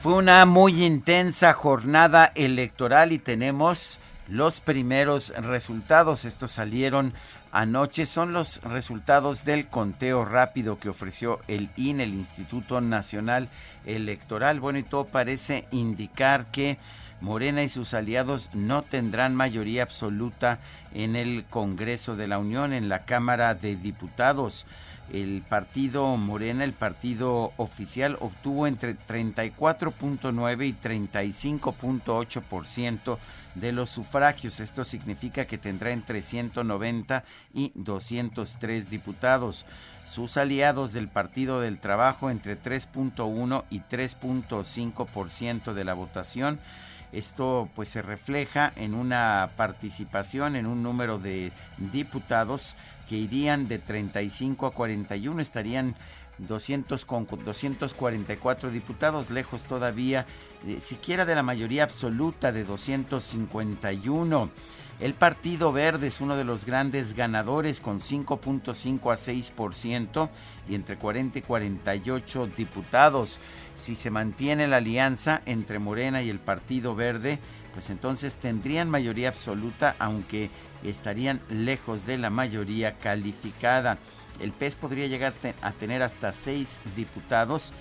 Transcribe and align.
Fue 0.00 0.14
una 0.14 0.46
muy 0.46 0.84
intensa 0.84 1.52
jornada 1.54 2.30
electoral 2.36 3.10
y 3.10 3.18
tenemos 3.18 3.98
los 4.28 4.60
primeros 4.60 5.30
resultados. 5.30 6.24
Estos 6.24 6.52
salieron 6.52 7.14
anoche. 7.50 8.06
Son 8.06 8.32
los 8.32 8.62
resultados 8.62 9.44
del 9.44 9.66
conteo 9.66 10.24
rápido 10.24 10.78
que 10.78 10.88
ofreció 10.88 11.40
el 11.48 11.68
INE, 11.76 12.04
el 12.04 12.14
Instituto 12.14 12.80
Nacional 12.80 13.48
Electoral. 13.86 14.60
Bueno, 14.60 14.78
y 14.78 14.84
todo 14.84 15.04
parece 15.04 15.66
indicar 15.72 16.46
que 16.52 16.78
Morena 17.20 17.64
y 17.64 17.68
sus 17.68 17.92
aliados 17.92 18.50
no 18.54 18.82
tendrán 18.82 19.34
mayoría 19.34 19.82
absoluta 19.82 20.60
en 20.94 21.16
el 21.16 21.44
Congreso 21.50 22.14
de 22.14 22.28
la 22.28 22.38
Unión, 22.38 22.72
en 22.72 22.88
la 22.88 23.00
Cámara 23.00 23.56
de 23.56 23.74
Diputados 23.74 24.64
el 25.12 25.42
partido 25.48 26.16
Morena, 26.16 26.64
el 26.64 26.72
partido 26.72 27.52
oficial, 27.56 28.16
obtuvo 28.20 28.66
entre 28.66 28.96
34.9 28.96 30.66
y 30.66 30.74
35.8% 30.74 33.18
de 33.54 33.72
los 33.72 33.88
sufragios. 33.88 34.60
Esto 34.60 34.84
significa 34.84 35.46
que 35.46 35.58
tendrá 35.58 35.90
entre 35.90 36.22
190 36.22 37.24
y 37.54 37.72
203 37.74 38.90
diputados. 38.90 39.64
Sus 40.06 40.36
aliados 40.36 40.92
del 40.92 41.08
Partido 41.08 41.60
del 41.60 41.78
Trabajo 41.78 42.30
entre 42.30 42.60
3.1 42.60 43.64
y 43.70 43.80
3.5% 43.80 45.74
de 45.74 45.84
la 45.84 45.94
votación. 45.94 46.60
Esto 47.12 47.68
pues 47.74 47.88
se 47.88 48.02
refleja 48.02 48.72
en 48.76 48.94
una 48.94 49.50
participación 49.56 50.56
en 50.56 50.66
un 50.66 50.82
número 50.82 51.18
de 51.18 51.52
diputados 51.92 52.76
que 53.08 53.16
irían 53.16 53.68
de 53.68 53.78
35 53.78 54.66
a 54.66 54.70
41, 54.72 55.40
estarían 55.40 55.94
200 56.38 57.04
con 57.04 57.26
244 57.26 58.70
diputados, 58.70 59.30
lejos 59.30 59.64
todavía 59.64 60.26
eh, 60.66 60.80
siquiera 60.80 61.24
de 61.24 61.34
la 61.34 61.42
mayoría 61.42 61.84
absoluta 61.84 62.52
de 62.52 62.64
251. 62.64 64.50
El 65.00 65.14
Partido 65.14 65.70
Verde 65.70 66.08
es 66.08 66.20
uno 66.20 66.36
de 66.36 66.42
los 66.42 66.64
grandes 66.64 67.14
ganadores 67.14 67.80
con 67.80 68.00
5.5 68.00 69.12
a 69.12 69.16
6% 69.16 70.28
y 70.68 70.74
entre 70.74 70.96
40 70.96 71.38
y 71.38 71.42
48 71.42 72.48
diputados. 72.56 73.38
Si 73.76 73.94
se 73.94 74.10
mantiene 74.10 74.66
la 74.66 74.78
alianza 74.78 75.40
entre 75.46 75.78
Morena 75.78 76.22
y 76.22 76.30
el 76.30 76.40
Partido 76.40 76.96
Verde, 76.96 77.38
pues 77.74 77.90
entonces 77.90 78.34
tendrían 78.34 78.90
mayoría 78.90 79.28
absoluta, 79.28 79.94
aunque 80.00 80.50
estarían 80.82 81.40
lejos 81.48 82.04
de 82.04 82.18
la 82.18 82.30
mayoría 82.30 82.98
calificada. 82.98 83.98
El 84.40 84.50
PES 84.50 84.74
podría 84.74 85.06
llegar 85.06 85.32
a 85.62 85.72
tener 85.72 86.02
hasta 86.02 86.32
seis 86.32 86.80
diputados, 86.96 87.72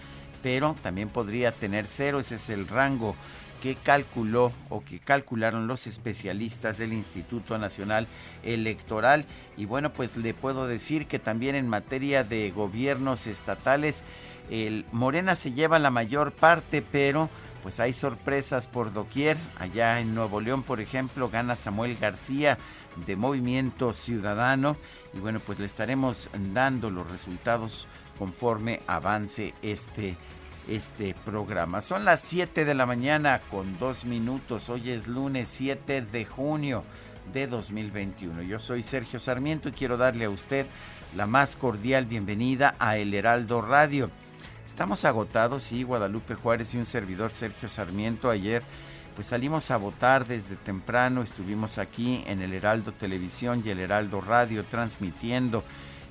pero 0.43 0.75
también 0.83 1.09
podría 1.09 1.51
tener 1.51 1.87
cero. 1.87 2.19
Ese 2.19 2.35
es 2.35 2.49
el 2.51 2.67
rango 2.67 3.15
que 3.61 3.75
calculó 3.75 4.51
o 4.69 4.83
que 4.83 4.99
calcularon 4.99 5.67
los 5.67 5.87
especialistas 5.87 6.77
del 6.77 6.93
Instituto 6.93 7.57
Nacional 7.57 8.07
Electoral. 8.43 9.25
Y 9.55 9.65
bueno, 9.65 9.93
pues 9.93 10.17
le 10.17 10.33
puedo 10.33 10.67
decir 10.67 11.07
que 11.07 11.19
también 11.19 11.55
en 11.55 11.67
materia 11.67 12.23
de 12.23 12.51
gobiernos 12.51 13.27
estatales, 13.27 14.03
el 14.49 14.85
Morena 14.91 15.35
se 15.35 15.53
lleva 15.53 15.79
la 15.79 15.91
mayor 15.91 16.31
parte, 16.31 16.81
pero 16.81 17.29
pues 17.63 17.79
hay 17.79 17.93
sorpresas 17.93 18.67
por 18.67 18.93
doquier. 18.93 19.37
Allá 19.59 19.99
en 19.99 20.15
Nuevo 20.15 20.39
León, 20.39 20.63
por 20.63 20.79
ejemplo, 20.79 21.29
gana 21.29 21.55
Samuel 21.55 21.97
García 21.97 22.57
de 23.05 23.15
Movimiento 23.15 23.93
Ciudadano 23.93 24.75
y 25.13 25.19
bueno, 25.19 25.39
pues 25.39 25.59
le 25.59 25.65
estaremos 25.65 26.29
dando 26.53 26.89
los 26.89 27.09
resultados 27.09 27.87
conforme 28.17 28.81
avance 28.87 29.53
este 29.61 30.17
este 30.67 31.15
programa. 31.25 31.81
Son 31.81 32.05
las 32.05 32.21
7 32.21 32.65
de 32.65 32.73
la 32.73 32.85
mañana 32.85 33.41
con 33.49 33.77
dos 33.79 34.05
minutos. 34.05 34.69
Hoy 34.69 34.89
es 34.89 35.07
lunes 35.07 35.47
7 35.49 36.01
de 36.01 36.25
junio 36.25 36.83
de 37.33 37.47
2021. 37.47 38.43
Yo 38.43 38.59
soy 38.59 38.83
Sergio 38.83 39.19
Sarmiento 39.19 39.69
y 39.69 39.73
quiero 39.73 39.97
darle 39.97 40.25
a 40.25 40.29
usted 40.29 40.65
la 41.15 41.25
más 41.25 41.55
cordial 41.55 42.05
bienvenida 42.05 42.75
a 42.79 42.97
El 42.97 43.13
Heraldo 43.13 43.61
Radio. 43.61 44.09
Estamos 44.65 45.05
agotados, 45.05 45.63
sí, 45.63 45.83
Guadalupe 45.83 46.35
Juárez 46.35 46.73
y 46.73 46.77
un 46.77 46.85
servidor 46.85 47.31
Sergio 47.31 47.69
Sarmiento 47.69 48.29
ayer 48.29 48.63
pues 49.17 49.29
salimos 49.29 49.71
a 49.71 49.77
votar 49.77 50.27
desde 50.27 50.55
temprano, 50.57 51.23
estuvimos 51.23 51.79
aquí 51.79 52.23
en 52.27 52.43
el 52.43 52.53
Heraldo 52.53 52.91
Televisión 52.91 53.63
y 53.65 53.69
el 53.71 53.79
Heraldo 53.79 54.21
Radio 54.21 54.63
transmitiendo. 54.63 55.63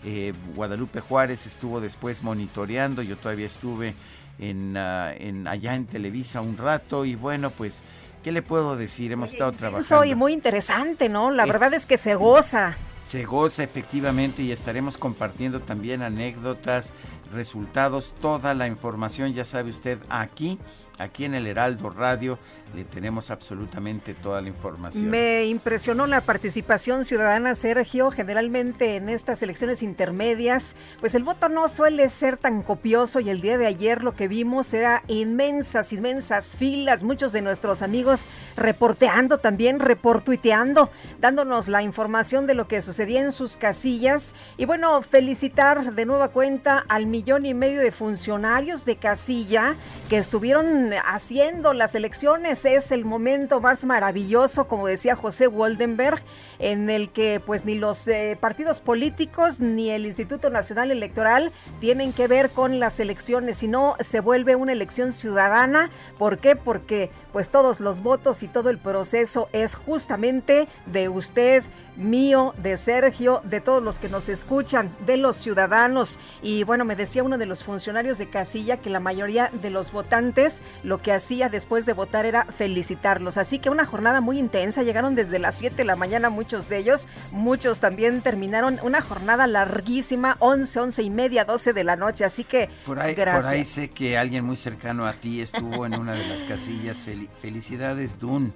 Eh, 0.04 0.34
Guadalupe 0.56 0.98
Juárez 0.98 1.46
estuvo 1.46 1.80
después 1.80 2.24
monitoreando, 2.24 3.02
yo 3.02 3.16
todavía 3.16 3.46
estuve 3.46 3.94
en, 4.38 4.76
ah, 4.76 5.12
en, 5.14 5.46
allá 5.46 5.74
en 5.74 5.86
Televisa 5.86 6.40
un 6.40 6.56
rato 6.56 7.04
y 7.04 7.14
bueno, 7.14 7.50
pues, 7.50 7.82
¿qué 8.22 8.32
le 8.32 8.42
puedo 8.42 8.76
decir? 8.76 9.12
Hemos 9.12 9.32
estado 9.32 9.52
trabajando. 9.52 9.86
Soy 9.86 10.14
muy 10.14 10.32
interesante, 10.32 11.08
¿no? 11.08 11.30
La 11.30 11.46
verdad 11.46 11.72
es 11.74 11.86
que 11.86 11.96
se 11.96 12.14
goza. 12.14 12.76
Se 13.06 13.24
goza 13.24 13.62
efectivamente 13.62 14.42
y 14.42 14.50
estaremos 14.50 14.98
compartiendo 14.98 15.60
también 15.60 16.02
anécdotas, 16.02 16.92
resultados, 17.32 18.16
toda 18.20 18.52
la 18.54 18.66
información, 18.66 19.32
ya 19.32 19.44
sabe 19.44 19.70
usted, 19.70 19.98
aquí 20.08 20.58
Aquí 20.98 21.24
en 21.24 21.34
el 21.34 21.46
Heraldo 21.46 21.90
Radio 21.90 22.38
le 22.74 22.84
tenemos 22.84 23.30
absolutamente 23.30 24.14
toda 24.14 24.40
la 24.42 24.48
información. 24.48 25.08
Me 25.08 25.46
impresionó 25.46 26.06
la 26.06 26.20
participación 26.20 27.04
ciudadana, 27.04 27.54
Sergio. 27.54 28.10
Generalmente 28.10 28.96
en 28.96 29.08
estas 29.08 29.42
elecciones 29.42 29.82
intermedias, 29.82 30.76
pues 31.00 31.14
el 31.14 31.24
voto 31.24 31.48
no 31.48 31.68
suele 31.68 32.08
ser 32.08 32.36
tan 32.36 32.62
copioso 32.62 33.20
y 33.20 33.30
el 33.30 33.40
día 33.40 33.56
de 33.56 33.66
ayer 33.66 34.02
lo 34.02 34.14
que 34.14 34.28
vimos 34.28 34.74
era 34.74 35.02
inmensas, 35.06 35.92
inmensas 35.92 36.54
filas. 36.56 37.02
Muchos 37.02 37.32
de 37.32 37.42
nuestros 37.42 37.82
amigos 37.82 38.26
reporteando 38.56 39.38
también, 39.38 39.78
reportuiteando, 39.78 40.90
dándonos 41.20 41.68
la 41.68 41.82
información 41.82 42.46
de 42.46 42.54
lo 42.54 42.68
que 42.68 42.82
sucedía 42.82 43.20
en 43.20 43.32
sus 43.32 43.56
casillas. 43.56 44.34
Y 44.56 44.64
bueno, 44.64 45.02
felicitar 45.02 45.94
de 45.94 46.06
nueva 46.06 46.28
cuenta 46.28 46.84
al 46.88 47.06
millón 47.06 47.46
y 47.46 47.54
medio 47.54 47.80
de 47.80 47.92
funcionarios 47.92 48.84
de 48.84 48.96
casilla 48.96 49.76
que 50.08 50.18
estuvieron 50.18 50.90
haciendo 51.04 51.72
las 51.72 51.94
elecciones. 51.94 52.55
Es 52.64 52.90
el 52.90 53.04
momento 53.04 53.60
más 53.60 53.84
maravilloso, 53.84 54.66
como 54.66 54.86
decía 54.86 55.14
José 55.14 55.46
Waldenberg, 55.46 56.22
en 56.58 56.90
el 56.90 57.10
que 57.10 57.40
pues 57.44 57.64
ni 57.64 57.74
los 57.74 58.06
eh, 58.08 58.36
partidos 58.40 58.80
políticos 58.80 59.60
ni 59.60 59.90
el 59.90 60.06
Instituto 60.06 60.50
Nacional 60.50 60.90
Electoral 60.90 61.52
tienen 61.80 62.12
que 62.12 62.28
ver 62.28 62.50
con 62.50 62.78
las 62.78 63.00
elecciones, 63.00 63.58
sino 63.58 63.96
se 64.00 64.20
vuelve 64.20 64.56
una 64.56 64.72
elección 64.72 65.12
ciudadana. 65.12 65.90
¿Por 66.18 66.38
qué? 66.38 66.56
Porque 66.56 67.10
pues 67.32 67.50
todos 67.50 67.80
los 67.80 68.02
votos 68.02 68.42
y 68.42 68.48
todo 68.48 68.70
el 68.70 68.78
proceso 68.78 69.48
es 69.52 69.74
justamente 69.74 70.68
de 70.86 71.08
usted, 71.08 71.64
mío, 71.96 72.54
de 72.62 72.76
Sergio, 72.76 73.40
de 73.44 73.60
todos 73.60 73.82
los 73.82 73.98
que 73.98 74.08
nos 74.08 74.28
escuchan, 74.28 74.94
de 75.06 75.16
los 75.16 75.36
ciudadanos. 75.36 76.18
Y 76.42 76.64
bueno, 76.64 76.84
me 76.84 76.96
decía 76.96 77.22
uno 77.22 77.38
de 77.38 77.46
los 77.46 77.64
funcionarios 77.64 78.18
de 78.18 78.28
casilla 78.28 78.76
que 78.76 78.90
la 78.90 79.00
mayoría 79.00 79.50
de 79.62 79.70
los 79.70 79.92
votantes 79.92 80.62
lo 80.82 81.02
que 81.02 81.12
hacía 81.12 81.48
después 81.48 81.86
de 81.86 81.92
votar 81.92 82.26
era 82.26 82.44
felicitarlos. 82.46 83.38
Así 83.38 83.58
que 83.58 83.70
una 83.70 83.84
jornada 83.84 84.20
muy 84.20 84.38
intensa, 84.38 84.82
llegaron 84.82 85.14
desde 85.14 85.38
las 85.38 85.58
7 85.58 85.76
de 85.76 85.84
la 85.84 85.96
mañana 85.96 86.30
muchos 86.46 86.68
de 86.68 86.78
ellos, 86.78 87.08
muchos 87.32 87.80
también 87.80 88.20
terminaron 88.20 88.78
una 88.84 89.00
jornada 89.00 89.48
larguísima, 89.48 90.36
11, 90.38 90.78
11 90.78 91.02
y 91.02 91.10
media, 91.10 91.44
12 91.44 91.72
de 91.72 91.82
la 91.82 91.96
noche. 91.96 92.24
Así 92.24 92.44
que 92.44 92.70
por 92.84 93.00
ahí, 93.00 93.16
gracias. 93.16 93.44
Por 93.44 93.52
ahí 93.52 93.64
sé 93.64 93.90
que 93.90 94.16
alguien 94.16 94.44
muy 94.44 94.56
cercano 94.56 95.06
a 95.06 95.14
ti 95.14 95.40
estuvo 95.40 95.84
en 95.86 95.98
una 95.98 96.12
de 96.12 96.24
las 96.28 96.44
casillas. 96.44 96.98
felicidades, 97.42 98.20
Dun, 98.20 98.54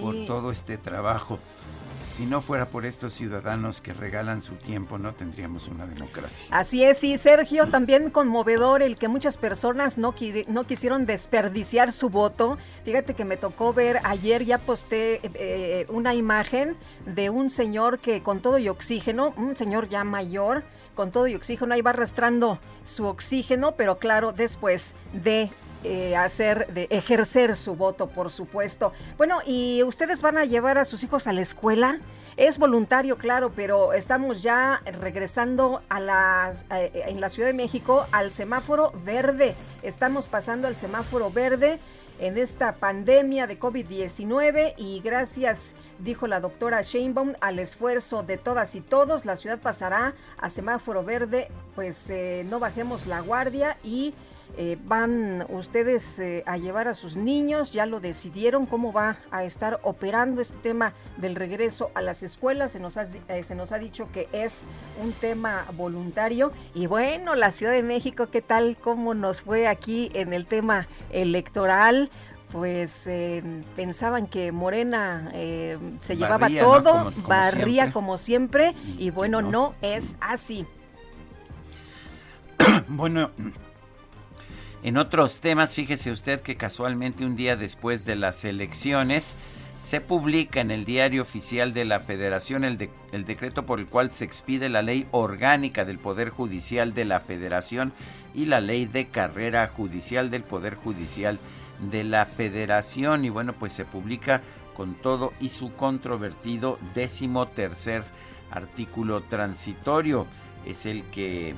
por 0.00 0.14
todo 0.26 0.52
este 0.52 0.78
trabajo 0.78 1.40
si 2.12 2.26
no 2.26 2.42
fuera 2.42 2.66
por 2.66 2.84
estos 2.84 3.14
ciudadanos 3.14 3.80
que 3.80 3.94
regalan 3.94 4.42
su 4.42 4.54
tiempo, 4.56 4.98
no 4.98 5.14
tendríamos 5.14 5.66
una 5.68 5.86
democracia. 5.86 6.46
Así 6.50 6.84
es, 6.84 7.02
y 7.04 7.16
Sergio, 7.16 7.68
también 7.68 8.10
conmovedor 8.10 8.82
el 8.82 8.98
que 8.98 9.08
muchas 9.08 9.38
personas 9.38 9.96
no, 9.96 10.14
quisieron 10.14 11.06
desperdiciar 11.06 11.90
su 11.90 12.10
voto. 12.10 12.58
Fíjate 12.84 13.14
que 13.14 13.24
me 13.24 13.38
tocó 13.38 13.72
ver, 13.72 13.98
ayer 14.04 14.44
ya 14.44 14.58
posté 14.58 15.20
eh, 15.22 15.86
una 15.88 16.14
imagen 16.14 16.76
de 17.06 17.30
un 17.30 17.48
señor 17.48 17.98
que 17.98 18.22
con 18.22 18.40
todo 18.40 18.58
y 18.58 18.68
oxígeno, 18.68 19.32
un 19.38 19.56
señor 19.56 19.88
ya 19.88 20.04
mayor, 20.04 20.64
con 20.94 21.12
todo 21.12 21.26
y 21.28 21.34
oxígeno, 21.34 21.72
ahí 21.72 21.80
va 21.80 21.90
arrastrando 21.90 22.58
su 22.84 23.06
oxígeno, 23.06 23.72
pero 23.72 23.98
claro, 23.98 24.32
después 24.32 24.94
de 25.14 25.50
eh, 25.84 26.16
hacer, 26.16 26.72
de 26.72 26.86
ejercer 26.90 27.56
su 27.56 27.74
voto, 27.74 28.08
por 28.08 28.30
supuesto. 28.30 28.92
Bueno, 29.16 29.38
¿y 29.46 29.82
ustedes 29.82 30.22
van 30.22 30.38
a 30.38 30.44
llevar 30.44 30.78
a 30.78 30.84
sus 30.84 31.02
hijos 31.02 31.26
a 31.26 31.32
la 31.32 31.40
escuela? 31.40 32.00
Es 32.36 32.58
voluntario, 32.58 33.18
claro, 33.18 33.52
pero 33.54 33.92
estamos 33.92 34.42
ya 34.42 34.80
regresando 34.84 35.82
a 35.88 36.00
las, 36.00 36.64
eh, 36.70 37.04
en 37.06 37.20
la 37.20 37.28
Ciudad 37.28 37.48
de 37.48 37.54
México 37.54 38.06
al 38.10 38.30
semáforo 38.30 38.92
verde. 39.04 39.54
Estamos 39.82 40.26
pasando 40.26 40.66
al 40.66 40.74
semáforo 40.74 41.30
verde 41.30 41.78
en 42.18 42.38
esta 42.38 42.76
pandemia 42.76 43.46
de 43.46 43.58
COVID-19 43.58 44.74
y 44.76 45.00
gracias, 45.00 45.74
dijo 45.98 46.26
la 46.26 46.40
doctora 46.40 46.80
Sheinbaum, 46.80 47.34
al 47.40 47.58
esfuerzo 47.58 48.22
de 48.22 48.38
todas 48.38 48.74
y 48.76 48.80
todos, 48.80 49.24
la 49.24 49.36
ciudad 49.36 49.58
pasará 49.58 50.14
a 50.38 50.48
semáforo 50.48 51.04
verde, 51.04 51.48
pues 51.74 52.08
eh, 52.10 52.46
no 52.48 52.60
bajemos 52.60 53.06
la 53.06 53.20
guardia 53.20 53.76
y 53.82 54.14
eh, 54.58 54.76
van 54.84 55.46
ustedes 55.48 56.18
eh, 56.18 56.42
a 56.46 56.58
llevar 56.58 56.86
a 56.86 56.94
sus 56.94 57.16
niños, 57.16 57.72
ya 57.72 57.86
lo 57.86 58.00
decidieron, 58.00 58.66
cómo 58.66 58.92
va 58.92 59.16
a 59.30 59.44
estar 59.44 59.80
operando 59.82 60.40
este 60.42 60.58
tema 60.58 60.92
del 61.16 61.36
regreso 61.36 61.90
a 61.94 62.02
las 62.02 62.22
escuelas. 62.22 62.72
Se 62.72 62.80
nos 62.80 62.96
ha, 62.96 63.04
eh, 63.28 63.42
se 63.42 63.54
nos 63.54 63.72
ha 63.72 63.78
dicho 63.78 64.08
que 64.12 64.28
es 64.32 64.66
un 65.02 65.12
tema 65.12 65.64
voluntario. 65.74 66.52
Y 66.74 66.86
bueno, 66.86 67.34
la 67.34 67.50
Ciudad 67.50 67.72
de 67.72 67.82
México, 67.82 68.28
¿qué 68.30 68.42
tal? 68.42 68.76
¿Cómo 68.76 69.14
nos 69.14 69.40
fue 69.40 69.66
aquí 69.68 70.10
en 70.14 70.32
el 70.32 70.46
tema 70.46 70.86
electoral? 71.10 72.10
pues 72.50 73.08
pensaban 73.74 74.26
que 74.26 74.52
Morena 74.52 75.32
se 76.02 76.16
llevaba 76.18 76.50
todo, 76.50 77.10
barría 77.26 77.94
como 77.94 78.18
siempre, 78.18 78.74
y, 78.98 79.08
bueno, 79.08 79.40
no 79.40 79.74
es 79.80 80.18
así. 80.20 80.66
bueno, 82.88 83.30
en 84.82 84.96
otros 84.96 85.40
temas, 85.40 85.74
fíjese 85.74 86.10
usted 86.10 86.40
que 86.40 86.56
casualmente 86.56 87.24
un 87.24 87.36
día 87.36 87.56
después 87.56 88.04
de 88.04 88.16
las 88.16 88.44
elecciones 88.44 89.36
se 89.80 90.00
publica 90.00 90.60
en 90.60 90.70
el 90.70 90.84
diario 90.84 91.22
oficial 91.22 91.72
de 91.72 91.84
la 91.84 92.00
Federación 92.00 92.64
el, 92.64 92.78
decreto 93.24 93.66
por 93.66 93.80
el 93.80 93.86
cual 93.86 94.10
se 94.10 94.24
expide 94.24 94.68
la 94.68 94.82
ley 94.82 95.06
orgánica 95.10 95.84
del 95.84 95.98
Poder 95.98 96.30
Judicial 96.30 96.94
de 96.94 97.04
la 97.04 97.20
Federación 97.20 97.92
y 98.34 98.46
la 98.46 98.60
ley 98.60 98.86
de 98.86 99.06
carrera 99.06 99.68
judicial 99.68 100.30
del 100.30 100.44
Poder 100.44 100.76
Judicial 100.76 101.38
de 101.90 102.04
la 102.04 102.26
Federación. 102.26 103.24
Y 103.24 103.30
bueno, 103.30 103.54
pues 103.54 103.72
se 103.72 103.84
publica 103.84 104.40
con 104.74 104.94
todo 104.94 105.32
y 105.40 105.50
su 105.50 105.74
controvertido 105.74 106.78
décimo 106.94 107.48
tercer 107.48 108.04
artículo 108.50 109.22
transitorio. 109.22 110.26
Es 110.64 110.86
el 110.86 111.02
que 111.04 111.54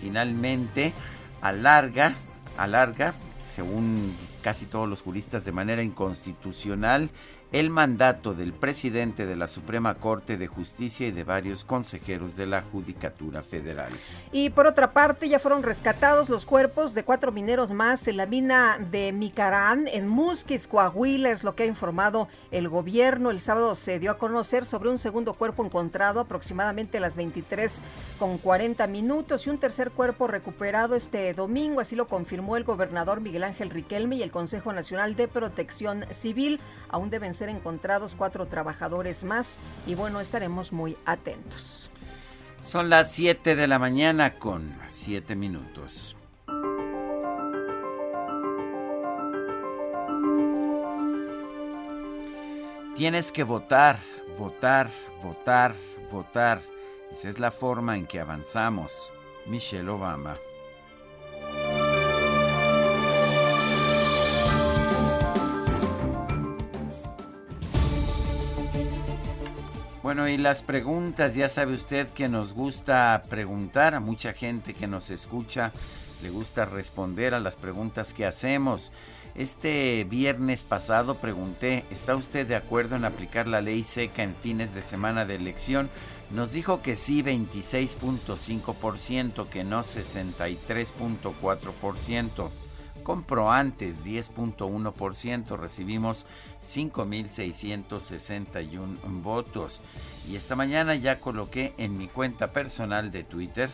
finalmente 0.00 0.92
alarga 1.40 2.12
alarga, 2.58 3.14
según 3.34 4.14
casi 4.42 4.66
todos 4.66 4.88
los 4.88 5.00
juristas, 5.00 5.44
de 5.44 5.52
manera 5.52 5.82
inconstitucional 5.82 7.10
el 7.50 7.70
mandato 7.70 8.34
del 8.34 8.52
presidente 8.52 9.24
de 9.24 9.34
la 9.34 9.46
Suprema 9.46 9.94
Corte 9.94 10.36
de 10.36 10.48
Justicia 10.48 11.06
y 11.06 11.12
de 11.12 11.24
varios 11.24 11.64
consejeros 11.64 12.36
de 12.36 12.46
la 12.46 12.60
Judicatura 12.60 13.42
Federal. 13.42 13.90
Y 14.32 14.50
por 14.50 14.66
otra 14.66 14.92
parte, 14.92 15.30
ya 15.30 15.38
fueron 15.38 15.62
rescatados 15.62 16.28
los 16.28 16.44
cuerpos 16.44 16.92
de 16.92 17.04
cuatro 17.04 17.32
mineros 17.32 17.70
más 17.70 18.06
en 18.06 18.18
la 18.18 18.26
mina 18.26 18.78
de 18.90 19.12
Micarán, 19.12 19.88
en 19.88 20.06
Musquis, 20.06 20.66
Coahuila, 20.66 21.30
es 21.30 21.42
lo 21.42 21.54
que 21.54 21.62
ha 21.62 21.66
informado 21.66 22.28
el 22.50 22.68
gobierno. 22.68 23.30
El 23.30 23.40
sábado 23.40 23.74
se 23.74 23.98
dio 23.98 24.10
a 24.10 24.18
conocer 24.18 24.66
sobre 24.66 24.90
un 24.90 24.98
segundo 24.98 25.32
cuerpo 25.32 25.64
encontrado 25.64 26.20
aproximadamente 26.20 26.98
a 26.98 27.00
las 27.00 27.16
23 27.16 27.80
con 28.18 28.36
40 28.36 28.86
minutos 28.88 29.46
y 29.46 29.50
un 29.50 29.58
tercer 29.58 29.90
cuerpo 29.90 30.26
recuperado 30.26 30.94
este 30.94 31.32
domingo, 31.32 31.80
así 31.80 31.96
lo 31.96 32.08
confirmó 32.08 32.56
el 32.56 32.64
gobernador 32.64 33.20
Miguel 33.20 33.44
Ángel 33.44 33.70
Riquelme 33.70 34.16
y 34.16 34.22
el 34.22 34.30
Consejo 34.30 34.72
Nacional 34.72 35.16
de 35.16 35.28
Protección 35.28 36.04
Civil. 36.10 36.60
Aún 36.90 37.10
deben 37.10 37.34
ser 37.38 37.48
encontrados 37.48 38.14
cuatro 38.16 38.46
trabajadores 38.46 39.24
más 39.24 39.58
y 39.86 39.94
bueno, 39.94 40.20
estaremos 40.20 40.72
muy 40.72 40.96
atentos. 41.06 41.88
Son 42.64 42.90
las 42.90 43.12
7 43.12 43.56
de 43.56 43.66
la 43.66 43.78
mañana 43.78 44.34
con 44.34 44.76
7 44.88 45.36
minutos. 45.36 46.16
Tienes 52.96 53.30
que 53.30 53.44
votar, 53.44 53.96
votar, 54.36 54.90
votar, 55.22 55.72
votar. 56.10 56.60
Esa 57.12 57.28
es 57.28 57.38
la 57.38 57.52
forma 57.52 57.96
en 57.96 58.06
que 58.06 58.18
avanzamos. 58.18 59.12
Michelle 59.46 59.88
Obama. 59.88 60.34
Bueno, 70.08 70.24
y 70.26 70.38
las 70.38 70.62
preguntas, 70.62 71.34
ya 71.34 71.50
sabe 71.50 71.74
usted 71.74 72.08
que 72.08 72.30
nos 72.30 72.54
gusta 72.54 73.22
preguntar 73.28 73.94
a 73.94 74.00
mucha 74.00 74.32
gente 74.32 74.72
que 74.72 74.86
nos 74.86 75.10
escucha, 75.10 75.70
le 76.22 76.30
gusta 76.30 76.64
responder 76.64 77.34
a 77.34 77.40
las 77.40 77.56
preguntas 77.56 78.14
que 78.14 78.24
hacemos. 78.24 78.90
Este 79.34 80.04
viernes 80.04 80.62
pasado 80.62 81.16
pregunté, 81.16 81.84
¿está 81.90 82.16
usted 82.16 82.46
de 82.46 82.56
acuerdo 82.56 82.96
en 82.96 83.04
aplicar 83.04 83.46
la 83.46 83.60
ley 83.60 83.84
seca 83.84 84.22
en 84.22 84.34
fines 84.34 84.72
de 84.72 84.80
semana 84.80 85.26
de 85.26 85.34
elección? 85.34 85.90
Nos 86.30 86.52
dijo 86.52 86.80
que 86.80 86.96
sí 86.96 87.22
26.5%, 87.22 89.46
que 89.46 89.62
no 89.62 89.80
63.4% 89.80 92.48
compró 93.08 93.50
antes 93.50 94.04
10.1%, 94.04 95.56
recibimos 95.56 96.26
5.661 96.62 99.22
votos. 99.22 99.80
Y 100.28 100.36
esta 100.36 100.54
mañana 100.56 100.94
ya 100.94 101.18
coloqué 101.18 101.72
en 101.78 101.96
mi 101.96 102.08
cuenta 102.08 102.52
personal 102.52 103.10
de 103.10 103.24
Twitter, 103.24 103.70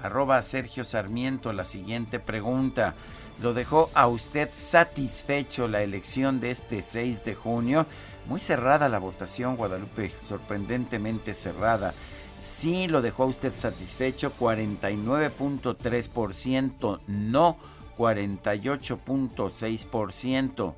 arroba 0.00 0.40
Sergio 0.42 0.84
Sarmiento, 0.84 1.52
la 1.52 1.64
siguiente 1.64 2.20
pregunta. 2.20 2.94
¿Lo 3.42 3.54
dejó 3.54 3.90
a 3.92 4.06
usted 4.06 4.48
satisfecho 4.54 5.66
la 5.66 5.82
elección 5.82 6.38
de 6.38 6.52
este 6.52 6.82
6 6.82 7.24
de 7.24 7.34
junio? 7.34 7.86
Muy 8.28 8.38
cerrada 8.38 8.88
la 8.88 9.00
votación, 9.00 9.56
Guadalupe, 9.56 10.12
sorprendentemente 10.22 11.34
cerrada. 11.34 11.92
Sí 12.40 12.86
lo 12.86 13.02
dejó 13.02 13.24
a 13.24 13.26
usted 13.26 13.52
satisfecho, 13.52 14.32
49.3%, 14.38 17.00
no 17.08 17.56
48.6%. 18.00 20.74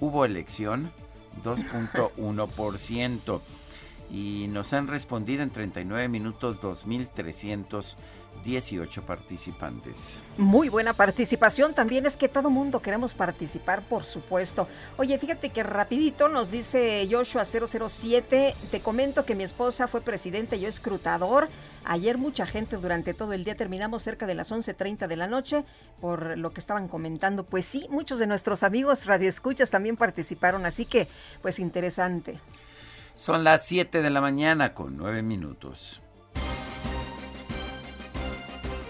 Hubo 0.00 0.24
elección, 0.26 0.92
2.1%. 1.42 3.40
y 4.10 4.46
nos 4.48 4.72
han 4.74 4.86
respondido 4.86 5.42
en 5.42 5.50
39 5.50 6.08
minutos 6.08 6.62
2.300 6.62 7.96
18 8.44 9.02
participantes. 9.02 10.22
Muy 10.36 10.68
buena 10.68 10.92
participación. 10.92 11.74
También 11.74 12.06
es 12.06 12.16
que 12.16 12.28
todo 12.28 12.50
mundo 12.50 12.80
queremos 12.80 13.14
participar, 13.14 13.82
por 13.82 14.04
supuesto. 14.04 14.68
Oye, 14.96 15.18
fíjate 15.18 15.50
que 15.50 15.62
rapidito 15.62 16.28
nos 16.28 16.50
dice 16.50 17.06
Joshua 17.10 17.44
007, 17.44 18.54
te 18.70 18.80
comento 18.80 19.24
que 19.24 19.34
mi 19.34 19.44
esposa 19.44 19.88
fue 19.88 20.00
presidente 20.00 20.56
y 20.56 20.60
yo 20.60 20.68
escrutador. 20.68 21.48
Ayer 21.84 22.18
mucha 22.18 22.46
gente 22.46 22.76
durante 22.76 23.14
todo 23.14 23.32
el 23.32 23.44
día 23.44 23.56
terminamos 23.56 24.02
cerca 24.02 24.26
de 24.26 24.34
las 24.34 24.52
11.30 24.52 25.06
de 25.06 25.16
la 25.16 25.26
noche 25.26 25.64
por 26.00 26.36
lo 26.36 26.52
que 26.52 26.60
estaban 26.60 26.88
comentando. 26.88 27.44
Pues 27.44 27.64
sí, 27.64 27.86
muchos 27.90 28.18
de 28.18 28.26
nuestros 28.26 28.62
amigos 28.62 29.06
radioescuchas 29.06 29.70
también 29.70 29.96
participaron, 29.96 30.66
así 30.66 30.84
que 30.84 31.08
pues 31.42 31.58
interesante. 31.58 32.38
Son 33.14 33.42
las 33.42 33.66
7 33.66 34.02
de 34.02 34.10
la 34.10 34.20
mañana 34.20 34.74
con 34.74 34.96
9 34.96 35.22
minutos. 35.22 36.02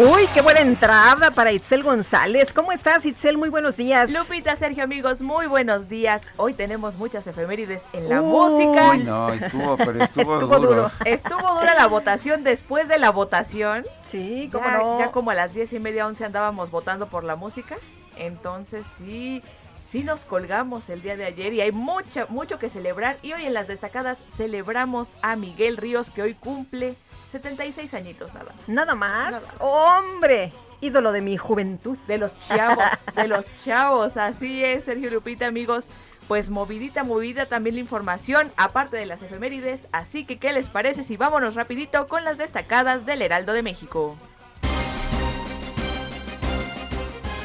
Uy, 0.00 0.28
qué 0.32 0.42
buena 0.42 0.60
entrada 0.60 1.32
para 1.32 1.50
Itzel 1.50 1.82
González. 1.82 2.52
¿Cómo 2.52 2.70
estás, 2.70 3.04
Itzel? 3.04 3.36
Muy 3.36 3.48
buenos 3.48 3.76
días. 3.76 4.12
Lupita, 4.12 4.54
Sergio, 4.54 4.84
amigos, 4.84 5.20
muy 5.22 5.46
buenos 5.46 5.88
días. 5.88 6.30
Hoy 6.36 6.54
tenemos 6.54 6.94
muchas 6.96 7.26
efemérides 7.26 7.82
en 7.92 8.08
la 8.08 8.22
Uy. 8.22 8.28
música. 8.28 8.90
Uy, 8.90 8.98
no, 8.98 9.32
estuvo, 9.32 9.76
pero 9.76 10.04
estuvo, 10.04 10.22
Estuvo 10.34 10.56
duro. 10.58 10.68
duro. 10.68 10.90
Estuvo 11.04 11.40
dura 11.60 11.74
la 11.74 11.88
votación 11.88 12.44
después 12.44 12.86
de 12.86 12.98
la 12.98 13.10
votación. 13.10 13.84
Sí, 14.08 14.48
cómo 14.52 14.66
Ya, 14.66 14.78
no. 14.78 14.98
ya 15.00 15.10
como 15.10 15.32
a 15.32 15.34
las 15.34 15.52
diez 15.54 15.72
y 15.72 15.80
media, 15.80 16.06
once 16.06 16.24
andábamos 16.24 16.70
votando 16.70 17.06
por 17.08 17.24
la 17.24 17.34
música. 17.34 17.76
Entonces 18.16 18.86
sí, 18.86 19.42
sí 19.82 20.04
nos 20.04 20.20
colgamos 20.20 20.90
el 20.90 21.02
día 21.02 21.16
de 21.16 21.24
ayer 21.24 21.52
y 21.54 21.60
hay 21.60 21.72
mucho, 21.72 22.24
mucho 22.28 22.60
que 22.60 22.68
celebrar. 22.68 23.18
Y 23.22 23.32
hoy 23.32 23.46
en 23.46 23.54
las 23.54 23.66
destacadas 23.66 24.18
celebramos 24.28 25.16
a 25.22 25.34
Miguel 25.34 25.76
Ríos, 25.76 26.10
que 26.10 26.22
hoy 26.22 26.34
cumple 26.34 26.94
76 27.30 27.94
añitos 27.94 28.32
nada 28.34 28.52
más. 28.52 28.68
Nada 28.68 28.94
más. 28.94 29.32
Nada 29.32 29.46
más. 29.46 29.56
Hombre, 29.60 30.52
ídolo 30.80 31.12
de 31.12 31.20
mi 31.20 31.36
juventud. 31.36 31.98
De 32.06 32.18
los 32.18 32.38
chavos, 32.40 32.84
de 33.14 33.28
los 33.28 33.46
chavos, 33.64 34.16
así 34.16 34.64
es, 34.64 34.84
Sergio 34.84 35.10
Lupita, 35.10 35.46
amigos. 35.46 35.86
Pues 36.26 36.50
movidita, 36.50 37.04
movida 37.04 37.46
también 37.46 37.76
la 37.76 37.80
información, 37.80 38.52
aparte 38.56 38.98
de 38.98 39.06
las 39.06 39.22
efemérides. 39.22 39.88
Así 39.92 40.26
que, 40.26 40.38
¿qué 40.38 40.52
les 40.52 40.68
parece 40.68 41.02
si 41.02 41.16
vámonos 41.16 41.54
rapidito 41.54 42.06
con 42.06 42.22
las 42.22 42.36
destacadas 42.36 43.06
del 43.06 43.22
Heraldo 43.22 43.54
de 43.54 43.62
México? 43.62 44.18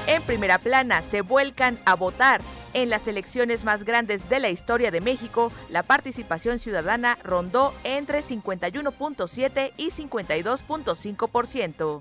En 0.08 0.22
primera 0.24 0.58
plana, 0.58 1.02
se 1.02 1.22
vuelcan 1.22 1.80
a 1.86 1.96
votar. 1.96 2.42
En 2.74 2.90
las 2.90 3.08
elecciones 3.08 3.64
más 3.64 3.84
grandes 3.84 4.28
de 4.30 4.40
la 4.40 4.50
historia 4.50 4.90
de 4.90 5.00
México, 5.00 5.52
la 5.70 5.84
participación 5.84 6.58
ciudadana 6.58 7.20
rondó 7.24 7.72
entre 7.84 8.22
51.7 8.22 9.74
y 9.78 9.90
52.5%. 9.90 12.00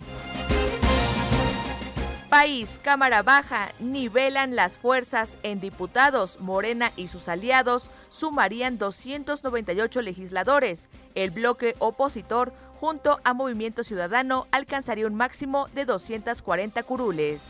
País, 2.31 2.81
Cámara 2.83 3.23
Baja, 3.23 3.73
nivelan 3.79 4.57
las 4.57 4.79
fuerzas 4.79 5.37
en 5.43 5.61
diputados. 5.61 6.41
Morena 6.41 6.91
y 6.97 7.09
sus 7.09 7.29
aliados 7.29 7.91
sumarían 8.09 8.79
298 8.79 10.01
legisladores. 10.01 10.89
El 11.15 11.31
bloque 11.31 11.77
opositor, 11.79 12.55
junto 12.77 13.21
a 13.25 13.35
Movimiento 13.35 13.85
Ciudadano, 13.85 14.47
alcanzaría 14.51 15.07
un 15.07 15.15
máximo 15.15 15.69
de 15.75 15.85
240 15.85 16.83
curules. 16.85 17.43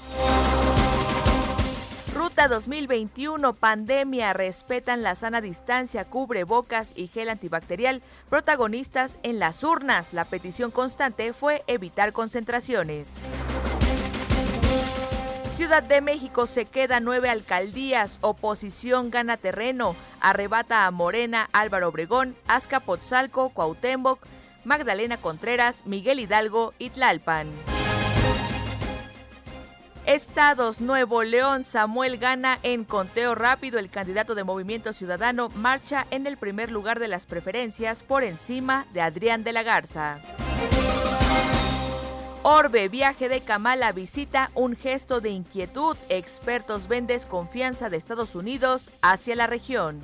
Ruta 2.15 2.47
2021, 2.47 3.55
pandemia, 3.55 4.35
respetan 4.35 5.03
la 5.03 5.15
sana 5.15 5.41
distancia, 5.41 6.05
cubre 6.05 6.45
bocas 6.45 6.93
y 6.95 7.09
gel 7.09 7.31
antibacterial. 7.31 8.03
Protagonistas 8.29 9.19
en 9.23 9.39
las 9.39 9.65
urnas. 9.65 10.13
La 10.13 10.27
petición 10.27 10.71
constante 10.71 11.33
fue 11.33 11.65
evitar 11.67 12.13
concentraciones. 12.13 13.09
Ciudad 15.55 15.83
de 15.83 16.03
México 16.03 16.47
se 16.47 16.67
queda 16.67 17.01
nueve 17.01 17.31
alcaldías, 17.31 18.19
oposición 18.21 19.11
gana 19.11 19.39
terreno, 19.39 19.97
arrebata 20.21 20.87
a 20.87 20.91
Morena, 20.91 21.49
Álvaro 21.53 21.89
Obregón, 21.89 22.37
Azcapotzalco, 22.47 23.51
Cuauhtémoc, 23.51 24.19
Magdalena 24.65 25.17
Contreras, 25.17 25.87
Miguel 25.87 26.21
Hidalgo 26.21 26.75
y 26.79 26.91
Tlalpan. 26.91 27.49
Estados 30.07 30.81
Nuevo 30.81 31.23
León, 31.23 31.63
Samuel 31.63 32.19
gana 32.19 32.59
en 32.65 32.85
conteo 32.85 33.37
rápido. 33.37 33.79
El 33.79 33.89
candidato 33.89 34.35
de 34.35 34.43
Movimiento 34.43 34.93
Ciudadano 34.93 35.49
marcha 35.55 36.07
en 36.11 36.27
el 36.27 36.37
primer 36.37 36.73
lugar 36.73 36.99
de 36.99 37.07
las 37.07 37.27
preferencias 37.27 38.03
por 38.03 38.25
encima 38.25 38.85
de 38.93 39.01
Adrián 39.01 39.45
de 39.45 39.53
la 39.53 39.63
Garza. 39.63 40.19
Orbe, 42.43 42.89
viaje 42.89 43.29
de 43.29 43.41
Kamala, 43.41 43.93
visita 43.93 44.51
un 44.55 44.75
gesto 44.75 45.21
de 45.21 45.31
inquietud. 45.31 45.97
Expertos 46.09 46.89
ven 46.89 47.07
desconfianza 47.07 47.89
de 47.89 47.97
Estados 47.97 48.35
Unidos 48.35 48.91
hacia 49.01 49.37
la 49.37 49.47
región. 49.47 50.01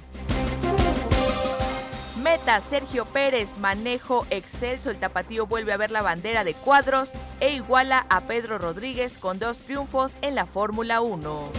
Meta, 2.23 2.61
Sergio 2.61 3.05
Pérez, 3.05 3.59
manejo 3.59 4.27
excelso. 4.31 4.91
El 4.91 4.99
tapatío 4.99 5.47
vuelve 5.47 5.73
a 5.73 5.77
ver 5.77 5.91
la 5.91 6.03
bandera 6.03 6.43
de 6.43 6.55
cuadros 6.55 7.11
e 7.39 7.55
iguala 7.55 8.07
a 8.09 8.23
Pedro 8.23 8.59
Rodríguez 8.59 9.19
con 9.19 9.39
dos 9.39 9.59
triunfos 9.59 10.13
en 10.21 10.35
la 10.35 10.45
Fórmula 10.45 11.01
1. 11.01 11.53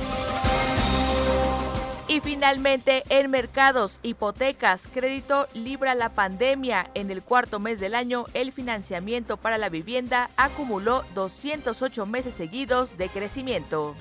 Y 2.10 2.20
finalmente, 2.22 3.04
en 3.10 3.30
mercados, 3.32 4.00
hipotecas, 4.02 4.88
crédito 4.92 5.48
libra 5.54 5.96
la 5.96 6.10
pandemia. 6.10 6.90
En 6.94 7.12
el 7.12 7.22
cuarto 7.22 7.60
mes 7.60 7.80
del 7.80 7.96
año, 7.96 8.26
el 8.34 8.52
financiamiento 8.52 9.38
para 9.38 9.58
la 9.58 9.70
vivienda 9.70 10.30
acumuló 10.36 11.06
208 11.14 12.06
meses 12.06 12.34
seguidos 12.34 12.98
de 12.98 13.08
crecimiento. 13.10 13.96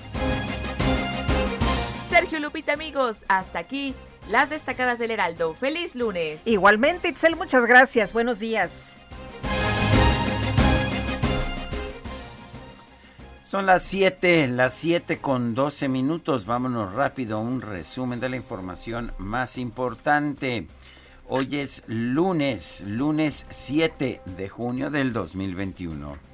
Sergio 2.07 2.39
Lupita, 2.39 2.73
amigos, 2.73 3.23
hasta 3.27 3.59
aquí 3.59 3.93
las 4.29 4.49
destacadas 4.49 4.99
del 4.99 5.11
Heraldo. 5.11 5.53
¡Feliz 5.53 5.95
lunes! 5.95 6.45
Igualmente, 6.45 7.09
Itzel, 7.09 7.35
muchas 7.35 7.65
gracias. 7.65 8.13
Buenos 8.13 8.39
días. 8.39 8.93
Son 13.41 13.65
las 13.65 13.81
7, 13.83 14.47
las 14.49 14.75
7 14.75 15.17
con 15.17 15.55
12 15.55 15.87
minutos. 15.87 16.45
Vámonos 16.45 16.93
rápido 16.93 17.37
a 17.37 17.41
un 17.41 17.61
resumen 17.61 18.19
de 18.19 18.29
la 18.29 18.35
información 18.35 19.11
más 19.17 19.57
importante. 19.57 20.67
Hoy 21.27 21.57
es 21.57 21.83
lunes, 21.87 22.83
lunes 22.85 23.47
7 23.49 24.21
de 24.25 24.49
junio 24.49 24.91
del 24.91 25.13
2021. 25.13 26.29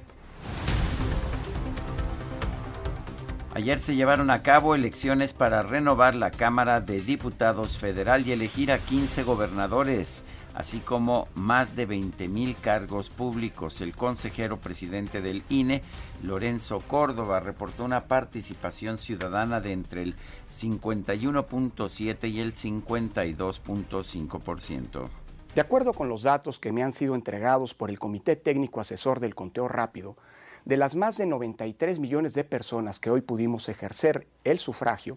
Ayer 3.56 3.80
se 3.80 3.96
llevaron 3.96 4.28
a 4.28 4.42
cabo 4.42 4.74
elecciones 4.74 5.32
para 5.32 5.62
renovar 5.62 6.14
la 6.14 6.30
Cámara 6.30 6.82
de 6.82 7.00
Diputados 7.00 7.78
Federal 7.78 8.26
y 8.26 8.32
elegir 8.32 8.70
a 8.70 8.76
15 8.76 9.22
gobernadores, 9.22 10.22
así 10.52 10.80
como 10.80 11.26
más 11.34 11.74
de 11.74 11.86
20 11.86 12.28
mil 12.28 12.54
cargos 12.54 13.08
públicos. 13.08 13.80
El 13.80 13.96
consejero 13.96 14.58
presidente 14.58 15.22
del 15.22 15.42
INE, 15.48 15.80
Lorenzo 16.22 16.80
Córdoba, 16.80 17.40
reportó 17.40 17.86
una 17.86 18.00
participación 18.00 18.98
ciudadana 18.98 19.62
de 19.62 19.72
entre 19.72 20.02
el 20.02 20.16
51.7 20.50 22.30
y 22.30 22.40
el 22.40 22.52
52.5%. 22.52 25.08
De 25.54 25.60
acuerdo 25.62 25.94
con 25.94 26.10
los 26.10 26.24
datos 26.24 26.58
que 26.58 26.72
me 26.72 26.82
han 26.82 26.92
sido 26.92 27.14
entregados 27.14 27.72
por 27.72 27.88
el 27.88 27.98
Comité 27.98 28.36
Técnico 28.36 28.80
Asesor 28.80 29.18
del 29.18 29.34
Conteo 29.34 29.66
Rápido, 29.66 30.18
de 30.66 30.76
las 30.76 30.94
más 30.96 31.16
de 31.16 31.24
93 31.24 31.98
millones 32.00 32.34
de 32.34 32.44
personas 32.44 32.98
que 32.98 33.08
hoy 33.08 33.22
pudimos 33.22 33.70
ejercer 33.70 34.26
el 34.44 34.58
sufragio, 34.58 35.16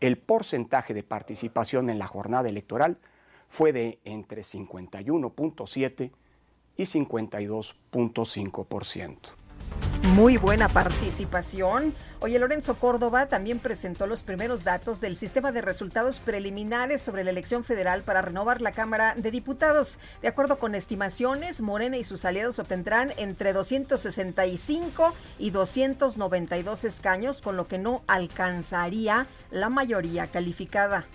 el 0.00 0.16
porcentaje 0.16 0.94
de 0.94 1.02
participación 1.02 1.90
en 1.90 1.98
la 1.98 2.06
jornada 2.06 2.48
electoral 2.48 2.96
fue 3.48 3.74
de 3.74 3.98
entre 4.04 4.40
51.7 4.42 6.10
y 6.76 6.84
52.5%. 6.84 9.16
Muy 10.14 10.38
buena 10.38 10.68
participación. 10.68 11.92
Oye, 12.20 12.40
Lorenzo 12.40 12.74
Córdoba 12.74 13.26
también 13.26 13.60
presentó 13.60 14.08
los 14.08 14.24
primeros 14.24 14.64
datos 14.64 15.00
del 15.00 15.14
sistema 15.14 15.52
de 15.52 15.60
resultados 15.60 16.18
preliminares 16.18 17.00
sobre 17.00 17.22
la 17.22 17.30
elección 17.30 17.62
federal 17.62 18.02
para 18.02 18.22
renovar 18.22 18.60
la 18.60 18.72
Cámara 18.72 19.14
de 19.16 19.30
Diputados. 19.30 20.00
De 20.20 20.26
acuerdo 20.26 20.58
con 20.58 20.74
estimaciones, 20.74 21.60
Morena 21.60 21.96
y 21.96 22.02
sus 22.02 22.24
aliados 22.24 22.58
obtendrán 22.58 23.12
entre 23.18 23.52
265 23.52 25.14
y 25.38 25.50
292 25.50 26.84
escaños, 26.84 27.40
con 27.40 27.56
lo 27.56 27.68
que 27.68 27.78
no 27.78 28.02
alcanzaría 28.08 29.28
la 29.52 29.68
mayoría 29.68 30.26
calificada. 30.26 31.06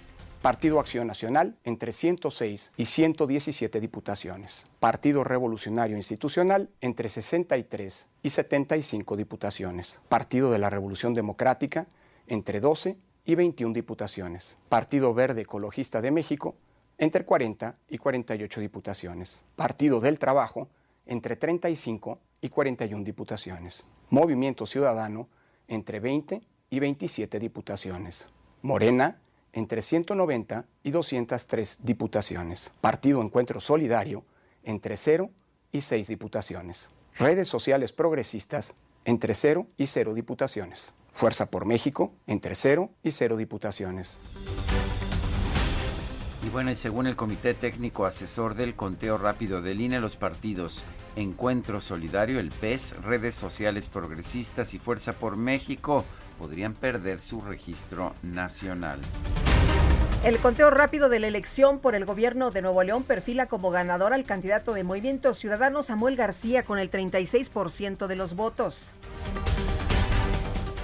Partido 0.43 0.81
Acción 0.81 1.07
Nacional 1.07 1.55
entre 1.63 1.93
106 1.93 2.73
y 2.75 2.83
117 2.83 3.79
diputaciones. 3.79 4.67
Partido 4.81 5.23
Revolucionario 5.23 5.95
Institucional 5.95 6.69
entre 6.81 7.07
63 7.07 8.09
y 8.21 8.29
75 8.29 9.15
diputaciones. 9.15 10.01
Partido 10.09 10.51
de 10.51 10.59
la 10.59 10.69
Revolución 10.69 11.13
Democrática 11.13 11.88
entre 12.27 12.59
12 12.59 12.97
y 13.23 13.35
21 13.35 13.73
diputaciones. 13.73 14.57
Partido 14.67 15.13
Verde 15.13 15.43
Ecologista 15.43 16.01
de 16.01 16.12
México 16.12 16.55
entre 16.97 17.23
40 17.23 17.77
y 17.88 17.97
48 17.97 18.59
diputaciones. 18.59 19.45
Partido 19.55 20.01
del 20.01 20.19
Trabajo 20.19 20.67
entre 21.05 21.38
35 21.38 22.19
y 22.41 22.50
41 22.50 23.05
diputaciones. 23.05 23.85
Movimiento 24.09 24.65
Ciudadano 24.65 25.29
entre 25.69 26.01
20 26.01 26.41
y 26.69 26.79
27 26.81 27.39
diputaciones. 27.39 28.27
Morena 28.62 29.21
entre 29.53 29.81
190 29.81 30.65
y 30.83 30.91
203 30.91 31.79
diputaciones. 31.83 32.74
Partido 32.81 33.22
Encuentro 33.22 33.62
Solidario 33.62 34.24
entre 34.63 34.98
0 34.98 35.29
y 35.72 35.81
6 35.81 36.07
diputaciones. 36.07 36.89
Redes 37.17 37.48
sociales 37.48 37.93
progresistas 37.93 38.74
entre 39.05 39.36
0 39.36 39.67
y 39.77 39.88
0 39.88 40.13
diputaciones. 40.15 40.95
Fuerza 41.13 41.45
por 41.45 41.65
México 41.65 42.12
entre 42.25 42.55
0 42.55 42.89
y 43.03 43.12
0 43.12 43.38
diputaciones. 43.38 44.17
Y 46.43 46.50
bueno, 46.50 46.72
y 46.72 46.75
según 46.75 47.07
el 47.07 47.15
Comité 47.15 47.53
Técnico 47.53 48.05
Asesor 48.05 48.55
del 48.55 48.75
Conteo 48.75 49.17
Rápido 49.17 49.62
del 49.62 49.79
INE, 49.79 50.01
los 50.01 50.17
partidos 50.17 50.83
Encuentro 51.15 51.79
Solidario, 51.79 52.39
el 52.39 52.50
PES, 52.50 53.01
Redes 53.01 53.36
Sociales 53.36 53.88
Progresistas 53.88 54.74
y 54.74 54.79
Fuerza 54.79 55.13
por 55.13 55.38
México 55.38 56.03
podrían 56.33 56.73
perder 56.73 57.21
su 57.21 57.41
registro 57.41 58.13
nacional. 58.21 58.99
El 60.23 60.39
conteo 60.39 60.69
rápido 60.69 61.09
de 61.09 61.19
la 61.19 61.27
elección 61.27 61.79
por 61.79 61.95
el 61.95 62.05
gobierno 62.05 62.49
de 62.49 62.61
Nuevo 62.61 62.81
León 62.83 63.03
perfila 63.03 63.47
como 63.47 63.71
ganador 63.71 64.13
al 64.13 64.23
candidato 64.23 64.73
de 64.73 64.85
Movimiento 64.85 65.33
Ciudadano 65.33 65.83
Samuel 65.83 66.15
García 66.15 66.63
con 66.63 66.79
el 66.79 66.89
36% 66.89 68.07
de 68.07 68.15
los 68.15 68.35
votos. 68.35 68.93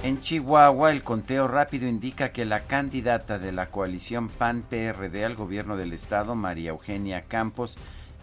En 0.02 0.20
Chihuahua, 0.20 0.90
el 0.90 1.02
conteo 1.02 1.46
rápido 1.46 1.86
indica 1.86 2.32
que 2.32 2.46
la 2.46 2.60
candidata 2.60 3.38
de 3.38 3.52
la 3.52 3.66
coalición 3.70 4.28
PAN-PRD 4.28 5.24
al 5.24 5.36
gobierno 5.36 5.76
del 5.76 5.92
estado, 5.92 6.34
María 6.34 6.70
Eugenia 6.70 7.24
Campos, 7.28 7.76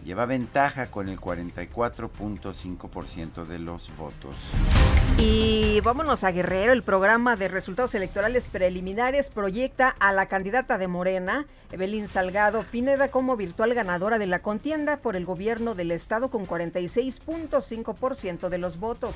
lleva 0.04 0.26
ventaja 0.26 0.88
con 0.88 1.08
el 1.10 1.20
44.5% 1.20 3.46
de 3.46 3.60
los 3.60 3.96
votos. 3.98 4.36
Y 5.18 5.82
vámonos 5.82 6.24
a 6.24 6.32
Guerrero. 6.32 6.74
El 6.74 6.84
programa 6.84 7.36
de 7.36 7.48
resultados 7.48 7.96
electorales 7.96 8.48
preliminares 8.48 9.30
proyecta 9.30 9.96
a 10.00 10.14
la 10.14 10.28
candidata 10.28 10.78
de 10.78 10.88
Morena, 10.88 11.46
Evelyn 11.72 12.08
Salgado 12.08 12.64
Pineda, 12.64 13.10
como 13.10 13.36
virtual 13.36 13.74
ganadora 13.74 14.20
de 14.20 14.28
la 14.28 14.40
contienda 14.40 14.98
por 14.98 15.16
el 15.16 15.26
gobierno 15.26 15.74
del 15.76 15.92
estado 15.92 16.30
con 16.30 16.48
46.5% 16.48 18.50
de 18.50 18.58
los 18.58 18.80
votos. 18.80 19.16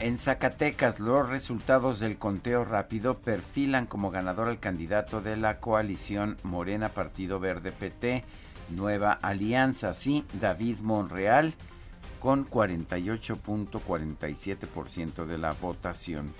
En 0.00 0.18
Zacatecas, 0.18 1.00
los 1.00 1.30
resultados 1.30 1.98
del 1.98 2.18
conteo 2.18 2.64
rápido 2.64 3.18
perfilan 3.18 3.86
como 3.86 4.10
ganador 4.10 4.48
al 4.48 4.60
candidato 4.60 5.22
de 5.22 5.36
la 5.36 5.60
coalición 5.60 6.36
Morena 6.42 6.90
Partido 6.90 7.40
Verde 7.40 7.72
PT 7.72 8.22
Nueva 8.70 9.12
Alianza, 9.12 9.94
sí, 9.94 10.24
David 10.40 10.80
Monreal, 10.80 11.54
con 12.24 12.48
48.47% 12.48 15.26
de 15.26 15.36
la 15.36 15.52
votación. 15.52 16.32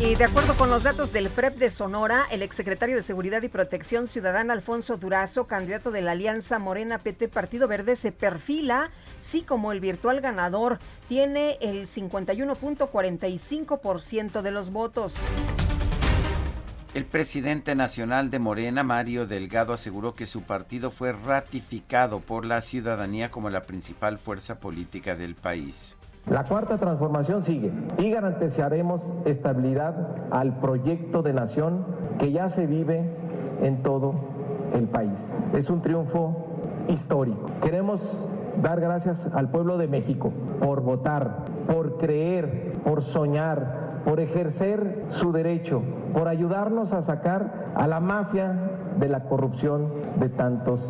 Y 0.00 0.14
de 0.14 0.24
acuerdo 0.24 0.56
con 0.56 0.70
los 0.70 0.84
datos 0.84 1.12
del 1.12 1.28
PREP 1.28 1.56
de 1.56 1.68
Sonora, 1.68 2.24
el 2.30 2.40
exsecretario 2.40 2.96
de 2.96 3.02
Seguridad 3.02 3.42
y 3.42 3.48
Protección 3.48 4.08
Ciudadana 4.08 4.54
Alfonso 4.54 4.96
Durazo, 4.96 5.46
candidato 5.46 5.90
de 5.90 6.00
la 6.00 6.12
Alianza 6.12 6.58
Morena 6.58 6.96
PT 6.98 7.28
Partido 7.28 7.68
Verde, 7.68 7.96
se 7.96 8.12
perfila, 8.12 8.90
sí, 9.20 9.42
como 9.42 9.72
el 9.72 9.80
virtual 9.80 10.22
ganador, 10.22 10.78
tiene 11.06 11.58
el 11.60 11.86
51.45% 11.86 14.40
de 14.40 14.50
los 14.50 14.70
votos. 14.70 15.16
El 16.96 17.04
presidente 17.04 17.74
nacional 17.74 18.30
de 18.30 18.38
Morena, 18.38 18.82
Mario 18.82 19.26
Delgado, 19.26 19.74
aseguró 19.74 20.14
que 20.14 20.24
su 20.24 20.44
partido 20.44 20.90
fue 20.90 21.12
ratificado 21.12 22.20
por 22.20 22.46
la 22.46 22.62
ciudadanía 22.62 23.30
como 23.30 23.50
la 23.50 23.64
principal 23.64 24.16
fuerza 24.16 24.60
política 24.60 25.14
del 25.14 25.34
país. 25.34 25.94
La 26.26 26.44
cuarta 26.44 26.78
transformación 26.78 27.44
sigue 27.44 27.70
y 27.98 28.10
garantizaremos 28.10 29.02
estabilidad 29.26 29.94
al 30.30 30.58
proyecto 30.58 31.20
de 31.20 31.34
nación 31.34 31.84
que 32.18 32.32
ya 32.32 32.48
se 32.48 32.66
vive 32.66 33.04
en 33.60 33.82
todo 33.82 34.14
el 34.72 34.88
país. 34.88 35.20
Es 35.52 35.68
un 35.68 35.82
triunfo 35.82 36.46
histórico. 36.88 37.44
Queremos 37.60 38.00
dar 38.62 38.80
gracias 38.80 39.20
al 39.34 39.50
pueblo 39.50 39.76
de 39.76 39.86
México 39.86 40.32
por 40.60 40.80
votar, 40.80 41.44
por 41.66 41.98
creer, 41.98 42.72
por 42.84 43.04
soñar, 43.04 43.85
por 44.06 44.20
ejercer 44.20 45.02
su 45.10 45.32
derecho, 45.32 45.82
por 46.14 46.28
ayudarnos 46.28 46.92
a 46.92 47.02
sacar 47.02 47.72
a 47.74 47.88
la 47.88 47.98
mafia 47.98 48.70
de 49.00 49.08
la 49.08 49.24
corrupción 49.24 49.92
de 50.20 50.28
tantos 50.28 50.80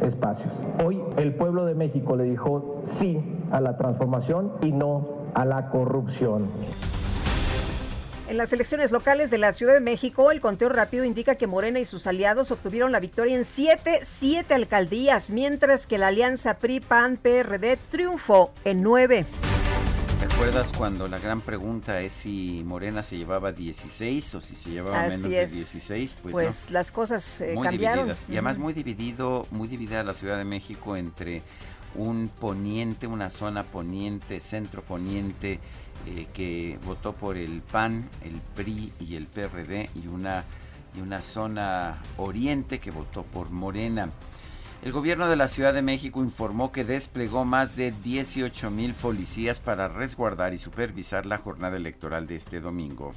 espacios. 0.00 0.52
Hoy 0.84 1.02
el 1.16 1.34
pueblo 1.34 1.66
de 1.66 1.74
México 1.74 2.14
le 2.14 2.22
dijo 2.24 2.82
sí 3.00 3.20
a 3.50 3.60
la 3.60 3.76
transformación 3.76 4.52
y 4.62 4.70
no 4.70 5.26
a 5.34 5.44
la 5.44 5.68
corrupción. 5.70 6.48
En 8.28 8.38
las 8.38 8.52
elecciones 8.52 8.92
locales 8.92 9.30
de 9.30 9.38
la 9.38 9.50
Ciudad 9.50 9.74
de 9.74 9.80
México, 9.80 10.30
el 10.30 10.40
conteo 10.40 10.68
rápido 10.68 11.04
indica 11.04 11.34
que 11.34 11.48
Morena 11.48 11.80
y 11.80 11.84
sus 11.84 12.06
aliados 12.06 12.52
obtuvieron 12.52 12.92
la 12.92 13.00
victoria 13.00 13.34
en 13.34 13.44
siete, 13.44 13.98
siete 14.02 14.54
alcaldías, 14.54 15.30
mientras 15.30 15.88
que 15.88 15.98
la 15.98 16.06
alianza 16.06 16.54
PRI-PAN-PRD 16.54 17.78
triunfó 17.90 18.52
en 18.64 18.82
nueve. 18.82 19.26
¿Recuerdas 20.34 20.72
cuando 20.76 21.06
la 21.06 21.20
gran 21.20 21.42
pregunta 21.42 22.00
es 22.00 22.12
si 22.12 22.64
Morena 22.66 23.04
se 23.04 23.16
llevaba 23.16 23.52
16 23.52 24.34
o 24.34 24.40
si 24.40 24.56
se 24.56 24.70
llevaba 24.70 25.06
menos 25.06 25.30
de 25.30 25.46
16? 25.46 26.16
Pues, 26.20 26.32
pues 26.32 26.70
las 26.70 26.90
cosas 26.90 27.40
eh, 27.40 27.54
cambiaron. 27.62 28.10
Y 28.28 28.32
además 28.32 28.58
muy 28.58 28.72
dividido, 28.72 29.46
muy 29.52 29.68
dividida 29.68 30.02
la 30.02 30.12
Ciudad 30.12 30.36
de 30.36 30.44
México 30.44 30.96
entre 30.96 31.42
un 31.94 32.28
poniente, 32.28 33.06
una 33.06 33.30
zona 33.30 33.62
poniente, 33.62 34.40
centro 34.40 34.82
poniente, 34.82 35.60
eh, 36.04 36.26
que 36.34 36.80
votó 36.84 37.12
por 37.12 37.36
el 37.36 37.62
PAN, 37.62 38.04
el 38.24 38.40
PRI 38.56 38.92
y 38.98 39.14
el 39.14 39.28
PRD, 39.28 39.88
y 39.94 40.08
una, 40.08 40.44
y 40.96 41.00
una 41.00 41.22
zona 41.22 42.02
oriente 42.16 42.80
que 42.80 42.90
votó 42.90 43.22
por 43.22 43.50
Morena. 43.50 44.08
El 44.84 44.92
gobierno 44.92 45.30
de 45.30 45.36
la 45.36 45.48
Ciudad 45.48 45.72
de 45.72 45.80
México 45.80 46.22
informó 46.22 46.70
que 46.70 46.84
desplegó 46.84 47.46
más 47.46 47.74
de 47.74 47.90
18 48.04 48.70
mil 48.70 48.92
policías 48.92 49.58
para 49.58 49.88
resguardar 49.88 50.52
y 50.52 50.58
supervisar 50.58 51.24
la 51.24 51.38
jornada 51.38 51.78
electoral 51.78 52.26
de 52.26 52.36
este 52.36 52.60
domingo 52.60 53.14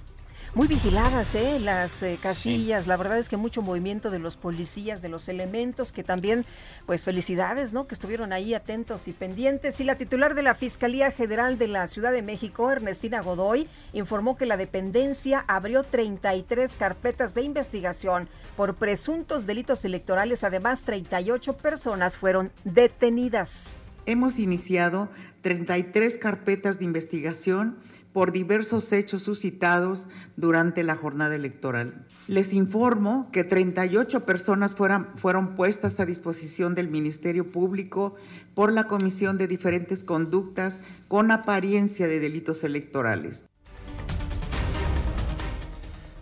muy 0.57 0.67
vigiladas 0.67 1.35
¿eh? 1.35 1.59
las 1.59 2.01
eh, 2.01 2.17
casillas. 2.19 2.87
La 2.87 2.97
verdad 2.97 3.19
es 3.19 3.29
que 3.29 3.37
mucho 3.37 3.61
movimiento 3.61 4.09
de 4.09 4.17
los 4.17 4.37
policías, 4.37 5.03
de 5.03 5.07
los 5.07 5.29
elementos, 5.29 5.91
que 5.91 6.03
también, 6.03 6.45
pues 6.87 7.05
felicidades, 7.05 7.73
¿no? 7.73 7.85
Que 7.85 7.93
estuvieron 7.93 8.33
ahí 8.33 8.55
atentos 8.55 9.07
y 9.07 9.13
pendientes. 9.13 9.79
Y 9.81 9.83
la 9.83 9.99
titular 9.99 10.33
de 10.33 10.41
la 10.41 10.55
Fiscalía 10.55 11.11
General 11.11 11.59
de 11.59 11.67
la 11.67 11.87
Ciudad 11.87 12.11
de 12.11 12.23
México, 12.23 12.71
Ernestina 12.71 13.21
Godoy, 13.21 13.67
informó 13.93 14.35
que 14.35 14.47
la 14.47 14.57
dependencia 14.57 15.45
abrió 15.47 15.83
33 15.83 16.75
carpetas 16.75 17.35
de 17.35 17.43
investigación 17.43 18.27
por 18.55 18.73
presuntos 18.73 19.45
delitos 19.45 19.85
electorales. 19.85 20.43
Además, 20.43 20.81
38 20.85 21.55
personas 21.57 22.15
fueron 22.15 22.51
detenidas. 22.63 23.75
Hemos 24.07 24.39
iniciado 24.39 25.09
33 25.41 26.17
carpetas 26.17 26.79
de 26.79 26.85
investigación 26.85 27.77
por 28.17 28.32
diversos 28.32 28.91
hechos 28.93 29.21
suscitados 29.21 30.08
durante 30.38 30.84
la 30.84 30.95
jornada 30.95 31.36
electoral. 31.36 32.08
Les 32.27 32.51
informo 32.51 33.30
que 33.32 33.43
38 33.43 34.25
personas 34.25 34.73
fueron, 34.73 35.10
fueron 35.17 35.56
puestas 35.56 35.99
a 35.99 36.06
disposición 36.08 36.73
del 36.73 36.88
Ministerio 36.88 37.51
Público 37.51 38.15
por 38.56 38.73
la 38.73 38.86
comisión 38.86 39.38
de 39.38 39.47
diferentes 39.47 40.03
conductas 40.03 40.80
con 41.08 41.30
apariencia 41.30 42.08
de 42.08 42.19
delitos 42.19 42.63
electorales. 42.63 43.45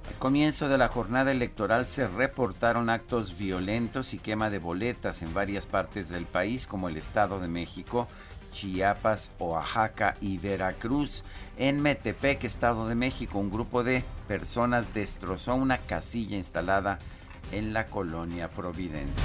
Al 0.10 0.16
comienzo 0.20 0.68
de 0.68 0.78
la 0.78 0.90
jornada 0.90 1.32
electoral 1.32 1.86
se 1.86 2.10
reportaron 2.10 2.90
actos 2.90 3.38
violentos 3.38 4.14
y 4.14 4.18
quema 4.18 4.50
de 4.50 4.60
boletas 4.60 5.22
en 5.22 5.34
varias 5.34 5.66
partes 5.66 6.10
del 6.10 6.26
país 6.26 6.68
como 6.68 6.90
el 6.90 6.98
Estado 6.98 7.40
de 7.40 7.48
México, 7.48 8.10
Chiapas, 8.52 9.32
Oaxaca 9.40 10.16
y 10.22 10.38
Veracruz. 10.38 11.24
En 11.58 11.82
Metepec, 11.82 12.44
Estado 12.44 12.88
de 12.88 12.96
México, 12.96 13.40
un 13.40 13.50
grupo 13.50 13.84
de 13.84 14.04
personas 14.28 14.94
destrozó 14.94 15.56
una 15.56 15.78
casilla 15.78 16.36
instalada 16.36 16.98
en 17.54 17.74
la 17.74 17.86
colonia 17.86 18.50
Providencia. 18.50 19.24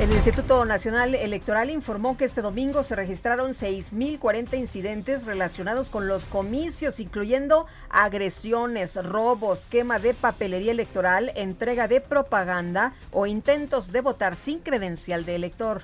El 0.00 0.12
Instituto 0.12 0.64
Nacional 0.64 1.14
Electoral 1.14 1.70
informó 1.70 2.16
que 2.16 2.24
este 2.24 2.42
domingo 2.42 2.82
se 2.82 2.96
registraron 2.96 3.52
6.040 3.52 4.58
incidentes 4.58 5.26
relacionados 5.26 5.88
con 5.88 6.08
los 6.08 6.24
comicios, 6.24 6.98
incluyendo 6.98 7.66
agresiones, 7.90 8.96
robos, 8.96 9.66
quema 9.70 10.00
de 10.00 10.14
papelería 10.14 10.72
electoral, 10.72 11.30
entrega 11.36 11.86
de 11.86 12.00
propaganda 12.00 12.94
o 13.12 13.26
intentos 13.26 13.92
de 13.92 14.00
votar 14.00 14.34
sin 14.34 14.58
credencial 14.58 15.24
de 15.24 15.36
elector. 15.36 15.82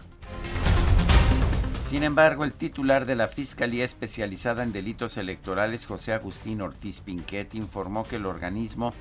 Sin 1.88 2.02
embargo, 2.02 2.44
el 2.44 2.52
titular 2.52 3.06
de 3.06 3.16
la 3.16 3.28
Fiscalía 3.28 3.82
Especializada 3.82 4.62
en 4.62 4.72
Delitos 4.72 5.16
Electorales, 5.16 5.86
José 5.86 6.12
Agustín 6.12 6.60
Ortiz 6.60 7.00
Pinquet, 7.00 7.54
informó 7.54 8.04
que 8.04 8.16
el 8.16 8.26
organismo 8.26 8.92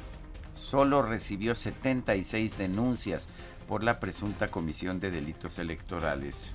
solo 0.53 1.01
recibió 1.01 1.53
76 1.53 2.57
denuncias 2.57 3.27
por 3.67 3.83
la 3.83 3.99
presunta 3.99 4.47
comisión 4.47 5.01
de 5.01 5.11
delitos 5.11 5.59
electorales. 5.59 6.53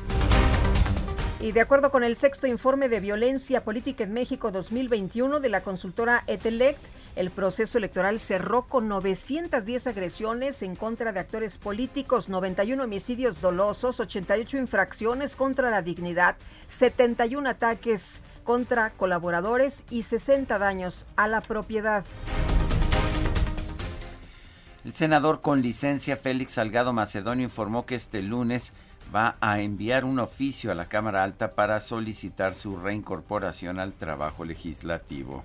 Y 1.38 1.53
de 1.53 1.61
acuerdo 1.61 1.90
con 1.90 2.03
el 2.03 2.16
sexto 2.16 2.47
informe 2.47 2.88
de 2.88 3.01
violencia 3.01 3.62
política 3.62 4.05
en 4.05 4.14
México 4.14 4.51
2021 4.51 5.38
de 5.38 5.49
la 5.51 5.62
consultora 5.62 6.25
Etelect, 6.29 6.81
el 7.14 7.31
proceso 7.31 7.79
electoral 7.79 8.18
cerró 8.18 8.62
con 8.62 8.88
910 8.88 9.87
agresiones 9.87 10.62
en 10.62 10.77
contra 10.77 11.12
de 11.12 11.20
actores 11.20 11.59
políticos, 11.59 12.29
91 12.29 12.83
homicidios 12.83 13.40
dolosos, 13.40 14.01
88 14.01 14.57
infracciones 14.57 15.37
contra 15.37 15.70
la 15.70 15.83
dignidad, 15.83 16.37
71 16.66 17.48
ataques 17.51 18.22
contra 18.44 18.90
colaboradores 18.90 19.85
y 19.90 20.03
60 20.03 20.59
daños 20.59 21.07
a 21.16 21.29
la 21.29 21.40
propiedad. 21.42 22.05
El 24.85 24.92
senador 24.92 25.42
con 25.42 25.62
licencia 25.62 26.16
Félix 26.16 26.55
Salgado 26.55 26.92
Macedonio 26.92 27.44
informó 27.44 27.87
que 27.87 27.94
este 27.94 28.20
lunes 28.20 28.72
va 29.14 29.37
a 29.40 29.61
enviar 29.61 30.05
un 30.05 30.18
oficio 30.18 30.72
a 30.72 30.75
la 30.75 30.88
Cámara 30.88 31.22
Alta 31.22 31.53
para 31.55 31.81
solicitar 31.81 32.55
su 32.55 32.77
reincorporación 32.77 33.79
al 33.79 33.92
trabajo 33.92 34.44
legislativo. 34.44 35.44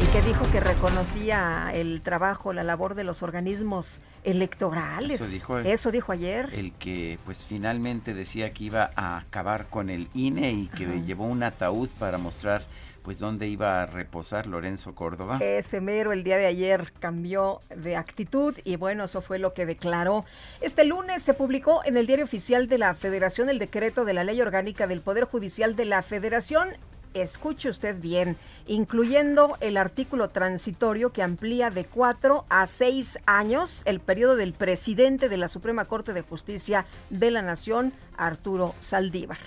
Y 0.00 0.06
que 0.06 0.20
dijo 0.22 0.44
que 0.52 0.60
reconocía 0.60 1.70
el 1.72 2.02
trabajo, 2.02 2.52
la 2.52 2.62
labor 2.62 2.94
de 2.94 3.04
los 3.04 3.22
organismos 3.22 4.00
electorales. 4.24 5.20
Eso 5.20 5.30
dijo, 5.30 5.58
Eso 5.58 5.90
dijo 5.90 6.12
ayer. 6.12 6.50
El 6.52 6.72
que 6.72 7.18
pues 7.24 7.44
finalmente 7.44 8.12
decía 8.12 8.52
que 8.52 8.64
iba 8.64 8.90
a 8.96 9.18
acabar 9.18 9.66
con 9.68 9.88
el 9.88 10.08
INE 10.14 10.52
y 10.52 10.66
que 10.68 11.02
llevó 11.02 11.24
un 11.26 11.42
ataúd 11.42 11.88
para 11.98 12.18
mostrar 12.18 12.62
pues 13.06 13.20
dónde 13.20 13.46
iba 13.46 13.82
a 13.82 13.86
reposar 13.86 14.48
Lorenzo 14.48 14.96
Córdoba. 14.96 15.38
Ese 15.40 15.80
mero 15.80 16.12
el 16.12 16.24
día 16.24 16.38
de 16.38 16.46
ayer 16.46 16.92
cambió 16.98 17.60
de 17.72 17.94
actitud 17.94 18.56
y 18.64 18.74
bueno, 18.74 19.04
eso 19.04 19.22
fue 19.22 19.38
lo 19.38 19.54
que 19.54 19.64
declaró. 19.64 20.24
Este 20.60 20.84
lunes 20.84 21.22
se 21.22 21.32
publicó 21.32 21.84
en 21.84 21.96
el 21.96 22.08
diario 22.08 22.24
oficial 22.24 22.66
de 22.66 22.78
la 22.78 22.94
Federación 22.94 23.48
el 23.48 23.60
decreto 23.60 24.04
de 24.04 24.12
la 24.12 24.24
Ley 24.24 24.40
Orgánica 24.40 24.88
del 24.88 25.02
Poder 25.02 25.22
Judicial 25.22 25.76
de 25.76 25.84
la 25.84 26.02
Federación. 26.02 26.70
Escuche 27.14 27.70
usted 27.70 27.94
bien, 27.96 28.36
incluyendo 28.66 29.56
el 29.60 29.76
artículo 29.76 30.28
transitorio 30.28 31.12
que 31.12 31.22
amplía 31.22 31.70
de 31.70 31.84
cuatro 31.84 32.44
a 32.48 32.66
seis 32.66 33.20
años 33.24 33.82
el 33.84 34.00
periodo 34.00 34.34
del 34.34 34.52
presidente 34.52 35.28
de 35.28 35.36
la 35.36 35.46
Suprema 35.46 35.84
Corte 35.84 36.12
de 36.12 36.22
Justicia 36.22 36.86
de 37.10 37.30
la 37.30 37.42
Nación, 37.42 37.92
Arturo 38.16 38.74
Saldívar. 38.80 39.38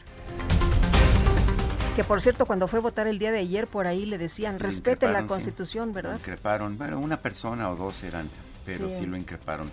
Que 2.00 2.06
por 2.06 2.22
cierto, 2.22 2.46
cuando 2.46 2.70
fue 2.70 2.80
a 2.80 2.82
votar 2.82 3.08
el 3.08 3.20
día 3.20 3.30
de 3.30 3.40
ayer, 3.40 3.68
por 3.68 3.86
ahí 3.86 4.06
le 4.06 4.18
decían, 4.18 4.58
respete 4.58 5.12
la 5.12 5.26
constitución, 5.26 5.92
¿verdad? 5.92 6.14
Lo 6.14 6.18
increparon, 6.20 6.78
bueno, 6.78 6.98
una 6.98 7.18
persona 7.18 7.70
o 7.70 7.76
dos 7.76 8.04
eran, 8.04 8.30
pero 8.64 8.90
sí, 8.90 9.06
lo 9.06 9.18
increparon. 9.18 9.70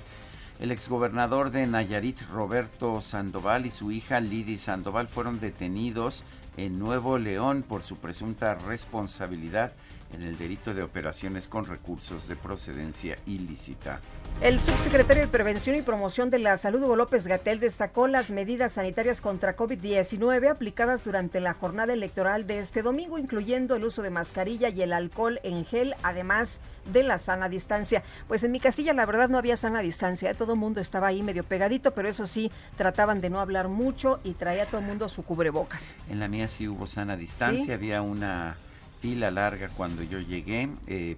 El 0.59 0.73
exgobernador 0.73 1.53
de 1.53 1.69
Nayarit, 1.69 2.23
Roberto 2.23 3.01
Sandoval, 3.01 3.65
y 3.65 3.71
su 3.71 3.93
hija 3.93 4.19
Lidy 4.19 4.59
Sandoval 4.59 5.07
fueron 5.07 5.39
detenidos 5.39 6.25
en 6.57 6.81
Nuevo 6.81 7.17
León 7.17 7.63
por 7.63 7.85
su 7.85 7.95
presunta 7.99 8.57
responsabilidad 8.57 9.71
en 10.13 10.23
el 10.23 10.37
delito 10.37 10.75
de 10.75 10.83
operaciones 10.83 11.49
con 11.49 11.65
recursos 11.65 12.29
de 12.29 12.37
procedencia 12.37 13.17
ilícita. 13.27 14.01
El 14.41 14.61
subsecretario 14.61 15.23
de 15.23 15.29
Prevención 15.29 15.77
y 15.77 15.83
Promoción 15.83 16.29
de 16.31 16.39
la 16.39 16.57
Salud, 16.57 16.83
Hugo 16.83 16.97
López 16.97 17.27
Gatel, 17.27 17.59
destacó 17.59 18.07
las 18.07 18.31
medidas 18.31 18.73
sanitarias 18.73 19.21
contra 19.21 19.57
COVID-19 19.57 20.51
aplicadas 20.51 21.05
durante 21.05 21.41
la 21.41 21.55
jornada 21.55 21.95
electoral 21.95 22.47
de 22.47 22.59
este 22.59 22.83
domingo, 22.83 23.19
incluyendo 23.19 23.77
el 23.77 23.85
uso 23.85 24.03
de 24.03 24.11
mascarilla 24.11 24.69
y 24.69 24.83
el 24.83 24.93
alcohol 24.93 25.41
en 25.43 25.65
gel, 25.65 25.95
además 26.03 26.61
de 26.93 27.03
la 27.03 27.19
sana 27.19 27.49
distancia. 27.49 28.03
Pues 28.29 28.45
en 28.45 28.53
mi 28.53 28.61
casilla 28.61 28.93
la 28.93 29.07
verdad 29.07 29.29
no 29.29 29.39
había 29.39 29.57
sana 29.57 29.81
distancia, 29.81 30.35
todo 30.35 30.53
el 30.53 30.59
mundo 30.59 30.81
estaba 30.81 31.09
ahí 31.09 31.23
medio 31.23 31.45
pegadito, 31.45 31.93
pero 31.93 32.09
eso 32.09 32.27
sí, 32.27 32.51
trataban 32.77 33.21
de 33.21 33.31
no 33.31 33.41
hablar 33.41 33.69
mucho 33.69 34.21
y 34.23 34.33
traía 34.33 34.67
todo 34.67 34.81
el 34.81 34.87
mundo 34.87 35.09
su 35.09 35.23
cubrebocas. 35.23 35.95
En 36.11 36.21
la 36.21 36.29
mía 36.29 36.47
sí 36.47 36.69
hubo 36.69 36.87
sana 36.87 37.17
distancia, 37.17 37.75
había 37.75 38.03
una 38.03 38.57
fila 39.01 39.31
larga 39.31 39.69
cuando 39.69 40.03
yo 40.03 40.19
llegué. 40.21 40.69
Eh, 40.87 41.17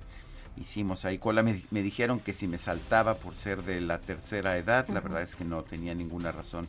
hicimos 0.57 1.05
ahí 1.05 1.19
cola. 1.19 1.43
Me, 1.43 1.83
dijeron 1.83 2.21
que 2.21 2.33
si 2.33 2.47
me 2.47 2.59
saltaba 2.59 3.15
por 3.15 3.35
ser 3.35 3.63
de 3.63 3.81
la 3.81 4.01
tercera 4.01 4.57
edad, 4.57 4.89
la 4.89 5.01
verdad 5.01 5.23
es 5.23 5.35
que 5.35 5.45
no 5.45 5.63
tenía 5.63 5.95
ninguna 5.95 6.33
razón 6.33 6.69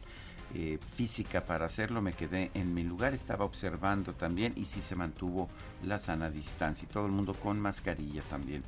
eh, 0.55 0.79
física 0.95 1.45
para 1.45 1.65
hacerlo. 1.65 2.01
Me 2.01 2.13
quedé 2.13 2.51
en 2.53 2.73
mi 2.73 2.83
lugar, 2.83 3.13
estaba 3.13 3.45
observando 3.45 4.13
también 4.13 4.53
y 4.55 4.65
sí 4.65 4.81
se 4.81 4.95
mantuvo 4.95 5.49
la 5.83 5.99
sana 5.99 6.29
distancia 6.29 6.87
y 6.89 6.93
todo 6.93 7.05
el 7.05 7.11
mundo 7.11 7.33
con 7.33 7.59
mascarilla 7.59 8.21
también. 8.23 8.63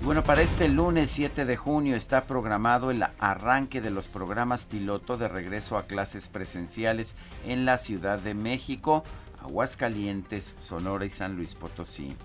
Y 0.00 0.04
bueno, 0.04 0.22
para 0.22 0.40
este 0.40 0.68
lunes 0.68 1.10
7 1.10 1.44
de 1.44 1.56
junio 1.56 1.96
está 1.96 2.24
programado 2.24 2.90
el 2.90 3.04
arranque 3.18 3.80
de 3.80 3.90
los 3.90 4.08
programas 4.08 4.64
piloto 4.64 5.18
de 5.18 5.28
regreso 5.28 5.76
a 5.76 5.86
clases 5.86 6.28
presenciales 6.28 7.14
en 7.46 7.66
la 7.66 7.76
Ciudad 7.76 8.18
de 8.18 8.34
México. 8.34 9.04
Aguascalientes, 9.42 10.54
Sonora 10.58 11.04
y 11.04 11.10
San 11.10 11.36
Luis 11.36 11.54
Potosí. 11.54 12.16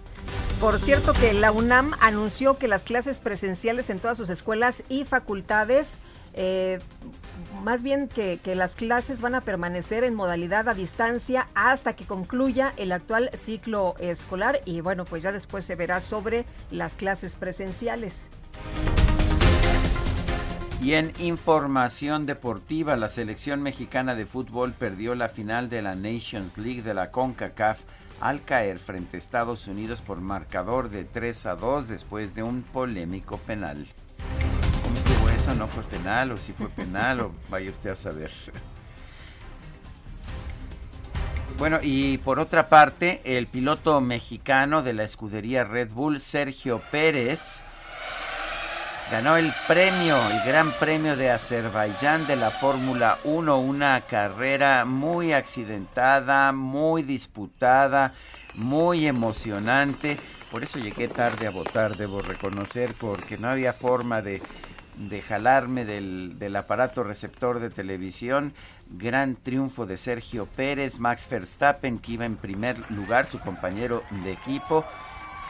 Por 0.60 0.80
cierto 0.80 1.14
que 1.14 1.34
la 1.34 1.52
UNAM 1.52 1.94
anunció 2.00 2.58
que 2.58 2.68
las 2.68 2.84
clases 2.84 3.20
presenciales 3.20 3.90
en 3.90 4.00
todas 4.00 4.18
sus 4.18 4.30
escuelas 4.30 4.84
y 4.90 5.06
facultades, 5.06 6.00
eh, 6.34 6.80
más 7.64 7.84
bien 7.84 8.08
que, 8.08 8.40
que, 8.44 8.56
las 8.56 8.76
clases 8.76 9.22
van 9.22 9.36
a 9.36 9.42
permanecer 9.42 10.04
en 10.04 10.16
modalidad 10.16 10.68
a 10.68 10.74
distancia 10.74 11.48
hasta 11.56 11.96
que 11.96 12.06
concluya 12.06 12.74
el 12.78 12.92
actual 12.92 13.30
ciclo 13.34 13.96
escolar 14.00 14.60
y 14.66 14.82
bueno, 14.82 15.06
pues 15.06 15.24
ya 15.24 15.32
después 15.32 15.66
se 15.66 15.76
verá 15.76 16.02
sobre 16.02 16.46
las 16.72 16.96
clases 16.96 17.36
presenciales. 17.36 18.28
Y 20.82 20.94
en 20.94 21.14
información 21.20 22.26
deportiva, 22.26 22.96
la 22.96 23.10
selección 23.10 23.62
mexicana 23.62 24.14
de 24.14 24.26
fútbol 24.26 24.74
perdió 24.74 25.16
la 25.16 25.30
final 25.30 25.70
de 25.70 25.82
la 25.82 25.96
Nations 25.96 26.58
League 26.58 26.84
de 26.84 26.94
la 26.94 27.12
CONCACAF 27.12 27.80
al 28.22 28.44
caer 28.44 28.78
frente 28.78 29.18
a 29.18 29.20
Estados 29.20 29.68
Unidos 29.68 30.02
por 30.02 30.22
marcador 30.22 30.90
de 30.90 31.06
3 31.06 31.46
a 31.48 31.56
2 31.56 31.88
después 31.88 32.36
de 32.36 32.44
un 32.44 32.62
polémico 32.62 33.38
penal. 33.38 33.88
¿Cómo 34.84 34.98
estuvo 34.98 35.30
eso? 35.30 35.56
¿No 35.56 35.68
fue 35.68 35.84
penal 35.84 36.32
o 36.32 36.38
si 36.38 36.54
fue 36.54 36.70
penal 36.70 37.22
o 37.22 37.32
vaya 37.50 37.72
usted 37.72 37.92
a 37.92 37.96
saber? 37.96 38.32
Bueno, 41.58 41.80
y 41.82 42.18
por 42.18 42.40
otra 42.40 42.68
parte, 42.68 43.22
el 43.24 43.48
piloto 43.48 44.02
mexicano 44.02 44.84
de 44.84 44.94
la 44.94 45.06
escudería 45.06 45.64
Red 45.64 45.92
Bull, 45.92 46.20
Sergio 46.20 46.82
Pérez, 46.92 47.64
ganó 49.12 49.38
el 49.38 49.54
premio, 49.68 50.18
el 50.30 50.42
Gran 50.46 50.72
Premio 50.72 51.16
de 51.16 51.30
Azerbaiyán 51.30 52.26
de 52.28 52.36
la 52.36 52.50
Fórmula 52.50 53.18
1, 53.24 53.60
una 53.60 54.02
carrera 54.02 54.86
muy 54.86 55.34
accidentada, 55.34 56.52
muy 56.52 57.04
disputada, 57.04 58.14
muy 58.56 59.06
emocionante. 59.06 60.18
Por 60.52 60.64
eso 60.64 60.80
llegué 60.80 61.08
tarde 61.08 61.48
a 61.48 61.52
votar, 61.52 61.98
debo 61.98 62.20
reconocer, 62.20 62.94
porque 63.00 63.38
no 63.38 63.50
había 63.50 63.74
forma 63.74 64.22
de, 64.22 64.42
de 64.98 65.22
jalarme 65.22 65.86
del, 65.86 66.40
del 66.40 66.56
aparato 66.56 67.04
receptor 67.04 67.60
de 67.60 67.70
televisión. 67.70 68.54
Gran 68.90 69.36
triunfo 69.36 69.86
de 69.86 69.98
Sergio 69.98 70.48
Pérez, 70.48 71.00
Max 71.00 71.28
Verstappen, 71.30 72.00
que 72.00 72.14
iba 72.14 72.26
en 72.26 72.38
primer 72.38 72.90
lugar, 72.92 73.28
su 73.28 73.40
compañero 73.40 74.04
de 74.24 74.32
equipo 74.32 74.86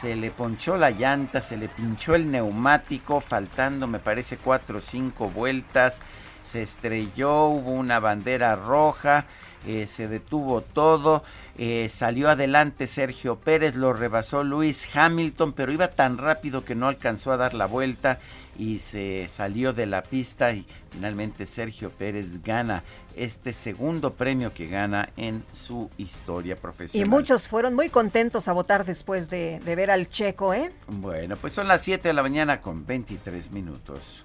se 0.06 0.14
le 0.14 0.30
ponchó 0.30 0.76
la 0.76 0.92
llanta, 0.92 1.40
se 1.40 1.56
le 1.56 1.68
pinchó 1.68 2.14
el 2.14 2.30
neumático, 2.30 3.18
faltando 3.18 3.88
me 3.88 3.98
parece 3.98 4.36
cuatro 4.36 4.78
o 4.78 4.80
cinco 4.80 5.28
vueltas, 5.30 5.98
se 6.44 6.62
estrelló, 6.62 7.46
hubo 7.46 7.72
una 7.72 7.98
bandera 7.98 8.54
roja, 8.54 9.24
eh, 9.66 9.88
se 9.88 10.06
detuvo 10.06 10.60
todo, 10.60 11.24
eh, 11.58 11.88
salió 11.92 12.30
adelante 12.30 12.86
Sergio 12.86 13.40
Pérez, 13.40 13.74
lo 13.74 13.94
rebasó 13.94 14.44
Luis 14.44 14.88
Hamilton, 14.94 15.54
pero 15.54 15.72
iba 15.72 15.88
tan 15.88 16.18
rápido 16.18 16.64
que 16.64 16.76
no 16.76 16.86
alcanzó 16.86 17.32
a 17.32 17.36
dar 17.36 17.54
la 17.54 17.66
vuelta 17.66 18.20
y 18.56 18.78
se 18.78 19.26
salió 19.28 19.72
de 19.72 19.86
la 19.86 20.04
pista 20.04 20.52
y 20.52 20.66
finalmente 20.92 21.46
Sergio 21.46 21.90
Pérez 21.90 22.44
gana 22.44 22.84
este 23.16 23.52
segundo 23.52 24.14
premio 24.14 24.52
que 24.52 24.68
gana 24.68 25.08
en 25.16 25.44
su 25.52 25.90
historia 25.98 26.56
profesional. 26.56 27.06
Y 27.06 27.10
muchos 27.10 27.48
fueron 27.48 27.74
muy 27.74 27.88
contentos 27.88 28.48
a 28.48 28.52
votar 28.52 28.84
después 28.84 29.30
de, 29.30 29.60
de 29.64 29.74
ver 29.74 29.90
al 29.90 30.08
checo, 30.08 30.54
¿eh? 30.54 30.70
Bueno, 30.86 31.36
pues 31.36 31.52
son 31.52 31.68
las 31.68 31.82
7 31.82 32.08
de 32.08 32.14
la 32.14 32.22
mañana 32.22 32.60
con 32.60 32.86
23 32.86 33.50
minutos. 33.52 34.24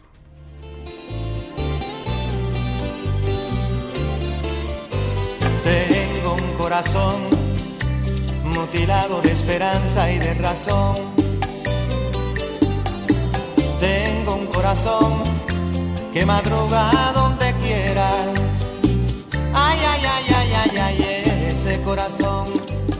corazón, 6.62 7.24
mutilado 8.46 9.20
de 9.22 9.32
esperanza 9.32 10.12
y 10.12 10.20
de 10.20 10.34
razón. 10.36 10.96
Tengo 13.82 14.36
un 14.36 14.46
corazón 14.46 15.24
que 16.14 16.26
madruga 16.26 17.12
donde 17.14 17.54
quiera. 17.64 18.51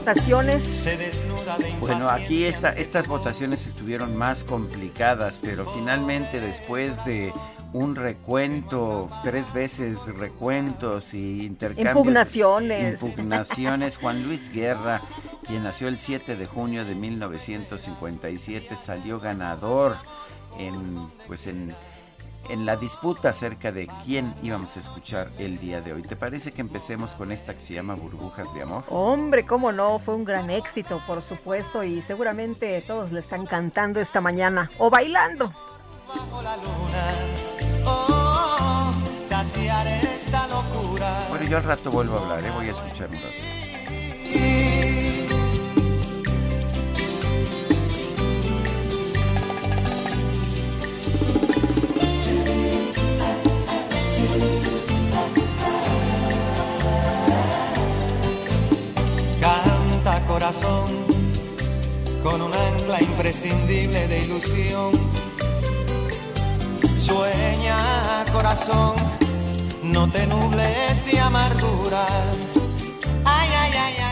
Votaciones. 0.04 0.62
Se 0.64 0.96
desnuda 0.96 1.56
de 1.58 1.70
Bueno, 1.78 2.08
aquí 2.08 2.44
esta, 2.44 2.70
estas 2.70 3.06
votaciones 3.06 3.68
estuvieron 3.68 4.16
más 4.16 4.42
complicadas, 4.42 5.38
pero 5.40 5.64
finalmente 5.64 6.40
después 6.40 7.04
de 7.04 7.32
un 7.72 7.94
recuento, 7.94 9.08
tres 9.22 9.52
veces 9.52 9.98
recuentos 10.18 11.14
y 11.14 11.44
intercambios. 11.44 11.96
Impugnaciones. 11.96 13.00
Impugnaciones. 13.00 13.96
Juan 13.98 14.22
Luis 14.26 14.52
Guerra, 14.52 15.00
quien 15.46 15.62
nació 15.62 15.86
el 15.86 15.98
7 15.98 16.34
de 16.34 16.46
junio 16.46 16.84
de 16.84 16.96
1957, 16.96 18.74
salió 18.74 19.20
ganador 19.20 19.96
en, 20.58 20.96
pues 21.28 21.46
en, 21.46 21.72
en 22.48 22.66
la 22.66 22.76
disputa 22.76 23.30
acerca 23.30 23.72
de 23.72 23.88
quién 24.04 24.34
íbamos 24.42 24.76
a 24.76 24.80
escuchar 24.80 25.30
el 25.38 25.58
día 25.58 25.80
de 25.80 25.92
hoy. 25.92 26.02
¿Te 26.02 26.16
parece 26.16 26.52
que 26.52 26.60
empecemos 26.60 27.14
con 27.14 27.32
esta 27.32 27.54
que 27.54 27.60
se 27.60 27.74
llama 27.74 27.94
Burbujas 27.94 28.52
de 28.54 28.62
Amor? 28.62 28.84
Hombre, 28.88 29.44
cómo 29.46 29.72
no, 29.72 29.98
fue 29.98 30.14
un 30.14 30.24
gran 30.24 30.50
éxito, 30.50 31.00
por 31.06 31.22
supuesto, 31.22 31.82
y 31.84 32.00
seguramente 32.02 32.82
todos 32.86 33.12
le 33.12 33.20
están 33.20 33.46
cantando 33.46 34.00
esta 34.00 34.20
mañana 34.20 34.70
o 34.78 34.90
bailando. 34.90 35.52
bajo 36.08 36.42
la 36.42 36.56
luna. 36.56 37.84
Oh, 37.84 38.92
saciar 39.28 39.86
esta 39.86 40.46
locura. 40.48 41.26
Bueno, 41.28 41.44
yo 41.46 41.56
al 41.56 41.64
rato 41.64 41.90
vuelvo 41.90 42.18
a 42.18 42.20
hablar, 42.22 42.44
¿eh? 42.44 42.50
voy 42.54 42.68
a 42.68 42.72
escuchar 42.72 43.08
un 43.08 43.16
rato. 43.16 43.51
Con 62.22 62.42
un 62.42 62.52
ancla 62.52 63.00
imprescindible 63.00 64.06
de 64.06 64.22
ilusión. 64.22 64.92
Sueña 67.00 68.24
corazón, 68.32 68.94
no 69.82 70.10
te 70.10 70.26
nubles 70.26 71.06
de 71.06 71.20
amargura. 71.20 72.06
Ay, 73.24 73.48
ay, 73.62 73.72
ay, 73.76 73.94
ay. 74.02 74.11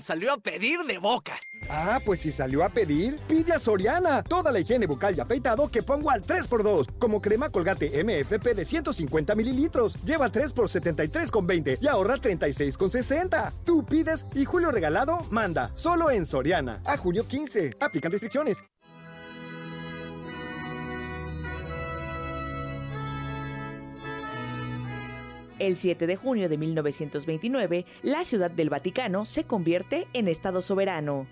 Salió 0.00 0.32
a 0.32 0.38
pedir 0.38 0.80
de 0.80 0.98
boca. 0.98 1.34
Ah, 1.68 2.00
pues 2.04 2.20
si 2.20 2.32
salió 2.32 2.64
a 2.64 2.68
pedir, 2.68 3.18
pide 3.28 3.52
a 3.52 3.58
Soriana. 3.58 4.22
Toda 4.22 4.50
la 4.50 4.60
higiene 4.60 4.86
bucal 4.86 5.16
y 5.16 5.20
afeitado 5.20 5.70
que 5.70 5.82
pongo 5.82 6.10
al 6.10 6.22
3x2. 6.22 6.98
Como 6.98 7.20
crema 7.20 7.50
colgate 7.50 8.02
MFP 8.02 8.54
de 8.54 8.64
150 8.64 9.34
mililitros. 9.34 10.02
Lleva 10.04 10.28
3 10.28 10.52
por 10.52 10.68
73,20 10.68 11.78
y 11.80 11.86
ahorra 11.88 12.16
36,60. 12.16 13.52
Tú 13.64 13.84
pides 13.84 14.26
y 14.34 14.44
Julio 14.44 14.70
Regalado 14.70 15.18
manda. 15.30 15.70
Solo 15.74 16.10
en 16.10 16.26
Soriana. 16.26 16.82
A 16.84 16.96
junio 16.96 17.26
15. 17.26 17.76
Aplican 17.80 18.10
restricciones. 18.10 18.58
El 25.58 25.76
7 25.76 26.06
de 26.06 26.16
junio 26.16 26.48
de 26.48 26.58
1929, 26.58 27.86
la 28.02 28.24
Ciudad 28.24 28.50
del 28.50 28.70
Vaticano 28.70 29.24
se 29.24 29.44
convierte 29.44 30.08
en 30.12 30.28
Estado 30.28 30.62
soberano. 30.62 31.26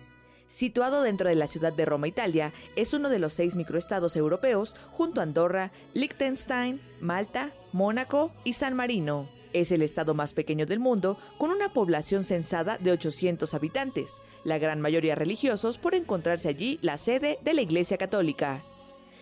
Situado 0.46 1.02
dentro 1.02 1.28
de 1.28 1.36
la 1.36 1.46
ciudad 1.46 1.72
de 1.72 1.84
Roma, 1.84 2.08
Italia, 2.08 2.52
es 2.74 2.92
uno 2.92 3.08
de 3.08 3.20
los 3.20 3.32
seis 3.32 3.56
microestados 3.56 4.16
europeos 4.16 4.74
junto 4.90 5.20
a 5.20 5.22
Andorra, 5.22 5.70
Liechtenstein, 5.94 6.80
Malta, 7.00 7.52
Mónaco 7.72 8.32
y 8.44 8.54
San 8.54 8.74
Marino. 8.74 9.28
Es 9.52 9.72
el 9.72 9.82
estado 9.82 10.12
más 10.12 10.32
pequeño 10.32 10.66
del 10.66 10.80
mundo, 10.80 11.18
con 11.38 11.50
una 11.50 11.72
población 11.72 12.24
censada 12.24 12.78
de 12.78 12.92
800 12.92 13.54
habitantes, 13.54 14.22
la 14.44 14.58
gran 14.58 14.80
mayoría 14.80 15.14
religiosos 15.14 15.78
por 15.78 15.94
encontrarse 15.94 16.48
allí 16.48 16.78
la 16.82 16.96
sede 16.96 17.38
de 17.42 17.54
la 17.54 17.62
Iglesia 17.62 17.96
Católica. 17.96 18.64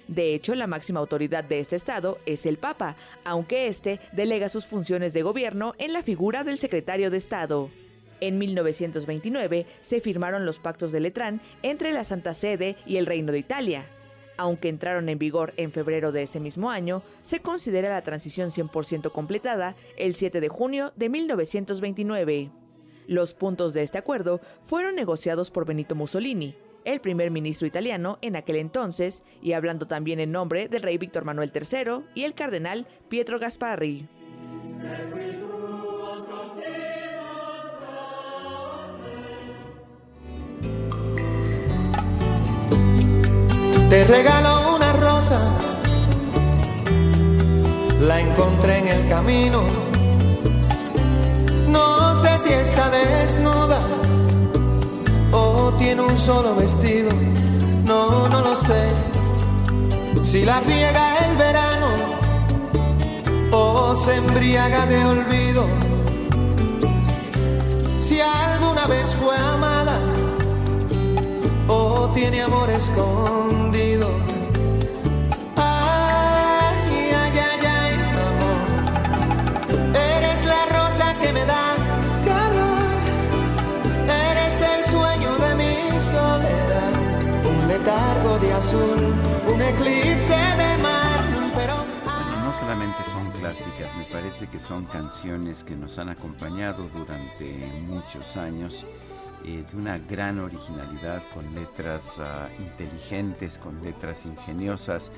De 0.09 0.35
hecho, 0.35 0.55
la 0.55 0.67
máxima 0.67 1.01
autoridad 1.01 1.45
de 1.45 1.61
este 1.61 1.77
estado 1.77 2.19
es 2.25 2.47
el 2.47 2.57
Papa, 2.57 2.97
aunque 3.25 3.69
éste 3.69 4.01
delega 4.13 4.49
sus 4.49 4.65
funciones 4.65 5.13
de 5.13 5.23
gobierno 5.23 5.75
en 5.79 5.93
la 5.93 6.03
figura 6.03 6.45
del 6.45 6.59
secretario 6.59 7.11
de 7.11 7.19
Estado. 7.19 7.71
En 8.21 8.39
1929 8.39 9.67
se 9.81 10.01
firmaron 10.01 10.47
los 10.47 10.59
pactos 10.59 10.91
de 10.93 11.01
Letrán 11.01 11.41
entre 11.63 11.93
la 11.93 12.05
Santa 12.05 12.35
Sede 12.35 12.77
y 12.87 12.97
el 12.97 13.07
Reino 13.07 13.33
de 13.33 13.39
Italia. 13.39 13.85
Aunque 14.39 14.69
entraron 14.69 15.09
en 15.09 15.19
vigor 15.19 15.53
en 15.57 15.73
febrero 15.73 16.11
de 16.11 16.23
ese 16.23 16.41
mismo 16.41 16.71
año, 16.71 17.03
se 17.23 17.41
considera 17.41 17.91
la 17.91 18.03
transición 18.03 18.51
100% 18.51 19.13
completada 19.13 19.77
el 19.97 20.15
7 20.15 20.41
de 20.41 20.49
junio 20.49 20.93
de 20.97 21.09
1929. 21.09 22.51
Los 23.09 23.35
puntos 23.35 23.73
de 23.73 23.83
este 23.83 23.99
acuerdo 23.99 24.41
fueron 24.65 24.95
negociados 24.95 25.51
por 25.51 25.65
Benito 25.65 25.95
Mussolini, 25.95 26.55
el 26.93 27.01
primer 27.01 27.31
ministro 27.31 27.67
italiano 27.67 28.19
en 28.23 28.35
aquel 28.35 28.57
entonces, 28.57 29.25
y 29.43 29.53
hablando 29.53 29.87
también 29.87 30.21
en 30.21 30.33
nombre 30.33 30.69
del 30.69 30.83
rey 30.83 30.97
Víctor 30.97 31.25
Manuel 31.25 31.53
III 31.55 32.05
y 32.15 32.25
el 32.25 32.35
cardenal 32.35 32.87
Pietro 33.09 33.39
Gasparri. 33.39 34.09
Te 43.91 44.05
regalo 44.05 44.77
una 44.77 44.93
rosa, 44.95 45.41
la 48.01 48.21
encontré 48.21 48.79
en 48.79 48.89
el 48.89 49.09
camino. 49.09 49.63
No 51.69 52.23
sé 52.23 52.39
si 52.47 52.53
está 52.53 52.91
desnuda 52.91 54.08
o 55.69 55.73
tiene 55.73 56.03
un 56.03 56.17
solo 56.17 56.55
vestido. 56.55 57.11
No, 57.85 58.29
no 58.29 58.41
lo 58.41 58.57
sé. 58.57 58.83
Si 60.23 60.45
la 60.45 60.61
riega 60.61 61.05
el 61.27 61.37
verano 61.37 61.89
o 63.51 63.97
se 64.05 64.17
embriaga 64.17 64.87
de 64.87 65.05
olvido. 65.05 65.65
Si 68.01 68.21
alguna 68.21 68.87
vez 68.87 69.07
fue 69.21 69.37
amada 69.37 69.99
o 71.69 72.09
tiene 72.15 72.43
amor 72.43 72.71
escondido. 72.71 74.28
De 88.41 88.53
azul, 88.53 88.99
un 89.53 89.61
eclipse 89.63 90.37
de 90.57 90.83
mar. 90.83 91.21
Pero 91.55 91.75
no 92.45 92.53
solamente 92.61 93.03
son 93.13 93.31
clásicas, 93.41 93.97
me 93.97 94.05
parece 94.05 94.47
que 94.47 94.59
son 94.61 94.85
canciones 94.87 95.65
que 95.65 95.75
nos 95.77 95.99
han 95.99 96.09
acompañado 96.09 96.89
durante 96.97 97.67
muchos 97.87 98.37
años, 98.37 98.85
eh, 99.45 99.65
de 99.71 99.77
una 99.79 99.99
gran 99.99 100.39
originalidad, 100.39 101.23
con 101.35 101.55
letras 101.55 102.03
ah, 102.19 102.49
inteligentes, 102.59 103.59
con 103.59 103.83
letras 103.83 104.27
ingeniosas 104.27 105.11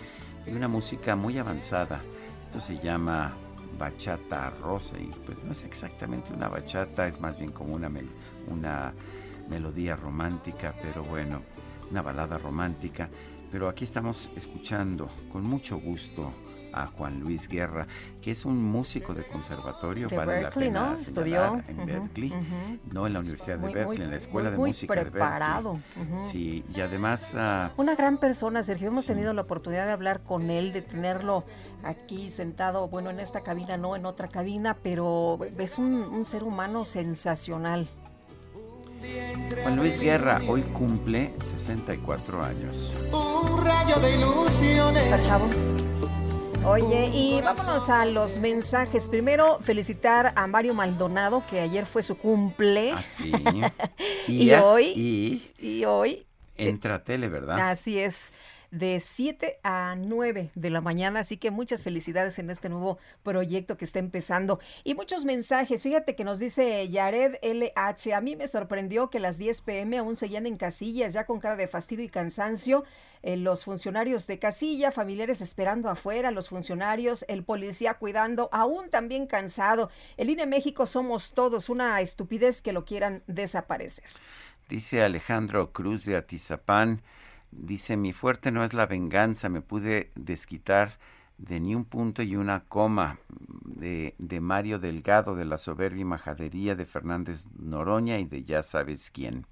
y 0.47 0.53
una 0.53 0.69
música 0.69 1.17
muy 1.17 1.39
avanzada. 1.39 2.01
Esto 2.43 2.61
se 2.61 2.79
llama 2.79 3.35
bachata 3.79 4.51
rosa 4.63 4.97
y 4.99 5.11
pues 5.25 5.43
no 5.45 5.53
es 5.53 5.65
exactamente 5.65 6.33
una 6.33 6.49
bachata, 6.49 7.07
es 7.07 7.21
más 7.21 7.39
bien 7.39 7.53
como 7.53 7.75
una, 7.75 7.89
mel- 7.89 8.11
una 8.49 8.93
melodía 9.49 9.97
romántica, 9.97 10.75
pero 10.83 11.03
bueno, 11.05 11.41
una 11.90 12.03
balada 12.03 12.38
romántica. 12.38 13.09
Pero 13.50 13.68
aquí 13.68 13.85
estamos 13.85 14.31
escuchando 14.37 15.11
con 15.33 15.42
mucho 15.42 15.79
gusto 15.79 16.33
a 16.72 16.87
Juan 16.87 17.18
Luis 17.18 17.48
Guerra, 17.48 17.88
que 18.22 18.31
es 18.31 18.44
un 18.44 18.62
músico 18.62 19.12
de 19.12 19.24
conservatorio, 19.24 20.09
De 20.09 20.16
vale 20.16 20.33
Berkeley, 20.42 20.70
la 20.70 20.74
pena 20.81 20.90
¿no? 20.92 20.96
Estudió. 20.96 21.62
en 21.66 21.85
Berkeley, 21.87 22.33
no 22.92 23.09
en 23.09 23.12
la 23.12 23.18
Universidad 23.18 23.59
de 23.59 23.64
Berkeley, 23.64 23.87
muy, 23.87 23.96
en 23.96 24.11
la 24.11 24.16
Escuela 24.16 24.50
de 24.53 24.57
Música 24.57 24.94
de 24.94 25.11
preparado, 25.11 25.72
Berkeley. 25.72 26.14
ujú. 26.14 26.31
Sí, 26.31 26.64
y 26.72 26.81
además 26.81 27.33
ah, 27.35 27.72
Una 27.76 27.96
gran 27.96 28.18
persona, 28.18 28.62
Sergio. 28.62 28.87
Hemos 28.87 29.07
tenido 29.07 29.33
la 29.33 29.42
oportunidad 29.42 29.87
de 29.87 29.92
hablar 29.92 30.22
con 30.22 30.48
él, 30.48 30.72
de 30.72 30.83
tenerlo 30.83 31.44
aquí 31.83 32.31
sentado, 32.31 32.87
bueno, 32.87 33.11
en 33.11 33.18
esta 33.18 33.40
cabina, 33.40 33.76
no 33.76 33.96
en 33.96 34.07
otra 34.07 34.29
cabina, 34.29 34.76
pero 34.81 35.40
es 35.59 35.76
un, 35.76 35.94
un 35.94 36.24
ser 36.24 36.44
humano 36.44 36.85
sensacional. 36.85 37.88
Juan 39.63 39.77
Luis 39.77 39.99
Guerra 39.99 40.39
hoy 40.49 40.63
cumple 40.63 41.31
64 41.41 42.43
años. 42.43 42.93
Un 43.13 43.65
rayo 43.65 43.97
de 43.97 44.15
ilusiones. 44.17 45.05
Está 45.05 45.21
chavo. 45.23 45.49
Oye, 46.67 47.07
y 47.07 47.41
vámonos 47.41 47.89
a 47.89 48.05
los 48.05 48.37
mensajes. 48.37 49.09
Primero, 49.09 49.59
felicitar 49.63 50.33
a 50.37 50.47
Mario 50.47 50.75
Maldonado, 50.75 51.43
que 51.49 51.61
ayer 51.61 51.87
fue 51.87 52.03
su 52.03 52.17
cumple. 52.19 52.93
Así. 52.93 53.33
Y 54.29 54.47
ya- 54.47 54.65
hoy- 54.65 54.93
Y 54.95 55.51
Y 55.59 55.85
hoy, 55.87 56.27
entra 56.57 56.97
a 56.97 57.03
tele, 57.05 57.29
¿verdad? 57.29 57.71
así 57.71 57.99
es, 57.99 58.33
de 58.71 59.01
7 59.01 59.59
a 59.63 59.95
9 59.97 60.51
de 60.55 60.71
la 60.71 60.81
mañana. 60.81 61.21
Así 61.21 61.37
que 61.37 61.51
muchas 61.51 61.83
felicidades 61.83 62.39
en 62.39 62.51
este 62.51 62.69
nuevo 62.69 62.99
proyecto 63.23 63.77
que 63.77 63.85
está 63.85 63.99
empezando. 63.99 64.61
Y 64.85 64.95
muchos 64.95 65.25
mensajes. 65.25 65.83
Fíjate 65.83 66.15
que 66.15 66.25
nos 66.25 66.39
dice 66.39 66.89
Yared 66.89 67.39
LH. 67.43 68.15
A 68.15 68.21
mí 68.21 68.37
me 68.37 68.47
sorprendió 68.47 69.11
que 69.11 69.21
las 69.21 69.39
10 69.39 69.63
pm 69.63 69.99
aún 69.99 70.17
seguían 70.17 70.47
en 70.47 70.57
casillas, 70.57 71.13
ya 71.13 71.27
con 71.27 71.41
cara 71.41 71.57
de 71.57 71.69
fastidio 71.69 72.05
y 72.05 72.09
cansancio. 72.09 72.85
Eh, 73.23 73.37
los 73.37 73.65
funcionarios 73.65 74.27
de 74.27 74.39
casilla, 74.39 74.91
familiares 74.91 75.41
esperando 75.43 75.91
afuera, 75.91 76.31
los 76.31 76.49
funcionarios, 76.49 77.25
el 77.29 77.45
policía 77.45 77.95
cuidando, 77.95 78.49
aún 78.51 78.89
también 78.89 79.27
cansado. 79.27 79.91
El 80.17 80.31
INE 80.31 80.47
México 80.47 80.87
somos 80.87 81.35
todos 81.35 81.69
una 81.69 82.01
estupidez 82.01 82.63
que 82.63 82.73
lo 82.73 82.85
quieran 82.85 83.23
desaparecer. 83.27 84.05
Dice 84.69 85.03
Alejandro 85.03 85.73
Cruz 85.73 86.05
de 86.05 86.17
Atizapán, 86.17 87.03
dice, 87.51 87.97
mi 87.97 88.13
fuerte 88.13 88.51
no 88.51 88.65
es 88.65 88.75
la 88.75 88.87
venganza, 88.87 89.49
me 89.49 89.63
pude 89.63 90.11
desquitar 90.15 90.99
de 91.39 91.59
ni 91.59 91.75
un 91.75 91.85
punto 91.85 92.23
y 92.23 92.37
una 92.37 92.65
coma 92.65 93.19
de, 93.65 94.15
de 94.19 94.41
Mario 94.41 94.79
Delgado, 94.79 95.35
de 95.35 95.47
la 95.47 95.59
soberbia 95.59 96.03
y 96.03 96.05
majadería 96.05 96.75
de 96.75 96.85
Fernández 96.85 97.47
Noroña 97.59 98.19
y 98.19 98.25
de 98.27 98.43
ya 98.43 98.63
sabes 98.63 99.11
quién. 99.11 99.47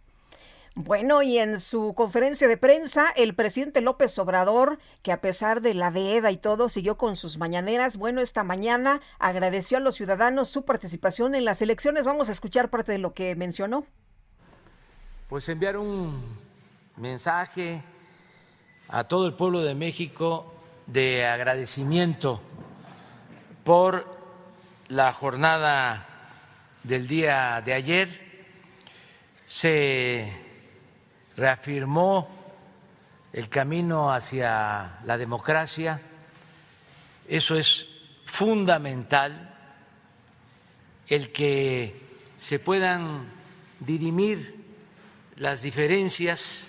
Bueno, 0.80 1.22
y 1.22 1.38
en 1.38 1.58
su 1.58 1.92
conferencia 1.94 2.46
de 2.46 2.56
prensa, 2.56 3.10
el 3.16 3.34
presidente 3.34 3.80
López 3.80 4.16
Obrador, 4.18 4.78
que 5.02 5.10
a 5.10 5.20
pesar 5.20 5.60
de 5.60 5.74
la 5.74 5.90
veda 5.90 6.30
y 6.30 6.36
todo, 6.36 6.68
siguió 6.68 6.96
con 6.96 7.16
sus 7.16 7.36
mañaneras. 7.36 7.96
Bueno, 7.96 8.20
esta 8.20 8.44
mañana 8.44 9.00
agradeció 9.18 9.78
a 9.78 9.80
los 9.80 9.96
ciudadanos 9.96 10.48
su 10.50 10.64
participación 10.64 11.34
en 11.34 11.44
las 11.44 11.62
elecciones. 11.62 12.06
Vamos 12.06 12.28
a 12.28 12.32
escuchar 12.32 12.70
parte 12.70 12.92
de 12.92 12.98
lo 12.98 13.12
que 13.12 13.34
mencionó. 13.34 13.86
pues 15.28 15.48
enviar 15.48 15.76
un 15.76 16.22
mensaje 16.98 17.82
a 18.88 19.04
todo 19.04 19.26
el 19.26 19.34
pueblo 19.34 19.60
de 19.60 19.74
México 19.74 20.54
de 20.86 21.26
agradecimiento 21.26 22.40
por 23.64 24.06
la 24.88 25.12
jornada 25.12 26.06
del 26.82 27.06
día 27.06 27.62
de 27.64 27.74
ayer. 27.74 28.28
Se 29.46 30.32
reafirmó 31.36 32.28
el 33.32 33.48
camino 33.48 34.12
hacia 34.12 34.98
la 35.04 35.18
democracia. 35.18 36.00
Eso 37.28 37.56
es 37.56 37.86
fundamental, 38.24 39.54
el 41.06 41.32
que 41.32 42.00
se 42.38 42.58
puedan 42.58 43.26
dirimir 43.80 44.56
las 45.36 45.62
diferencias 45.62 46.67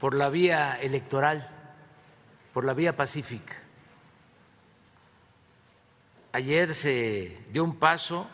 por 0.00 0.14
la 0.14 0.28
vía 0.28 0.78
electoral, 0.80 1.48
por 2.52 2.64
la 2.64 2.74
vía 2.74 2.94
pacífica. 2.94 3.56
Ayer 6.32 6.74
se 6.74 7.38
dio 7.52 7.64
un 7.64 7.76
paso 7.76 8.28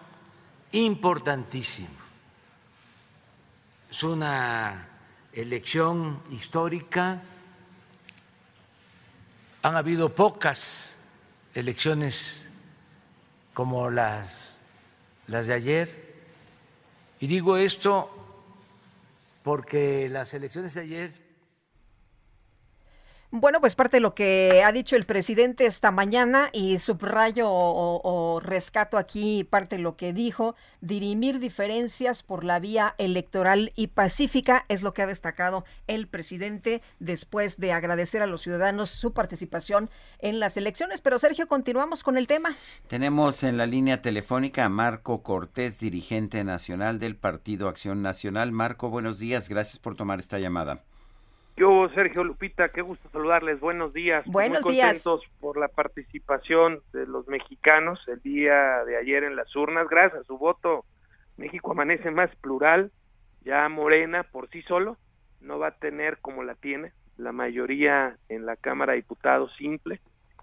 importantísimo. 0.72 1.88
Es 3.90 4.02
una 4.02 4.88
elección 5.32 6.20
histórica. 6.30 7.22
Han 9.62 9.76
habido 9.76 10.14
pocas 10.14 10.96
elecciones 11.54 12.50
como 13.54 13.88
las, 13.88 14.60
las 15.28 15.46
de 15.46 15.54
ayer. 15.54 16.14
Y 17.20 17.26
digo 17.26 17.56
esto 17.56 18.10
porque 19.44 20.08
las 20.10 20.34
elecciones 20.34 20.74
de 20.74 20.80
ayer 20.80 21.23
Bueno, 23.36 23.60
pues 23.60 23.74
parte 23.74 23.96
de 23.96 24.00
lo 24.00 24.14
que 24.14 24.62
ha 24.64 24.70
dicho 24.70 24.94
el 24.94 25.06
presidente 25.06 25.66
esta 25.66 25.90
mañana 25.90 26.50
y 26.52 26.78
subrayo 26.78 27.50
o, 27.50 28.00
o 28.04 28.38
rescato 28.38 28.96
aquí 28.96 29.42
parte 29.42 29.74
de 29.74 29.82
lo 29.82 29.96
que 29.96 30.12
dijo, 30.12 30.54
dirimir 30.80 31.40
diferencias 31.40 32.22
por 32.22 32.44
la 32.44 32.60
vía 32.60 32.94
electoral 32.96 33.72
y 33.74 33.88
pacífica 33.88 34.64
es 34.68 34.82
lo 34.82 34.94
que 34.94 35.02
ha 35.02 35.08
destacado 35.08 35.64
el 35.88 36.06
presidente 36.06 36.80
después 37.00 37.58
de 37.58 37.72
agradecer 37.72 38.22
a 38.22 38.28
los 38.28 38.40
ciudadanos 38.40 38.90
su 38.90 39.12
participación 39.12 39.90
en 40.20 40.38
las 40.38 40.56
elecciones. 40.56 41.00
Pero 41.00 41.18
Sergio, 41.18 41.48
continuamos 41.48 42.04
con 42.04 42.16
el 42.16 42.28
tema. 42.28 42.54
Tenemos 42.86 43.42
en 43.42 43.56
la 43.56 43.66
línea 43.66 44.00
telefónica 44.00 44.64
a 44.64 44.68
Marco 44.68 45.24
Cortés, 45.24 45.80
dirigente 45.80 46.44
nacional 46.44 47.00
del 47.00 47.16
Partido 47.16 47.68
Acción 47.68 48.00
Nacional. 48.00 48.52
Marco, 48.52 48.90
buenos 48.90 49.18
días, 49.18 49.48
gracias 49.48 49.80
por 49.80 49.96
tomar 49.96 50.20
esta 50.20 50.38
llamada. 50.38 50.84
Yo, 51.56 51.88
Sergio 51.94 52.24
Lupita, 52.24 52.68
qué 52.70 52.82
gusto 52.82 53.08
saludarles. 53.10 53.60
Buenos 53.60 53.92
días. 53.92 54.26
Buenos 54.26 54.64
Muy 54.64 54.74
días. 54.74 55.04
contentos 55.04 55.30
por 55.40 55.56
la 55.56 55.68
participación 55.68 56.80
de 56.92 57.06
los 57.06 57.28
mexicanos 57.28 58.00
el 58.08 58.20
día 58.22 58.84
de 58.84 58.96
ayer 58.96 59.22
en 59.22 59.36
las 59.36 59.54
urnas. 59.54 59.88
Gracias 59.88 60.22
a 60.22 60.24
su 60.24 60.36
voto, 60.36 60.84
México 61.36 61.70
amanece 61.70 62.10
más 62.10 62.34
plural. 62.36 62.90
Ya 63.44 63.68
Morena 63.68 64.24
por 64.24 64.48
sí 64.48 64.62
solo 64.62 64.96
no 65.40 65.60
va 65.60 65.68
a 65.68 65.78
tener 65.78 66.18
como 66.18 66.42
la 66.42 66.56
tiene 66.56 66.92
la 67.18 67.30
mayoría 67.30 68.16
en 68.28 68.46
la 68.46 68.56
Cámara 68.56 68.92
de 68.92 68.96
Diputados 68.96 69.54
simple 69.56 70.00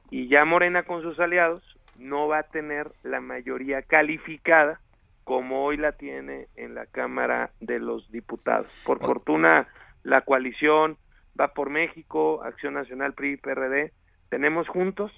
y 0.10 0.30
ya 0.30 0.46
Morena 0.46 0.84
con 0.84 1.02
sus 1.02 1.20
aliados 1.20 1.64
no 1.98 2.28
va 2.28 2.40
a 2.40 2.44
tener 2.44 2.92
la 3.04 3.20
mayoría 3.20 3.82
calificada 3.82 4.80
como 5.24 5.66
hoy 5.66 5.78
la 5.78 5.92
tiene 5.92 6.48
en 6.56 6.74
la 6.76 6.86
Cámara 6.86 7.52
de 7.60 7.80
los 7.80 8.10
Diputados. 8.12 8.68
Por 8.86 9.00
fortuna, 9.00 9.68
la 10.04 10.22
coalición 10.22 10.98
va 11.40 11.54
por 11.54 11.70
México, 11.70 12.42
Acción 12.44 12.74
Nacional, 12.74 13.14
PRI, 13.14 13.38
PRD, 13.38 13.94
tenemos 14.30 14.68
juntos 14.68 15.12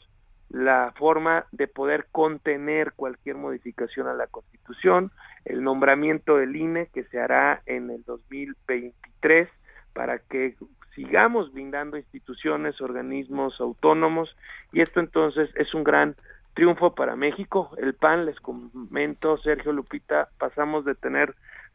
la 0.50 0.94
forma 0.98 1.46
de 1.52 1.68
poder 1.68 2.08
contener 2.12 2.94
cualquier 2.96 3.36
modificación 3.38 4.08
a 4.08 4.14
la 4.14 4.28
Constitución, 4.28 5.12
el 5.46 5.64
nombramiento 5.64 6.38
del 6.38 6.56
INE 6.56 6.88
que 6.94 7.04
se 7.06 7.20
hará 7.20 7.62
en 7.66 7.90
el 7.90 8.04
2023 8.04 9.50
para 9.94 10.20
que 10.20 10.56
sigamos 10.96 11.52
brindando 11.54 11.98
instituciones, 11.98 12.80
organismos 12.82 13.60
autónomos 13.60 14.36
y 14.72 14.82
esto 14.82 15.00
entonces 15.00 15.50
es 15.56 15.74
un 15.74 15.84
gran 15.84 16.16
triunfo 16.54 16.94
para 16.94 17.16
México. 17.16 17.72
El 17.78 17.96
PAN, 17.96 18.26
les 18.26 18.40
comento, 18.40 19.38
Sergio 19.40 19.72
Lupita, 19.72 20.30
pasamos 20.38 20.86
de 20.86 20.96
tener 20.96 21.34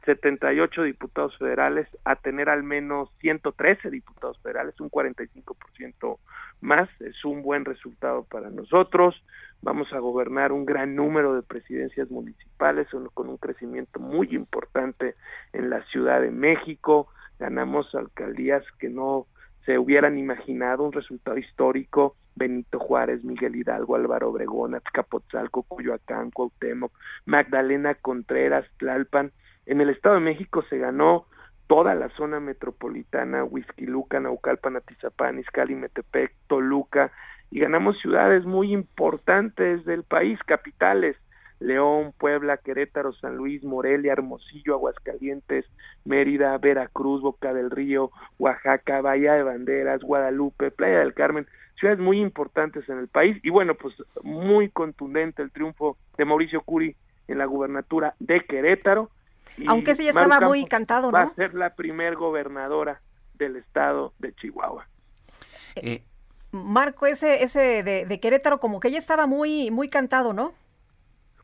78 0.09 0.85
diputados 0.85 1.37
federales 1.37 1.87
a 2.03 2.17
tener 2.17 2.49
al 2.49 2.63
menos 2.63 3.11
113 3.21 3.91
diputados 3.91 4.39
federales, 4.41 4.81
un 4.81 4.91
45% 4.91 6.19
más, 6.63 6.89
es 7.01 7.27
un 7.27 7.43
buen 7.43 7.67
resultado 7.67 8.25
para 8.25 8.49
nosotros. 8.49 9.23
Vamos 9.61 9.93
a 9.93 9.99
gobernar 9.99 10.53
un 10.53 10.65
gran 10.65 10.97
número 10.97 11.35
de 11.35 11.43
presidencias 11.43 12.11
municipales 12.11 12.89
con 13.13 13.29
un 13.29 13.37
crecimiento 13.37 14.01
muy 14.01 14.29
importante 14.35 15.15
en 15.53 15.69
la 15.69 15.85
Ciudad 15.89 16.23
de 16.23 16.31
México. 16.31 17.09
Ganamos 17.39 17.95
alcaldías 17.95 18.65
que 18.79 18.89
no 18.89 19.27
se 19.67 19.79
hubieran 19.79 20.17
imaginado, 20.19 20.85
un 20.85 20.93
resultado 20.93 21.37
histórico. 21.37 22.17
Benito 22.35 22.79
Juárez, 22.79 23.25
Miguel 23.25 23.57
Hidalgo, 23.57 23.97
Álvaro 23.97 24.31
Obregón, 24.31 24.75
Azcapotzalco, 24.75 25.65
Coyoacán, 25.65 26.31
Cuauhtémoc, 26.31 26.93
Magdalena 27.27 27.95
Contreras, 27.95 28.65
Tlalpan. 28.79 29.33
En 29.69 29.83
el 29.83 29.91
Estado 29.91 30.15
de 30.15 30.23
México 30.23 30.65
se 30.71 30.79
ganó 30.79 31.27
toda 31.67 31.95
la 31.95 32.09
zona 32.17 32.41
metropolitana, 32.41 33.45
Huizquiluca, 33.45 34.19
Naucalpan, 34.19 34.77
Atizapán, 34.77 35.39
Izcalli, 35.39 35.75
Metepec, 35.75 36.33
Toluca, 36.47 37.13
y 37.51 37.61
ganamos 37.61 37.99
ciudades 38.01 38.47
muy 38.47 38.73
importantes 38.73 39.85
del 39.85 40.05
país, 40.05 40.39
capitales, 40.47 41.17
León, 41.61 42.15
Puebla, 42.19 42.57
Querétaro, 42.57 43.13
San 43.13 43.37
Luis, 43.37 43.63
Morelia, 43.63 44.13
Hermosillo, 44.13 44.73
Aguascalientes, 44.73 45.67
Mérida, 46.07 46.57
Veracruz, 46.57 47.21
Boca 47.21 47.53
del 47.53 47.71
Río, 47.71 48.11
Oaxaca, 48.39 49.03
Bahía 49.03 49.35
de 49.35 49.43
Banderas, 49.43 50.01
Guadalupe, 50.01 50.71
Playa 50.71 51.01
del 51.01 51.13
Carmen, 51.13 51.47
ciudades 51.79 52.01
muy 52.01 52.21
importantes 52.21 52.89
en 52.89 52.97
el 52.97 53.09
país 53.09 53.39
y 53.43 53.51
bueno, 53.51 53.75
pues 53.75 53.95
muy 54.23 54.71
contundente 54.71 55.43
el 55.43 55.51
triunfo 55.51 55.99
de 56.17 56.25
Mauricio 56.25 56.63
Curi 56.63 56.97
en 57.27 57.37
la 57.37 57.45
gubernatura 57.45 58.15
de 58.19 58.41
Querétaro. 58.41 59.11
Aunque 59.67 59.93
ese 59.93 60.05
ya 60.05 60.11
estaba 60.11 60.41
muy 60.41 60.65
cantado, 60.67 61.07
¿no? 61.07 61.13
Va 61.13 61.23
a 61.23 61.35
ser 61.35 61.55
la 61.55 61.75
primer 61.75 62.17
gobernadora 62.17 63.01
del 63.35 63.57
estado 63.57 64.13
de 64.19 64.35
Chihuahua. 64.35 64.87
Eh, 65.77 66.03
Marco, 66.53 67.07
ese, 67.07 67.43
ese 67.43 67.83
de, 67.83 68.07
de, 68.07 68.21
Querétaro 68.21 68.59
como 68.59 68.81
que 68.81 68.91
ya 68.91 68.99
estaba 68.99 69.27
muy, 69.27 69.71
muy 69.71 69.89
cantado, 69.89 70.33
¿no? 70.33 70.53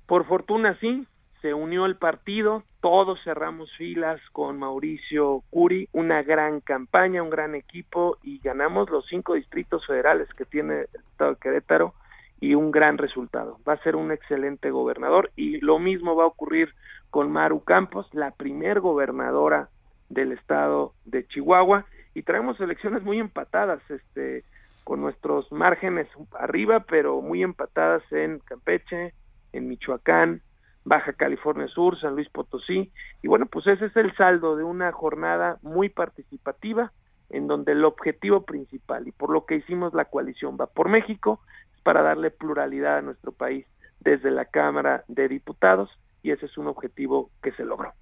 Por 0.06 0.26
fortuna 0.26 0.78
sí, 0.80 1.06
se 1.44 1.52
unió 1.52 1.84
el 1.84 1.96
partido, 1.96 2.64
todos 2.80 3.18
cerramos 3.22 3.70
filas 3.76 4.20
con 4.32 4.58
Mauricio 4.58 5.42
Curi, 5.50 5.88
una 5.92 6.22
gran 6.22 6.60
campaña, 6.60 7.22
un 7.22 7.30
gran 7.30 7.54
equipo 7.54 8.16
y 8.22 8.38
ganamos 8.38 8.88
los 8.88 9.06
cinco 9.06 9.34
distritos 9.34 9.86
federales 9.86 10.28
que 10.34 10.46
tiene 10.46 10.86
el 10.92 11.00
estado 11.02 11.32
de 11.32 11.40
Querétaro 11.40 11.94
y 12.40 12.54
un 12.54 12.70
gran 12.70 12.98
resultado. 12.98 13.58
Va 13.66 13.74
a 13.74 13.82
ser 13.82 13.96
un 13.96 14.12
excelente 14.12 14.70
gobernador 14.70 15.30
y 15.36 15.60
lo 15.60 15.78
mismo 15.78 16.16
va 16.16 16.24
a 16.24 16.28
ocurrir 16.28 16.74
con 17.10 17.30
Maru 17.30 17.64
Campos, 17.64 18.08
la 18.12 18.32
primer 18.32 18.80
gobernadora 18.80 19.68
del 20.08 20.32
estado 20.32 20.92
de 21.04 21.26
Chihuahua 21.26 21.86
y 22.14 22.22
traemos 22.22 22.60
elecciones 22.60 23.02
muy 23.02 23.18
empatadas, 23.18 23.80
este 23.90 24.44
con 24.84 25.00
nuestros 25.00 25.50
márgenes 25.50 26.06
arriba, 26.38 26.80
pero 26.80 27.22
muy 27.22 27.42
empatadas 27.42 28.02
en 28.12 28.38
Campeche, 28.40 29.14
en 29.52 29.66
Michoacán, 29.66 30.42
Baja 30.84 31.14
California 31.14 31.66
Sur, 31.68 31.98
San 31.98 32.14
Luis 32.14 32.28
Potosí, 32.28 32.92
y 33.22 33.28
bueno, 33.28 33.46
pues 33.46 33.66
ese 33.66 33.86
es 33.86 33.96
el 33.96 34.14
saldo 34.14 34.56
de 34.56 34.64
una 34.64 34.92
jornada 34.92 35.58
muy 35.62 35.88
participativa, 35.88 36.92
en 37.30 37.46
donde 37.46 37.72
el 37.72 37.84
objetivo 37.84 38.42
principal 38.42 39.08
y 39.08 39.12
por 39.12 39.30
lo 39.30 39.46
que 39.46 39.56
hicimos 39.56 39.94
la 39.94 40.04
coalición 40.04 40.58
va 40.60 40.66
por 40.66 40.90
México, 40.90 41.40
para 41.84 42.02
darle 42.02 42.32
pluralidad 42.32 42.98
a 42.98 43.02
nuestro 43.02 43.30
país 43.30 43.66
desde 44.00 44.32
la 44.32 44.46
Cámara 44.46 45.04
de 45.06 45.28
Diputados, 45.28 45.90
y 46.22 46.32
ese 46.32 46.46
es 46.46 46.58
un 46.58 46.66
objetivo 46.66 47.30
que 47.42 47.52
se 47.52 47.64
logró. 47.64 47.92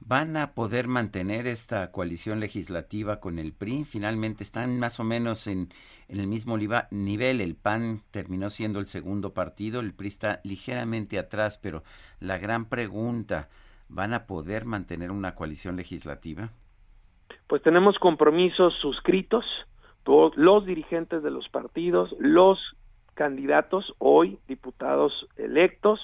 ¿Van 0.00 0.38
a 0.38 0.54
poder 0.54 0.88
mantener 0.88 1.46
esta 1.46 1.92
coalición 1.92 2.40
legislativa 2.40 3.20
con 3.20 3.38
el 3.38 3.52
PRI? 3.52 3.84
Finalmente 3.84 4.42
están 4.42 4.78
más 4.78 4.98
o 4.98 5.04
menos 5.04 5.46
en, 5.46 5.68
en, 6.08 6.20
el 6.20 6.26
mismo 6.26 6.56
nivel. 6.56 7.40
El 7.42 7.54
PAN 7.54 8.00
terminó 8.10 8.48
siendo 8.48 8.78
el 8.80 8.86
segundo 8.86 9.34
partido, 9.34 9.80
el 9.80 9.92
PRI 9.92 10.08
está 10.08 10.40
ligeramente 10.42 11.18
atrás, 11.18 11.58
pero 11.58 11.82
la 12.18 12.38
gran 12.38 12.64
pregunta, 12.70 13.50
¿van 13.88 14.14
a 14.14 14.26
poder 14.26 14.64
mantener 14.64 15.10
una 15.10 15.34
coalición 15.34 15.76
legislativa? 15.76 16.48
Pues 17.46 17.62
tenemos 17.62 17.98
compromisos 17.98 18.74
suscritos, 18.80 19.44
todos 20.04 20.34
los 20.36 20.64
dirigentes 20.64 21.22
de 21.22 21.30
los 21.30 21.46
partidos, 21.50 22.14
los 22.18 22.58
candidatos, 23.20 23.92
hoy 23.98 24.38
diputados 24.48 25.28
electos. 25.36 26.00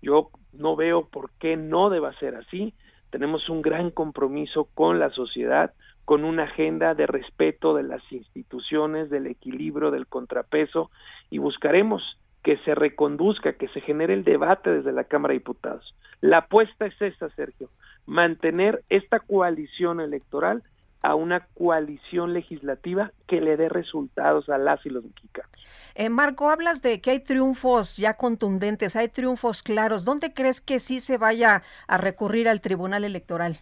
Yo 0.00 0.30
no 0.52 0.76
veo 0.76 1.08
por 1.08 1.32
qué 1.40 1.56
no 1.56 1.90
deba 1.90 2.16
ser 2.20 2.36
así 2.36 2.72
tenemos 3.12 3.50
un 3.50 3.60
gran 3.60 3.90
compromiso 3.90 4.68
con 4.74 4.98
la 4.98 5.10
sociedad, 5.10 5.74
con 6.06 6.24
una 6.24 6.44
agenda 6.44 6.94
de 6.94 7.06
respeto 7.06 7.74
de 7.74 7.82
las 7.82 8.00
instituciones, 8.10 9.10
del 9.10 9.26
equilibrio, 9.26 9.90
del 9.90 10.06
contrapeso, 10.06 10.90
y 11.28 11.36
buscaremos 11.36 12.02
que 12.42 12.56
se 12.64 12.74
reconduzca, 12.74 13.52
que 13.52 13.68
se 13.68 13.82
genere 13.82 14.14
el 14.14 14.24
debate 14.24 14.70
desde 14.70 14.92
la 14.92 15.04
Cámara 15.04 15.32
de 15.32 15.40
Diputados. 15.40 15.94
La 16.22 16.38
apuesta 16.38 16.86
es 16.86 17.02
esta, 17.02 17.28
Sergio, 17.36 17.68
mantener 18.06 18.82
esta 18.88 19.20
coalición 19.20 20.00
electoral 20.00 20.62
a 21.02 21.14
una 21.14 21.46
coalición 21.52 22.32
legislativa 22.32 23.12
que 23.26 23.42
le 23.42 23.58
dé 23.58 23.68
resultados 23.68 24.48
a 24.48 24.56
las 24.56 24.86
y 24.86 24.88
los 24.88 25.04
mexicanos. 25.04 25.50
Eh, 25.94 26.08
Marco, 26.08 26.50
hablas 26.50 26.82
de 26.82 27.00
que 27.00 27.10
hay 27.10 27.20
triunfos 27.20 27.96
ya 27.96 28.14
contundentes, 28.14 28.96
hay 28.96 29.08
triunfos 29.08 29.62
claros. 29.62 30.04
¿Dónde 30.04 30.32
crees 30.32 30.60
que 30.60 30.78
sí 30.78 31.00
se 31.00 31.18
vaya 31.18 31.62
a 31.86 31.98
recurrir 31.98 32.48
al 32.48 32.60
Tribunal 32.60 33.04
Electoral? 33.04 33.58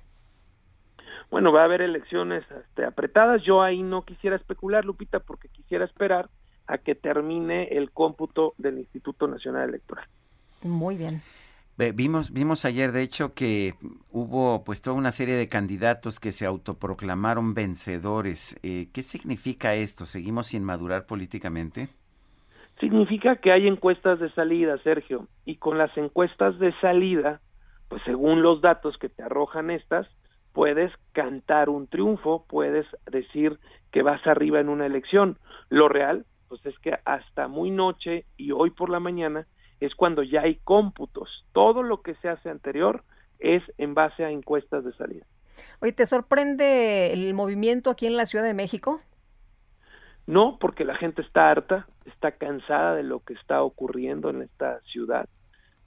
Bueno, 1.31 1.53
va 1.53 1.63
a 1.63 1.65
haber 1.65 1.83
elecciones 1.83 2.45
este, 2.51 2.85
apretadas. 2.85 3.43
Yo 3.45 3.63
ahí 3.63 3.83
no 3.83 4.05
quisiera 4.05 4.37
especular, 4.37 4.85
Lupita, 4.85 5.21
porque 5.21 5.49
quisiera 5.49 5.85
esperar 5.85 6.29
a 6.67 6.79
que 6.79 6.95
termine 6.95 7.65
el 7.69 7.91
cómputo 7.91 8.55
del 8.59 8.79
Instituto 8.79 9.27
Nacional 9.29 9.69
Electoral. 9.69 10.07
Muy 10.63 10.97
bien. 10.97 11.23
Vimos, 11.95 12.33
vimos 12.33 12.67
ayer, 12.67 12.93
de 12.93 13.03
hecho, 13.03 13.33
que 13.33 13.75
hubo 14.11 14.65
pues 14.65 14.83
toda 14.83 14.97
una 14.97 15.13
serie 15.13 15.35
de 15.35 15.49
candidatos 15.49 16.21
que 16.21 16.31
se 16.31 16.45
autoproclamaron 16.45 17.55
vencedores. 17.55 18.59
Eh, 18.63 18.91
¿Qué 18.93 19.03
significa 19.03 19.75
esto? 19.75 20.05
¿Seguimos 20.05 20.49
sin 20.49 20.63
madurar 20.63 21.07
políticamente? 21.07 21.89
Significa 22.81 23.37
que 23.37 23.53
hay 23.53 23.69
encuestas 23.69 24.19
de 24.21 24.31
salida, 24.33 24.79
Sergio, 24.79 25.29
y 25.45 25.57
con 25.57 25.77
las 25.77 25.95
encuestas 25.99 26.59
de 26.59 26.73
salida, 26.81 27.41
pues 27.89 28.03
según 28.05 28.43
los 28.43 28.63
datos 28.63 28.97
que 28.97 29.11
te 29.11 29.23
arrojan 29.23 29.71
estas, 29.71 30.09
puedes 30.55 30.91
cantar 31.13 31.69
un 31.69 31.87
triunfo, 31.89 32.47
puedes 32.49 32.87
decir 33.11 33.59
que 33.93 34.03
vas 34.03 34.27
arriba 34.27 34.61
en 34.61 34.71
una 34.71 34.87
elección. 34.87 35.39
Lo 35.69 35.89
real, 35.89 36.25
pues 36.49 36.65
es 36.65 36.79
que 36.79 36.99
hasta 37.05 37.49
muy 37.49 37.71
noche 37.71 38.25
y 38.39 38.53
hoy 38.53 38.71
por 38.71 38.89
la 38.89 38.99
mañana 38.99 39.47
es 39.81 39.95
cuando 39.95 40.23
ya 40.23 40.41
hay 40.41 40.57
cómputos. 40.57 41.45
Todo 41.53 41.83
lo 41.83 42.01
que 42.01 42.15
se 42.17 42.29
hace 42.29 42.49
anterior 42.49 43.05
es 43.39 43.63
en 43.77 43.95
base 43.95 44.25
a 44.25 44.31
encuestas 44.31 44.85
de 44.85 44.93
salida. 44.95 45.27
Oye, 45.81 45.93
¿te 45.93 46.07
sorprende 46.07 47.13
el 47.13 47.35
movimiento 47.35 47.91
aquí 47.91 48.07
en 48.07 48.17
la 48.17 48.25
Ciudad 48.25 48.45
de 48.45 48.55
México? 48.55 49.01
No, 50.31 50.59
porque 50.61 50.85
la 50.85 50.95
gente 50.95 51.23
está 51.23 51.51
harta, 51.51 51.87
está 52.07 52.31
cansada 52.31 52.95
de 52.95 53.03
lo 53.03 53.19
que 53.19 53.35
está 53.35 53.65
ocurriendo 53.65 54.31
en 54.31 54.43
esta 54.43 54.79
ciudad. 54.83 55.29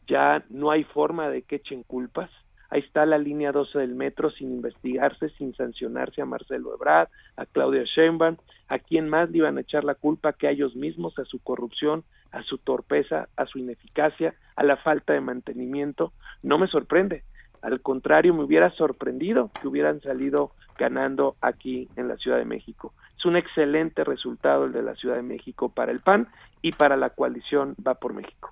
Ya 0.06 0.44
no 0.50 0.70
hay 0.70 0.84
forma 0.84 1.30
de 1.30 1.44
que 1.44 1.56
echen 1.56 1.84
culpas. 1.84 2.30
Ahí 2.70 2.82
está 2.82 3.06
la 3.06 3.18
línea 3.18 3.54
12 3.54 3.80
del 3.80 3.96
metro 3.96 4.32
sin 4.32 4.52
investigarse, 4.52 5.30
sin 5.38 5.56
sancionarse 5.56 6.22
a 6.22 6.26
Marcelo 6.26 6.76
Ebrard, 6.76 7.08
a 7.38 7.46
Claudia 7.46 7.86
Sheinbaum, 7.86 8.36
a 8.68 8.80
quién 8.80 9.08
más 9.08 9.30
le 9.32 9.38
iban 9.38 9.58
a 9.58 9.62
echar 9.62 9.86
la 9.86 9.96
culpa 9.96 10.34
que 10.34 10.48
a 10.48 10.52
ellos 10.52 10.76
mismos, 10.76 11.18
a 11.20 11.24
su 11.24 11.40
corrupción, 11.40 12.04
a 12.34 12.44
su 12.44 12.58
torpeza, 12.58 13.30
a 13.38 13.46
su 13.46 13.60
ineficacia, 13.60 14.36
a 14.58 14.66
la 14.66 14.76
falta 14.76 15.14
de 15.14 15.22
mantenimiento. 15.22 16.12
No 16.42 16.58
me 16.58 16.68
sorprende. 16.68 17.24
Al 17.64 17.82
contrario, 17.82 18.34
me 18.34 18.44
hubiera 18.44 18.70
sorprendido 18.72 19.50
que 19.60 19.70
hubieran 19.70 20.02
salido 20.02 20.52
ganando 20.78 21.38
aquí 21.40 21.88
en 21.96 22.10
la 22.10 22.18
Ciudad 22.18 22.38
de 22.38 22.44
México. 22.46 22.94
Es 23.18 23.26
un 23.26 23.38
excelente 23.38 24.04
resultado 24.04 24.66
el 24.66 24.74
de 24.74 24.84
la 24.84 24.96
Ciudad 24.96 25.16
de 25.16 25.24
México 25.24 25.70
para 25.70 25.94
el 25.94 26.02
PAN 26.02 26.28
y 26.62 26.74
para 26.74 26.98
la 26.98 27.12
coalición 27.12 27.76
Va 27.86 27.96
por 27.96 28.14
México. 28.14 28.52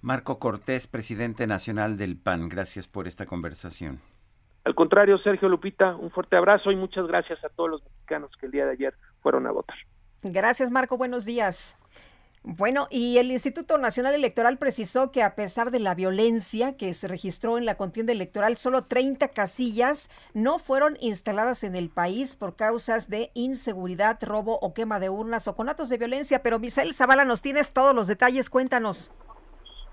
Marco 0.00 0.38
Cortés, 0.38 0.86
presidente 0.86 1.46
nacional 1.46 1.98
del 1.98 2.16
PAN, 2.16 2.48
gracias 2.48 2.88
por 2.88 3.06
esta 3.06 3.26
conversación. 3.26 4.00
Al 4.64 4.74
contrario, 4.74 5.18
Sergio 5.18 5.50
Lupita, 5.50 5.94
un 5.94 6.10
fuerte 6.10 6.36
abrazo 6.36 6.72
y 6.72 6.76
muchas 6.76 7.06
gracias 7.06 7.44
a 7.44 7.50
todos 7.50 7.70
los 7.70 7.84
mexicanos 7.84 8.30
que 8.40 8.46
el 8.46 8.52
día 8.52 8.64
de 8.64 8.72
ayer 8.72 8.94
fueron 9.20 9.46
a 9.46 9.50
votar. 9.50 9.76
Gracias, 10.22 10.70
Marco. 10.70 10.96
Buenos 10.96 11.26
días. 11.26 11.76
Bueno, 12.42 12.88
y 12.90 13.18
el 13.18 13.30
Instituto 13.30 13.76
Nacional 13.76 14.14
Electoral 14.14 14.56
precisó 14.56 15.12
que 15.12 15.22
a 15.22 15.34
pesar 15.34 15.70
de 15.70 15.78
la 15.78 15.94
violencia 15.94 16.74
que 16.74 16.94
se 16.94 17.06
registró 17.06 17.58
en 17.58 17.66
la 17.66 17.76
contienda 17.76 18.12
electoral, 18.12 18.56
solo 18.56 18.84
30 18.84 19.28
casillas 19.28 20.10
no 20.32 20.58
fueron 20.58 20.96
instaladas 21.00 21.64
en 21.64 21.76
el 21.76 21.90
país 21.90 22.36
por 22.36 22.56
causas 22.56 23.10
de 23.10 23.30
inseguridad, 23.34 24.18
robo 24.22 24.58
o 24.58 24.72
quema 24.72 24.98
de 25.00 25.10
urnas 25.10 25.48
o 25.48 25.54
con 25.54 25.68
actos 25.68 25.90
de 25.90 25.98
violencia. 25.98 26.42
Pero 26.42 26.58
Misael 26.58 26.94
Zavala, 26.94 27.26
nos 27.26 27.42
tienes 27.42 27.74
todos 27.74 27.94
los 27.94 28.06
detalles, 28.06 28.48
cuéntanos. 28.48 29.14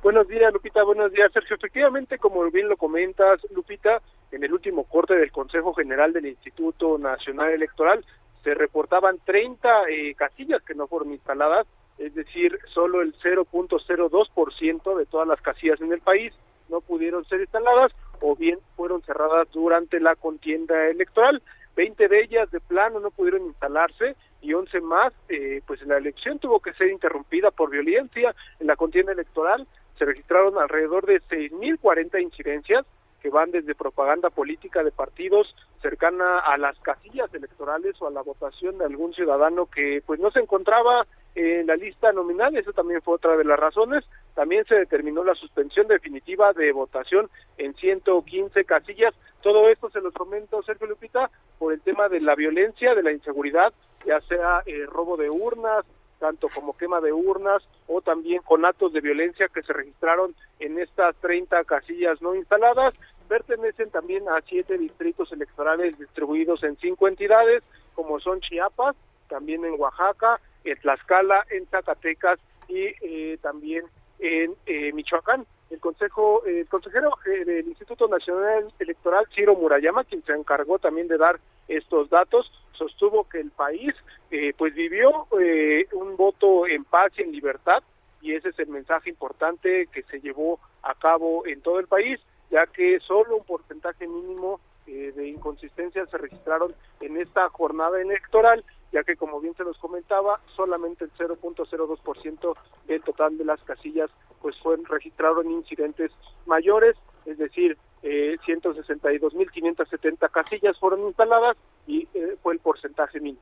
Buenos 0.02 0.26
días, 0.30 0.54
Lupita. 0.54 0.84
Buenos 0.84 1.12
días, 1.12 1.30
Sergio. 1.34 1.58
Efectivamente, 1.58 2.18
como 2.18 2.50
bien 2.50 2.70
lo 2.70 2.78
comentas, 2.78 3.42
Lupita, 3.54 4.02
en 4.32 4.42
el 4.42 4.54
último 4.54 4.86
corte 4.86 5.16
del 5.16 5.34
Consejo 5.34 5.74
General 5.74 6.14
del 6.14 6.28
Instituto 6.28 6.98
Nacional 6.98 7.52
Electoral 7.52 8.06
se 8.46 8.54
reportaban 8.54 9.20
30 9.26 9.90
eh, 9.90 10.16
casillas 10.16 10.62
que 10.64 10.76
no 10.76 10.88
fueron 10.88 11.12
instaladas 11.12 11.68
es 11.98 12.14
decir, 12.14 12.60
solo 12.74 13.02
el 13.02 13.14
0.02% 13.20 14.98
de 14.98 15.06
todas 15.06 15.28
las 15.28 15.42
casillas 15.42 15.82
en 15.82 15.92
el 15.92 16.02
país 16.02 16.34
no 16.70 16.82
pudieron 16.82 17.26
ser 17.26 17.42
instaladas 17.42 17.92
o 18.22 18.36
bien 18.36 18.60
fueron 18.76 19.02
cerradas 19.04 19.48
durante 19.52 20.00
la 20.00 20.16
contienda 20.16 20.88
electoral. 20.88 21.42
20 21.76 22.08
de 22.08 22.22
ellas 22.24 22.50
de 22.52 22.60
plano 22.60 23.00
no 23.00 23.12
pudieron 23.12 23.46
instalarse 23.46 24.16
y 24.42 24.54
11 24.54 24.82
más, 24.82 25.14
eh, 25.30 25.62
pues 25.66 25.82
la 25.84 25.98
elección 25.98 26.40
tuvo 26.40 26.60
que 26.60 26.74
ser 26.74 26.90
interrumpida 26.90 27.52
por 27.52 27.70
violencia. 27.70 28.36
En 28.60 28.68
la 28.68 28.76
contienda 28.76 29.12
electoral 29.12 29.68
se 29.98 30.06
registraron 30.06 30.58
alrededor 30.58 31.06
de 31.06 31.22
6.040 31.22 32.22
incidencias 32.22 32.86
que 33.22 33.30
van 33.30 33.52
desde 33.52 33.76
propaganda 33.76 34.30
política 34.30 34.84
de 34.84 34.92
partidos 34.92 35.56
cercana 35.82 36.40
a 36.40 36.58
las 36.58 36.78
casillas 36.80 37.34
electorales 37.34 37.96
o 38.00 38.08
a 38.08 38.12
la 38.12 38.22
votación 38.22 38.78
de 38.78 38.86
algún 38.86 39.14
ciudadano 39.14 39.66
que 39.66 40.02
pues 40.06 40.20
no 40.20 40.32
se 40.32 40.40
encontraba 40.40 41.08
en 41.38 41.68
la 41.68 41.76
lista 41.76 42.12
nominal, 42.12 42.58
eso 42.58 42.74
también 42.74 43.00
fue 43.04 43.14
otra 43.14 43.38
de 43.38 43.44
las 43.44 43.60
razones, 43.60 44.04
también 44.34 44.66
se 44.66 44.74
determinó 44.74 45.24
la 45.24 45.36
suspensión 45.36 45.88
definitiva 45.88 46.52
de 46.54 46.72
votación 46.72 47.30
en 47.60 47.76
115 47.76 48.66
casillas. 48.66 49.14
Todo 49.44 49.70
esto 49.70 49.92
se 49.92 50.02
los 50.02 50.16
comento, 50.16 50.64
Sergio 50.64 50.88
Lupita, 50.88 51.30
por 51.60 51.74
el 51.74 51.82
tema 51.82 52.10
de 52.10 52.22
la 52.22 52.34
violencia, 52.34 52.96
de 52.96 53.04
la 53.04 53.12
inseguridad, 53.12 53.72
ya 54.04 54.20
sea 54.22 54.64
eh, 54.66 54.88
robo 54.88 55.16
de 55.16 55.30
urnas, 55.30 55.86
tanto 56.18 56.50
como 56.50 56.76
quema 56.76 57.02
de 57.02 57.14
urnas 57.14 57.62
o 57.86 58.02
también 58.02 58.42
con 58.42 58.66
actos 58.66 58.92
de 58.92 59.02
violencia 59.02 59.48
que 59.48 59.62
se 59.62 59.74
registraron 59.74 60.34
en 60.60 60.80
estas 60.80 61.16
30 61.18 61.64
casillas 61.66 62.20
no 62.20 62.34
instaladas. 62.34 62.96
Pertenecen 63.28 63.92
también 63.92 64.28
a 64.28 64.42
siete 64.42 64.80
distritos 64.80 65.32
electorales 65.32 66.00
distribuidos 66.00 66.64
en 66.64 66.78
cinco 66.78 67.08
entidades, 67.08 67.62
como 67.94 68.20
son 68.20 68.42
Chiapas, 68.42 68.96
también 69.28 69.66
en 69.66 69.80
Oaxaca, 69.80 70.40
en 70.64 70.78
Tlaxcala, 70.80 71.46
en 71.50 71.66
Zacatecas 71.68 72.40
y 72.68 72.86
eh, 73.02 73.38
también 73.42 73.84
en 74.20 74.56
eh, 74.66 74.92
Michoacán. 74.94 75.46
El 75.70 75.80
consejo, 75.80 76.46
el 76.46 76.68
consejero 76.68 77.18
eh, 77.26 77.44
del 77.44 77.68
Instituto 77.68 78.08
Nacional 78.08 78.72
Electoral, 78.80 79.28
Ciro 79.36 79.56
Murayama, 79.56 80.06
quien 80.06 80.24
se 80.24 80.34
encargó 80.34 80.80
también 80.80 81.08
de 81.08 81.18
dar 81.18 81.40
estos 81.68 82.10
datos, 82.10 82.50
sostuvo 82.78 83.28
que 83.28 83.40
el 83.40 83.52
país 83.52 83.94
eh, 84.32 84.54
pues 84.58 84.74
vivió 84.74 85.28
eh, 85.40 85.88
un 85.94 86.16
voto 86.16 86.68
en 86.68 86.86
paz 86.86 87.12
y 87.18 87.24
en 87.24 87.32
libertad 87.32 87.84
y 88.22 88.34
ese 88.34 88.50
es 88.50 88.60
el 88.60 88.68
mensaje 88.68 89.10
importante 89.10 89.88
que 89.88 90.04
se 90.04 90.20
llevó 90.20 90.60
a 90.84 90.96
cabo 90.96 91.46
en 91.46 91.62
todo 91.62 91.80
el 91.80 91.88
país, 91.88 92.20
ya 92.50 92.66
que 92.68 93.00
solo 93.00 93.38
un 93.38 93.44
porcentaje 93.44 94.08
mínimo 94.08 94.60
eh, 94.86 95.14
de 95.16 95.28
inconsistencias 95.28 96.10
se 96.10 96.18
registraron 96.18 96.74
en 97.02 97.18
esta 97.18 97.50
jornada 97.50 98.02
electoral, 98.02 98.64
ya 98.92 99.04
que 99.04 99.16
como 99.16 99.40
bien 99.40 99.56
se 99.56 99.64
nos 99.64 99.78
comentaba, 99.78 100.40
solamente 100.56 101.06
el 101.06 101.12
0.02% 101.14 102.56
del 102.88 103.02
total 103.02 103.38
de 103.38 103.46
las 103.46 103.62
casillas 103.64 104.10
pues 104.42 104.56
fueron 104.62 104.86
registraron 104.86 105.50
incidentes 105.52 106.12
mayores, 106.46 106.96
es 107.26 107.38
decir, 107.38 107.78
eh, 108.04 108.38
162.570 108.46 110.30
casillas 110.30 110.78
fueron 110.80 111.02
instaladas 111.02 111.58
y 111.86 112.08
eh, 112.14 112.38
fue 112.42 112.54
el 112.54 112.60
porcentaje 112.60 113.20
mínimo. 113.20 113.42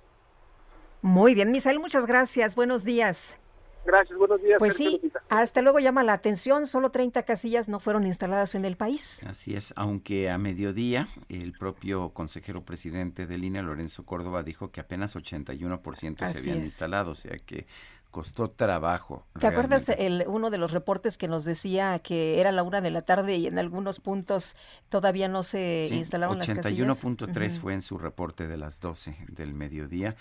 Muy 1.02 1.36
bien, 1.36 1.52
Misael, 1.52 1.80
muchas 1.80 2.08
gracias. 2.08 2.56
Buenos 2.56 2.84
días. 2.84 3.38
Gracias, 3.86 4.18
buenos 4.18 4.42
días. 4.42 4.58
Pues 4.58 4.74
Sergio 4.74 4.92
sí, 4.92 4.96
Lupita. 5.04 5.22
hasta 5.30 5.62
luego 5.62 5.80
llama 5.80 6.04
la 6.04 6.14
atención, 6.14 6.66
solo 6.66 6.90
30 6.90 7.24
casillas 7.24 7.70
no 7.70 7.80
fueron 7.80 8.06
instaladas 8.08 8.56
en 8.56 8.66
el 8.66 8.78
país. 8.78 9.24
Así 9.28 9.56
es, 9.56 9.74
aunque 9.76 10.30
a 10.30 10.38
mediodía 10.38 11.08
el 11.30 11.54
propio 11.54 12.10
consejero 12.10 12.64
presidente 12.64 13.28
de 13.28 13.38
línea, 13.38 13.62
Lorenzo 13.62 14.04
Córdoba, 14.06 14.44
dijo 14.44 14.72
que 14.72 14.82
apenas 14.82 15.16
81% 15.16 16.18
se 16.18 16.26
Así 16.26 16.38
habían 16.40 16.60
es. 16.60 16.66
instalado, 16.66 17.12
o 17.12 17.16
sea 17.16 17.38
que 17.46 17.68
costó 18.10 18.50
trabajo. 18.50 19.26
¿Te 19.40 19.46
acuerdas 19.48 19.90
el, 19.90 20.24
uno 20.28 20.50
de 20.50 20.58
los 20.58 20.72
reportes 20.72 21.18
que 21.18 21.28
nos 21.28 21.44
decía 21.44 22.00
que 22.00 22.40
era 22.40 22.54
la 22.54 22.64
una 22.64 22.80
de 22.80 22.90
la 22.90 23.02
tarde 23.02 23.36
y 23.36 23.46
en 23.48 23.60
algunos 23.60 24.00
puntos 24.00 24.56
todavía 24.88 25.28
no 25.28 25.44
se 25.44 25.86
Sí, 25.90 25.96
instalaban 25.96 26.38
las 26.40 26.48
casillas? 26.48 27.04
81.3 27.04 27.52
Ujú. 27.52 27.60
fue 27.62 27.74
en 27.74 27.82
su 27.82 27.98
reporte 27.98 28.48
de 28.48 28.56
las 28.56 28.80
12 28.80 29.18
del 29.28 29.54
mediodía 29.54 30.16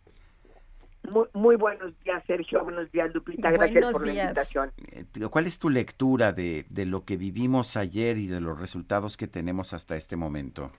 Muy, 1.09 1.27
muy 1.33 1.55
buenos 1.55 1.97
días, 2.03 2.23
Sergio. 2.27 2.63
Buenos 2.63 2.91
días, 2.91 3.13
Lupita. 3.13 3.51
Gracias 3.51 3.71
Buenos 3.71 3.93
por 3.93 4.05
la 4.05 4.11
días. 4.13 4.25
invitación. 4.25 4.71
Eh, 4.91 5.05
¿Cuál 5.31 5.47
es 5.47 5.57
tu 5.57 5.69
lectura 5.69 6.33
de, 6.33 6.65
de 6.69 6.85
lo 6.85 7.05
que 7.05 7.15
vivimos 7.15 7.77
ayer 7.77 8.17
y 8.17 8.27
de 8.27 8.41
los 8.41 8.59
resultados 8.59 9.15
que 9.15 9.27
tenemos 9.27 9.71
hasta 9.73 9.95
este 9.95 10.17
momento? 10.17 10.71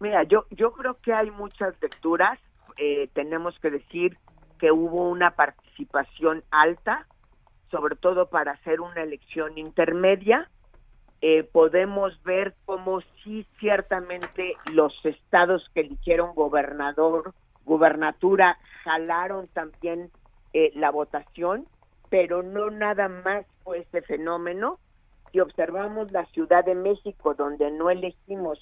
Mira, 0.00 0.24
yo, 0.24 0.46
yo 0.50 0.72
creo 0.72 0.98
que 1.00 1.12
hay 1.12 1.30
muchas 1.30 1.74
lecturas. 1.80 2.38
Eh, 2.76 3.08
tenemos 3.14 3.56
que 3.60 3.70
decir 3.70 4.16
que 4.64 4.72
hubo 4.72 5.10
una 5.10 5.32
participación 5.32 6.40
alta, 6.50 7.06
sobre 7.70 7.96
todo 7.96 8.30
para 8.30 8.52
hacer 8.52 8.80
una 8.80 9.02
elección 9.02 9.58
intermedia. 9.58 10.48
Eh, 11.20 11.42
podemos 11.42 12.22
ver 12.22 12.54
cómo 12.64 13.02
sí 13.22 13.46
ciertamente 13.60 14.54
los 14.72 14.94
estados 15.04 15.70
que 15.74 15.80
eligieron 15.80 16.34
gobernador, 16.34 17.34
gubernatura, 17.66 18.56
jalaron 18.84 19.48
también 19.48 20.10
eh, 20.54 20.72
la 20.76 20.90
votación, 20.90 21.64
pero 22.08 22.42
no 22.42 22.70
nada 22.70 23.10
más 23.10 23.44
fue 23.64 23.80
ese 23.80 24.00
fenómeno. 24.00 24.78
Si 25.30 25.40
observamos 25.40 26.10
la 26.10 26.24
Ciudad 26.24 26.64
de 26.64 26.74
México, 26.74 27.34
donde 27.34 27.70
no 27.70 27.90
elegimos 27.90 28.58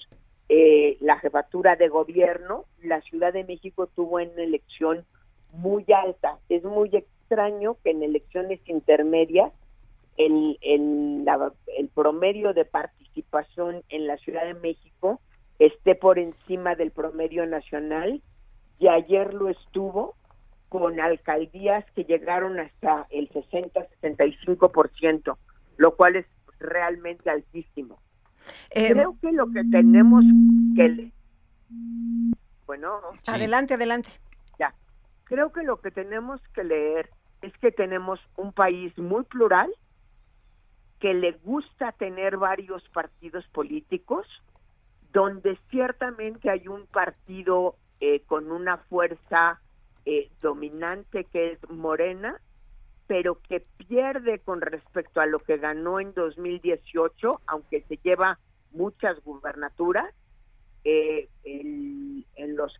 eh, 0.49 0.97
la 0.99 1.17
jefatura 1.19 1.77
de 1.77 1.87
gobierno, 1.87 2.65
la 2.81 2.99
Ciudad 2.99 3.31
de 3.31 3.45
México 3.45 3.87
tuvo 3.87 4.17
una 4.17 4.43
elección 4.43 5.05
muy 5.53 5.85
alta. 5.93 6.37
Es 6.49 6.63
muy 6.63 6.89
extraño 6.93 7.77
que 7.83 7.91
en 7.91 8.03
elecciones 8.03 8.59
intermedias 8.67 9.51
el, 10.17 10.57
el, 10.61 11.23
la- 11.25 11.51
el 11.77 11.87
promedio 11.89 12.53
de 12.53 12.65
participación 12.65 13.83
en 13.89 14.07
la 14.07 14.17
Ciudad 14.17 14.45
de 14.45 14.53
México 14.55 15.19
esté 15.59 15.95
por 15.95 16.17
encima 16.19 16.75
del 16.75 16.91
promedio 16.91 17.45
nacional 17.45 18.21
y 18.79 18.87
ayer 18.87 19.33
lo 19.33 19.49
estuvo 19.49 20.15
con 20.69 20.99
alcaldías 20.99 21.85
que 21.95 22.03
llegaron 22.03 22.59
hasta 22.59 23.07
el 23.11 23.29
60-65%, 23.29 25.37
lo 25.77 25.95
cual 25.95 26.15
es 26.17 26.25
realmente 26.59 27.29
altísimo. 27.29 27.99
Eh, 28.71 28.89
Creo 28.91 29.15
que 29.21 29.31
lo 29.31 29.45
que 29.51 29.63
tenemos 29.71 30.23
que... 30.75 31.11
Bueno, 32.65 32.99
Adelante, 33.27 33.75
adelante. 33.75 34.09
Creo 35.25 35.51
que 35.51 35.63
lo 35.63 35.79
que 35.81 35.91
tenemos 35.91 36.41
que 36.53 36.63
leer 36.63 37.09
es 37.41 37.53
que 37.57 37.71
tenemos 37.71 38.19
un 38.37 38.53
país 38.53 38.97
muy 38.97 39.23
plural, 39.25 39.73
que 40.99 41.13
le 41.13 41.33
gusta 41.43 41.91
tener 41.91 42.37
varios 42.37 42.87
partidos 42.89 43.45
políticos, 43.49 44.25
donde 45.11 45.57
ciertamente 45.69 46.49
hay 46.49 46.67
un 46.67 46.87
partido 46.87 47.75
eh, 47.99 48.21
con 48.21 48.51
una 48.51 48.77
fuerza 48.77 49.61
eh, 50.05 50.29
dominante 50.41 51.25
que 51.25 51.53
es 51.53 51.69
Morena, 51.69 52.41
pero 53.07 53.39
que 53.41 53.61
pierde 53.87 54.39
con 54.39 54.61
respecto 54.61 55.21
a 55.21 55.25
lo 55.25 55.39
que 55.39 55.57
ganó 55.57 55.99
en 55.99 56.13
2018, 56.13 57.41
aunque 57.47 57.81
se 57.83 57.97
lleva 57.97 58.39
muchas 58.71 59.21
gubernaturas, 59.23 60.13
eh, 60.83 61.29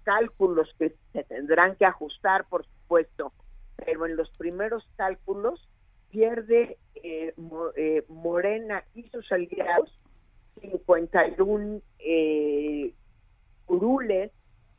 cálculos 0.03 0.73
que 0.77 0.95
se 1.11 1.23
tendrán 1.23 1.75
que 1.75 1.85
ajustar, 1.85 2.45
por 2.45 2.65
supuesto, 2.65 3.33
pero 3.75 4.05
en 4.05 4.15
los 4.15 4.29
primeros 4.37 4.87
cálculos 4.95 5.67
pierde 6.09 6.77
eh, 6.95 7.33
eh, 7.75 8.05
Morena 8.07 8.83
y 8.93 9.03
sus 9.09 9.31
aliados 9.31 9.99
51 10.61 11.81
eh, 11.99 12.93
curules 13.65 14.31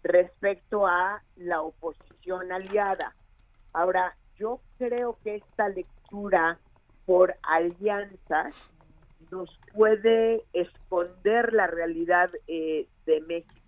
respecto 0.02 0.86
a 0.86 1.22
la 1.36 1.62
oposición 1.62 2.52
aliada. 2.52 3.14
Ahora, 3.72 4.14
yo 4.36 4.60
creo 4.78 5.18
que 5.24 5.36
esta 5.36 5.68
lectura 5.68 6.58
por 7.06 7.34
alianzas 7.42 8.54
nos 9.30 9.58
puede 9.74 10.44
esconder 10.52 11.52
la 11.52 11.66
realidad 11.66 12.30
eh, 12.46 12.86
de 13.06 13.20
México 13.22 13.63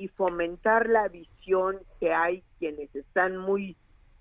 y 0.00 0.08
fomentar 0.08 0.88
la 0.88 1.08
visión 1.08 1.78
que 2.00 2.10
hay 2.14 2.42
quienes 2.58 2.94
están 2.96 3.36
muy 3.36 3.76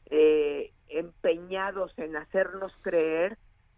eh, 0.07 0.73
empeñados 0.89 1.97
en 1.97 2.17
hacernos 2.17 2.73
creer 2.81 3.37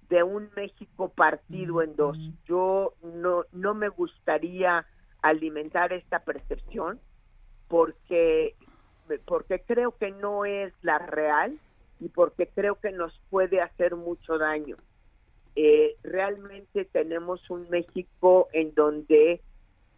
de 0.10 0.24
un 0.24 0.50
México 0.56 1.10
partido 1.10 1.84
en 1.84 1.96
dos. 1.96 2.18
Yo 2.48 2.96
no, 3.04 3.46
no 3.52 3.76
me 3.76 3.88
gustaría 3.90 4.84
alimentar 5.22 5.94
esta 5.94 6.20
percepción 6.24 7.00
porque, 7.68 8.56
porque 9.26 9.62
creo 9.62 9.96
que 9.96 10.10
no 10.10 10.44
es 10.46 10.74
la 10.82 10.98
real 10.98 11.60
y 12.00 12.10
porque 12.10 12.48
creo 12.48 12.80
que 12.80 12.92
nos 12.92 13.16
puede 13.30 13.62
hacer 13.62 13.96
mucho 13.96 14.40
daño. 14.40 14.78
eh, 15.56 15.98
realmente 16.02 16.86
tenemos 16.86 17.48
un 17.52 17.70
México 17.70 18.48
en 18.54 18.74
donde 18.74 19.42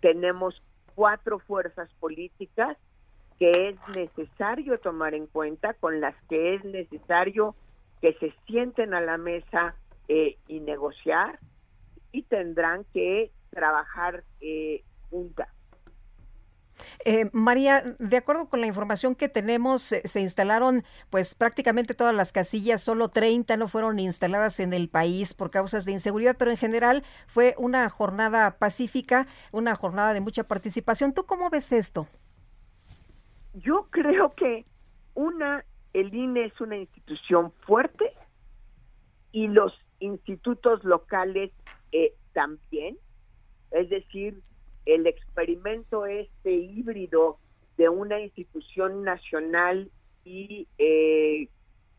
tenemos 0.02 0.62
cuatro 0.96 1.40
fuerzas 1.40 1.90
políticas 2.00 2.78
que 3.40 3.70
es 3.70 3.96
necesario 3.96 4.80
tomar 4.80 5.16
en 5.16 5.26
cuenta, 5.26 5.74
con 5.74 6.00
las 6.00 6.16
que 6.30 6.56
es 6.56 6.64
necesario 6.64 7.56
que 8.02 8.14
se 8.14 8.34
sienten 8.46 8.94
a 8.94 9.02
la 9.02 9.18
mesa 9.18 9.76
eh, 10.08 10.38
y 10.48 10.60
negociar 10.60 11.40
y 12.12 12.24
tendrán 12.24 12.86
que 12.94 13.32
trabajar 13.50 14.24
eh, 14.42 14.84
juntas. 15.10 15.50
Eh, 17.06 17.30
María, 17.34 17.96
de 18.00 18.18
acuerdo 18.18 18.48
con 18.48 18.62
la 18.62 18.68
información 18.68 19.16
que 19.16 19.30
tenemos, 19.30 19.82
se, 19.82 20.22
instalaron 20.22 20.84
pues 21.10 21.36
prácticamente 21.36 21.94
todas 21.94 22.16
las 22.16 22.32
casillas, 22.32 22.82
solo 22.82 23.10
30 23.10 23.58
no 23.58 23.68
fueron 23.68 24.00
instaladas 24.00 24.60
en 24.60 24.74
el 24.74 24.90
país 24.90 25.34
por 25.34 25.52
causas 25.52 25.86
de 25.86 25.92
inseguridad, 25.92 26.36
pero 26.38 26.52
en 26.52 26.58
general 26.58 27.04
fue 27.28 27.56
una 27.58 27.90
jornada 27.90 28.58
pacífica, 28.58 29.28
una 29.52 29.76
jornada 29.76 30.14
de 30.14 30.22
mucha 30.22 30.44
participación. 30.44 31.14
¿Tú 31.14 31.26
cómo 31.26 31.50
ves 31.50 31.72
esto? 31.72 32.08
Yo 33.54 33.88
creo 33.92 34.34
que 34.34 34.66
una, 35.14 35.64
el 35.94 36.14
INE 36.14 36.46
es 36.46 36.60
una 36.60 36.78
institución 36.78 37.52
fuerte 37.66 38.12
y 39.32 39.48
los 39.48 39.74
institutos 40.00 40.84
locales 40.84 41.52
eh, 41.92 42.14
también, 42.34 42.98
es 43.72 43.90
decir, 43.90 44.42
el 44.86 45.08
experimento 45.08 46.06
este 46.06 46.52
híbrido 46.52 47.38
de 47.78 47.90
una 47.90 48.20
institución 48.20 49.04
nacional 49.04 49.90
y 50.24 50.68
eh, 50.78 51.50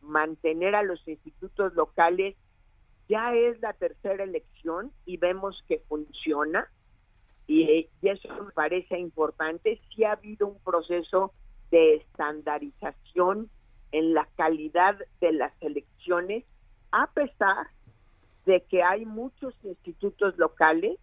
mantener 0.01 0.75
a 0.75 0.83
los 0.83 1.05
institutos 1.07 1.73
locales 1.73 2.35
ya 3.07 3.33
es 3.35 3.59
la 3.61 3.73
tercera 3.73 4.23
elección 4.23 4.91
y 5.05 5.17
vemos 5.17 5.63
que 5.67 5.79
funciona 5.87 6.67
y, 7.47 7.89
y 8.01 8.09
eso 8.09 8.27
me 8.43 8.51
parece 8.51 8.97
importante. 8.97 9.79
Sí 9.93 10.03
ha 10.03 10.13
habido 10.13 10.47
un 10.47 10.59
proceso 10.63 11.33
de 11.69 11.95
estandarización 11.95 13.49
en 13.91 14.13
la 14.13 14.27
calidad 14.35 14.97
de 15.21 15.31
las 15.31 15.53
elecciones, 15.61 16.43
a 16.91 17.07
pesar 17.11 17.67
de 18.45 18.61
que 18.63 18.83
hay 18.83 19.05
muchos 19.05 19.53
institutos 19.63 20.37
locales, 20.37 20.99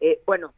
eh, 0.00 0.20
bueno, 0.26 0.52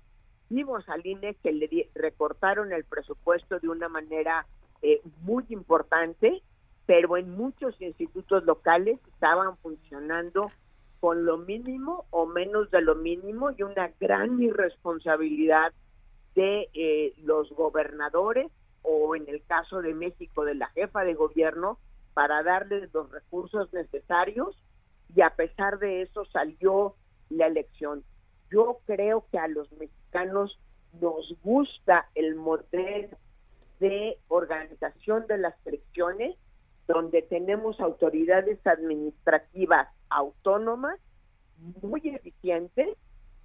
vimos 0.51 0.87
al 0.89 1.07
INE 1.07 1.35
que 1.43 1.53
le 1.53 1.89
recortaron 1.95 2.73
el 2.73 2.85
presupuesto 2.85 3.59
de 3.59 3.69
una 3.69 3.89
manera 3.89 4.47
eh, 4.83 5.01
muy 5.23 5.45
importante, 5.49 6.43
pero 6.85 7.17
en 7.17 7.31
muchos 7.31 7.81
institutos 7.81 8.45
locales 8.45 8.99
estaban 9.15 9.57
funcionando 9.59 10.51
con 10.99 11.25
lo 11.25 11.39
mínimo 11.39 12.05
o 12.11 12.27
menos 12.27 12.71
de 12.71 12.83
lo 12.83 12.97
mínimo 12.97 13.53
y 13.57 13.63
una 13.63 13.91
gran 13.99 14.43
irresponsabilidad 14.43 15.73
de 16.35 16.69
eh, 16.75 17.15
los 17.23 17.51
gobernadores 17.53 18.51
o 18.83 19.15
en 19.15 19.29
el 19.29 19.43
caso 19.45 19.81
de 19.83 19.95
México 19.95 20.45
de 20.45 20.55
la 20.55 20.69
jefa 20.71 21.05
de 21.05 21.15
gobierno 21.15 21.79
para 22.13 22.43
darles 22.43 22.93
los 22.93 23.11
recursos 23.11 23.73
necesarios 23.73 24.57
y 25.15 25.23
a 25.23 25.31
pesar 25.31 25.79
de 25.79 26.03
eso 26.03 26.25
salió 26.27 26.97
la 27.29 27.47
elección. 27.47 28.05
Yo 28.51 28.81
creo 28.87 29.25
que 29.31 29.39
a 29.39 29.49
los 29.49 29.71
mexicanos 29.73 30.59
nos 31.01 31.35
gusta 31.43 32.09
el 32.15 32.35
modelo 32.35 33.17
de 33.79 34.19
organización 34.29 35.27
de 35.27 35.39
las 35.39 35.55
elecciones 35.67 36.37
donde 36.87 37.23
tenemos 37.23 37.79
autoridades 37.81 38.59
administrativas 38.67 39.89
autónomas 40.09 40.99
muy 41.83 42.01
eficientes, 42.05 42.97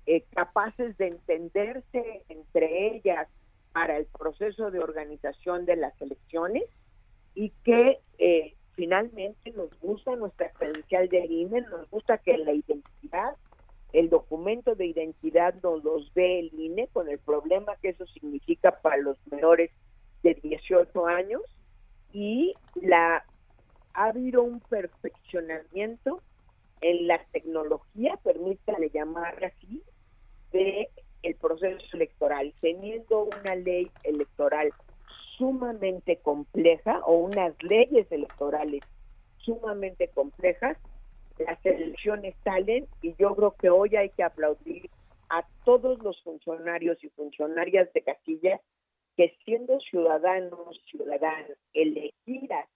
eh, 0.08 0.24
capaces 0.34 0.97
de 0.97 1.08
entenderse 1.10 2.24
entre 2.30 2.95
ellas 2.95 3.28
para 3.72 3.97
el 3.97 4.06
proceso 4.06 4.72
de 4.72 4.80
organización 4.80 5.66
de 5.66 5.76
las 5.76 5.99
elecciones 6.01 6.64
y 7.36 7.51
que 7.64 7.99
eh, 8.18 8.56
finalmente 8.74 9.51
nos 9.51 9.70
gusta 9.80 10.16
nuestra 10.16 10.49
credencial 10.51 11.08
de 11.10 11.26
INE, 11.26 11.62
nos 11.62 11.89
gusta 11.89 12.18
que 12.18 12.38
la 12.38 12.53
identidad, 12.53 13.36
el 13.96 14.10
documento 14.10 14.76
de 14.76 14.88
identidad 14.88 15.56
nos 15.64 15.82
los 15.82 16.14
ve 16.14 16.39
el 16.39 16.60
INE 16.60 16.89
con 16.91 17.10
el 17.10 17.18
problema 17.18 17.78
que 17.82 17.89
eso 17.89 18.06
significa 18.08 18.82
para 18.82 18.98
los 18.98 19.18
menores 19.28 19.72
de 20.22 20.34
18 20.34 21.08
años. 21.08 21.41
Y 22.12 22.54
la 22.76 23.26
ha 23.93 24.06
habido 24.06 24.43
un 24.43 24.60
perfeccionamiento 24.60 26.22
en 26.82 27.08
la 27.08 27.24
tecnología, 27.32 28.20
permítale 28.22 28.89
llamar 28.89 29.43
así, 29.46 29.82
de 30.52 30.89
el 31.24 31.36
proceso 31.36 31.86
electoral, 31.93 32.54
teniendo 32.60 33.24
una 33.24 33.56
ley 33.56 33.89
electoral 34.04 34.72
sumamente 35.38 36.18
compleja 36.18 37.00
o 37.06 37.16
unas 37.16 37.54
leyes 37.64 38.12
electorales 38.12 38.84
sumamente 39.38 40.10
complejas, 40.10 40.78
las 41.39 41.65
elecciones 41.65 42.36
salen 42.43 42.88
y 43.01 43.15
yo 43.15 43.36
creo 43.36 43.55
que 43.55 43.69
hoy 43.69 43.95
hay 43.95 44.09
que 44.09 44.23
aplaudir 44.23 44.89
a 45.29 45.45
todos 45.65 45.99
los 45.99 46.21
funcionarios 46.23 47.03
y 47.03 47.09
funcionarias 47.09 47.91
de 47.93 48.01
Castilla 48.01 48.61
que 49.17 49.36
siendo 49.45 49.79
ciudadanos, 49.79 50.81
ciudadanas 50.89 51.57
elegidas 51.73 52.67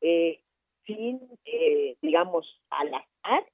eh, 0.00 0.40
sin, 0.84 1.20
eh, 1.44 1.96
digamos, 2.00 2.60
al 2.70 2.94
azar, 2.94 3.44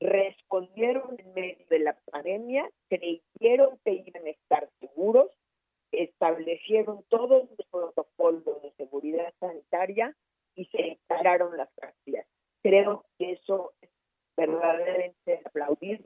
respondieron 0.00 1.18
en 1.18 1.34
medio 1.34 1.66
de 1.70 1.78
la 1.80 1.98
pandemia, 2.10 2.68
creyeron 2.88 3.78
que 3.84 4.04
iban 4.06 4.26
a 4.26 4.30
estar 4.30 4.68
seguros, 4.80 5.30
establecieron 5.90 7.04
todos 7.08 7.48
los 7.50 7.66
protocolos 7.70 8.62
de 8.62 8.72
seguridad 8.76 9.32
sanitaria 9.40 10.14
y 10.54 10.66
se 10.66 10.88
instalaron 10.88 11.56
las 11.56 11.68
prácticas. 11.74 12.26
Creo 12.68 13.06
que 13.18 13.32
eso 13.32 13.72
es 13.80 13.88
verdaderamente 14.36 15.40
aplaudir. 15.42 16.04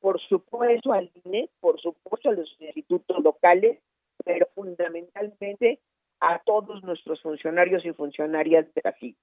Por 0.00 0.20
supuesto 0.20 0.92
al 0.92 1.12
INE, 1.24 1.48
por 1.60 1.80
supuesto 1.80 2.30
a 2.30 2.32
los 2.32 2.56
institutos 2.58 3.22
locales, 3.22 3.78
pero 4.24 4.48
fundamentalmente 4.52 5.78
a 6.18 6.40
todos 6.40 6.82
nuestros 6.82 7.22
funcionarios 7.22 7.84
y 7.84 7.92
funcionarias 7.92 8.66
de 8.74 8.80
la 8.82 8.92
FI. 8.94 9.16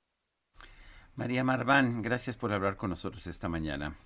María 1.17 1.43
Marván, 1.43 2.01
gracias 2.01 2.37
por 2.37 2.53
hablar 2.53 2.77
con 2.77 2.91
nosotros 2.91 3.27
esta 3.27 3.49
mañana. 3.49 3.97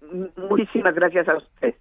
Muchísimas 0.00 0.94
gracias 0.94 1.28
a 1.28 1.36
usted. 1.36 1.74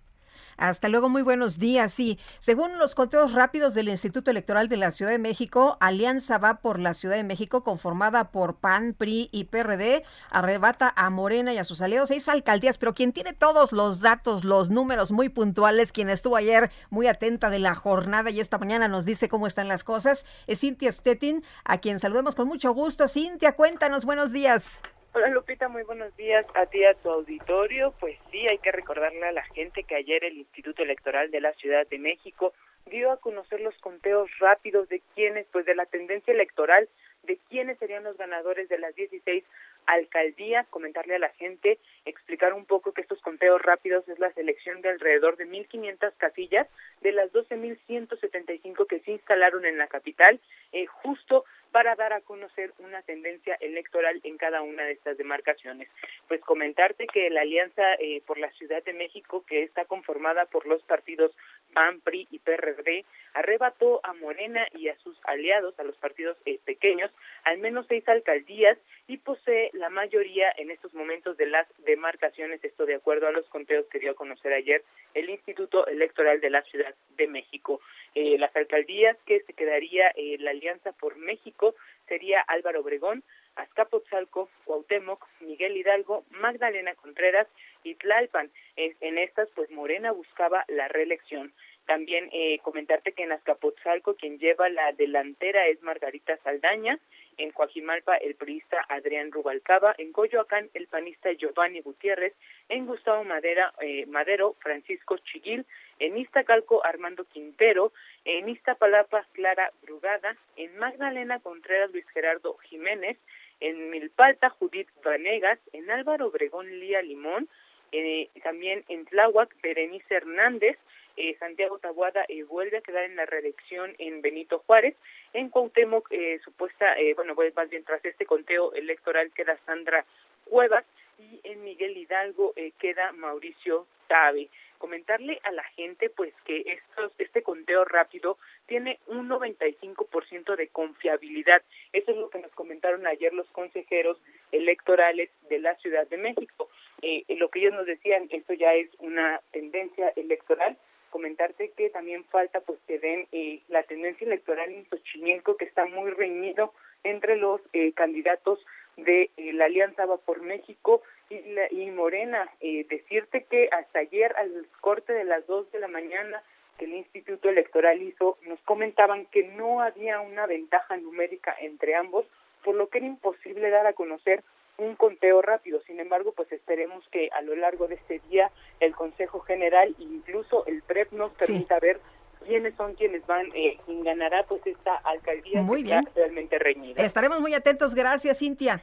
Hasta 0.60 0.89
luego, 0.89 1.07
muy 1.07 1.22
buenos 1.22 1.57
días. 1.57 1.93
Sí, 1.93 2.20
según 2.39 2.78
los 2.80 2.93
conteos 2.93 3.34
rápidos 3.34 3.74
del 3.74 3.88
Instituto 3.88 4.30
Electoral 4.30 4.68
de 4.68 4.76
la 4.76 4.91
Ciudad 4.91 5.12
de 5.14 5.18
México, 5.18 5.78
Alianza 5.80 6.38
va 6.38 6.55
por 6.55 6.80
la 6.80 6.93
Ciudad 6.93 7.16
de 7.16 7.24
México, 7.24 7.64
conformada 7.64 8.32
por 8.32 8.57
PAN, 8.57 8.93
PRI 8.93 9.30
y 9.32 9.45
PRD, 9.45 10.03
arrebata 10.30 10.91
a 10.97 11.10
Morena 11.10 11.53
y 11.53 11.60
a 11.60 11.64
sus 11.64 11.82
aliados 11.82 12.10
seis 12.10 12.28
alcaldías, 12.28 12.78
pero 12.78 12.93
quien 12.93 13.14
tiene 13.14 13.32
todos 13.32 13.72
los 13.72 14.01
datos, 14.01 14.43
los 14.43 14.70
números 14.70 15.14
muy 15.14 15.30
puntuales, 15.30 15.93
quien 15.93 16.10
estuvo 16.10 16.36
ayer 16.36 16.72
muy 16.89 17.07
atenta 17.07 17.49
de 17.49 17.60
la 17.60 17.74
jornada 17.74 18.30
y 18.30 18.41
esta 18.41 18.57
mañana 18.57 18.89
nos 18.89 19.05
dice 19.05 19.30
cómo 19.30 19.47
están 19.47 19.70
las 19.70 19.86
cosas, 19.86 20.26
es 20.45 20.60
Cintia 20.60 20.91
Stettin, 20.91 21.41
a 21.64 21.78
quien 21.78 21.99
saludemos 21.99 22.36
con 22.36 22.49
mucho 22.49 22.74
gusto. 22.74 23.07
Cintia, 23.07 23.53
cuéntanos, 23.53 24.03
buenos 24.03 24.34
días. 24.34 24.82
Hola 25.12 25.30
Lupita, 25.30 25.68
muy 25.68 25.82
buenos 25.82 26.16
días 26.18 26.45
a 26.53 26.68
ti 26.68 26.86
a 26.86 26.93
tu 26.93 27.10
auditorio. 27.10 27.95
Pues 27.99 28.16
sí, 28.30 28.47
hay 28.47 28.60
que 28.60 28.72
recordarle 28.72 29.26
a 29.26 29.32
la 29.32 29.43
gente 29.43 29.84
que 29.84 29.95
ayer 29.95 30.24
el 30.24 30.38
Instituto 30.38 30.84
Electoral 30.84 31.32
de 31.32 31.41
la 31.41 31.51
Ciudad 31.53 31.88
de 31.88 31.97
México 31.97 32.53
dio 32.86 33.12
a 33.12 33.18
conocer 33.18 33.60
los 33.60 33.76
conteos 33.80 34.30
rápidos 34.38 34.88
de 34.88 35.01
quiénes, 35.16 35.47
pues 35.51 35.66
de 35.66 35.74
la 35.74 35.88
tendencia 35.88 36.32
electoral, 36.32 36.88
de 37.24 37.39
quiénes 37.49 37.80
serían 37.80 38.03
los 38.03 38.18
ganadores 38.18 38.70
de 38.70 38.78
las 38.78 38.93
16 38.93 39.43
alcaldías, 39.88 40.68
comentarle 40.68 41.16
a 41.16 41.20
la 41.20 41.30
gente, 41.30 41.80
explicar 42.05 42.53
un 42.53 42.66
poco 42.66 42.93
que 42.93 43.01
estos 43.01 43.20
conteos 43.22 43.62
rápidos 43.64 44.07
es 44.07 44.20
la 44.20 44.32
selección 44.34 44.82
de 44.82 44.89
alrededor 44.89 45.38
de 45.38 45.47
1.500 45.47 46.14
casillas 46.18 46.68
de 47.01 47.14
las 47.14 47.32
12.175 47.32 48.86
que 48.86 48.99
se 48.99 49.12
instalaron 49.12 49.66
en 49.66 49.80
la 49.80 49.88
capital, 49.88 50.39
eh, 50.72 50.86
justo 50.86 51.45
para 51.72 51.96
dar 51.96 52.14
a 52.14 52.22
conocer 52.22 52.74
una 52.80 53.02
tendencia 53.04 53.56
electoral 53.60 54.20
en 54.24 54.38
cada 54.38 54.62
una 54.62 54.84
de 54.84 54.94
estas 54.94 55.18
demarcaciones. 55.18 55.90
Pues 56.28 56.42
comentarte 56.42 57.08
que 57.08 57.30
la 57.30 57.42
Alianza 57.42 57.94
eh, 58.00 58.22
por 58.26 58.38
la 58.38 58.52
Ciudad 58.52 58.84
de 58.84 58.94
México, 58.94 59.44
que 59.48 59.64
está 59.64 59.86
conformada 59.86 60.46
por 60.46 60.66
los 60.66 60.82
partidos 60.84 61.32
PAN, 61.74 62.02
PRI 62.02 62.28
y 62.32 62.40
PRD, 62.40 63.06
arrebató 63.34 64.00
a 64.04 64.14
Morena 64.14 64.68
y 64.74 64.90
a 64.90 64.98
sus 65.00 65.18
aliados, 65.26 65.80
a 65.80 65.84
los 65.84 65.96
partidos 65.98 66.38
eh, 66.46 66.60
pequeños, 66.66 67.12
al 67.44 67.60
menos 67.60 67.86
seis 67.88 68.08
alcaldías 68.08 68.78
y 69.08 69.18
posee 69.18 69.70
la 69.74 69.90
mayoría 69.90 70.52
en 70.58 70.72
estos 70.72 70.94
momentos 70.94 71.38
de 71.38 71.48
las 71.48 71.68
demarcaciones, 71.80 72.64
esto 72.64 72.86
de 72.86 72.96
acuerdo 72.96 73.28
a 73.28 73.32
los 73.32 73.48
conteos 73.48 73.86
que 73.88 74.00
dio 74.00 74.12
a 74.12 74.16
conocer 74.16 74.54
ayer 74.54 74.84
el 75.14 75.30
Instituto 75.30 75.88
Electoral 75.88 76.42
de 76.42 76.50
la 76.50 76.62
Ciudad 76.64 76.94
de 77.18 77.28
México. 77.28 77.82
Eh, 78.16 78.38
las 78.38 78.55
alcaldías 78.55 79.18
que 79.26 79.41
se 79.41 79.53
quedaría 79.53 80.14
la 80.39 80.51
Alianza 80.51 80.91
por 80.93 81.18
México 81.18 81.76
sería 82.07 82.41
Álvaro 82.41 82.82
Obregón, 82.82 83.24
Azcapotzalco, 83.55 84.49
Cuauhtémoc, 84.66 85.26
Miguel 85.41 85.78
Hidalgo, 85.78 86.24
Magdalena 86.32 86.95
Contreras 86.95 87.47
y 87.84 87.95
Tlalpan. 87.95 88.49
En 88.76 89.18
estas, 89.18 89.49
pues 89.55 89.70
Morena 89.72 90.12
buscaba 90.12 90.66
la 90.68 90.88
reelección. 90.88 91.53
También 91.89 92.30
eh, 92.32 92.60
comentarte 92.60 93.14
que 93.14 93.24
en 93.24 93.32
Azcapotzalco 93.32 94.14
quien 94.14 94.38
lleva 94.38 94.70
la 94.70 94.91
delantera 94.91 95.66
es 95.66 95.82
Margarita 95.82 96.38
Saldaña, 96.43 96.99
en 97.38 97.49
Coajimalpa 97.51 98.16
el 98.18 98.36
priista 98.36 98.86
Adrián 98.89 99.32
Rubalcaba, 99.32 99.95
en 99.97 100.12
Coyoacán 100.12 100.70
el 100.76 100.86
panista 100.86 101.32
Giovanni 101.32 101.82
Gutiérrez, 101.82 102.36
en 102.68 102.86
Gustavo 102.86 103.24
Madera, 103.24 103.74
eh, 103.82 104.05
Madero 104.05 104.55
Francisco 104.60 105.18
Chiguil, 105.18 105.66
en 106.00 106.18
Iztacalco 106.18 106.86
Armando 106.86 107.26
Quintero, 107.26 107.91
en 108.26 108.50
Iztapalapa 108.50 109.26
Clara 109.34 109.72
Brugada, 109.84 110.36
en 110.56 110.78
Magdalena 110.78 111.39
Contreras 111.39 111.91
Luis 111.91 112.08
Gerardo 112.10 112.58
Jiménez, 112.58 113.18
en 113.60 113.89
Milpalta 113.89 114.50
Judith 114.50 114.88
Vanegas, 115.04 115.60
en 115.74 115.91
Álvaro 115.91 116.28
Obregón 116.28 116.80
Lía 116.80 117.02
Limón, 117.02 117.47
eh, 117.91 118.30
también 118.43 118.84
en 118.88 119.06
Tláhuac 119.06 119.54
Berenice 119.62 120.16
Hernández, 120.16 120.78
eh, 121.20 121.36
Santiago 121.38 121.80
Tabuada 121.80 122.24
eh, 122.30 122.43
vuelve 122.43 122.78
a 122.78 122.82
quedar 122.82 123.04
en 123.04 123.18
la 123.18 123.26
reelección 123.26 123.93
en 123.97 124.22
Benito 124.22 124.64
Juárez. 124.66 124.95
En 125.34 125.50
Cuauhtémoc, 125.50 126.08
eh, 126.12 126.39
supuesta, 126.45 126.97
eh, 126.97 127.14
bueno, 127.14 127.36
pues 127.36 127.54
más 127.56 127.70
bien 127.70 127.84
tras 127.84 128.04
este 128.06 128.26
conteo 128.26 128.74
electoral 128.74 129.30
queda 129.34 129.60
Sandra 129.66 130.06
Cuevas 130.45 130.86
y 131.20 131.42
en 131.44 131.64
Miguel 131.64 131.98
Hidalgo 131.98 132.54
eh, 132.56 132.72
queda 132.80 133.12
Mauricio 133.12 133.86
Tabe. 134.08 134.50
Comentarle 134.78 135.40
a 135.44 135.52
la 135.52 135.64
gente 135.64 136.10
pues 136.10 136.34
que 136.46 136.64
estos, 136.66 137.12
este 137.18 137.44
conteo 137.44 137.84
rápido 137.84 138.38
tiene 138.66 138.98
un 139.08 139.28
95% 139.28 140.56
de 140.56 140.70
confiabilidad. 140.70 141.62
Eso 141.92 142.12
es 142.12 142.18
lo 142.18 142.30
que 142.30 142.40
nos 142.40 142.52
comentaron 142.54 143.06
ayer 143.06 143.34
los 143.34 143.48
consejeros 143.48 144.18
electorales 144.54 145.30
de 145.50 145.60
la 145.60 145.76
Ciudad 145.76 146.08
de 146.08 146.18
México. 146.18 146.70
Eh, 147.02 147.26
lo 147.38 147.50
que 147.50 147.60
ellos 147.60 147.74
nos 147.74 147.86
decían, 147.86 148.28
esto 148.32 148.54
ya 148.54 148.74
es 148.74 148.90
una 149.00 149.42
tendencia 149.52 150.14
electoral, 150.16 150.78
comentarte 151.10 151.72
que 151.76 151.90
también 151.90 152.24
falta 152.26 152.62
pues 152.62 152.80
que 152.88 153.00
den 153.00 153.28
eh, 153.32 153.62
la 153.68 153.84
tendencia 153.84 154.26
electoral 154.26 154.72
en 154.72 154.88
Xochimilco 154.90 155.58
que 155.58 155.66
está 155.66 155.86
muy 155.86 156.12
reñido 156.12 156.74
entre 157.04 157.38
los 157.38 157.62
eh, 157.74 157.94
candidatos 157.94 158.60
de 159.04 159.32
eh, 159.38 159.54
la 159.54 159.66
Alianza 159.66 160.06
Va 160.06 160.18
por 160.18 160.41
México 160.41 161.02
y, 161.30 161.39
la, 161.54 161.72
y 161.72 161.89
Morena. 161.91 162.50
Eh, 162.62 162.86
decirte 162.89 163.45
que 163.50 163.70
hasta 163.72 164.00
ayer 164.00 164.36
al 164.38 164.68
corte 164.82 165.14
de 165.14 165.24
las 165.24 165.45
dos 165.47 165.72
de 165.72 165.80
la 165.80 165.88
mañana 165.88 166.41
que 166.78 166.86
el 166.86 166.93
Instituto 166.93 167.50
Electoral 167.50 168.02
hizo, 168.02 168.38
nos 168.47 168.60
comentaban 168.62 169.26
que 169.26 169.43
no 169.43 169.82
había 169.82 170.22
una 170.22 170.47
ventaja 170.47 170.95
numérica 170.97 171.54
entre 171.60 171.93
ambos, 171.95 172.26
por 172.64 172.76
lo 172.76 172.88
que 172.88 173.00
era 173.00 173.08
imposible 173.08 173.70
dar 173.70 173.86
a 173.86 173.93
conocer 173.93 174.43
un 174.78 174.95
conteo 174.95 175.41
rápido. 175.41 175.82
Sin 175.82 176.00
embargo, 176.00 176.32
pues 176.32 176.52
esperemos 176.52 177.06
que 177.10 177.30
a 177.34 177.41
lo 177.41 177.56
largo 177.56 177.88
de 177.88 177.95
este 177.95 178.22
día 178.30 178.50
el 178.80 178.95
Consejo 178.95 179.41
General 179.41 179.93
e 180.00 180.04
incluso 180.04 180.66
el 180.68 180.82
PREP 180.82 181.12
nos 181.12 181.34
permita 181.34 181.80
sí. 181.80 181.86
ver 181.86 182.00
quiénes 182.46 182.74
son 182.76 182.94
quienes 182.96 183.26
van, 183.28 183.46
eh, 183.54 183.78
quién 183.86 184.04
ganará 184.04 184.44
pues 184.48 184.66
esta 184.66 184.96
alcaldía 184.96 185.62
muy 185.62 185.78
que 185.84 185.90
bien. 185.90 186.00
está 186.00 186.12
realmente 186.16 186.60
reñida. 186.60 187.04
Estaremos 187.04 187.40
muy 187.40 187.54
atentos. 187.54 187.94
Gracias, 187.96 188.40
Cintia. 188.40 188.82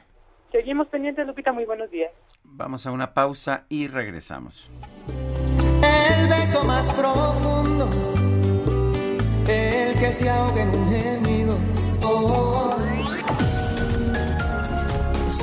Seguimos 0.51 0.87
pendientes, 0.87 1.25
Lupita. 1.27 1.51
Muy 1.51 1.65
buenos 1.65 1.89
días. 1.91 2.11
Vamos 2.43 2.87
a 2.87 2.91
una 2.91 3.13
pausa 3.13 3.65
y 3.69 3.87
regresamos. 3.87 4.69
El 5.07 6.27
beso 6.29 6.63
más 6.65 6.91
profundo, 6.93 7.89
el 9.49 9.99
que 9.99 10.11
se 10.13 10.29
ahoga 10.29 10.61
en 10.61 10.69
un 10.69 10.89
gemido. 10.89 11.57
Oh. 12.03 12.86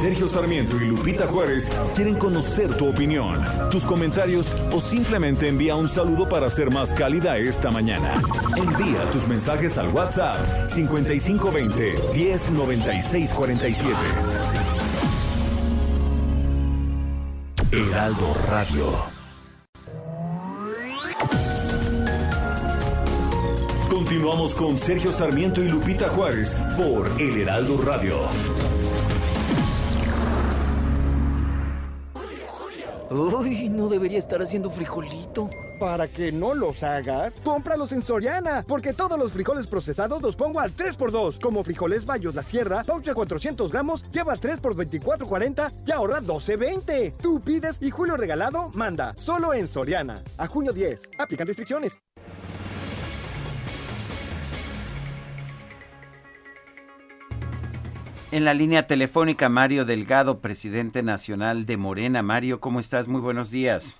Sergio 0.04 0.28
Sarmiento 0.28 0.76
y 0.76 0.80
Lupita 0.80 1.26
Juárez 1.26 1.72
quieren 1.94 2.16
conocer 2.16 2.76
tu 2.76 2.90
opinión, 2.90 3.42
tus 3.70 3.86
comentarios 3.86 4.54
o 4.70 4.78
simplemente 4.78 5.48
envía 5.48 5.76
un 5.76 5.88
saludo 5.88 6.28
para 6.28 6.50
ser 6.50 6.70
más 6.70 6.92
cálida 6.92 7.38
esta 7.38 7.70
mañana. 7.70 8.20
Envía 8.54 9.10
tus 9.10 9.26
mensajes 9.26 9.78
al 9.78 9.88
WhatsApp 9.88 10.66
5520 10.66 11.94
109647. 12.14 13.96
Heraldo 17.72 18.36
Radio. 18.50 18.84
Continuamos 23.88 24.54
con 24.54 24.76
Sergio 24.76 25.10
Sarmiento 25.10 25.62
y 25.62 25.68
Lupita 25.70 26.10
Juárez 26.10 26.60
por 26.76 27.10
El 27.18 27.40
Heraldo 27.40 27.78
Radio. 27.78 28.18
Uy, 33.10 33.68
no 33.68 33.88
debería 33.88 34.18
estar 34.18 34.40
haciendo 34.40 34.70
frijolito. 34.70 35.50
Para 35.78 36.08
que 36.08 36.32
no 36.32 36.54
los 36.54 36.82
hagas, 36.82 37.40
cómpralos 37.42 37.92
en 37.92 38.00
Soriana, 38.00 38.64
porque 38.66 38.92
todos 38.92 39.18
los 39.18 39.32
frijoles 39.32 39.66
procesados 39.66 40.22
los 40.22 40.36
pongo 40.36 40.60
al 40.60 40.74
3x2, 40.74 41.40
como 41.40 41.64
frijoles 41.64 42.06
Bayos 42.06 42.34
La 42.34 42.42
Sierra, 42.42 42.84
pouch 42.84 43.04
de 43.04 43.14
400 43.14 43.70
gramos, 43.72 44.04
lleva 44.10 44.36
3 44.36 44.60
por 44.60 44.74
24.40 44.76 45.72
y 45.86 45.92
ahorra 45.92 46.20
12.20. 46.20 47.16
Tú 47.20 47.40
pides 47.40 47.78
y 47.82 47.90
Julio 47.90 48.16
Regalado 48.16 48.70
manda, 48.74 49.14
solo 49.18 49.52
en 49.52 49.68
Soriana. 49.68 50.22
A 50.38 50.46
junio 50.46 50.72
10, 50.72 51.10
aplican 51.18 51.46
restricciones. 51.46 51.98
En 58.34 58.44
la 58.44 58.52
línea 58.52 58.88
telefónica, 58.88 59.48
Mario 59.48 59.84
Delgado, 59.84 60.40
presidente 60.40 61.04
nacional 61.04 61.66
de 61.66 61.76
Morena. 61.76 62.20
Mario, 62.24 62.58
¿cómo 62.58 62.80
estás? 62.80 63.06
Muy 63.06 63.20
buenos 63.20 63.52
días. 63.52 63.94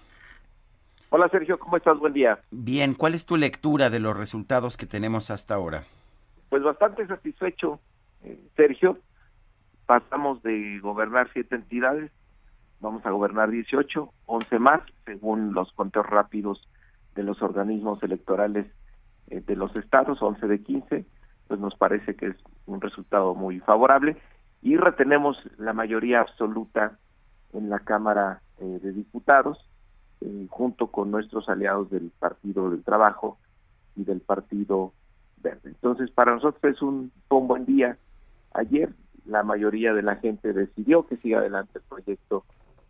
Hola 1.10 1.28
Sergio, 1.28 1.56
¿cómo 1.56 1.76
estás? 1.76 1.96
Buen 2.00 2.14
día. 2.14 2.40
Bien, 2.50 2.94
¿cuál 2.94 3.14
es 3.14 3.26
tu 3.26 3.36
lectura 3.36 3.90
de 3.90 4.00
los 4.00 4.16
resultados 4.16 4.76
que 4.76 4.86
tenemos 4.86 5.30
hasta 5.30 5.54
ahora? 5.54 5.84
Pues 6.48 6.64
bastante 6.64 7.06
satisfecho, 7.06 7.78
eh, 8.24 8.36
Sergio. 8.56 8.98
Pasamos 9.86 10.42
de 10.42 10.80
gobernar 10.80 11.30
siete 11.32 11.54
entidades, 11.54 12.10
vamos 12.80 13.06
a 13.06 13.12
gobernar 13.12 13.52
18, 13.52 14.12
11 14.26 14.58
más, 14.58 14.80
según 15.04 15.54
los 15.54 15.72
conteos 15.74 16.06
rápidos 16.06 16.68
de 17.14 17.22
los 17.22 17.40
organismos 17.40 18.02
electorales 18.02 18.66
eh, 19.28 19.42
de 19.46 19.54
los 19.54 19.76
estados, 19.76 20.20
11 20.20 20.44
de 20.48 20.60
15, 20.60 21.04
pues 21.48 21.60
nos 21.60 21.74
parece 21.76 22.14
que 22.16 22.26
es 22.26 22.36
un 22.66 22.80
resultado 22.80 23.34
muy 23.34 23.60
favorable 23.60 24.16
y 24.62 24.76
retenemos 24.76 25.36
la 25.58 25.72
mayoría 25.74 26.20
absoluta 26.20 26.98
en 27.52 27.68
la 27.68 27.80
Cámara 27.80 28.40
eh, 28.58 28.80
de 28.82 28.92
Diputados, 28.92 29.58
eh, 30.20 30.46
junto 30.48 30.88
con 30.88 31.10
nuestros 31.10 31.48
aliados 31.48 31.90
del 31.90 32.10
Partido 32.18 32.70
del 32.70 32.82
Trabajo 32.82 33.38
y 33.94 34.04
del 34.04 34.20
Partido 34.20 34.92
Verde. 35.42 35.68
Entonces, 35.70 36.10
para 36.10 36.34
nosotros 36.34 36.74
es 36.74 36.82
un, 36.82 37.12
buen 37.28 37.66
día. 37.66 37.98
Ayer 38.54 38.90
la 39.26 39.42
mayoría 39.42 39.92
de 39.92 40.02
la 40.02 40.16
gente 40.16 40.52
decidió 40.52 41.06
que 41.06 41.16
siga 41.16 41.38
adelante 41.38 41.78
el 41.78 41.84
proyecto 41.84 42.44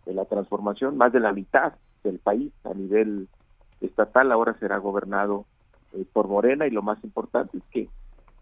de 0.06 0.14
la 0.14 0.26
transformación. 0.26 0.96
Más 0.96 1.12
de 1.12 1.20
la 1.20 1.32
mitad 1.32 1.74
del 2.04 2.18
país 2.18 2.52
a 2.64 2.74
nivel 2.74 3.28
estatal 3.80 4.30
ahora 4.30 4.54
será 4.60 4.78
gobernado 4.78 5.46
eh, 5.92 6.04
por 6.12 6.28
Morena 6.28 6.66
y 6.66 6.70
lo 6.70 6.82
más 6.82 7.02
importante 7.02 7.58
es 7.58 7.64
que 7.70 7.88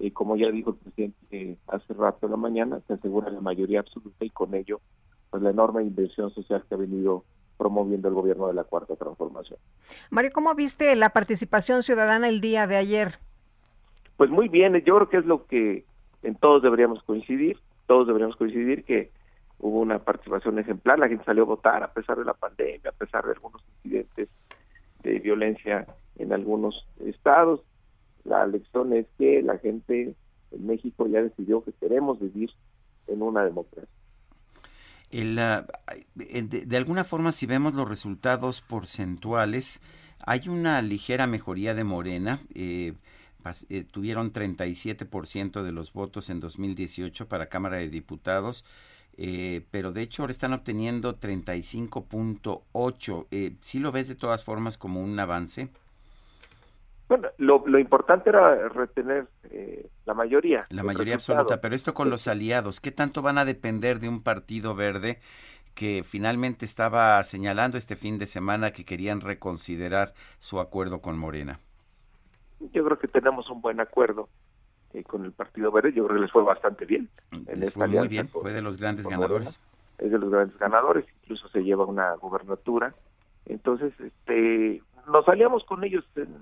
eh, 0.03 0.11
como 0.11 0.37
ya 0.37 0.51
dijo 0.51 0.71
el 0.71 0.77
presidente 0.77 1.17
eh, 1.31 1.57
hace 1.69 1.95
rato 1.95 2.27
en 2.27 2.33
la 2.33 2.37
mañana, 2.37 2.81
se 2.89 2.95
asegura 2.95 3.31
la 3.31 3.41
mayoría 3.41 3.79
absoluta 3.79 4.25
y 4.25 4.31
con 4.31 4.53
ello 4.53 4.81
pues 5.31 5.41
la 5.45 5.51
enorme 5.51 5.83
inversión 5.83 6.35
social 6.35 6.65
que 6.69 6.75
ha 6.75 6.79
venido 6.79 7.25
promoviendo 7.57 8.09
el 8.09 8.15
gobierno 8.15 8.49
de 8.49 8.55
la 8.55 8.65
Cuarta 8.65 8.97
Transformación. 8.97 9.61
Mario, 10.11 10.33
¿cómo 10.35 10.57
viste 10.57 10.97
la 10.97 11.11
participación 11.11 11.85
ciudadana 11.85 12.29
el 12.29 12.41
día 12.41 12.67
de 12.67 12.77
ayer? 12.77 13.21
Pues 14.17 14.29
muy 14.29 14.49
bien, 14.49 14.75
yo 14.85 14.97
creo 14.97 15.09
que 15.09 15.19
es 15.19 15.25
lo 15.25 15.47
que 15.47 15.85
en 16.25 16.35
todos 16.35 16.65
deberíamos 16.65 17.01
coincidir, 17.05 17.61
todos 17.87 18.09
deberíamos 18.09 18.35
coincidir 18.35 18.83
que 18.83 19.13
hubo 19.61 19.79
una 19.79 20.01
participación 20.01 20.59
ejemplar, 20.59 20.99
la 20.99 21.07
gente 21.07 21.25
salió 21.25 21.45
a 21.45 21.47
votar 21.47 21.85
a 21.85 21.93
pesar 21.93 22.19
de 22.19 22.25
la 22.25 22.35
pandemia, 22.35 22.91
a 22.91 22.93
pesar 22.93 23.25
de 23.25 23.35
algunos 23.35 23.63
incidentes 23.77 24.29
de 25.05 25.19
violencia 25.21 25.87
en 26.17 26.33
algunos 26.33 26.89
estados, 27.07 27.61
la 28.25 28.47
lección 28.47 28.93
es 28.93 29.07
que 29.19 29.43
la 29.43 29.59
gente 29.59 30.15
en 30.51 30.67
México 30.67 31.07
ya 31.07 31.23
decidió 31.23 31.63
que 31.63 31.73
queremos 31.73 32.21
vivir 32.21 32.51
en 33.07 33.23
una 33.23 33.45
democracia. 33.45 33.89
El, 35.11 35.39
uh, 35.39 35.65
de, 36.15 36.65
de, 36.67 36.77
alguna 36.77 37.05
forma, 37.05 37.33
si 37.33 37.47
vemos 37.47 37.75
los 37.75 37.89
resultados 37.89 38.63
porcentuales, 38.63 39.81
hay 40.25 40.49
una 40.49 40.81
ligera 40.83 41.27
mejoría 41.27 41.75
de 41.75 41.83
Morena. 41.85 42.41
Eh, 42.55 42.95
eh, 43.69 43.85
tuvieron 43.85 44.33
37% 44.33 45.63
de 45.63 45.73
los 45.73 45.93
votos 45.93 46.31
en 46.31 46.41
2018 46.41 47.29
para 47.29 47.49
Cámara 47.49 47.79
de 47.79 47.89
Diputados, 47.89 48.65
eh, 49.17 49.67
pero 49.73 49.93
de 49.93 50.03
hecho 50.03 50.23
ahora 50.23 50.31
están 50.31 50.53
obteniendo 50.53 51.19
35.8. 51.19 53.57
¿Sí 53.61 53.81
lo 53.81 53.91
ves 53.91 54.07
de 54.09 54.15
todas 54.15 54.45
formas 54.45 54.79
como 54.79 55.03
un 55.03 55.19
avance? 55.19 55.71
Bueno, 57.13 57.29
lo, 57.37 57.63
lo 57.67 57.79
importante 57.79 58.31
era 58.31 58.69
retener 58.71 59.27
eh, 59.51 59.87
la 60.07 60.15
mayoría. 60.15 60.65
La 60.71 60.83
mayoría 60.83 61.17
absoluta, 61.17 61.61
pero 61.61 61.75
esto 61.75 61.93
con 61.93 62.09
los 62.09 62.27
aliados, 62.27 62.81
¿qué 62.81 62.91
tanto 62.91 63.21
van 63.21 63.37
a 63.37 63.45
depender 63.45 64.01
de 64.01 64.09
un 64.09 64.23
partido 64.23 64.75
verde 64.75 65.21
que 65.75 66.03
finalmente 66.05 66.65
estaba 66.65 67.23
señalando 67.23 67.77
este 67.77 67.97
fin 67.97 68.17
de 68.17 68.25
semana 68.25 68.73
que 68.73 68.87
querían 68.87 69.21
reconsiderar 69.21 70.15
su 70.39 70.59
acuerdo 70.59 71.03
con 71.03 71.19
Morena? 71.19 71.61
Yo 72.73 72.83
creo 72.83 72.99
que 72.99 73.09
tenemos 73.09 73.51
un 73.51 73.61
buen 73.61 73.79
acuerdo 73.79 74.31
eh, 74.95 75.03
con 75.03 75.27
el 75.27 75.33
Partido 75.33 75.71
Verde, 75.71 75.93
yo 75.93 76.07
creo 76.07 76.17
que 76.17 76.23
les 76.23 76.33
fue 76.33 76.45
bastante 76.45 76.87
bien. 76.87 77.11
En 77.47 77.61
Les 77.61 77.75
fue 77.75 77.89
muy 77.89 78.09
bien, 78.09 78.29
con- 78.29 78.41
fue 78.41 78.55
de 78.55 78.63
los 78.63 78.79
grandes 78.79 79.07
ganadores. 79.07 79.59
Morena. 79.59 79.97
Es 79.99 80.11
de 80.11 80.19
los 80.19 80.31
grandes 80.31 80.59
ganadores, 80.59 81.05
incluso 81.25 81.47
se 81.49 81.63
lleva 81.63 81.85
una 81.85 82.15
gubernatura. 82.15 82.95
Entonces, 83.45 83.93
este, 84.01 84.83
nos 85.09 85.29
aliamos 85.29 85.63
con 85.65 85.85
ellos, 85.85 86.05
en, 86.17 86.35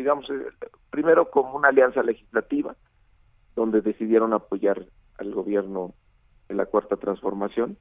digamos, 0.00 0.28
eh, 0.30 0.46
primero 0.90 1.30
como 1.30 1.56
una 1.56 1.68
alianza 1.68 2.02
legislativa, 2.02 2.74
donde 3.54 3.82
decidieron 3.82 4.32
apoyar 4.32 4.86
al 5.18 5.34
gobierno 5.34 5.94
en 6.48 6.56
la 6.56 6.66
cuarta 6.66 6.96
transformación, 6.96 7.76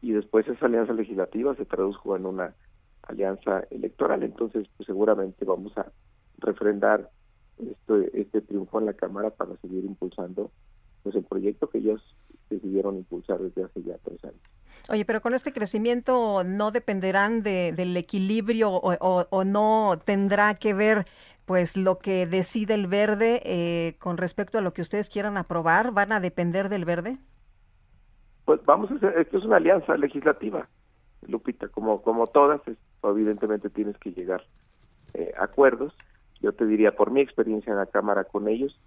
y 0.00 0.12
después 0.12 0.46
esa 0.46 0.66
alianza 0.66 0.92
legislativa 0.92 1.54
se 1.56 1.64
tradujo 1.64 2.14
en 2.14 2.26
una 2.26 2.54
alianza 3.02 3.64
electoral. 3.70 4.22
Entonces, 4.22 4.68
pues 4.76 4.86
seguramente 4.86 5.44
vamos 5.44 5.76
a 5.76 5.86
refrendar 6.38 7.10
este, 7.58 8.20
este 8.20 8.40
triunfo 8.40 8.78
en 8.78 8.86
la 8.86 8.92
Cámara 8.92 9.30
para 9.30 9.56
seguir 9.56 9.84
impulsando 9.84 10.50
pues 11.02 11.16
el 11.16 11.24
proyecto 11.24 11.68
que 11.68 11.78
ellos 11.78 12.00
decidieron 12.48 12.96
impulsar 12.96 13.38
desde 13.38 13.64
hace 13.64 13.82
ya 13.82 13.96
tres 14.04 14.24
años. 14.24 14.40
Oye, 14.88 15.04
pero 15.04 15.20
con 15.20 15.34
este 15.34 15.52
crecimiento 15.52 16.44
no 16.44 16.70
dependerán 16.70 17.42
de, 17.42 17.72
del 17.72 17.96
equilibrio 17.96 18.70
o 18.72 19.44
no 19.44 19.98
tendrá 20.04 20.54
que 20.54 20.74
ver 20.74 21.06
pues 21.44 21.76
lo 21.76 21.98
que 21.98 22.26
decide 22.26 22.74
el 22.74 22.86
verde 22.86 23.42
eh, 23.44 23.96
con 23.98 24.16
respecto 24.16 24.58
a 24.58 24.60
lo 24.60 24.72
que 24.72 24.82
ustedes 24.82 25.10
quieran 25.10 25.36
aprobar. 25.36 25.92
¿Van 25.92 26.12
a 26.12 26.20
depender 26.20 26.68
del 26.68 26.84
verde? 26.84 27.18
Pues 28.44 28.64
vamos 28.64 28.90
a 28.90 28.94
hacer, 28.94 29.18
esto 29.18 29.38
es 29.38 29.44
una 29.44 29.56
alianza 29.56 29.96
legislativa, 29.96 30.68
Lupita, 31.26 31.68
como, 31.68 32.02
como 32.02 32.26
todas, 32.26 32.60
evidentemente 33.02 33.70
tienes 33.70 33.96
que 33.98 34.12
llegar 34.12 34.42
eh, 35.14 35.32
a 35.38 35.44
acuerdos. 35.44 35.94
Yo 36.40 36.52
te 36.52 36.66
diría, 36.66 36.94
por 36.94 37.10
mi 37.10 37.20
experiencia 37.20 37.70
en 37.70 37.78
la 37.78 37.86
Cámara 37.86 38.24
con 38.24 38.48
ellos, 38.48 38.78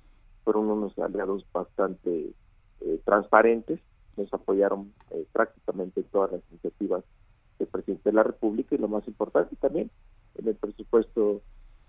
fueron 0.43 0.69
unos 0.69 0.97
aliados 0.99 1.45
bastante 1.51 2.31
eh, 2.81 3.01
transparentes, 3.03 3.79
nos 4.15 4.31
apoyaron 4.33 4.93
eh, 5.11 5.25
prácticamente 5.31 6.01
en 6.01 6.07
todas 6.07 6.31
las 6.31 6.41
iniciativas 6.51 7.03
del 7.59 7.67
presidente 7.67 8.09
de 8.09 8.15
la 8.15 8.23
República 8.23 8.75
y 8.75 8.77
lo 8.77 8.87
más 8.87 9.07
importante 9.07 9.55
también 9.55 9.89
en 10.35 10.47
el 10.47 10.55
presupuesto 10.55 11.41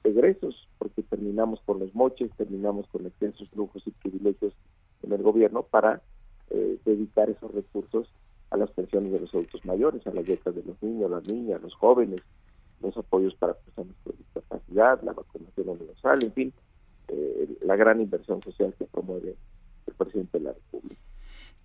egresos, 0.05 0.69
porque 0.79 1.03
terminamos 1.03 1.61
con 1.65 1.79
los 1.79 1.95
moches, 1.95 2.31
terminamos 2.37 2.87
con 2.89 3.07
extensos 3.07 3.49
lujos 3.55 3.83
y 3.87 3.91
privilegios 3.91 4.55
en 5.03 5.13
el 5.13 5.23
gobierno 5.23 5.63
para 5.63 6.03
eh, 6.51 6.79
dedicar 6.85 7.31
esos 7.31 7.53
recursos 7.53 8.09
a 8.51 8.57
las 8.57 8.71
pensiones 8.71 9.13
de 9.13 9.21
los 9.21 9.35
adultos 9.35 9.65
mayores, 9.65 10.07
a 10.07 10.13
las 10.13 10.27
becas 10.27 10.55
de 10.55 10.63
los 10.63 10.83
niños, 10.83 11.11
las 11.11 11.27
niñas, 11.29 11.61
los 11.61 11.75
jóvenes, 11.75 12.21
los 12.81 12.97
apoyos 12.97 13.35
para 13.35 13.55
personas 13.55 13.95
con 14.05 14.17
discapacidad, 14.17 15.03
la 15.03 15.13
vacunación 15.13 15.69
universal, 15.69 16.19
en 16.23 16.33
fin, 16.33 16.53
eh, 17.09 17.59
la 17.63 17.77
gran 17.77 18.01
inversión 18.01 18.41
social 18.43 18.75
que 18.79 18.85
promueve 18.87 19.37
el 19.87 19.95
presidente 19.95 20.39
de 20.39 20.45
la 20.45 20.53
República. 20.53 21.01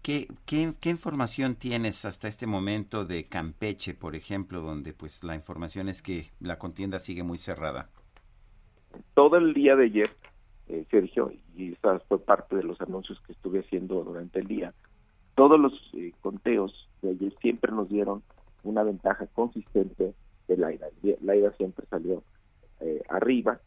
¿Qué, 0.02 0.28
qué, 0.46 0.74
qué 0.82 0.90
información 0.90 1.56
tienes 1.56 2.04
hasta 2.04 2.28
este 2.28 2.46
momento 2.46 3.06
de 3.06 3.30
Campeche, 3.30 3.94
por 3.94 4.16
ejemplo, 4.16 4.60
donde 4.60 4.94
pues 4.94 5.24
la 5.24 5.36
información 5.36 5.88
es 5.88 6.02
que 6.02 6.28
la 6.42 6.60
contienda 6.60 7.00
sigue 7.00 7.24
muy 7.24 7.38
cerrada? 7.38 7.90
Todo 9.14 9.38
el 9.38 9.54
día 9.54 9.76
de 9.76 9.86
ayer, 9.86 10.10
eh, 10.68 10.86
Sergio, 10.90 11.32
y 11.56 11.74
esa 11.74 12.00
fue 12.00 12.20
parte 12.20 12.56
de 12.56 12.64
los 12.64 12.80
anuncios 12.82 13.20
que 13.22 13.34
estuve 13.34 13.60
haciendo 13.60 14.04
durante 14.04 14.40
el 14.40 14.48
día, 14.48 14.74
todos 15.36 15.60
los 15.60 15.74
eh, 15.94 16.12
conteos 16.22 16.90
de 17.02 17.12
ayer 17.12 17.34
siempre 17.42 17.72
nos 17.72 17.90
dieron 17.90 18.24
una 18.64 18.84
ventaja 18.84 19.28
consistente 19.28 20.14
de 20.48 20.58
Laira. 20.58 20.88
Laira 21.22 21.52
siempre 21.54 21.86
salió 21.90 22.24
eh, 22.80 23.02
arriba, 23.10 23.60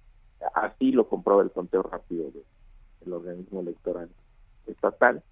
así 0.54 0.92
lo 0.92 1.08
comprueba 1.08 1.42
el 1.42 1.50
conteo 1.50 1.82
rápido 1.82 2.30
de- 2.30 2.44
del 3.00 3.12
organismo 3.12 3.60
electoral 3.60 4.08
estatal. 4.66 5.22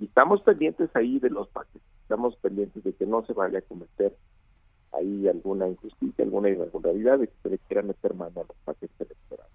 Y 0.00 0.06
estamos 0.06 0.42
pendientes 0.42 0.90
ahí 0.94 1.18
de 1.18 1.30
los 1.30 1.48
paquetes, 1.48 1.82
estamos 2.02 2.36
pendientes 2.36 2.82
de 2.82 2.92
que 2.94 3.06
no 3.06 3.24
se 3.26 3.32
vaya 3.32 3.58
a 3.58 3.62
cometer 3.62 4.16
ahí 4.92 5.28
alguna 5.28 5.68
injusticia, 5.68 6.24
alguna 6.24 6.50
irregularidad, 6.50 7.18
de 7.18 7.28
que 7.28 7.34
se 7.42 7.50
le 7.50 7.58
quiera 7.58 7.82
meter 7.82 8.14
mano 8.14 8.40
a 8.40 8.44
los 8.44 8.56
paquetes 8.64 9.00
electorales. 9.00 9.52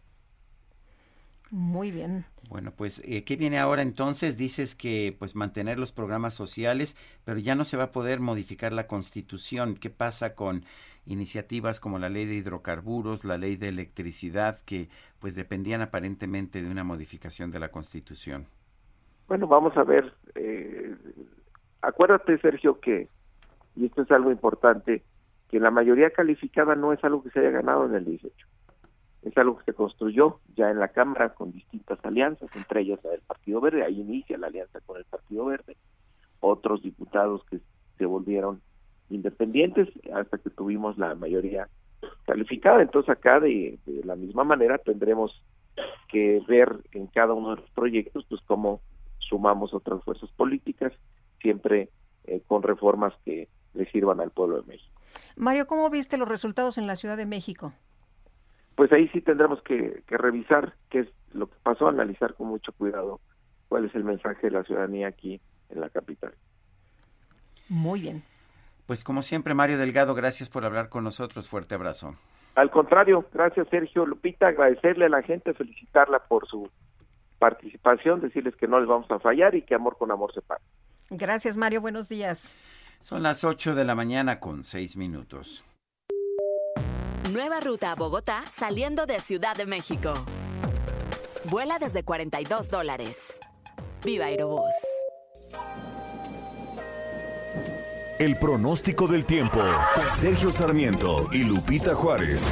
Muy 1.50 1.92
bien. 1.92 2.26
Bueno, 2.50 2.72
pues, 2.76 3.02
eh, 3.06 3.24
¿qué 3.24 3.38
viene 3.38 3.58
ahora 3.58 3.82
entonces? 3.82 4.38
Dices 4.38 4.76
que 4.76 5.16
pues 5.18 5.36
mantener 5.36 5.80
los 5.80 5.92
programas 5.92 6.34
sociales, 6.34 6.98
pero 7.24 7.40
ya 7.40 7.56
no 7.56 7.64
se 7.64 7.78
va 7.78 7.86
a 7.86 7.92
poder 7.92 8.20
modificar 8.20 8.74
la 8.74 8.88
Constitución. 8.88 9.76
¿Qué 9.76 9.90
pasa 9.90 10.36
con 10.36 10.64
iniciativas 11.06 11.80
como 11.80 12.00
la 12.00 12.10
ley 12.10 12.26
de 12.26 12.36
hidrocarburos, 12.36 13.24
la 13.24 13.38
ley 13.38 13.56
de 13.56 13.70
electricidad, 13.70 14.60
que 14.66 14.90
pues 15.20 15.36
dependían 15.36 15.82
aparentemente 15.82 16.62
de 16.62 16.70
una 16.70 16.84
modificación 16.84 17.50
de 17.50 17.60
la 17.60 17.70
Constitución? 17.70 18.48
Bueno, 19.28 19.48
vamos 19.48 19.76
a 19.78 19.84
ver. 19.84 20.14
eh, 20.36 20.96
acuérdate, 21.82 22.38
Sergio, 22.40 22.80
que, 22.80 23.08
y 23.76 23.86
esto 23.86 24.02
es 24.02 24.12
algo 24.12 24.32
importante, 24.32 25.04
que 25.50 25.60
la 25.60 25.72
mayoría 25.72 26.10
calificada 26.10 26.76
no 26.76 26.94
es 26.94 27.04
algo 27.04 27.24
que 27.24 27.30
se 27.30 27.40
haya 27.40 27.52
ganado 27.52 27.86
en 27.86 27.96
el 27.96 28.06
18. 28.06 28.48
Es 29.24 29.38
algo 29.38 29.58
que 29.58 29.66
se 29.66 29.74
construyó 29.74 30.40
ya 30.56 30.70
en 30.70 30.80
la 30.80 30.90
Cámara 30.90 31.34
con 31.34 31.52
distintas 31.52 32.00
alianzas, 32.04 32.50
entre 32.56 32.82
ellas 32.82 33.00
la 33.04 33.12
del 33.12 33.22
Partido 33.22 33.62
Verde. 33.62 33.84
Ahí 33.84 34.00
inicia 34.00 34.38
la 34.38 34.48
alianza 34.48 34.80
con 34.82 34.98
el 34.98 35.06
Partido 35.06 35.46
Verde. 35.46 35.76
Otros 36.40 36.82
diputados 36.82 37.44
que 37.50 37.60
se 37.98 38.06
volvieron 38.06 38.62
independientes 39.10 39.90
hasta 40.14 40.38
que 40.38 40.50
tuvimos 40.50 40.98
la 40.98 41.16
mayoría 41.16 41.68
calificada. 42.26 42.82
Entonces 42.82 43.10
acá 43.10 43.40
de, 43.40 43.80
la 44.04 44.16
misma 44.16 44.44
manera 44.44 44.78
tendremos 44.78 45.44
que 46.10 46.42
ver 46.48 46.76
en 46.92 47.08
cada 47.08 47.34
uno 47.34 47.56
de 47.56 47.62
los 47.62 47.70
proyectos 47.72 48.26
pues 48.30 48.42
cómo 48.46 48.82
sumamos 49.20 49.74
otras 49.74 50.04
fuerzas 50.04 50.30
políticas, 50.32 50.94
siempre 51.42 51.90
eh, 52.26 52.42
con 52.48 52.64
reformas 52.64 53.14
que 53.26 53.48
le 53.74 53.86
sirvan 53.92 54.22
al 54.22 54.32
pueblo 54.32 54.62
de 54.62 54.68
México. 54.68 54.97
Mario, 55.36 55.68
¿cómo 55.68 55.90
viste 55.90 56.18
los 56.18 56.28
resultados 56.28 56.78
en 56.78 56.88
la 56.88 56.96
Ciudad 56.96 57.18
de 57.18 57.26
México? 57.26 57.74
Pues 58.76 58.92
ahí 58.92 59.08
sí 59.10 59.22
tendremos 59.22 59.62
que, 59.64 60.04
que 60.08 60.18
revisar 60.18 60.76
qué 60.90 61.00
es 61.00 61.08
lo 61.34 61.48
que 61.48 61.56
pasó, 61.64 61.88
analizar 61.88 62.36
con 62.36 62.48
mucho 62.48 62.72
cuidado 62.74 63.20
cuál 63.70 63.86
es 63.86 63.96
el 63.96 64.04
mensaje 64.04 64.48
de 64.48 64.52
la 64.52 64.64
ciudadanía 64.64 65.08
aquí 65.08 65.42
en 65.70 65.82
la 65.82 65.90
capital. 65.90 66.34
Muy 67.70 68.02
bien. 68.02 68.24
Pues 68.86 69.04
como 69.04 69.22
siempre, 69.22 69.54
Mario 69.54 69.78
Delgado, 69.78 70.16
gracias 70.16 70.50
por 70.50 70.64
hablar 70.64 70.90
con 70.90 71.04
nosotros. 71.04 71.50
Fuerte 71.50 71.76
abrazo. 71.76 72.16
Al 72.56 72.72
contrario, 72.72 73.26
gracias 73.34 73.68
Sergio 73.70 74.06
Lupita, 74.06 74.48
agradecerle 74.48 75.06
a 75.06 75.10
la 75.10 75.22
gente, 75.22 75.54
felicitarla 75.54 76.20
por 76.20 76.48
su 76.48 76.68
participación, 77.38 78.20
decirles 78.20 78.56
que 78.56 78.68
no 78.68 78.80
les 78.80 78.90
vamos 78.90 79.12
a 79.12 79.20
fallar 79.20 79.54
y 79.54 79.62
que 79.62 79.76
amor 79.76 79.96
con 79.98 80.10
amor 80.10 80.34
se 80.34 80.42
paga. 80.42 80.62
Gracias, 81.12 81.56
Mario. 81.56 81.82
Buenos 81.82 82.10
días. 82.10 82.52
Son 83.02 83.24
las 83.24 83.44
8 83.44 83.76
de 83.76 83.86
la 83.86 83.96
mañana 83.96 84.40
con 84.40 84.64
6 84.64 84.98
minutos. 84.98 85.64
Nueva 87.32 87.60
ruta 87.60 87.92
a 87.92 87.96
Bogotá 87.96 88.44
saliendo 88.50 89.06
de 89.06 89.20
Ciudad 89.20 89.56
de 89.56 89.66
México. 89.66 90.14
Vuela 91.46 91.78
desde 91.80 92.04
42 92.04 92.70
dólares. 92.70 93.40
Viva 94.04 94.26
Aerobús. 94.26 94.74
El 98.20 98.38
pronóstico 98.38 99.08
del 99.08 99.26
tiempo. 99.26 99.62
Sergio 100.16 100.50
Sarmiento 100.52 101.30
y 101.32 101.44
Lupita 101.44 101.94
Juárez. 101.94 102.48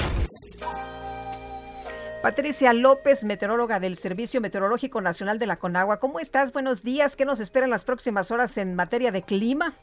Patricia 2.21 2.73
López, 2.73 3.23
meteoróloga 3.23 3.79
del 3.79 3.95
Servicio 3.95 4.41
Meteorológico 4.41 5.01
Nacional 5.01 5.39
de 5.39 5.45
la 5.45 5.57
Conagua. 5.57 5.99
¿Cómo 5.99 6.19
estás? 6.19 6.51
Buenos 6.53 6.83
días. 6.83 7.15
¿Qué 7.15 7.25
nos 7.25 7.39
espera 7.39 7.65
en 7.65 7.71
las 7.71 7.83
próximas 7.83 8.31
horas 8.31 8.57
en 8.57 8.75
materia 8.75 9.11
de 9.11 9.21
clima? 9.21 9.73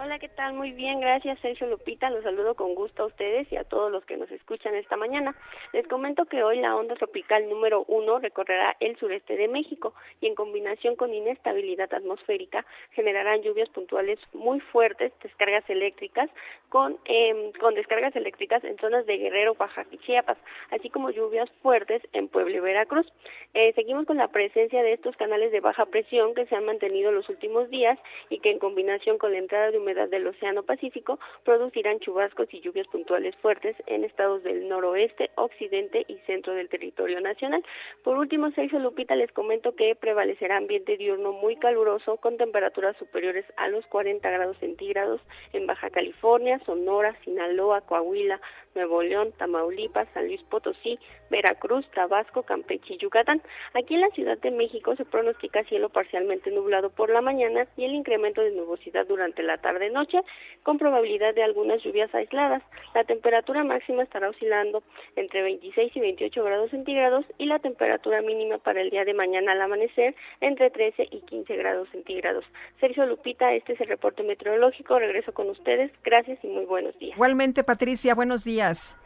Hola, 0.00 0.20
¿qué 0.20 0.28
tal? 0.28 0.52
Muy 0.52 0.70
bien, 0.70 1.00
gracias 1.00 1.40
Sergio 1.40 1.66
Lupita. 1.66 2.08
Los 2.08 2.22
saludo 2.22 2.54
con 2.54 2.76
gusto 2.76 3.02
a 3.02 3.06
ustedes 3.06 3.50
y 3.50 3.56
a 3.56 3.64
todos 3.64 3.90
los 3.90 4.04
que 4.04 4.16
nos 4.16 4.30
escuchan 4.30 4.76
esta 4.76 4.96
mañana. 4.96 5.34
Les 5.72 5.88
comento 5.88 6.24
que 6.26 6.44
hoy 6.44 6.60
la 6.60 6.76
onda 6.76 6.94
tropical 6.94 7.48
número 7.48 7.84
uno 7.88 8.20
recorrerá 8.20 8.76
el 8.78 8.96
sureste 8.98 9.36
de 9.36 9.48
México 9.48 9.94
y 10.20 10.28
en 10.28 10.36
combinación 10.36 10.94
con 10.94 11.12
inestabilidad 11.12 11.92
atmosférica 11.92 12.64
generarán 12.92 13.42
lluvias 13.42 13.68
puntuales 13.70 14.20
muy 14.34 14.60
fuertes, 14.60 15.12
descargas 15.20 15.68
eléctricas 15.68 16.30
con, 16.68 16.96
eh, 17.06 17.50
con 17.58 17.74
descargas 17.74 18.14
eléctricas 18.14 18.62
en 18.62 18.78
zonas 18.78 19.04
de 19.04 19.18
Guerrero, 19.18 19.56
Oaxaca 19.58 19.88
y 19.90 19.98
Chiapas, 19.98 20.38
así 20.70 20.90
como 20.90 21.10
lluvias 21.10 21.50
fuertes 21.60 22.02
en 22.12 22.28
Puebla 22.28 22.58
y 22.58 22.60
Veracruz. 22.60 23.12
Eh, 23.52 23.72
seguimos 23.74 24.06
con 24.06 24.18
la 24.18 24.28
presencia 24.28 24.80
de 24.84 24.92
estos 24.92 25.16
canales 25.16 25.50
de 25.50 25.58
baja 25.58 25.86
presión 25.86 26.36
que 26.36 26.46
se 26.46 26.54
han 26.54 26.66
mantenido 26.66 27.10
los 27.10 27.28
últimos 27.28 27.68
días 27.68 27.98
y 28.30 28.38
que 28.38 28.52
en 28.52 28.60
combinación 28.60 29.18
con 29.18 29.32
la 29.32 29.38
entrada 29.38 29.72
de 29.72 29.87
humedad 29.88 30.10
del 30.10 30.26
Océano 30.26 30.64
Pacífico 30.64 31.18
producirán 31.44 31.98
chubascos 32.00 32.52
y 32.52 32.60
lluvias 32.60 32.86
puntuales 32.88 33.34
fuertes 33.36 33.74
en 33.86 34.04
estados 34.04 34.42
del 34.42 34.68
noroeste, 34.68 35.30
occidente 35.36 36.04
y 36.08 36.18
centro 36.26 36.52
del 36.52 36.68
territorio 36.68 37.22
nacional. 37.22 37.64
Por 38.04 38.18
último, 38.18 38.50
Sergio 38.50 38.80
Lupita, 38.80 39.16
les 39.16 39.32
comento 39.32 39.74
que 39.74 39.94
prevalecerá 39.94 40.58
ambiente 40.58 40.98
diurno 40.98 41.32
muy 41.32 41.56
caluroso 41.56 42.18
con 42.18 42.36
temperaturas 42.36 42.98
superiores 42.98 43.46
a 43.56 43.68
los 43.68 43.86
40 43.86 44.28
grados 44.30 44.58
centígrados 44.58 45.22
en 45.54 45.66
Baja 45.66 45.88
California, 45.88 46.60
Sonora, 46.66 47.16
Sinaloa, 47.24 47.80
Coahuila, 47.80 48.40
Nuevo 48.74 49.02
León, 49.02 49.32
Tamaulipas, 49.38 50.08
San 50.14 50.26
Luis 50.26 50.42
Potosí, 50.44 50.98
Veracruz, 51.30 51.84
Tabasco, 51.94 52.42
Campeche 52.42 52.94
y 52.94 52.98
Yucatán. 52.98 53.42
Aquí 53.74 53.94
en 53.94 54.02
la 54.02 54.10
Ciudad 54.10 54.38
de 54.38 54.50
México 54.50 54.94
se 54.96 55.04
pronostica 55.04 55.64
cielo 55.64 55.88
parcialmente 55.88 56.50
nublado 56.50 56.90
por 56.90 57.10
la 57.10 57.20
mañana 57.20 57.66
y 57.76 57.84
el 57.84 57.94
incremento 57.94 58.40
de 58.40 58.52
nubosidad 58.52 59.06
durante 59.06 59.42
la 59.42 59.58
tarde-noche, 59.78 60.20
con 60.62 60.78
probabilidad 60.78 61.34
de 61.34 61.42
algunas 61.42 61.82
lluvias 61.82 62.12
aisladas. 62.14 62.62
La 62.94 63.04
temperatura 63.04 63.64
máxima 63.64 64.02
estará 64.02 64.28
oscilando 64.28 64.82
entre 65.16 65.42
26 65.42 65.96
y 65.96 66.00
28 66.00 66.44
grados 66.44 66.70
centígrados 66.70 67.24
y 67.38 67.46
la 67.46 67.58
temperatura 67.58 68.20
mínima 68.22 68.58
para 68.58 68.80
el 68.80 68.90
día 68.90 69.04
de 69.04 69.14
mañana 69.14 69.52
al 69.52 69.62
amanecer 69.62 70.14
entre 70.40 70.70
13 70.70 71.08
y 71.10 71.20
15 71.20 71.56
grados 71.56 71.88
centígrados. 71.90 72.44
Sergio 72.80 73.06
Lupita, 73.06 73.52
este 73.54 73.74
es 73.74 73.80
el 73.80 73.88
reporte 73.88 74.22
meteorológico. 74.22 74.98
Regreso 74.98 75.32
con 75.32 75.48
ustedes. 75.50 75.92
Gracias 76.02 76.38
y 76.42 76.48
muy 76.48 76.64
buenos 76.64 76.98
días. 76.98 77.16
Igualmente, 77.16 77.62
Patricia, 77.64 78.14
buenos 78.14 78.44
días. 78.44 78.96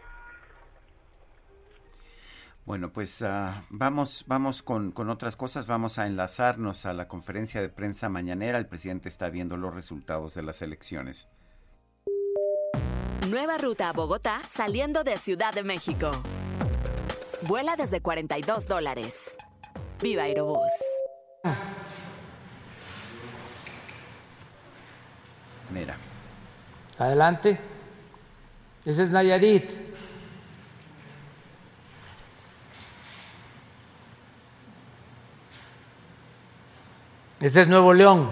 Bueno, 2.64 2.92
pues 2.92 3.22
ah, 3.22 3.64
vamos, 3.70 4.24
vamos 4.28 4.62
con, 4.62 4.92
con, 4.92 5.10
otras 5.10 5.36
cosas. 5.36 5.66
Vamos 5.66 5.98
a 5.98 6.06
enlazarnos 6.06 6.86
a 6.86 6.92
la 6.92 7.08
conferencia 7.08 7.60
de 7.60 7.68
prensa 7.68 8.08
mañanera. 8.08 8.58
El 8.58 8.66
presidente 8.66 9.08
está 9.08 9.30
viendo 9.30 9.56
los 9.56 9.74
resultados 9.74 10.34
de 10.34 10.42
las 10.42 10.62
elecciones. 10.62 11.28
Nueva 13.28 13.58
ruta 13.58 13.88
a 13.88 13.92
Bogotá 13.92 14.42
saliendo 14.48 15.02
de 15.04 15.18
Ciudad 15.18 15.52
de 15.52 15.64
México. 15.64 16.12
Vuela 17.42 17.74
desde 17.76 18.00
42 18.00 18.68
dólares. 18.68 19.36
Viva 20.00 20.22
Aerobús. 20.22 20.70
Mira. 25.72 25.96
Adelante. 26.98 27.58
Ese 28.84 29.02
es 29.02 29.10
Nayarit. 29.10 29.91
Ese 37.42 37.62
es 37.62 37.66
Nuevo 37.66 37.92
León. 37.92 38.30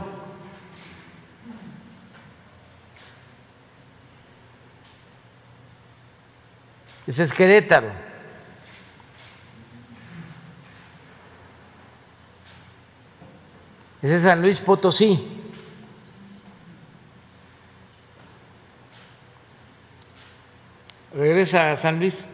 Ese 7.08 7.24
es 7.24 7.32
Querétaro. 7.32 7.92
Ese 14.00 14.16
es 14.18 14.22
San 14.22 14.40
Luis 14.40 14.60
Potosí. 14.60 15.42
Regresa 21.12 21.72
a 21.72 21.76
San 21.76 21.98
Luis. 21.98 22.28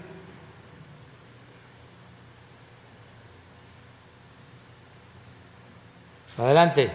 Adelante. 6.39 6.91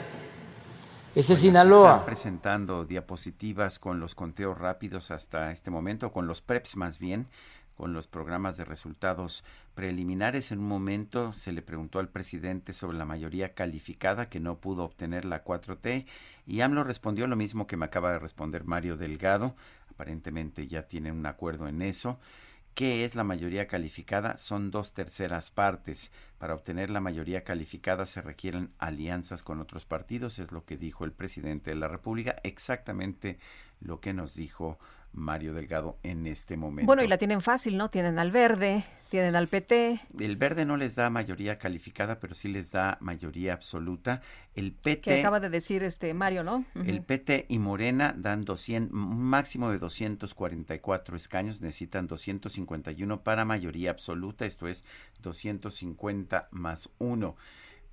Ese 1.16 1.34
es 1.34 1.40
Sinaloa. 1.40 1.94
Están 1.94 2.06
presentando 2.06 2.86
diapositivas 2.86 3.80
con 3.80 4.00
los 4.00 4.14
conteos 4.14 4.56
rápidos 4.56 5.10
hasta 5.10 5.52
este 5.52 5.72
momento, 5.72 6.12
con 6.12 6.28
los 6.28 6.42
PREPs 6.42 6.78
más 6.78 7.00
bien, 7.00 7.28
con 7.76 7.92
los 7.92 8.06
programas 8.06 8.56
de 8.58 8.66
resultados 8.66 9.44
preliminares. 9.74 10.52
En 10.52 10.60
un 10.60 10.68
momento 10.68 11.34
se 11.34 11.52
le 11.54 11.64
preguntó 11.64 11.98
al 11.98 12.10
presidente 12.10 12.72
sobre 12.72 13.00
la 13.00 13.06
mayoría 13.06 13.56
calificada 13.56 14.30
que 14.30 14.40
no 14.40 14.60
pudo 14.60 14.84
obtener 14.84 15.26
la 15.26 15.44
4T 15.44 16.06
y 16.46 16.62
AMLO 16.62 16.84
respondió 16.84 17.26
lo 17.26 17.36
mismo 17.36 17.66
que 17.66 17.78
me 17.78 17.86
acaba 17.86 18.12
de 18.12 18.20
responder 18.20 18.64
Mario 18.64 18.96
Delgado. 18.96 19.56
Aparentemente 19.90 20.68
ya 20.68 20.84
tienen 20.84 21.16
un 21.18 21.26
acuerdo 21.26 21.68
en 21.68 21.82
eso. 21.82 22.20
¿Qué 22.74 23.04
es 23.04 23.16
la 23.16 23.26
mayoría 23.26 23.68
calificada? 23.68 24.38
Son 24.38 24.72
dos 24.72 24.94
terceras 24.94 25.52
partes. 25.52 26.12
Para 26.38 26.54
obtener 26.56 26.90
la 26.90 27.02
mayoría 27.02 27.44
calificada 27.44 28.06
se 28.06 28.22
requieren 28.22 28.72
alianzas 28.80 29.44
con 29.44 29.60
otros 29.60 29.86
partidos, 29.86 30.40
es 30.40 30.52
lo 30.54 30.64
que 30.64 30.78
dijo 30.78 31.04
el 31.04 31.12
presidente 31.12 31.72
de 31.72 31.76
la 31.76 31.90
República, 31.90 32.38
exactamente 32.44 33.40
lo 33.82 34.00
que 34.00 34.14
nos 34.14 34.36
dijo 34.36 34.80
Mario 35.14 35.54
Delgado 35.54 35.98
en 36.04 36.28
este 36.28 36.58
momento. 36.58 36.88
Bueno, 36.88 37.04
y 37.04 37.08
la 37.08 37.18
tienen 37.18 37.42
fácil, 37.42 37.78
¿no? 37.78 37.90
Tienen 37.90 38.20
al 38.20 38.32
verde, 38.32 38.86
tienen 39.10 39.36
al 39.36 39.48
PT. 39.48 40.00
El 40.20 40.38
verde 40.38 40.66
no 40.66 40.78
les 40.78 40.96
da 40.96 41.10
mayoría 41.10 41.58
calificada, 41.58 42.20
pero 42.20 42.34
sí 42.34 42.48
les 42.48 42.72
da 42.72 42.98
mayoría 43.02 43.54
absoluta. 43.54 44.22
El 44.56 44.72
PT. 44.72 45.02
Que 45.02 45.20
acaba 45.20 45.40
de 45.40 45.50
decir 45.50 45.84
este 45.84 46.14
Mario, 46.14 46.44
¿no? 46.44 46.66
El 46.76 47.04
PT 47.04 47.46
y 47.50 47.60
Morena 47.60 48.14
dan 48.18 48.42
200, 48.44 48.94
un 48.94 49.22
máximo 49.22 49.70
de 49.70 49.80
244 49.80 51.18
escaños, 51.18 51.62
necesitan 51.62 52.08
251 52.08 53.24
para 53.24 53.46
mayoría 53.46 53.92
absoluta, 53.92 54.46
esto 54.46 54.68
es 54.68 54.86
250 55.22 56.48
más 56.52 56.90
1 57.00 57.36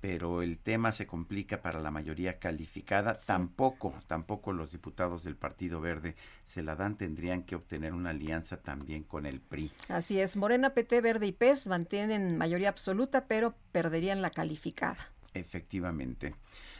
pero 0.01 0.41
el 0.41 0.59
tema 0.59 0.91
se 0.91 1.05
complica 1.05 1.61
para 1.61 1.79
la 1.79 1.91
mayoría 1.91 2.39
calificada. 2.39 3.15
Tampoco, 3.25 3.93
tampoco 4.07 4.53
los 4.53 4.71
diputados 4.71 5.23
del 5.23 5.35
Partido 5.35 5.81
Verde 5.81 6.15
se 6.45 6.63
la 6.63 6.75
dan, 6.75 6.97
tendrían 6.97 7.43
que 7.43 7.55
obtener 7.55 7.93
una 7.93 8.11
alianza 8.11 8.57
también 8.57 9.03
con 9.03 9.25
el 9.25 9.39
PRI. 9.41 9.71
Así 9.89 10.19
es, 10.19 10.37
Morena, 10.37 10.71
PT, 10.71 11.01
Verde 11.01 11.27
y 11.27 11.31
PES 11.31 11.67
mantienen 11.67 12.37
mayoría 12.37 12.69
absoluta, 12.69 13.25
pero 13.25 13.55
perderían 13.71 14.21
la 14.21 14.29
calificada. 14.29 15.09
Efectivamente. 15.33 16.33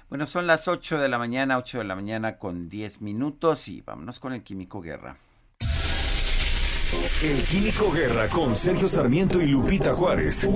Bueno, 0.09 0.25
son 0.25 0.47
las 0.47 0.67
8 0.67 0.97
de 0.97 1.07
la 1.07 1.19
mañana, 1.19 1.57
8 1.57 1.79
de 1.79 1.83
la 1.83 1.95
mañana 1.95 2.37
con 2.37 2.67
10 2.67 3.01
minutos 3.01 3.67
y 3.67 3.81
vámonos 3.81 4.19
con 4.19 4.33
el 4.33 4.41
Químico 4.41 4.81
Guerra. 4.81 5.17
El 7.21 7.43
Químico 7.45 7.91
Guerra 7.91 8.27
con 8.29 8.55
Sergio 8.55 8.87
Sarmiento 8.87 9.39
y 9.39 9.45
Lupita 9.45 9.93
Juárez. 9.93 10.49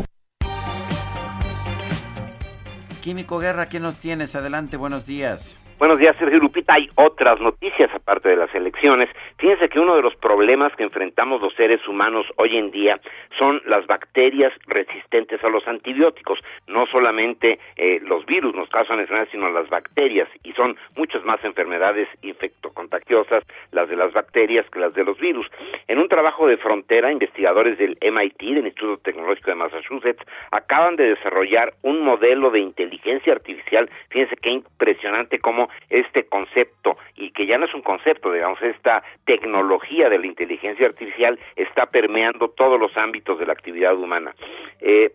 Químico 3.04 3.38
Guerra, 3.38 3.66
¿qué 3.68 3.82
nos 3.82 3.98
tienes? 3.98 4.34
Adelante, 4.34 4.78
buenos 4.78 5.06
días. 5.06 5.60
Buenos 5.84 6.00
días, 6.00 6.16
Sergio 6.16 6.40
Lupita. 6.40 6.76
Hay 6.76 6.90
otras 6.96 7.42
noticias 7.42 7.94
aparte 7.94 8.30
de 8.30 8.38
las 8.38 8.56
elecciones. 8.56 9.10
Fíjense 9.38 9.68
que 9.68 9.82
uno 9.82 9.98
de 9.98 10.02
los 10.02 10.16
problemas 10.16 10.74
que 10.78 10.84
enfrentamos 10.84 11.42
los 11.42 11.54
seres 11.56 11.86
humanos 11.90 12.26
hoy 12.38 12.56
en 12.56 12.72
día 12.72 13.02
son 13.38 13.62
las 13.66 13.86
bacterias 13.86 14.54
resistentes 14.66 15.44
a 15.44 15.50
los 15.50 15.68
antibióticos. 15.68 16.40
No 16.68 16.86
solamente 16.86 17.60
eh, 17.76 18.00
los 18.02 18.26
virus 18.26 18.56
nos 18.56 18.70
causan 18.70 19.02
enfermedades, 19.02 19.34
sino 19.34 19.52
las 19.52 19.68
bacterias. 19.68 20.30
Y 20.46 20.54
son 20.54 20.78
muchas 20.96 21.26
más 21.26 21.44
enfermedades 21.44 22.08
infectocontagiosas 22.22 23.44
las 23.72 23.90
de 23.90 23.98
las 23.98 24.14
bacterias 24.14 24.66
que 24.70 24.80
las 24.80 24.94
de 24.94 25.04
los 25.04 25.20
virus. 25.20 25.48
En 25.90 26.00
un 26.00 26.08
trabajo 26.08 26.48
de 26.48 26.56
frontera, 26.56 27.12
investigadores 27.12 27.78
del 27.78 27.98
MIT, 28.02 28.40
del 28.40 28.68
Instituto 28.68 29.02
Tecnológico 29.02 29.52
de 29.52 29.56
Massachusetts, 29.56 30.24
acaban 30.52 30.96
de 30.96 31.10
desarrollar 31.10 31.74
un 31.82 32.06
modelo 32.06 32.52
de 32.52 32.62
inteligencia 32.62 33.34
artificial. 33.34 33.90
Fíjense 34.08 34.38
qué 34.38 34.50
impresionante 34.50 35.40
cómo 35.40 35.68
este 35.90 36.26
concepto, 36.26 36.98
y 37.16 37.32
que 37.32 37.46
ya 37.46 37.58
no 37.58 37.66
es 37.66 37.74
un 37.74 37.82
concepto, 37.82 38.32
digamos, 38.32 38.62
esta 38.62 39.04
tecnología 39.26 40.10
de 40.10 40.20
la 40.20 40.28
inteligencia 40.28 40.88
artificial 40.88 41.40
está 41.56 41.86
permeando 41.88 42.50
todos 42.50 42.80
los 42.80 42.96
ámbitos 42.98 43.40
de 43.40 43.46
la 43.46 43.54
actividad 43.54 43.96
humana. 43.96 44.34
Eh, 44.82 45.12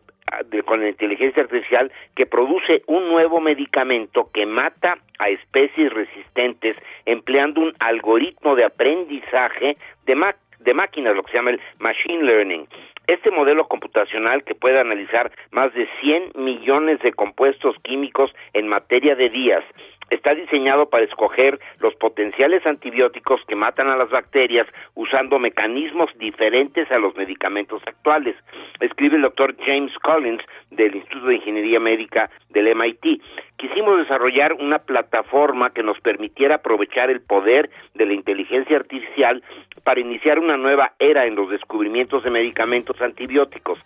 con 0.64 0.80
la 0.80 0.88
inteligencia 0.88 1.42
artificial 1.42 1.90
que 2.14 2.26
produce 2.26 2.82
un 2.86 3.08
nuevo 3.08 3.40
medicamento 3.40 4.30
que 4.32 4.46
mata 4.46 4.98
a 5.18 5.28
especies 5.30 5.92
resistentes 5.92 6.76
empleando 7.06 7.60
un 7.60 7.74
algoritmo 7.78 8.54
de 8.54 8.64
aprendizaje 8.64 9.76
de, 10.04 10.34
de 10.60 10.74
máquinas, 10.74 11.16
lo 11.16 11.22
que 11.22 11.32
se 11.32 11.38
llama 11.38 11.50
el 11.50 11.60
machine 11.78 12.24
learning. 12.24 12.66
Este 13.06 13.30
modelo 13.30 13.66
computacional 13.68 14.44
que 14.44 14.54
puede 14.54 14.78
analizar 14.78 15.32
más 15.50 15.72
de 15.72 15.88
100 16.00 16.32
millones 16.34 17.00
de 17.00 17.12
compuestos 17.12 17.74
químicos 17.82 18.30
en 18.52 18.68
materia 18.68 19.14
de 19.14 19.30
días 19.30 19.64
está 20.10 20.34
diseñado 20.34 20.88
para 20.88 21.04
escoger 21.04 21.58
los 21.80 21.94
potenciales 21.96 22.64
antibióticos 22.66 23.40
que 23.46 23.56
matan 23.56 23.88
a 23.88 23.96
las 23.96 24.10
bacterias 24.10 24.66
usando 24.94 25.38
mecanismos 25.38 26.10
diferentes 26.18 26.90
a 26.90 26.98
los 26.98 27.14
medicamentos 27.16 27.82
actuales. 27.86 28.36
Escribe 28.80 29.16
el 29.16 29.22
doctor 29.22 29.54
James 29.64 29.92
Collins 29.98 30.42
del 30.70 30.96
Instituto 30.96 31.26
de 31.26 31.36
Ingeniería 31.36 31.80
Médica 31.80 32.30
del 32.50 32.74
MIT. 32.74 33.22
Quisimos 33.58 33.98
desarrollar 33.98 34.54
una 34.54 34.78
plataforma 34.78 35.70
que 35.70 35.82
nos 35.82 36.00
permitiera 36.00 36.56
aprovechar 36.56 37.10
el 37.10 37.20
poder 37.20 37.68
de 37.94 38.06
la 38.06 38.14
inteligencia 38.14 38.76
artificial 38.76 39.42
para 39.82 40.00
iniciar 40.00 40.38
una 40.38 40.56
nueva 40.56 40.92
era 40.98 41.26
en 41.26 41.34
los 41.34 41.50
descubrimientos 41.50 42.22
de 42.22 42.30
medicamentos 42.30 43.00
antibióticos. 43.00 43.78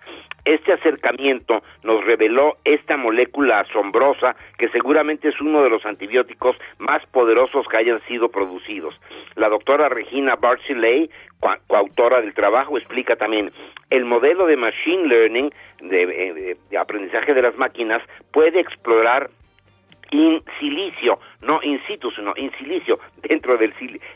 Este 0.45 0.73
acercamiento 0.73 1.63
nos 1.85 2.05
reveló 2.05 2.57
esta 2.65 2.97
molécula 2.97 3.61
asombrosa 3.61 4.37
que 4.59 4.69
seguramente 4.69 5.29
es 5.29 5.41
uno 5.41 5.63
de 5.63 5.71
los 5.71 5.87
antibióticos 5.87 6.57
más 6.79 7.05
poderosos 7.07 7.67
que 7.69 7.77
hayan 7.77 8.01
sido 8.09 8.29
producidos. 8.29 8.95
La 9.37 9.49
doctora 9.49 9.89
Regina 9.89 10.37
Barcilay, 10.37 11.09
coautora 11.67 12.21
del 12.21 12.35
trabajo, 12.35 12.77
explica 12.77 13.17
también 13.17 13.53
el 13.91 14.05
modelo 14.05 14.47
de 14.47 14.57
machine 14.57 15.07
learning, 15.07 15.51
de, 15.81 16.03
eh, 16.03 16.57
de 16.69 16.79
aprendizaje 16.79 17.33
de 17.33 17.43
las 17.43 17.57
máquinas, 17.57 18.03
puede 18.33 18.61
explorar 18.61 19.31
in 20.13 20.43
silicio, 20.59 21.19
no 21.43 21.61
in 21.63 21.81
situ, 21.87 22.11
sino 22.13 22.33
in 22.37 22.51
silicio, 22.59 22.99
dentro 23.23 23.57
del, 23.57 23.73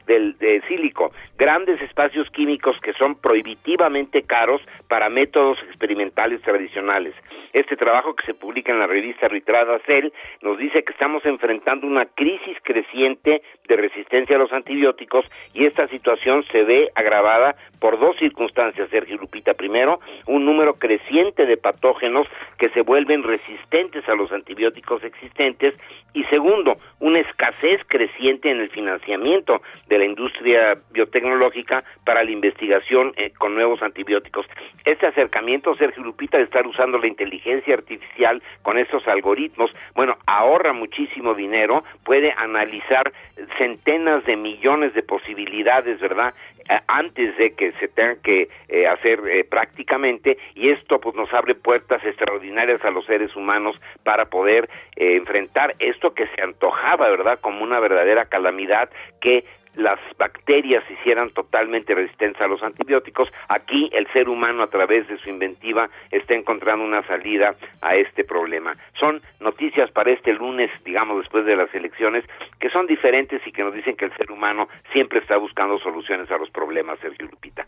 del, 0.07 0.63
sílico, 0.69 1.13
grandes 1.37 1.81
espacios 1.83 2.29
químicos 2.31 2.77
que 2.81 2.93
son 2.95 3.17
prohibitivamente 3.17 4.23
caros 4.23 4.63
para 4.89 5.09
métodos 5.09 5.59
experimentales 5.69 6.41
tradicionales. 6.43 7.15
Este 7.53 7.77
trabajo 7.77 8.15
que 8.15 8.27
se 8.27 8.35
publica 8.35 8.73
en 8.73 8.79
la 8.79 8.87
revista 8.87 9.29
Ritrada 9.29 9.79
Cell 9.87 10.13
nos 10.43 10.59
dice 10.59 10.85
que 10.85 10.93
estamos 10.93 11.25
enfrentando 11.25 11.87
una 11.87 12.07
crisis 12.07 12.57
creciente 12.63 13.43
de 13.69 13.77
resistencia 13.77 14.37
a 14.37 14.39
los 14.39 14.53
antibióticos 14.53 15.25
y 15.55 15.65
esta 15.65 15.89
situación 15.89 16.45
se 16.53 16.63
ve 16.65 16.91
agravada 16.95 17.57
por 17.81 17.99
dos 17.99 18.17
circunstancias, 18.19 18.89
Sergio 18.91 19.17
Lupita. 19.17 19.55
Primero, 19.55 20.01
un 20.27 20.45
número 20.45 20.75
creciente 20.75 21.47
de 21.47 21.57
patógenos 21.57 22.27
que 22.59 22.69
se 22.71 22.83
vuelven 22.83 23.23
resistentes 23.23 24.09
a 24.09 24.15
los 24.15 24.33
antibióticos 24.33 25.03
existentes 25.05 25.75
y 26.13 26.25
segundo, 26.25 26.79
una 27.17 27.29
escasez 27.29 27.81
creciente 27.89 28.51
en 28.51 28.61
el 28.61 28.69
financiamiento 28.69 29.63
de 29.89 29.99
la 29.99 30.05
industria 30.05 30.77
biotecnológica 30.91 31.83
para 32.05 32.23
la 32.23 32.31
investigación 32.31 33.13
eh, 33.17 33.33
con 33.39 33.55
nuevos 33.55 33.81
antibióticos. 33.83 34.45
Este 34.85 35.07
acercamiento, 35.07 35.75
Sergio 35.77 36.03
Lupita, 36.03 36.37
de 36.37 36.45
estar 36.45 36.67
usando 36.67 36.99
la 36.99 37.07
inteligencia 37.07 37.75
artificial 37.75 38.43
con 38.63 38.77
estos 38.79 39.07
algoritmos, 39.09 39.71
bueno, 39.95 40.19
ahorra 40.27 40.75
muchísimo 40.75 41.35
dinero, 41.35 41.85
puede 42.05 42.33
analizar 42.37 43.11
centenas 43.57 44.25
de 44.27 44.37
millones 44.37 44.93
de 44.93 45.03
posibilidades, 45.03 45.99
¿verdad? 46.01 46.35
Eh, 46.69 46.81
antes 46.89 47.37
de 47.37 47.55
que 47.55 47.73
se 47.73 47.89
tengan 47.89 48.17
que 48.23 48.49
eh, 48.69 48.87
hacer 48.87 49.21
prácticamente 49.49 50.39
y 50.55 50.71
esto 50.71 51.01
pues 51.01 51.15
nos 51.15 51.33
abre 51.33 51.55
puertas 51.55 52.05
extraordinarias 52.05 52.85
a 52.85 52.91
los 52.91 53.05
seres 53.07 53.35
humanos 53.37 53.77
para 54.05 54.27
poder 54.27 54.69
enfrentar 54.97 55.75
esto 55.79 56.15
que 56.15 56.27
se 56.29 56.43
antojaba, 56.43 57.09
¿verdad? 57.09 57.39
Como 57.41 57.63
una 57.63 57.81
verdadera 57.81 58.25
calamidad 58.27 58.89
que 59.21 59.45
las 59.77 60.01
bacterias 60.19 60.83
se 60.89 60.95
hicieran 60.95 61.31
totalmente 61.31 61.95
resistentes 61.95 62.41
a 62.41 62.49
los 62.49 62.63
antibióticos. 62.63 63.29
Aquí 63.49 63.91
el 63.93 64.11
ser 64.13 64.29
humano 64.29 64.63
a 64.63 64.71
través 64.71 65.07
de 65.07 65.19
su 65.19 65.29
inventiva 65.29 65.89
está 66.11 66.35
encontrando 66.35 66.85
una 66.85 67.07
salida 67.07 67.55
a 67.83 67.95
este 67.95 68.25
problema. 68.25 68.77
Son 68.99 69.23
noticias 69.41 69.91
para 69.91 70.11
este 70.11 70.33
lunes, 70.33 70.71
digamos 70.85 71.19
después 71.19 71.45
de 71.45 71.57
las 71.57 71.73
elecciones, 71.75 72.25
que 72.59 72.71
son 72.71 72.87
diferentes 72.87 73.47
y 73.47 73.53
que 73.53 73.63
nos 73.63 73.75
dicen 73.75 73.97
que 73.97 74.07
el 74.07 74.17
ser 74.17 74.31
humano 74.33 74.69
siempre 74.93 75.21
está 75.21 75.37
buscando 75.37 75.79
soluciones 75.79 76.31
a 76.31 76.39
los 76.39 76.51
problemas, 76.51 76.99
Sergio 77.01 77.27
Lupita. 77.27 77.67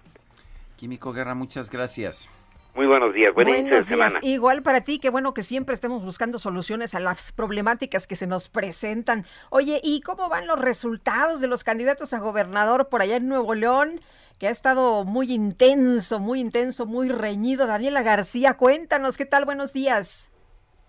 Químico 0.76 1.12
Guerra, 1.12 1.34
muchas 1.34 1.70
gracias. 1.70 2.30
Muy 2.78 2.86
buenos 2.86 3.12
días, 3.12 3.34
buen 3.34 3.48
inicio 3.48 3.74
de 3.74 3.82
semana. 3.82 4.20
Igual 4.22 4.62
para 4.62 4.82
ti, 4.82 5.00
qué 5.00 5.10
bueno 5.10 5.34
que 5.34 5.42
siempre 5.42 5.74
estemos 5.74 6.04
buscando 6.04 6.38
soluciones 6.38 6.94
a 6.94 7.00
las 7.00 7.32
problemáticas 7.32 8.06
que 8.06 8.14
se 8.14 8.28
nos 8.28 8.48
presentan. 8.48 9.24
Oye, 9.50 9.80
¿y 9.82 10.00
cómo 10.00 10.28
van 10.28 10.46
los 10.46 10.60
resultados 10.60 11.40
de 11.40 11.48
los 11.48 11.64
candidatos 11.64 12.14
a 12.14 12.20
gobernador 12.20 12.88
por 12.88 13.02
allá 13.02 13.16
en 13.16 13.26
Nuevo 13.26 13.56
León? 13.56 14.00
Que 14.38 14.46
ha 14.46 14.50
estado 14.50 15.02
muy 15.02 15.32
intenso, 15.32 16.20
muy 16.20 16.38
intenso, 16.38 16.86
muy 16.86 17.08
reñido. 17.08 17.66
Daniela 17.66 18.02
García, 18.02 18.54
cuéntanos, 18.56 19.18
¿qué 19.18 19.26
tal? 19.26 19.44
Buenos 19.44 19.72
días. 19.72 20.30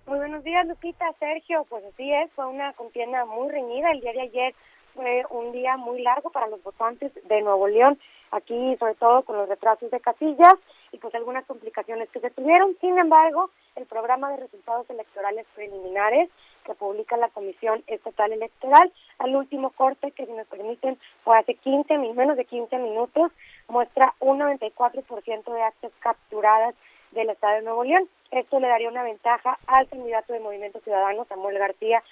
Muy 0.05 0.19
buenos 0.19 0.43
días, 0.43 0.67
Lupita, 0.67 1.05
Sergio. 1.17 1.65
Pues 1.69 1.83
así 1.85 2.13
es, 2.13 2.31
fue 2.33 2.45
una 2.45 2.71
contienda 2.73 3.25
muy 3.25 3.49
reñida. 3.49 3.89
El 3.93 4.01
día 4.01 4.13
de 4.13 4.21
ayer 4.21 4.55
fue 4.93 5.23
un 5.31 5.53
día 5.53 5.75
muy 5.75 6.03
largo 6.03 6.29
para 6.29 6.49
los 6.49 6.61
votantes 6.61 7.11
de 7.27 7.41
Nuevo 7.41 7.67
León. 7.67 7.99
Aquí, 8.29 8.77
sobre 8.77 8.93
todo, 8.93 9.23
con 9.23 9.37
los 9.37 9.49
retrasos 9.49 9.89
de 9.89 9.99
casillas 9.99 10.53
y 10.91 10.97
pues 10.97 11.13
algunas 11.15 11.45
complicaciones 11.45 12.09
que 12.09 12.19
se 12.19 12.29
tuvieron. 12.31 12.75
Sin 12.81 12.97
embargo, 12.97 13.49
el 13.75 13.85
programa 13.85 14.31
de 14.31 14.37
resultados 14.37 14.89
electorales 14.89 15.45
preliminares 15.55 16.29
que 16.65 16.73
publica 16.75 17.17
la 17.17 17.29
Comisión 17.29 17.83
Estatal 17.87 18.31
Electoral 18.31 18.91
al 19.17 19.35
último 19.35 19.71
corte 19.71 20.11
que 20.11 20.25
si 20.25 20.31
nos 20.31 20.47
permiten 20.47 20.97
fue 21.23 21.37
hace 21.37 21.55
15 21.55 21.97
menos 21.97 22.37
de 22.37 22.45
15 22.45 22.77
minutos 22.77 23.31
muestra 23.67 24.13
un 24.19 24.39
94% 24.39 25.53
de 25.53 25.61
actas 25.61 25.91
capturadas 25.99 26.75
del 27.11 27.29
Estado 27.29 27.55
de 27.55 27.61
Nuevo 27.63 27.83
León. 27.83 28.07
Esto 28.31 28.59
le 28.59 28.67
daría 28.67 28.89
una 28.89 29.03
ventaja 29.03 29.57
al 29.67 29.87
candidato 29.87 30.33
de 30.33 30.39
Movimiento 30.39 30.79
Ciudadano 30.81 31.25
Samuel 31.25 31.57
García 31.57 32.03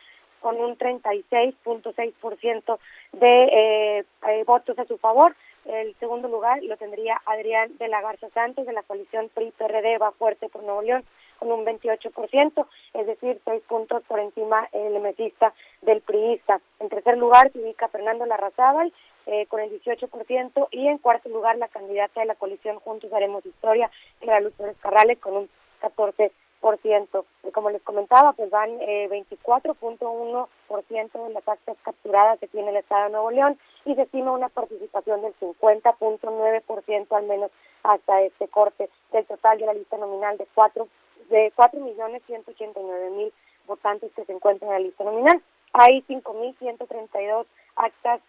con 0.41 0.59
un 0.59 0.77
36.6% 0.77 2.79
de 3.13 3.43
eh, 3.43 4.03
eh, 4.27 4.43
votos 4.45 4.77
a 4.79 4.85
su 4.85 4.97
favor 4.97 5.35
el 5.67 5.95
segundo 5.99 6.27
lugar 6.27 6.61
lo 6.63 6.77
tendría 6.77 7.21
Adrián 7.25 7.77
de 7.77 7.87
la 7.87 8.01
Garza 8.01 8.29
Santos 8.29 8.65
de 8.65 8.73
la 8.73 8.83
coalición 8.83 9.29
PRI-PRD 9.33 9.97
va 9.97 10.11
fuerte 10.11 10.49
por 10.49 10.63
Nuevo 10.63 10.81
León 10.81 11.03
con 11.39 11.51
un 11.51 11.65
28%, 11.65 12.65
es 12.93 13.05
decir, 13.05 13.39
seis 13.45 13.61
puntos 13.67 14.03
por 14.07 14.19
encima 14.19 14.67
el 14.71 14.99
mesista 14.99 15.53
del 15.81 16.01
priista. 16.01 16.59
En 16.79 16.89
tercer 16.89 17.17
lugar 17.17 17.51
se 17.51 17.59
ubica 17.59 17.87
Fernando 17.89 18.25
Larrazábal 18.25 18.91
eh, 19.27 19.45
con 19.47 19.59
el 19.59 19.69
18% 19.69 20.67
y 20.71 20.87
en 20.87 20.97
cuarto 20.97 21.29
lugar 21.29 21.57
la 21.57 21.67
candidata 21.67 22.21
de 22.21 22.27
la 22.27 22.35
coalición 22.35 22.79
Juntos 22.79 23.13
Haremos 23.13 23.45
Historia, 23.45 23.91
era 24.21 24.39
Luz 24.39 24.53
Pérez 24.53 24.77
Carrales 24.81 25.19
con 25.19 25.35
un 25.35 25.49
14% 25.81 26.31
por 26.59 26.77
ciento. 26.79 27.25
Como 27.53 27.69
les 27.69 27.83
comentaba, 27.83 28.33
pues 28.33 28.49
van 28.49 28.81
eh, 28.81 29.07
24.1% 29.09 31.27
de 31.27 31.33
las 31.33 31.47
actas 31.47 31.77
capturadas 31.83 32.39
que 32.39 32.47
tiene 32.47 32.71
el 32.71 32.77
Estado 32.77 33.03
de 33.05 33.11
Nuevo 33.11 33.29
León 33.31 33.57
y 33.87 33.95
se 33.95 34.01
estima 34.01 34.33
una 34.33 34.49
participación 34.49 35.21
del 35.21 35.33
50.9% 35.39 37.15
al 37.15 37.25
menos 37.25 37.51
hasta 37.83 38.21
este 38.21 38.49
corte 38.49 38.89
del 39.13 39.25
total 39.25 39.57
de 39.57 39.65
la 39.65 39.73
lista 39.73 39.97
nominal 39.97 40.37
de 40.37 40.45
4 40.53 40.87
de 41.29 41.53
4.189.000 41.55 43.31
votantes 43.65 44.11
que 44.13 44.25
se 44.25 44.33
encuentran 44.33 44.71
en 44.71 44.73
la 44.73 44.87
lista 44.87 45.05
nominal. 45.05 45.41
Hay 45.71 46.01
5.132 46.03 47.45
actas 47.75 48.21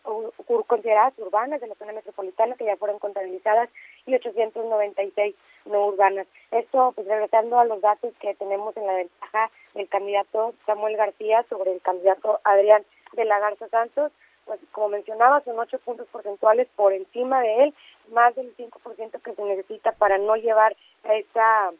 consideradas 0.66 1.14
urbanas 1.18 1.60
de 1.60 1.66
la 1.66 1.74
zona 1.74 1.92
metropolitana 1.92 2.54
que 2.54 2.64
ya 2.64 2.76
fueron 2.76 2.98
contabilizadas 2.98 3.68
y 4.06 4.14
896 4.14 5.34
no 5.66 5.86
urbanas. 5.86 6.26
Esto, 6.52 6.92
pues 6.94 7.06
regresando 7.06 7.58
a 7.58 7.64
los 7.64 7.80
datos 7.80 8.12
que 8.20 8.34
tenemos 8.34 8.76
en 8.76 8.86
la 8.86 8.94
ventaja 8.94 9.50
del 9.74 9.88
candidato 9.88 10.54
Samuel 10.66 10.96
García 10.96 11.44
sobre 11.48 11.72
el 11.72 11.80
candidato 11.80 12.40
Adrián 12.44 12.84
de 13.14 13.24
la 13.24 13.38
Garza 13.38 13.68
Santos, 13.68 14.12
pues 14.48 14.60
como 14.72 14.88
mencionaba, 14.88 15.42
son 15.42 15.58
ocho 15.58 15.78
puntos 15.78 16.08
porcentuales 16.08 16.66
por 16.74 16.92
encima 16.92 17.40
de 17.42 17.64
él, 17.64 17.74
más 18.10 18.34
del 18.34 18.56
5% 18.56 19.22
que 19.22 19.34
se 19.34 19.42
necesita 19.42 19.92
para 19.92 20.18
no 20.18 20.34
llevar 20.36 20.74
a 21.04 21.14
esta 21.14 21.70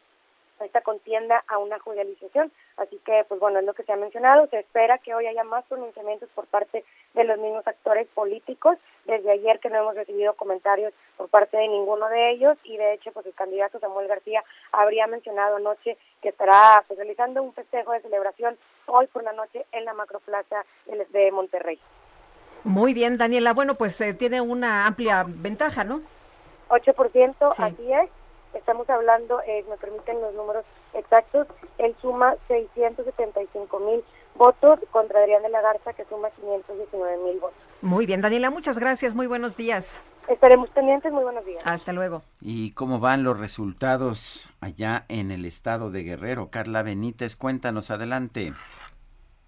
esta 0.65 0.81
contienda 0.81 1.43
a 1.47 1.57
una 1.57 1.79
judicialización. 1.79 2.51
Así 2.77 2.99
que, 3.05 3.25
pues 3.27 3.39
bueno, 3.39 3.59
es 3.59 3.65
lo 3.65 3.73
que 3.73 3.83
se 3.83 3.93
ha 3.93 3.95
mencionado. 3.95 4.47
Se 4.47 4.59
espera 4.59 4.97
que 4.97 5.13
hoy 5.13 5.25
haya 5.27 5.43
más 5.43 5.65
pronunciamientos 5.65 6.29
por 6.35 6.47
parte 6.47 6.83
de 7.13 7.23
los 7.23 7.37
mismos 7.39 7.65
actores 7.67 8.07
políticos. 8.09 8.77
Desde 9.05 9.31
ayer 9.31 9.59
que 9.59 9.69
no 9.69 9.77
hemos 9.77 9.95
recibido 9.95 10.33
comentarios 10.33 10.93
por 11.17 11.29
parte 11.29 11.57
de 11.57 11.67
ninguno 11.67 12.09
de 12.09 12.31
ellos 12.31 12.57
y 12.63 12.77
de 12.77 12.93
hecho, 12.93 13.11
pues 13.11 13.25
el 13.25 13.33
candidato 13.33 13.79
Samuel 13.79 14.07
García 14.07 14.43
habría 14.71 15.07
mencionado 15.07 15.57
anoche 15.57 15.97
que 16.21 16.29
estará 16.29 16.83
pues, 16.87 16.97
realizando 16.97 17.41
un 17.41 17.53
festejo 17.53 17.93
de 17.93 18.01
celebración 18.01 18.57
hoy 18.85 19.07
por 19.07 19.23
la 19.23 19.33
noche 19.33 19.65
en 19.71 19.85
la 19.85 19.93
macroplaza 19.93 20.65
de 20.85 21.31
Monterrey. 21.31 21.79
Muy 22.63 22.93
bien, 22.93 23.17
Daniela. 23.17 23.53
Bueno, 23.53 23.75
pues 23.75 23.99
eh, 24.01 24.13
tiene 24.13 24.41
una 24.41 24.85
amplia 24.85 25.25
ventaja, 25.27 25.83
¿no? 25.83 26.01
8%, 26.69 27.55
así 27.57 27.93
es 27.93 28.09
estamos 28.53 28.89
hablando, 28.89 29.41
eh, 29.41 29.65
me 29.69 29.77
permiten 29.77 30.21
los 30.21 30.33
números 30.33 30.65
exactos, 30.93 31.47
él 31.77 31.95
suma 32.01 32.35
675 32.47 33.79
mil 33.79 34.03
votos 34.35 34.79
contra 34.91 35.19
Adrián 35.19 35.43
de 35.43 35.49
la 35.49 35.61
Garza 35.61 35.93
que 35.93 36.05
suma 36.05 36.29
519 36.31 37.17
mil 37.23 37.39
votos. 37.39 37.57
Muy 37.81 38.05
bien, 38.05 38.21
Daniela, 38.21 38.49
muchas 38.49 38.79
gracias, 38.79 39.13
muy 39.13 39.27
buenos 39.27 39.57
días. 39.57 39.99
Estaremos 40.27 40.69
pendientes, 40.69 41.11
muy 41.11 41.23
buenos 41.23 41.43
días. 41.45 41.61
Hasta 41.65 41.91
luego. 41.91 42.21
¿Y 42.39 42.71
cómo 42.73 42.99
van 42.99 43.23
los 43.23 43.39
resultados 43.39 44.49
allá 44.61 45.05
en 45.07 45.31
el 45.31 45.45
estado 45.45 45.89
de 45.89 46.03
Guerrero? 46.03 46.49
Carla 46.51 46.83
Benítez, 46.83 47.35
cuéntanos 47.35 47.89
adelante. 47.89 48.53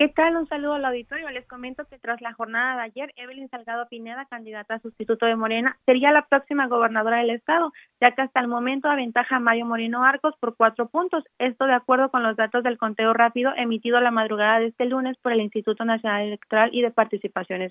¿Qué 0.02 0.08
tal? 0.08 0.36
Un 0.36 0.47
saludo 0.47 0.74
al 0.74 0.86
auditorio. 0.86 1.30
Les 1.30 1.45
comento 1.45 1.86
que 1.86 1.99
tras 1.99 2.22
la 2.22 2.34
jornada 2.34 2.76
de 2.76 2.82
ayer, 2.86 3.14
Evelyn 3.18 3.49
Salgado 3.49 3.88
Pineda, 3.88 4.26
candidata 4.26 4.74
a 4.74 4.80
sustituto 4.80 5.28
de 5.28 5.36
Morena, 5.36 5.78
sería 5.86 6.12
la 6.12 6.26
próxima 6.26 6.66
gobernadora 6.66 7.18
del 7.18 7.30
estado, 7.30 7.72
ya 8.02 8.10
que 8.10 8.24
hasta 8.24 8.39
el 8.39 8.47
momento 8.47 8.89
aventaja 8.89 9.36
a 9.36 9.39
Mario 9.39 9.68
Moreno 9.68 10.04
Arcos 10.04 10.34
por 10.39 10.56
cuatro 10.56 10.88
puntos. 10.88 11.24
Esto 11.38 11.68
de 11.68 11.74
acuerdo 11.74 12.10
con 12.10 12.24
los 12.24 12.36
datos 12.36 12.64
del 12.64 12.80
conteo 12.80 13.14
rápido 13.14 13.52
emitido 13.56 13.99
la 13.99 14.10
madrugada 14.10 14.60
de 14.60 14.70
este 14.70 14.86
lunes 14.86 15.18
por 15.22 15.34
el 15.34 15.41
Instituto 15.41 15.86
Nacional 15.86 16.24
Electoral 16.24 16.72
y 16.74 16.82
de 16.82 16.89
Participación, 16.89 17.70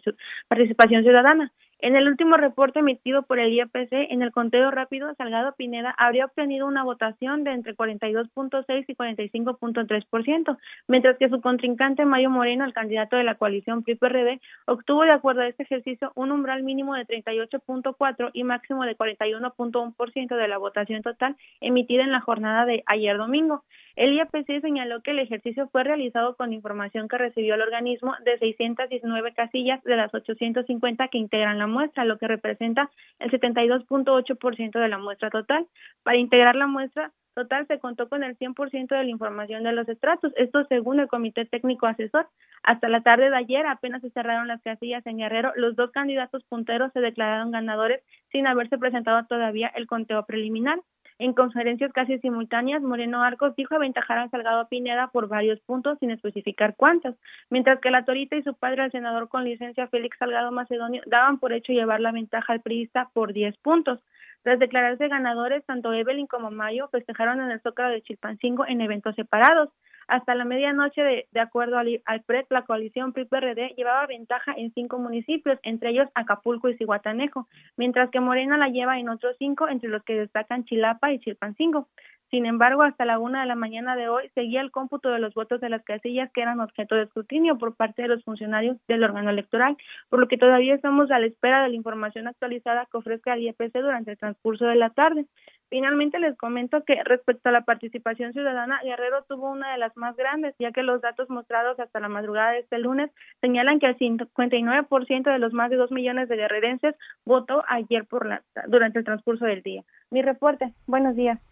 Ciudadana. 1.02 1.50
En 1.82 1.96
el 1.96 2.08
último 2.08 2.36
reporte 2.36 2.80
emitido 2.80 3.22
por 3.22 3.38
el 3.38 3.54
IEPC, 3.54 3.88
en 4.10 4.20
el 4.20 4.32
conteo 4.32 4.70
rápido, 4.70 5.14
Salgado 5.14 5.54
Pineda 5.56 5.94
habría 5.96 6.26
obtenido 6.26 6.66
una 6.66 6.84
votación 6.84 7.42
de 7.42 7.52
entre 7.52 7.74
42.6 7.74 8.84
y 8.86 8.94
45.3%, 8.94 10.58
mientras 10.88 11.16
que 11.16 11.30
su 11.30 11.40
contrincante 11.40 12.04
Mario 12.04 12.19
Moreno, 12.28 12.64
el 12.64 12.74
candidato 12.74 13.16
de 13.16 13.24
la 13.24 13.36
coalición 13.36 13.82
PRI-PRD, 13.82 14.40
obtuvo 14.66 15.04
de 15.04 15.12
acuerdo 15.12 15.40
a 15.42 15.48
este 15.48 15.62
ejercicio 15.62 16.12
un 16.14 16.32
umbral 16.32 16.62
mínimo 16.62 16.94
de 16.94 17.06
38.4 17.06 18.30
y 18.34 18.44
máximo 18.44 18.84
de 18.84 18.96
41.1% 18.98 20.36
de 20.36 20.48
la 20.48 20.58
votación 20.58 21.02
total 21.02 21.36
emitida 21.60 22.02
en 22.02 22.12
la 22.12 22.20
jornada 22.20 22.66
de 22.66 22.82
ayer 22.86 23.16
domingo. 23.16 23.64
El 23.96 24.14
IAPC 24.14 24.60
señaló 24.60 25.02
que 25.02 25.10
el 25.10 25.18
ejercicio 25.18 25.68
fue 25.68 25.84
realizado 25.84 26.36
con 26.36 26.52
información 26.52 27.08
que 27.08 27.18
recibió 27.18 27.54
el 27.54 27.62
organismo 27.62 28.14
de 28.24 28.38
619 28.38 29.34
casillas 29.34 29.82
de 29.84 29.96
las 29.96 30.14
850 30.14 31.08
que 31.08 31.18
integran 31.18 31.58
la 31.58 31.66
muestra, 31.66 32.04
lo 32.04 32.18
que 32.18 32.28
representa 32.28 32.90
el 33.18 33.30
72.8% 33.30 34.78
de 34.78 34.88
la 34.88 34.98
muestra 34.98 35.30
total. 35.30 35.66
Para 36.02 36.18
integrar 36.18 36.56
la 36.56 36.66
muestra 36.66 37.12
total 37.40 37.66
se 37.66 37.78
contó 37.78 38.08
con 38.08 38.22
el 38.22 38.36
100% 38.36 38.88
de 38.88 39.04
la 39.04 39.10
información 39.10 39.62
de 39.62 39.72
los 39.72 39.88
estratos, 39.88 40.32
esto 40.36 40.64
según 40.68 41.00
el 41.00 41.08
Comité 41.08 41.46
Técnico 41.46 41.86
Asesor. 41.86 42.28
Hasta 42.62 42.88
la 42.88 43.00
tarde 43.02 43.30
de 43.30 43.36
ayer 43.36 43.66
apenas 43.66 44.02
se 44.02 44.10
cerraron 44.10 44.48
las 44.48 44.60
casillas 44.62 45.06
en 45.06 45.18
Guerrero, 45.18 45.52
los 45.56 45.74
dos 45.74 45.90
candidatos 45.90 46.44
punteros 46.44 46.92
se 46.92 47.00
declararon 47.00 47.50
ganadores 47.50 48.02
sin 48.30 48.46
haberse 48.46 48.76
presentado 48.76 49.26
todavía 49.26 49.68
el 49.68 49.86
conteo 49.86 50.26
preliminar. 50.26 50.80
En 51.18 51.34
conferencias 51.34 51.92
casi 51.92 52.18
simultáneas, 52.18 52.82
Moreno 52.82 53.22
Arcos 53.22 53.54
dijo 53.54 53.74
aventajar 53.74 54.18
a 54.18 54.28
Salgado 54.30 54.68
Pineda 54.68 55.08
por 55.08 55.28
varios 55.28 55.60
puntos 55.60 55.98
sin 55.98 56.10
especificar 56.10 56.76
cuántos, 56.76 57.14
mientras 57.50 57.78
que 57.80 57.90
la 57.90 58.06
Torita 58.06 58.36
y 58.36 58.42
su 58.42 58.54
padre, 58.54 58.84
el 58.84 58.90
senador 58.90 59.28
con 59.28 59.44
licencia 59.44 59.86
Félix 59.88 60.16
Salgado 60.18 60.50
Macedonio, 60.50 61.02
daban 61.06 61.38
por 61.38 61.52
hecho 61.52 61.72
llevar 61.72 62.00
la 62.00 62.12
ventaja 62.12 62.54
al 62.54 62.62
priista 62.62 63.10
por 63.12 63.34
10 63.34 63.56
puntos. 63.58 64.00
Tras 64.42 64.58
declararse 64.58 65.08
ganadores, 65.08 65.64
tanto 65.66 65.92
Evelyn 65.92 66.26
como 66.26 66.50
Mayo 66.50 66.88
festejaron 66.88 67.40
en 67.40 67.50
el 67.50 67.60
Zócalo 67.60 67.90
de 67.90 68.02
Chilpancingo 68.02 68.66
en 68.66 68.80
eventos 68.80 69.14
separados. 69.14 69.68
Hasta 70.08 70.34
la 70.34 70.44
medianoche, 70.44 71.02
de, 71.02 71.28
de 71.30 71.40
acuerdo 71.40 71.78
al, 71.78 72.02
al 72.04 72.22
PRED, 72.22 72.46
la 72.50 72.64
coalición 72.64 73.12
PRI-PRD 73.12 73.74
llevaba 73.76 74.06
ventaja 74.06 74.52
en 74.56 74.72
cinco 74.72 74.98
municipios, 74.98 75.58
entre 75.62 75.90
ellos 75.90 76.08
Acapulco 76.14 76.68
y 76.68 76.76
Cihuatanejo, 76.76 77.46
mientras 77.76 78.10
que 78.10 78.18
Morena 78.18 78.56
la 78.56 78.70
lleva 78.70 78.98
en 78.98 79.08
otros 79.08 79.36
cinco, 79.38 79.68
entre 79.68 79.88
los 79.88 80.02
que 80.02 80.14
destacan 80.14 80.64
Chilapa 80.64 81.12
y 81.12 81.20
Chilpancingo. 81.20 81.88
Sin 82.30 82.46
embargo, 82.46 82.82
hasta 82.82 83.04
la 83.04 83.18
una 83.18 83.40
de 83.40 83.48
la 83.48 83.56
mañana 83.56 83.96
de 83.96 84.08
hoy 84.08 84.30
seguía 84.34 84.60
el 84.60 84.70
cómputo 84.70 85.10
de 85.10 85.18
los 85.18 85.34
votos 85.34 85.60
de 85.60 85.68
las 85.68 85.82
casillas 85.82 86.30
que 86.32 86.42
eran 86.42 86.60
objeto 86.60 86.94
de 86.94 87.02
escrutinio 87.02 87.58
por 87.58 87.74
parte 87.74 88.02
de 88.02 88.08
los 88.08 88.22
funcionarios 88.22 88.76
del 88.86 89.02
órgano 89.02 89.30
electoral, 89.30 89.76
por 90.08 90.20
lo 90.20 90.28
que 90.28 90.38
todavía 90.38 90.74
estamos 90.74 91.10
a 91.10 91.18
la 91.18 91.26
espera 91.26 91.60
de 91.62 91.70
la 91.70 91.74
información 91.74 92.28
actualizada 92.28 92.86
que 92.86 92.98
ofrezca 92.98 93.34
el 93.34 93.42
IEPC 93.42 93.72
durante 93.80 94.12
el 94.12 94.18
transcurso 94.18 94.66
de 94.66 94.76
la 94.76 94.90
tarde. 94.90 95.26
Finalmente 95.70 96.20
les 96.20 96.36
comento 96.36 96.84
que 96.84 97.02
respecto 97.02 97.48
a 97.48 97.52
la 97.52 97.62
participación 97.62 98.32
ciudadana, 98.32 98.80
Guerrero 98.84 99.24
tuvo 99.28 99.50
una 99.50 99.72
de 99.72 99.78
las 99.78 99.96
más 99.96 100.16
grandes, 100.16 100.54
ya 100.60 100.70
que 100.70 100.84
los 100.84 101.00
datos 101.00 101.28
mostrados 101.30 101.80
hasta 101.80 101.98
la 101.98 102.08
madrugada 102.08 102.52
de 102.52 102.60
este 102.60 102.78
lunes 102.78 103.10
señalan 103.40 103.80
que 103.80 103.86
el 103.86 103.98
59% 103.98 105.32
de 105.32 105.38
los 105.40 105.52
más 105.52 105.70
de 105.70 105.76
2 105.76 105.90
millones 105.90 106.28
de 106.28 106.36
guerrerenses 106.36 106.94
votó 107.24 107.64
ayer 107.66 108.04
por 108.04 108.26
la, 108.26 108.42
durante 108.68 109.00
el 109.00 109.04
transcurso 109.04 109.46
del 109.46 109.62
día. 109.62 109.82
Mi 110.10 110.22
reporte. 110.22 110.72
Buenos 110.86 111.16
días. 111.16 111.49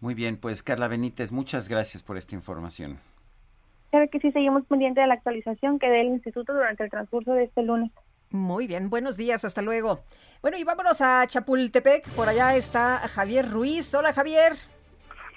Muy 0.00 0.14
bien, 0.14 0.38
pues 0.38 0.62
Carla 0.62 0.88
Benítez, 0.88 1.32
muchas 1.32 1.68
gracias 1.68 2.02
por 2.02 2.16
esta 2.16 2.34
información. 2.34 3.00
Claro 3.90 4.06
que 4.10 4.20
sí, 4.20 4.30
seguimos 4.32 4.64
pendiente 4.66 5.00
de 5.00 5.06
la 5.06 5.14
actualización 5.14 5.78
que 5.78 5.88
dé 5.88 6.02
el 6.02 6.08
instituto 6.08 6.52
durante 6.52 6.84
el 6.84 6.90
transcurso 6.90 7.32
de 7.32 7.44
este 7.44 7.62
lunes. 7.62 7.90
Muy 8.30 8.66
bien, 8.66 8.90
buenos 8.90 9.16
días, 9.16 9.44
hasta 9.44 9.62
luego. 9.62 10.00
Bueno, 10.42 10.58
y 10.58 10.64
vámonos 10.64 11.00
a 11.00 11.26
Chapultepec, 11.26 12.08
por 12.10 12.28
allá 12.28 12.54
está 12.54 12.98
Javier 13.08 13.50
Ruiz. 13.50 13.94
Hola 13.94 14.12
Javier. 14.12 14.52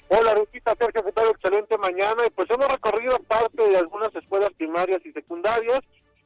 Hola 0.09 0.35
Rupita, 0.35 0.75
Sergio, 0.77 1.05
¿qué 1.05 1.11
tal? 1.13 1.29
Excelente 1.29 1.77
mañana. 1.77 2.21
Y 2.27 2.29
pues 2.31 2.49
hemos 2.49 2.67
recorrido 2.67 3.17
parte 3.19 3.65
de 3.65 3.77
algunas 3.77 4.13
escuelas 4.13 4.49
primarias 4.57 4.99
y 5.05 5.13
secundarias. 5.13 5.79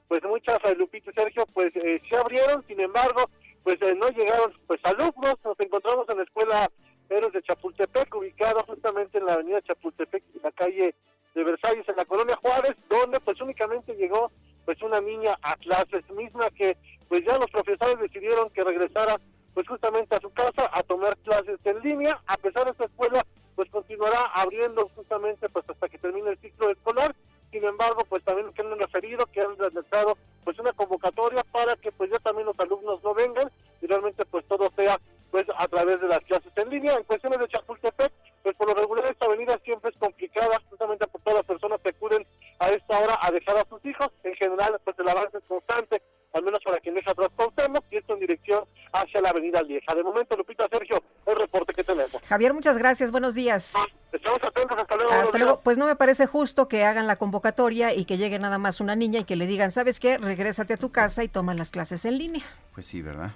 Pues 0.07 0.24
muchas, 0.24 0.57
eh, 0.64 0.74
Lupita 0.76 1.12
y 1.12 1.14
Sergio, 1.14 1.45
pues 1.53 1.68
eh, 1.76 2.02
se 2.10 2.18
abrieron, 2.18 2.66
sin 2.68 2.82
embargo, 2.82 3.30
pues 3.64 3.78
eh, 3.82 3.94
no 3.95 4.10
llegaron 4.10 4.52
pues 4.66 4.80
alumnos. 4.86 5.36
Nos 5.44 5.60
encontramos 5.60 6.10
en 6.10 6.18
la 6.18 6.24
escuela 6.24 6.72
Héroes 7.10 7.34
de 7.34 7.41
Chapultepec, 7.44 8.14
ubicado 8.15 8.64
justamente 8.68 9.18
en 9.18 9.26
la 9.26 9.34
avenida 9.34 9.61
Chapultepec, 9.61 10.23
en 10.36 10.41
la 10.44 10.52
calle 10.52 10.95
de 11.34 11.44
Versalles, 11.44 11.88
en 11.88 11.95
la 11.95 12.06
colonia 12.06 12.38
Juárez, 12.41 12.76
donde 12.90 13.19
pues 13.19 13.40
únicamente 13.41 13.94
llegó 13.95 14.32
pues 14.65 14.82
una 14.82 14.99
niña 15.02 15.38
a 15.41 15.56
clases, 15.57 16.10
misma 16.11 16.49
que 16.49 16.77
pues 17.07 17.23
ya 17.26 17.38
los 17.38 17.49
profesores 17.52 17.99
decidieron 17.99 18.49
que 18.49 18.64
regresara 18.64 19.19
pues 19.53 19.68
justamente 19.68 20.15
a 20.15 20.19
su 20.19 20.32
casa 20.32 20.69
a 20.72 20.84
tomar 20.84 21.15
clases 21.18 21.60
en 21.64 21.80
línea, 21.82 22.19
a 22.26 22.38
pesar 22.38 22.65
de 22.65 22.72
esta 22.72 22.86
escuela 22.86 23.26
pues 23.56 23.69
continuará 23.69 24.19
abriendo 24.34 24.90
justamente 24.95 25.48
pues 25.49 25.65
hasta 25.69 25.88
que 25.88 25.98
termine 25.98 26.32
el 26.32 26.40
ciclo 26.40 26.69
escolar, 26.69 27.15
sin 27.52 27.64
embargo 27.64 28.03
pues 28.10 28.23
también 28.23 28.52
que 28.53 28.61
han 28.61 28.77
referido 28.77 29.26
que 29.27 29.41
han 29.41 29.57
realizado 29.57 30.18
pues 30.44 30.60
una 30.60 30.73
convocatoria 30.73 31.44
para 31.52 31.76
que 31.76 31.91
pues 31.91 32.10
ya 32.11 32.19
también 32.19 32.48
los 32.48 32.60
alumnos 32.60 33.03
no 33.03 33.14
vengan 33.14 33.49
y 33.82 33.88
realmente 33.88 34.26
pues 34.26 34.45
todo 34.45 34.69
sea 34.76 34.99
pues 35.36 35.48
a 35.57 35.68
través 35.68 35.99
de 35.99 36.07
las 36.07 36.20
clases 36.20 36.49
en 36.56 36.70
línea. 36.70 36.95
En 36.95 37.03
cuestiones 37.03 37.38
de 37.40 37.49
Chapultepec, 37.49 38.10
pues 38.41 38.56
por 38.56 38.70
lo 38.70 38.74
regular 38.74 39.06
esta 39.06 39.26
avenida 39.26 39.60
siempre 39.66 39.91
es 39.91 39.98
complicada, 39.98 40.62
justamente 40.70 41.06
por 41.07 41.20
todas 41.24 41.40
las 41.40 41.45
personas 41.45 41.82
que 41.82 41.90
acuden 41.90 42.26
a 42.60 42.70
esta 42.70 42.99
hora 42.99 43.20
a 43.22 43.32
dejar 43.32 43.57
a 43.57 43.66
sus 43.68 43.84
hijos. 43.84 44.07
En 44.24 44.34
general, 44.36 44.80
pues 44.86 44.98
el 44.98 45.10
avance 45.10 45.38
es 45.38 45.44
constante, 45.45 46.02
al 46.32 46.41
menos 46.41 46.62
para 46.64 46.78
quien 46.78 46.95
deja 46.95 47.12
atrás 47.12 47.28
Cuauhtémoc, 47.36 47.84
y 47.91 47.98
esto 47.98 48.14
en 48.14 48.22
dirección 48.22 48.64
hacia 48.94 49.20
la 49.20 49.32
avenida 49.32 49.62
Lieja. 49.62 49.94
De 49.94 50.03
momento, 50.03 50.38
Lupita 50.38 50.70
Sergio, 50.72 51.03
el 51.26 51.36
reporte 51.36 51.74
que 51.74 51.84
tenemos. 51.84 52.22
Javier, 52.30 52.53
muchas 52.53 52.78
gracias, 52.78 53.12
buenos 53.12 53.36
días. 53.36 53.74
Estamos 54.14 54.41
atentos, 54.41 54.78
hasta 54.78 54.95
luego. 54.95 55.12
Hasta 55.12 55.38
luego. 55.38 55.60
Pues 55.66 55.78
no 55.78 55.86
me 55.86 55.98
parece 55.98 56.28
justo 56.28 56.70
que 56.70 56.86
hagan 56.86 57.07
la 57.07 57.18
convocatoria 57.18 57.94
y 57.94 58.06
que 58.06 58.16
llegue 58.16 58.40
nada 58.40 58.57
más 58.57 58.80
una 58.80 58.95
niña 58.95 59.20
y 59.20 59.26
que 59.26 59.36
le 59.36 59.48
digan, 59.48 59.70
¿sabes 59.70 59.99
qué? 59.99 60.18
Regrésate 60.18 60.76
a 60.76 60.78
tu 60.78 60.94
casa 60.94 61.26
y 61.26 61.28
toma 61.28 61.53
las 61.56 61.72
clases 61.72 62.06
en 62.06 62.20
línea. 62.20 62.45
Pues 62.74 62.86
sí, 62.86 63.02
¿verdad? 63.02 63.32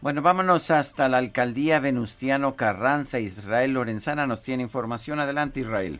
Bueno, 0.00 0.22
vámonos 0.22 0.70
hasta 0.70 1.08
la 1.08 1.18
alcaldía 1.18 1.80
Venustiano 1.80 2.54
Carranza. 2.54 3.18
Israel 3.18 3.74
Lorenzana 3.74 4.28
nos 4.28 4.44
tiene 4.44 4.62
información. 4.62 5.18
Adelante, 5.18 5.58
Israel. 5.58 5.98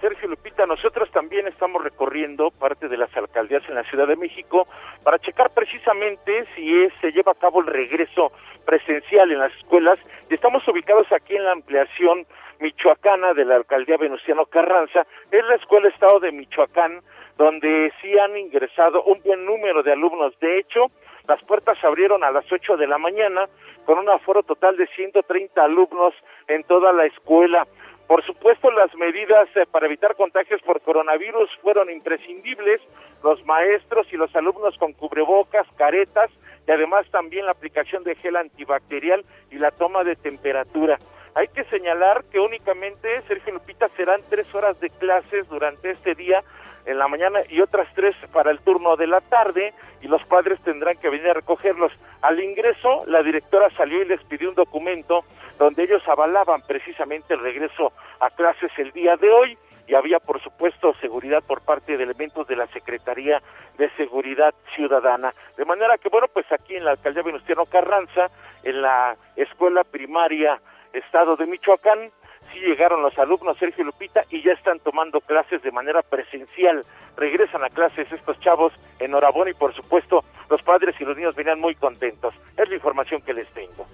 Sergio 0.00 0.26
Lupita, 0.26 0.66
nosotros 0.66 1.08
también 1.12 1.46
estamos 1.46 1.82
recorriendo 1.84 2.50
parte 2.50 2.88
de 2.88 2.96
las 2.96 3.16
alcaldías 3.16 3.62
en 3.68 3.76
la 3.76 3.84
Ciudad 3.84 4.08
de 4.08 4.16
México 4.16 4.66
para 5.04 5.20
checar 5.20 5.50
precisamente 5.50 6.44
si 6.56 6.82
es, 6.82 6.92
se 7.00 7.12
lleva 7.12 7.32
a 7.32 7.34
cabo 7.36 7.60
el 7.60 7.68
regreso 7.68 8.32
presencial 8.64 9.30
en 9.30 9.38
las 9.38 9.52
escuelas. 9.54 10.00
Y 10.28 10.34
estamos 10.34 10.66
ubicados 10.66 11.06
aquí 11.12 11.36
en 11.36 11.44
la 11.44 11.52
ampliación 11.52 12.26
michoacana 12.58 13.32
de 13.32 13.44
la 13.44 13.54
alcaldía 13.54 13.96
Venustiano 13.96 14.46
Carranza. 14.46 15.06
Es 15.30 15.44
la 15.46 15.54
Escuela 15.54 15.88
Estado 15.88 16.18
de 16.18 16.32
Michoacán, 16.32 17.00
donde 17.38 17.92
sí 18.02 18.18
han 18.18 18.36
ingresado 18.36 19.04
un 19.04 19.22
buen 19.22 19.46
número 19.46 19.84
de 19.84 19.92
alumnos. 19.92 20.36
De 20.40 20.58
hecho, 20.58 20.90
las 21.28 21.42
puertas 21.44 21.78
se 21.80 21.86
abrieron 21.86 22.22
a 22.24 22.30
las 22.30 22.50
8 22.50 22.76
de 22.76 22.86
la 22.86 22.98
mañana 22.98 23.46
con 23.84 23.98
un 23.98 24.08
aforo 24.08 24.42
total 24.42 24.76
de 24.76 24.86
130 24.88 25.62
alumnos 25.62 26.14
en 26.48 26.64
toda 26.64 26.92
la 26.92 27.06
escuela. 27.06 27.66
Por 28.06 28.24
supuesto, 28.24 28.70
las 28.70 28.94
medidas 28.94 29.48
eh, 29.56 29.66
para 29.70 29.86
evitar 29.86 30.14
contagios 30.14 30.62
por 30.62 30.80
coronavirus 30.80 31.50
fueron 31.60 31.90
imprescindibles. 31.90 32.80
Los 33.24 33.44
maestros 33.44 34.06
y 34.12 34.16
los 34.16 34.34
alumnos 34.36 34.76
con 34.78 34.92
cubrebocas, 34.92 35.66
caretas 35.76 36.30
y 36.68 36.70
además 36.70 37.06
también 37.10 37.46
la 37.46 37.52
aplicación 37.52 38.04
de 38.04 38.14
gel 38.16 38.36
antibacterial 38.36 39.24
y 39.50 39.58
la 39.58 39.72
toma 39.72 40.04
de 40.04 40.14
temperatura. 40.14 40.98
Hay 41.34 41.48
que 41.48 41.64
señalar 41.64 42.24
que 42.30 42.40
únicamente, 42.40 43.20
Sergio 43.28 43.54
Lupita, 43.54 43.88
serán 43.96 44.20
tres 44.30 44.52
horas 44.54 44.78
de 44.80 44.88
clases 44.88 45.48
durante 45.48 45.90
este 45.90 46.14
día 46.14 46.42
en 46.86 46.98
la 46.98 47.08
mañana 47.08 47.40
y 47.48 47.60
otras 47.60 47.88
tres 47.94 48.14
para 48.32 48.50
el 48.50 48.60
turno 48.60 48.96
de 48.96 49.06
la 49.06 49.20
tarde 49.20 49.74
y 50.00 50.08
los 50.08 50.24
padres 50.24 50.60
tendrán 50.60 50.96
que 50.96 51.10
venir 51.10 51.28
a 51.28 51.34
recogerlos. 51.34 51.92
Al 52.22 52.42
ingreso, 52.42 53.04
la 53.06 53.22
directora 53.22 53.68
salió 53.76 54.00
y 54.02 54.06
les 54.06 54.24
pidió 54.24 54.48
un 54.48 54.54
documento 54.54 55.24
donde 55.58 55.84
ellos 55.84 56.02
avalaban 56.08 56.62
precisamente 56.62 57.34
el 57.34 57.40
regreso 57.40 57.92
a 58.20 58.30
clases 58.30 58.70
el 58.78 58.92
día 58.92 59.16
de 59.16 59.30
hoy 59.30 59.58
y 59.88 59.94
había 59.94 60.18
por 60.18 60.42
supuesto 60.42 60.94
seguridad 61.00 61.42
por 61.42 61.62
parte 61.62 61.96
de 61.96 62.04
elementos 62.04 62.46
de 62.46 62.56
la 62.56 62.66
Secretaría 62.68 63.40
de 63.78 63.90
Seguridad 63.96 64.54
Ciudadana. 64.74 65.32
De 65.56 65.64
manera 65.64 65.98
que 65.98 66.08
bueno, 66.08 66.26
pues 66.32 66.46
aquí 66.50 66.76
en 66.76 66.84
la 66.84 66.92
alcaldía 66.92 67.22
Venustiano 67.22 67.66
Carranza, 67.66 68.28
en 68.62 68.82
la 68.82 69.16
escuela 69.36 69.84
primaria 69.84 70.60
Estado 70.92 71.36
de 71.36 71.46
Michoacán, 71.46 72.10
sí 72.56 72.66
llegaron 72.66 73.02
los 73.02 73.16
alumnos 73.18 73.58
Sergio 73.58 73.84
Lupita 73.84 74.24
y 74.30 74.42
ya 74.42 74.52
están 74.52 74.78
tomando 74.80 75.20
clases 75.20 75.62
de 75.62 75.70
manera 75.70 76.02
presencial. 76.02 76.84
Regresan 77.16 77.64
a 77.64 77.68
clases 77.68 78.10
estos 78.10 78.38
chavos, 78.40 78.72
enhorabuena 78.98 79.50
y 79.50 79.54
por 79.54 79.74
supuesto 79.74 80.24
los 80.48 80.62
padres 80.62 80.94
y 81.00 81.04
los 81.04 81.16
niños 81.16 81.34
venían 81.34 81.60
muy 81.60 81.74
contentos. 81.74 82.34
Es 82.56 82.68
la 82.68 82.74
información 82.74 83.20
que 83.22 83.34
les 83.34 83.48
tengo. 83.50 83.86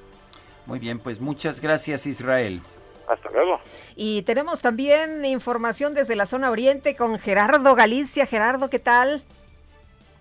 Muy 0.66 0.78
bien, 0.78 0.98
pues 0.98 1.20
muchas 1.20 1.60
gracias 1.60 2.06
Israel. 2.06 2.60
Hasta 3.08 3.30
luego. 3.30 3.60
Y 3.96 4.22
tenemos 4.22 4.60
también 4.62 5.24
información 5.24 5.92
desde 5.92 6.14
la 6.14 6.24
zona 6.24 6.50
oriente 6.50 6.94
con 6.94 7.18
Gerardo 7.18 7.74
Galicia. 7.74 8.26
Gerardo, 8.26 8.70
¿qué 8.70 8.78
tal? 8.78 9.22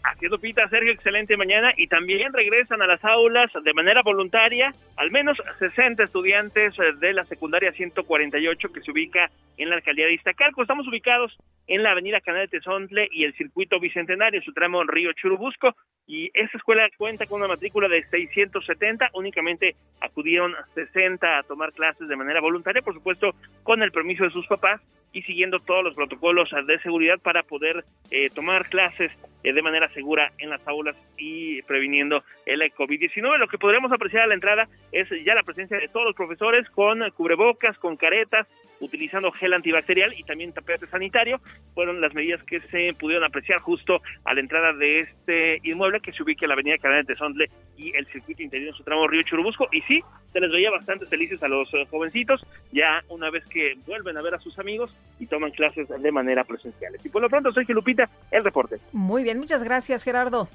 Así 0.03 0.25
es, 0.25 0.69
Sergio, 0.69 0.91
excelente 0.91 1.37
mañana. 1.37 1.73
Y 1.77 1.87
también 1.87 2.33
regresan 2.33 2.81
a 2.81 2.87
las 2.87 3.03
aulas 3.05 3.51
de 3.63 3.73
manera 3.73 4.01
voluntaria 4.01 4.73
al 4.97 5.11
menos 5.11 5.37
60 5.59 6.03
estudiantes 6.03 6.73
eh, 6.79 6.93
de 6.99 7.13
la 7.13 7.25
secundaria 7.25 7.71
148 7.71 8.69
que 8.71 8.81
se 8.81 8.91
ubica 8.91 9.29
en 9.57 9.69
la 9.69 9.75
alcaldía 9.75 10.07
de 10.07 10.13
Iztacalco. 10.13 10.61
Estamos 10.61 10.87
ubicados 10.87 11.37
en 11.67 11.83
la 11.83 11.91
avenida 11.91 12.19
Canal 12.21 12.41
de 12.41 12.59
Tezontle 12.59 13.07
y 13.11 13.25
el 13.25 13.33
circuito 13.33 13.79
bicentenario, 13.79 14.41
su 14.41 14.53
tramo 14.53 14.83
Río 14.83 15.13
Churubusco. 15.13 15.75
Y 16.07 16.29
esta 16.33 16.57
escuela 16.57 16.89
cuenta 16.97 17.27
con 17.27 17.39
una 17.39 17.47
matrícula 17.47 17.87
de 17.87 18.03
670. 18.03 19.09
Únicamente 19.13 19.75
acudieron 19.99 20.55
60 20.73 21.37
a 21.37 21.43
tomar 21.43 21.73
clases 21.73 22.07
de 22.07 22.15
manera 22.15 22.41
voluntaria, 22.41 22.81
por 22.81 22.95
supuesto, 22.95 23.35
con 23.63 23.83
el 23.83 23.91
permiso 23.91 24.23
de 24.23 24.31
sus 24.31 24.47
papás 24.47 24.81
y 25.13 25.21
siguiendo 25.23 25.59
todos 25.59 25.83
los 25.83 25.93
protocolos 25.93 26.49
de 26.65 26.79
seguridad 26.79 27.19
para 27.19 27.43
poder 27.43 27.83
eh, 28.09 28.29
tomar 28.29 28.69
clases 28.69 29.11
de 29.43 29.61
manera 29.61 29.91
segura 29.93 30.31
en 30.37 30.49
las 30.49 30.65
aulas 30.67 30.95
y 31.17 31.61
previniendo 31.63 32.23
el 32.45 32.61
COVID-19. 32.73 33.37
Lo 33.37 33.47
que 33.47 33.57
podremos 33.57 33.91
apreciar 33.91 34.23
a 34.23 34.27
la 34.27 34.33
entrada 34.33 34.67
es 34.91 35.07
ya 35.25 35.35
la 35.35 35.43
presencia 35.43 35.77
de 35.77 35.87
todos 35.87 36.05
los 36.05 36.15
profesores 36.15 36.69
con 36.69 37.09
cubrebocas, 37.11 37.77
con 37.79 37.97
caretas, 37.97 38.47
utilizando 38.81 39.31
gel 39.31 39.53
antibacterial 39.53 40.13
y 40.17 40.23
también 40.23 40.53
tapete 40.53 40.87
sanitario. 40.87 41.39
Fueron 41.73 42.01
las 42.01 42.13
medidas 42.13 42.43
que 42.43 42.59
se 42.61 42.93
pudieron 42.93 43.23
apreciar 43.23 43.59
justo 43.59 44.01
a 44.25 44.33
la 44.33 44.39
entrada 44.39 44.73
de 44.73 45.01
este 45.01 45.59
inmueble 45.63 46.01
que 46.01 46.11
se 46.11 46.23
ubica 46.23 46.45
en 46.45 46.49
la 46.49 46.55
avenida 46.55 46.77
Canal 46.77 47.05
de 47.05 47.15
Sondle 47.15 47.45
y 47.77 47.95
el 47.95 48.05
circuito 48.07 48.43
interior 48.43 48.69
en 48.69 48.75
su 48.75 48.83
tramo 48.83 49.07
Río 49.07 49.23
Churubusco. 49.23 49.67
Y 49.71 49.81
sí, 49.81 50.01
se 50.31 50.39
les 50.39 50.51
veía 50.51 50.71
bastante 50.71 51.05
felices 51.05 51.41
a 51.43 51.47
los 51.47 51.73
eh, 51.73 51.85
jovencitos, 51.89 52.45
ya 52.71 53.03
una 53.09 53.29
vez 53.29 53.45
que 53.45 53.75
vuelven 53.85 54.17
a 54.17 54.21
ver 54.21 54.35
a 54.35 54.39
sus 54.39 54.57
amigos 54.59 54.91
y 55.19 55.27
toman 55.27 55.51
clases 55.51 55.87
de 55.87 56.11
manera 56.11 56.43
presencial. 56.43 56.95
Y 57.03 57.09
por 57.09 57.21
lo 57.21 57.29
pronto, 57.29 57.51
soy 57.51 57.65
Lupita, 57.71 58.09
el 58.31 58.43
reporte. 58.43 58.77
Muy 58.91 59.23
bien, 59.23 59.30
muchas 59.39 59.63
gracias, 59.63 60.03
Gerardo. 60.03 60.47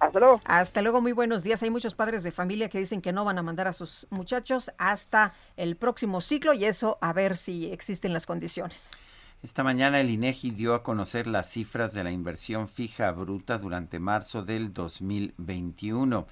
Hasta 0.00 0.18
luego. 0.18 0.40
Hasta 0.44 0.82
luego, 0.82 1.00
muy 1.00 1.12
buenos 1.12 1.44
días. 1.44 1.62
Hay 1.62 1.70
muchos 1.70 1.94
padres 1.94 2.24
de 2.24 2.32
familia 2.32 2.68
que 2.68 2.78
dicen 2.78 3.00
que 3.00 3.12
no 3.12 3.24
van 3.24 3.38
a 3.38 3.42
mandar 3.42 3.68
a 3.68 3.72
sus 3.72 4.08
muchachos 4.10 4.72
hasta 4.76 5.32
el 5.56 5.76
próximo 5.76 6.20
ciclo 6.20 6.54
y 6.54 6.64
eso 6.64 6.98
a 7.00 7.12
ver 7.12 7.36
si 7.36 7.70
existen 7.70 8.12
las 8.12 8.26
condiciones. 8.26 8.90
Esta 9.44 9.62
mañana 9.64 10.00
el 10.00 10.10
INEGI 10.10 10.50
dio 10.52 10.74
a 10.74 10.82
conocer 10.82 11.26
las 11.26 11.50
cifras 11.50 11.92
de 11.92 12.04
la 12.04 12.10
inversión 12.10 12.68
fija 12.68 13.10
bruta 13.12 13.58
durante 13.58 13.98
marzo 13.98 14.42
del 14.42 14.72
2021 14.72 16.26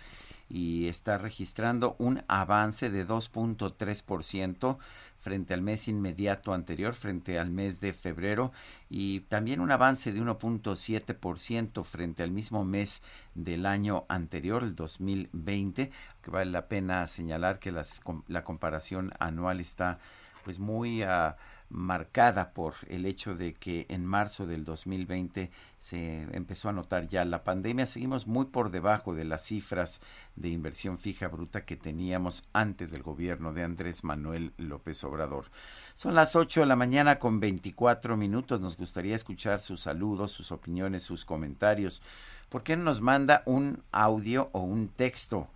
y 0.48 0.88
está 0.88 1.18
registrando 1.18 1.96
un 1.98 2.22
avance 2.26 2.90
de 2.90 3.06
2.3% 3.06 4.78
frente 5.20 5.55
al 5.55 5.62
mes 5.62 5.86
inmediato 5.86 6.55
anterior, 6.55 6.94
frente 6.94 7.38
al 7.38 7.51
mes 7.51 7.80
de 7.80 7.92
febrero, 7.92 8.52
y 8.88 9.20
también 9.20 9.60
un 9.60 9.70
avance 9.70 10.12
de 10.12 10.20
1.7% 10.20 11.84
frente 11.84 12.22
al 12.22 12.30
mismo 12.30 12.64
mes 12.64 13.02
del 13.34 13.66
año 13.66 14.06
anterior, 14.09 14.62
el 14.62 14.74
2020, 14.74 15.90
que 16.22 16.30
vale 16.30 16.51
la 16.51 16.68
pena 16.68 17.06
señalar 17.06 17.59
que 17.59 17.70
las, 17.70 18.01
la 18.28 18.44
comparación 18.44 19.12
anual 19.18 19.60
está 19.60 19.98
pues 20.42 20.59
muy 20.59 21.05
uh, 21.05 21.34
marcada 21.70 22.52
por 22.52 22.74
el 22.88 23.06
hecho 23.06 23.36
de 23.36 23.55
que 23.55 23.86
en 23.88 24.05
marzo 24.05 24.47
del 24.47 24.64
2020 24.64 25.51
se 25.78 26.22
empezó 26.32 26.68
a 26.68 26.72
notar 26.72 27.09
ya 27.09 27.24
la 27.24 27.44
pandemia. 27.44 27.86
Seguimos 27.86 28.26
muy 28.26 28.47
por 28.47 28.70
debajo 28.70 29.14
de 29.14 29.24
las 29.24 29.44
cifras 29.44 30.01
de 30.36 30.48
inversión 30.48 30.98
fija 30.98 31.28
bruta 31.28 31.64
que 31.64 31.76
teníamos 31.76 32.44
antes 32.52 32.90
del 32.90 33.02
gobierno 33.02 33.52
de 33.52 33.62
Andrés 33.62 34.05
Manuel 34.05 34.52
López 34.59 35.02
Obrador. 35.05 35.47
Son 35.94 36.14
las 36.14 36.36
8 36.36 36.60
de 36.60 36.66
la 36.66 36.76
mañana 36.76 37.18
con 37.18 37.40
24 37.40 38.16
minutos. 38.16 38.60
Nos 38.60 38.76
gustaría 38.76 39.14
escuchar 39.14 39.62
sus 39.62 39.80
saludos, 39.80 40.32
sus 40.32 40.52
opiniones, 40.52 41.05
sus 41.05 41.24
comentarios. 41.24 42.02
¿Por 42.48 42.64
qué 42.64 42.76
no 42.76 42.84
nos 42.84 43.01
manda 43.01 43.42
un 43.47 43.82
audio 43.92 44.51
o 44.52 44.60
un 44.60 44.88
texto? 44.88 45.48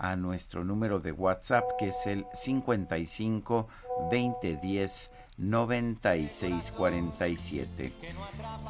a 0.00 0.16
nuestro 0.16 0.64
número 0.64 0.98
de 0.98 1.12
WhatsApp 1.12 1.62
que 1.78 1.88
es 1.88 2.06
el 2.06 2.24
55 2.32 3.68
2010 4.10 5.10
9647. 5.40 7.92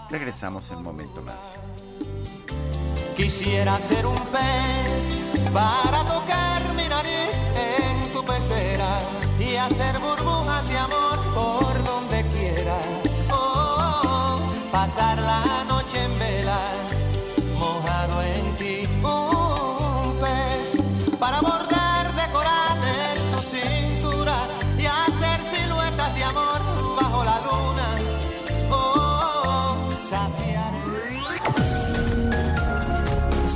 Regresamos 0.09 0.71
en 0.71 0.79
un 0.79 0.85
momento 0.85 1.21
más. 1.23 1.59
Quisiera 3.17 3.81
ser 3.81 4.07
un 4.07 4.15
pez 4.15 5.17
para 5.53 6.05
tocar 6.05 6.73
mi 6.75 6.87
nariz 6.89 7.35
en 7.57 8.13
tu 8.13 8.25
pecera 8.25 9.01
y 9.39 9.57
hacer 9.57 9.99
burbujas 9.99 10.67
de 10.69 10.79
amor 10.79 11.19
por 11.35 11.70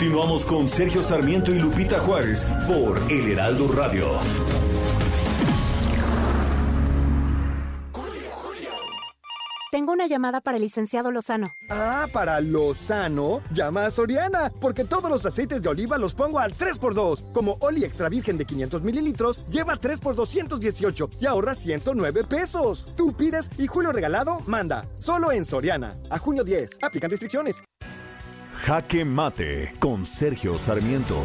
Continuamos 0.00 0.46
con 0.46 0.66
Sergio 0.66 1.02
Sarmiento 1.02 1.52
y 1.52 1.58
Lupita 1.58 1.98
Juárez 1.98 2.46
por 2.66 2.98
El 3.12 3.32
Heraldo 3.32 3.68
Radio. 3.68 4.06
Tengo 9.70 9.92
una 9.92 10.06
llamada 10.06 10.40
para 10.40 10.56
el 10.56 10.62
licenciado 10.62 11.10
Lozano. 11.10 11.48
Ah, 11.68 12.06
para 12.14 12.40
Lozano, 12.40 13.42
llama 13.52 13.84
a 13.84 13.90
Soriana, 13.90 14.50
porque 14.58 14.86
todos 14.86 15.10
los 15.10 15.26
aceites 15.26 15.60
de 15.60 15.68
oliva 15.68 15.98
los 15.98 16.14
pongo 16.14 16.38
al 16.38 16.54
3x2. 16.54 17.32
Como 17.34 17.58
Oli 17.60 17.84
Extra 17.84 18.08
Virgen 18.08 18.38
de 18.38 18.46
500 18.46 18.82
mililitros, 18.82 19.46
lleva 19.48 19.76
3 19.76 20.00
por 20.00 20.14
218 20.14 21.10
y 21.20 21.26
ahorra 21.26 21.54
109 21.54 22.24
pesos. 22.24 22.86
Tú 22.96 23.12
pides 23.12 23.50
y 23.58 23.66
Julio 23.66 23.92
Regalado 23.92 24.38
manda. 24.46 24.86
Solo 24.98 25.30
en 25.30 25.44
Soriana. 25.44 25.92
A 26.08 26.18
junio 26.18 26.42
10. 26.42 26.78
Aplican 26.80 27.10
restricciones. 27.10 27.62
Jaque 28.64 29.06
Mate 29.06 29.72
con 29.78 30.04
Sergio 30.04 30.58
Sarmiento. 30.58 31.18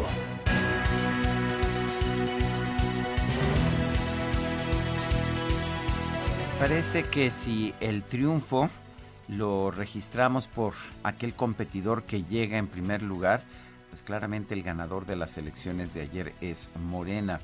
Parece 6.58 7.02
que 7.02 7.30
si 7.30 7.74
el 7.80 8.02
triunfo 8.02 8.70
lo 9.28 9.70
registramos 9.70 10.48
por 10.48 10.72
aquel 11.02 11.34
competidor 11.34 12.04
que 12.04 12.24
llega 12.24 12.56
en 12.56 12.68
primer 12.68 13.02
lugar, 13.02 13.42
pues 13.90 14.00
claramente 14.00 14.54
el 14.54 14.62
ganador 14.62 15.04
de 15.04 15.16
las 15.16 15.36
elecciones 15.36 15.92
de 15.92 16.00
ayer 16.00 16.32
es 16.40 16.70
Morena. 16.88 17.40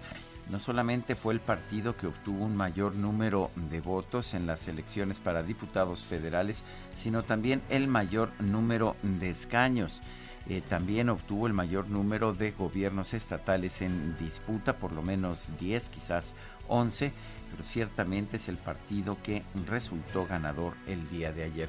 No 0.50 0.58
solamente 0.58 1.14
fue 1.14 1.34
el 1.34 1.40
partido 1.40 1.96
que 1.96 2.06
obtuvo 2.06 2.44
un 2.44 2.56
mayor 2.56 2.94
número 2.94 3.50
de 3.70 3.80
votos 3.80 4.34
en 4.34 4.46
las 4.46 4.68
elecciones 4.68 5.18
para 5.20 5.42
diputados 5.42 6.02
federales, 6.02 6.62
sino 6.94 7.22
también 7.22 7.62
el 7.70 7.88
mayor 7.88 8.30
número 8.40 8.96
de 9.02 9.30
escaños. 9.30 10.02
Eh, 10.48 10.60
también 10.68 11.08
obtuvo 11.08 11.46
el 11.46 11.52
mayor 11.52 11.88
número 11.88 12.34
de 12.34 12.50
gobiernos 12.50 13.14
estatales 13.14 13.80
en 13.80 14.16
disputa, 14.18 14.76
por 14.76 14.92
lo 14.92 15.02
menos 15.02 15.52
10, 15.58 15.88
quizás 15.88 16.34
11, 16.68 17.12
pero 17.50 17.62
ciertamente 17.62 18.36
es 18.36 18.48
el 18.48 18.56
partido 18.56 19.16
que 19.22 19.42
resultó 19.66 20.26
ganador 20.26 20.74
el 20.86 21.08
día 21.10 21.32
de 21.32 21.44
ayer. 21.44 21.68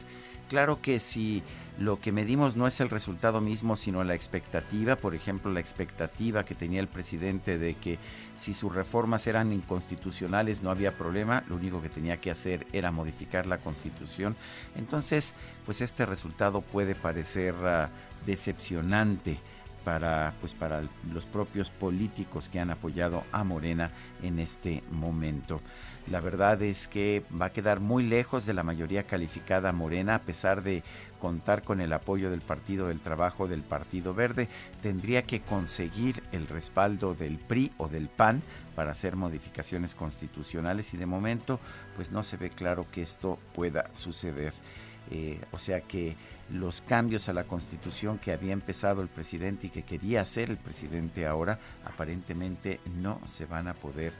Claro 0.53 0.79
que 0.83 0.99
si 0.99 1.41
lo 1.79 1.99
que 1.99 2.11
medimos 2.11 2.55
no 2.55 2.67
es 2.67 2.79
el 2.79 2.91
resultado 2.91 3.41
mismo, 3.41 3.75
sino 3.75 4.03
la 4.03 4.13
expectativa, 4.13 4.95
por 4.95 5.15
ejemplo, 5.15 5.51
la 5.51 5.59
expectativa 5.59 6.45
que 6.45 6.53
tenía 6.53 6.79
el 6.79 6.87
presidente 6.87 7.57
de 7.57 7.73
que 7.73 7.97
si 8.35 8.53
sus 8.53 8.71
reformas 8.71 9.25
eran 9.25 9.51
inconstitucionales 9.51 10.61
no 10.61 10.69
había 10.69 10.95
problema, 10.95 11.43
lo 11.49 11.55
único 11.55 11.81
que 11.81 11.89
tenía 11.89 12.17
que 12.17 12.29
hacer 12.29 12.67
era 12.71 12.91
modificar 12.91 13.47
la 13.47 13.57
constitución. 13.57 14.35
Entonces, 14.75 15.33
pues 15.65 15.81
este 15.81 16.05
resultado 16.05 16.61
puede 16.61 16.93
parecer 16.93 17.55
ah, 17.63 17.89
decepcionante 18.23 19.39
para 19.83 20.33
pues 20.39 20.53
para 20.53 20.81
los 21.11 21.25
propios 21.25 21.71
políticos 21.71 22.47
que 22.47 22.59
han 22.59 22.69
apoyado 22.69 23.23
a 23.31 23.43
Morena 23.43 23.89
en 24.21 24.37
este 24.37 24.83
momento. 24.91 25.61
La 26.07 26.19
verdad 26.19 26.61
es 26.61 26.87
que 26.87 27.23
va 27.39 27.45
a 27.45 27.49
quedar 27.51 27.79
muy 27.79 28.03
lejos 28.03 28.45
de 28.45 28.53
la 28.53 28.63
mayoría 28.63 29.03
calificada 29.03 29.71
Morena 29.71 30.15
a 30.15 30.21
pesar 30.21 30.61
de 30.61 30.83
contar 31.19 31.61
con 31.63 31.79
el 31.79 31.93
apoyo 31.93 32.29
del 32.29 32.41
Partido 32.41 32.89
del 32.89 32.99
Trabajo 32.99 33.47
del 33.47 33.61
Partido 33.61 34.13
Verde, 34.13 34.49
tendría 34.81 35.23
que 35.23 35.39
conseguir 35.39 36.21
el 36.33 36.47
respaldo 36.47 37.15
del 37.15 37.37
PRI 37.37 37.71
o 37.77 37.87
del 37.87 38.09
PAN 38.09 38.43
para 38.75 38.91
hacer 38.91 39.15
modificaciones 39.15 39.95
constitucionales 39.95 40.93
y 40.93 40.97
de 40.97 41.05
momento 41.05 41.61
pues 41.95 42.11
no 42.11 42.23
se 42.23 42.35
ve 42.35 42.49
claro 42.49 42.85
que 42.91 43.01
esto 43.01 43.39
pueda 43.53 43.89
suceder. 43.93 44.53
Eh, 45.11 45.39
o 45.51 45.59
sea 45.59 45.79
que 45.81 46.15
los 46.49 46.81
cambios 46.81 47.29
a 47.29 47.33
la 47.33 47.45
constitución 47.45 48.17
que 48.17 48.33
había 48.33 48.51
empezado 48.51 49.01
el 49.01 49.07
presidente 49.07 49.67
y 49.67 49.69
que 49.69 49.83
quería 49.83 50.21
hacer 50.21 50.49
el 50.49 50.57
presidente 50.57 51.25
ahora 51.25 51.59
aparentemente 51.85 52.81
no 53.01 53.21
se 53.27 53.45
van 53.45 53.69
a 53.69 53.73
poder 53.73 54.13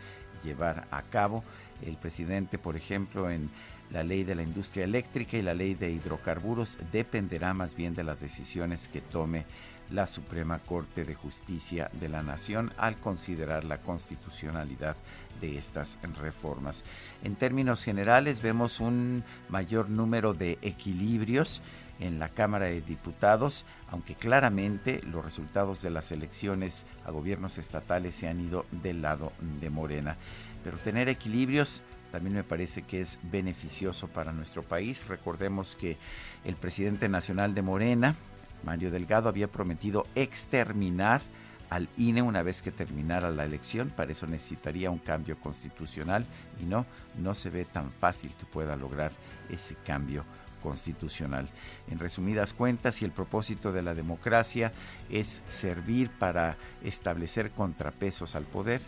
llevar 0.44 0.88
a 0.92 1.02
cabo. 1.04 1.44
El 1.86 1.98
presidente, 1.98 2.58
por 2.58 2.76
ejemplo, 2.76 3.30
en 3.30 3.50
la 3.92 4.04
ley 4.04 4.24
de 4.24 4.36
la 4.36 4.44
industria 4.44 4.86
eléctrica 4.86 5.38
y 5.38 5.42
la 5.42 5.54
ley 5.54 5.76
de 5.76 5.92
hidrocarburos 5.92 6.78
dependerá 6.92 7.54
más 7.54 7.76
bien 7.76 7.94
de 7.94 8.04
las 8.04 8.22
decisiones 8.22 8.88
que 8.88 9.02
tome 9.02 9.46
la 9.92 10.08
Suprema 10.08 10.60
Corte 10.60 11.06
de 11.06 11.14
Justicia 11.14 11.92
de 12.00 12.10
la 12.10 12.24
Nación 12.24 12.72
al 12.78 12.96
considerar 12.96 13.64
la 13.64 13.78
constitucionalidad 13.78 14.96
de 15.42 15.58
estas 15.58 15.98
reformas. 16.20 16.84
En 17.24 17.36
términos 17.36 17.84
generales 17.84 18.42
vemos 18.42 18.80
un 18.80 19.24
mayor 19.50 19.90
número 19.90 20.34
de 20.34 20.58
equilibrios 20.62 21.62
en 22.00 22.20
la 22.20 22.30
Cámara 22.30 22.66
de 22.66 22.82
Diputados, 22.82 23.66
aunque 23.90 24.16
claramente 24.16 25.02
los 25.04 25.24
resultados 25.24 25.82
de 25.82 25.92
las 25.92 26.12
elecciones 26.12 26.86
a 27.06 27.12
gobiernos 27.12 27.58
estatales 27.58 28.16
se 28.16 28.28
han 28.28 28.40
ido 28.40 28.66
del 28.72 29.02
lado 29.02 29.32
de 29.62 29.70
Morena. 29.70 30.18
Pero 30.64 30.78
tener 30.78 31.10
equilibrios 31.10 31.82
también 32.12 32.36
me 32.36 32.44
parece 32.44 32.84
que 32.84 33.02
es 33.02 33.20
beneficioso 33.24 34.08
para 34.08 34.32
nuestro 34.32 34.62
país. 34.62 35.08
Recordemos 35.08 35.76
que 35.76 35.98
el 36.46 36.56
presidente 36.56 37.10
nacional 37.10 37.56
de 37.56 37.64
Morena, 37.64 38.16
Mario 38.64 38.92
Delgado, 38.92 39.30
había 39.30 39.48
prometido 39.48 40.06
exterminar 40.14 41.22
al 41.72 41.90
INE 41.98 42.22
una 42.22 42.44
vez 42.44 42.62
que 42.62 42.72
terminara 42.72 43.32
la 43.32 43.46
elección. 43.46 43.90
Para 43.90 44.12
eso 44.12 44.28
necesitaría 44.28 44.92
un 44.92 45.00
cambio 45.00 45.40
constitucional 45.40 46.24
y 46.62 46.66
no, 46.66 46.86
no 47.18 47.34
se 47.34 47.50
ve 47.50 47.66
tan 47.66 47.90
fácil 47.90 48.32
que 48.40 48.46
pueda 48.46 48.76
lograr 48.76 49.12
ese 49.50 49.76
cambio 49.84 50.24
constitucional. 50.62 51.50
En 51.90 51.98
resumidas 51.98 52.54
cuentas, 52.54 52.94
si 52.94 53.06
el 53.06 53.12
propósito 53.12 53.72
de 53.72 53.82
la 53.82 53.96
democracia 53.96 54.72
es 55.10 55.42
servir 55.50 56.12
para 56.12 56.58
establecer 56.84 57.50
contrapesos 57.50 58.36
al 58.36 58.46
poder, 58.46 58.82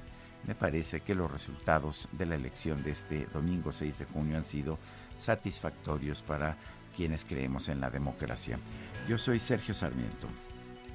me 0.48 0.56
parece 0.56 1.02
que 1.02 1.16
los 1.16 1.32
resultados 1.32 2.08
de 2.12 2.26
la 2.26 2.36
elección 2.36 2.84
de 2.84 2.92
este 2.92 3.28
domingo 3.34 3.72
6 3.72 4.00
de 4.00 4.06
junio 4.06 4.38
han 4.38 4.44
sido 4.44 4.78
satisfactorios 5.18 6.22
para 6.22 6.58
quienes 6.96 7.26
creemos 7.26 7.70
en 7.70 7.82
la 7.82 7.90
democracia. 7.90 8.60
Yo 9.08 9.18
soy 9.18 9.40
Sergio 9.40 9.74
Sarmiento 9.74 10.28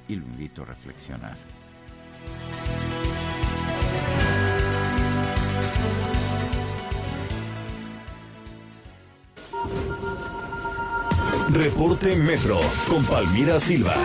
y 0.07 0.15
lo 0.15 0.25
invito 0.25 0.63
a 0.63 0.65
reflexionar. 0.65 1.37
Reporte 11.53 12.15
Metro 12.15 12.59
con 12.87 13.03
Palmira 13.05 13.59
Silva. 13.59 13.95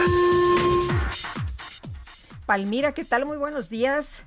Palmira, 2.44 2.93
¿qué 2.93 3.05
tal? 3.05 3.24
Muy 3.24 3.36
buenos 3.36 3.70
días. 3.70 4.23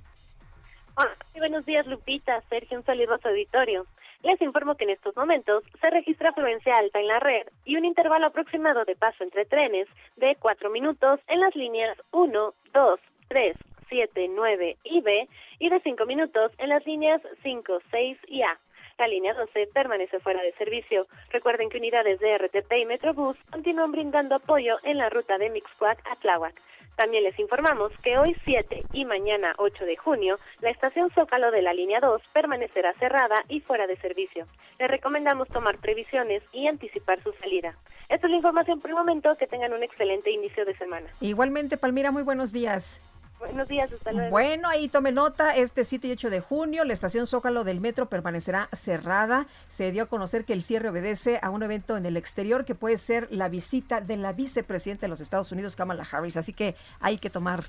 Hola, 1.02 1.16
buenos 1.38 1.66
días 1.66 1.88
Lupita, 1.88 2.42
Sergio, 2.50 2.78
un 2.78 2.84
saludo 2.84 3.14
a 3.14 3.20
su 3.20 3.30
auditorio. 3.30 3.86
Les 4.22 4.42
informo 4.42 4.76
que 4.76 4.84
en 4.84 4.90
estos 4.90 5.16
momentos 5.16 5.64
se 5.80 5.90
registra 5.90 6.32
afluencia 6.32 6.76
alta 6.76 7.00
en 7.00 7.08
la 7.08 7.22
red 7.22 7.48
y 7.64 7.78
un 7.78 7.86
intervalo 7.86 8.28
aproximado 8.28 8.84
de 8.84 8.98
paso 8.98 9.24
entre 9.24 9.46
trenes 9.46 9.88
de 10.18 10.36
4 10.36 10.70
minutos 10.70 11.22
en 11.30 11.40
las 11.40 11.56
líneas 11.56 11.98
1, 12.12 12.54
2, 12.74 13.00
3, 13.30 13.58
7, 13.88 14.28
9 14.28 14.78
y 14.84 15.00
B 15.00 15.30
y 15.60 15.70
de 15.70 15.80
5 15.80 16.06
minutos 16.06 16.52
en 16.58 16.68
las 16.68 16.86
líneas 16.86 17.22
5, 17.44 17.80
6 17.92 18.18
y 18.28 18.42
A. 18.42 18.60
La 19.00 19.08
línea 19.08 19.34
12 19.34 19.70
permanece 19.74 20.20
fuera 20.20 20.42
de 20.44 20.52
servicio. 20.52 21.08
Recuerden 21.32 21.70
que 21.70 21.78
unidades 21.78 22.20
de 22.20 22.38
RTP 22.38 22.74
y 22.82 22.86
Metrobús 22.86 23.38
continúan 23.50 23.94
brindando 23.94 24.36
apoyo 24.36 24.76
en 24.84 24.98
la 24.98 25.10
ruta 25.10 25.38
de 25.38 25.50
Mixcuac 25.50 26.06
a 26.12 26.18
Tláhuac. 26.18 26.54
También 26.98 27.24
les 27.24 27.40
informamos 27.40 27.94
que 28.04 28.18
hoy 28.18 28.36
7 28.44 28.84
y 28.92 29.06
mañana 29.06 29.54
8 29.58 29.86
de 29.86 29.96
junio, 29.96 30.38
la 30.60 30.70
estación 30.70 31.10
Zócalo 31.12 31.50
de 31.50 31.62
la 31.62 31.74
línea 31.74 32.02
2 32.02 32.22
permanecerá 32.34 32.92
cerrada 32.96 33.46
y 33.48 33.62
fuera 33.62 33.88
de 33.88 33.96
servicio. 33.96 34.46
Les 34.80 34.90
recomendamos 34.90 35.48
tomar 35.48 35.78
previsiones 35.78 36.44
y 36.52 36.68
anticipar 36.68 37.24
su 37.24 37.32
salida. 37.32 37.76
Esta 38.10 38.28
es 38.28 38.32
la 38.32 38.36
información 38.36 38.82
por 38.82 38.90
el 38.90 38.98
momento. 38.98 39.34
Que 39.38 39.48
tengan 39.48 39.72
un 39.72 39.82
excelente 39.82 40.30
inicio 40.30 40.66
de 40.66 40.76
semana. 40.76 41.08
Igualmente, 41.22 41.78
Palmira, 41.78 42.12
muy 42.12 42.24
buenos 42.24 42.52
días. 42.52 43.00
Buenos 43.40 43.70
días, 43.70 43.90
hasta 43.91 44.11
luego. 44.11 44.30
Bueno, 44.32 44.68
ahí 44.68 44.90
tome 44.90 45.14
nota, 45.14 45.56
este 45.56 45.86
7 45.86 46.07
y 46.10 46.11
8 46.11 46.30
de 46.30 46.41
junio 46.41 46.84
la 46.84 46.94
estación 46.94 47.26
Zócalo 47.26 47.64
del 47.64 47.80
metro 47.80 48.07
permanecerá 48.07 48.68
cerrada. 48.74 49.48
Se 49.70 49.91
dio 49.91 50.03
a 50.03 50.06
conocer 50.07 50.44
que 50.44 50.53
el 50.53 50.61
cierre 50.61 50.90
obedece 50.90 51.40
a 51.41 51.49
un 51.49 51.64
evento 51.64 51.95
en 51.95 52.06
el 52.06 52.18
exterior 52.18 52.66
que 52.66 52.76
puede 52.76 52.98
ser 52.98 53.28
la 53.32 53.48
visita 53.48 54.02
de 54.02 54.18
la 54.18 54.34
vicepresidenta 54.34 55.02
de 55.02 55.07
los 55.07 55.22
Estados 55.22 55.52
Unidos, 55.52 55.76
Kamala 55.76 56.06
Harris. 56.11 56.36
Así 56.36 56.52
que 56.52 56.76
hay 56.99 57.18
que 57.18 57.30
tomar, 57.30 57.64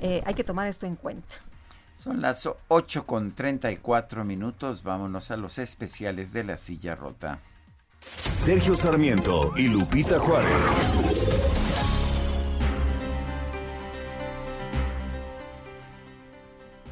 eh, 0.00 0.22
hay 0.24 0.34
que 0.34 0.44
tomar 0.44 0.68
esto 0.68 0.86
en 0.86 0.94
cuenta. 0.96 1.34
Son 1.96 2.20
las 2.20 2.48
8 2.68 3.06
con 3.06 3.34
34 3.34 4.24
minutos. 4.24 4.84
Vámonos 4.84 5.32
a 5.32 5.36
los 5.36 5.58
especiales 5.58 6.32
de 6.32 6.44
la 6.44 6.56
silla 6.56 6.94
rota. 6.94 7.40
Sergio 8.00 8.76
Sarmiento 8.76 9.52
y 9.56 9.66
Lupita 9.66 10.20
Juárez. 10.20 11.17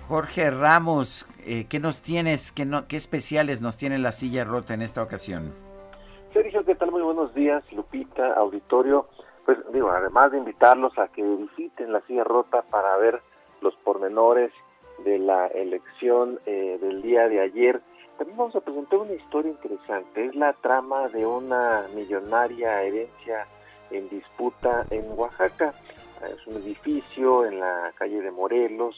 Jorge 0.08 0.52
Ramos, 0.52 1.26
eh, 1.44 1.66
¿qué 1.68 1.80
nos 1.80 2.00
tienes, 2.00 2.52
qué, 2.52 2.64
no, 2.64 2.86
qué 2.86 2.96
especiales 2.96 3.60
nos 3.60 3.76
tiene 3.76 3.98
la 3.98 4.12
silla 4.12 4.44
rota 4.44 4.72
en 4.72 4.82
esta 4.82 5.02
ocasión? 5.02 5.52
Sergio, 6.32 6.64
¿qué 6.64 6.76
tal? 6.76 6.92
Muy 6.92 7.02
buenos 7.02 7.34
días, 7.34 7.64
Lupita, 7.72 8.34
auditorio. 8.34 9.08
Pues 9.44 9.58
digo, 9.72 9.90
además 9.90 10.30
de 10.30 10.38
invitarlos 10.38 10.96
a 10.96 11.08
que 11.08 11.22
visiten 11.22 11.92
la 11.92 12.02
silla 12.02 12.22
rota 12.22 12.62
para 12.62 12.96
ver 12.98 13.20
los 13.60 13.74
pormenores 13.76 14.52
de 15.04 15.18
la 15.18 15.48
elección 15.48 16.38
eh, 16.46 16.78
del 16.80 17.02
día 17.02 17.28
de 17.28 17.40
ayer, 17.40 17.80
también 18.16 18.38
vamos 18.38 18.54
a 18.54 18.60
presentar 18.60 19.00
una 19.00 19.12
historia 19.12 19.50
interesante. 19.50 20.26
Es 20.26 20.36
la 20.36 20.52
trama 20.52 21.08
de 21.08 21.26
una 21.26 21.82
millonaria 21.96 22.80
herencia 22.82 23.48
en 23.90 24.08
disputa 24.08 24.86
en 24.90 25.04
Oaxaca. 25.16 25.74
Es 26.32 26.46
un 26.46 26.56
edificio 26.56 27.44
en 27.44 27.58
la 27.58 27.92
calle 27.96 28.22
de 28.22 28.30
Morelos, 28.30 28.96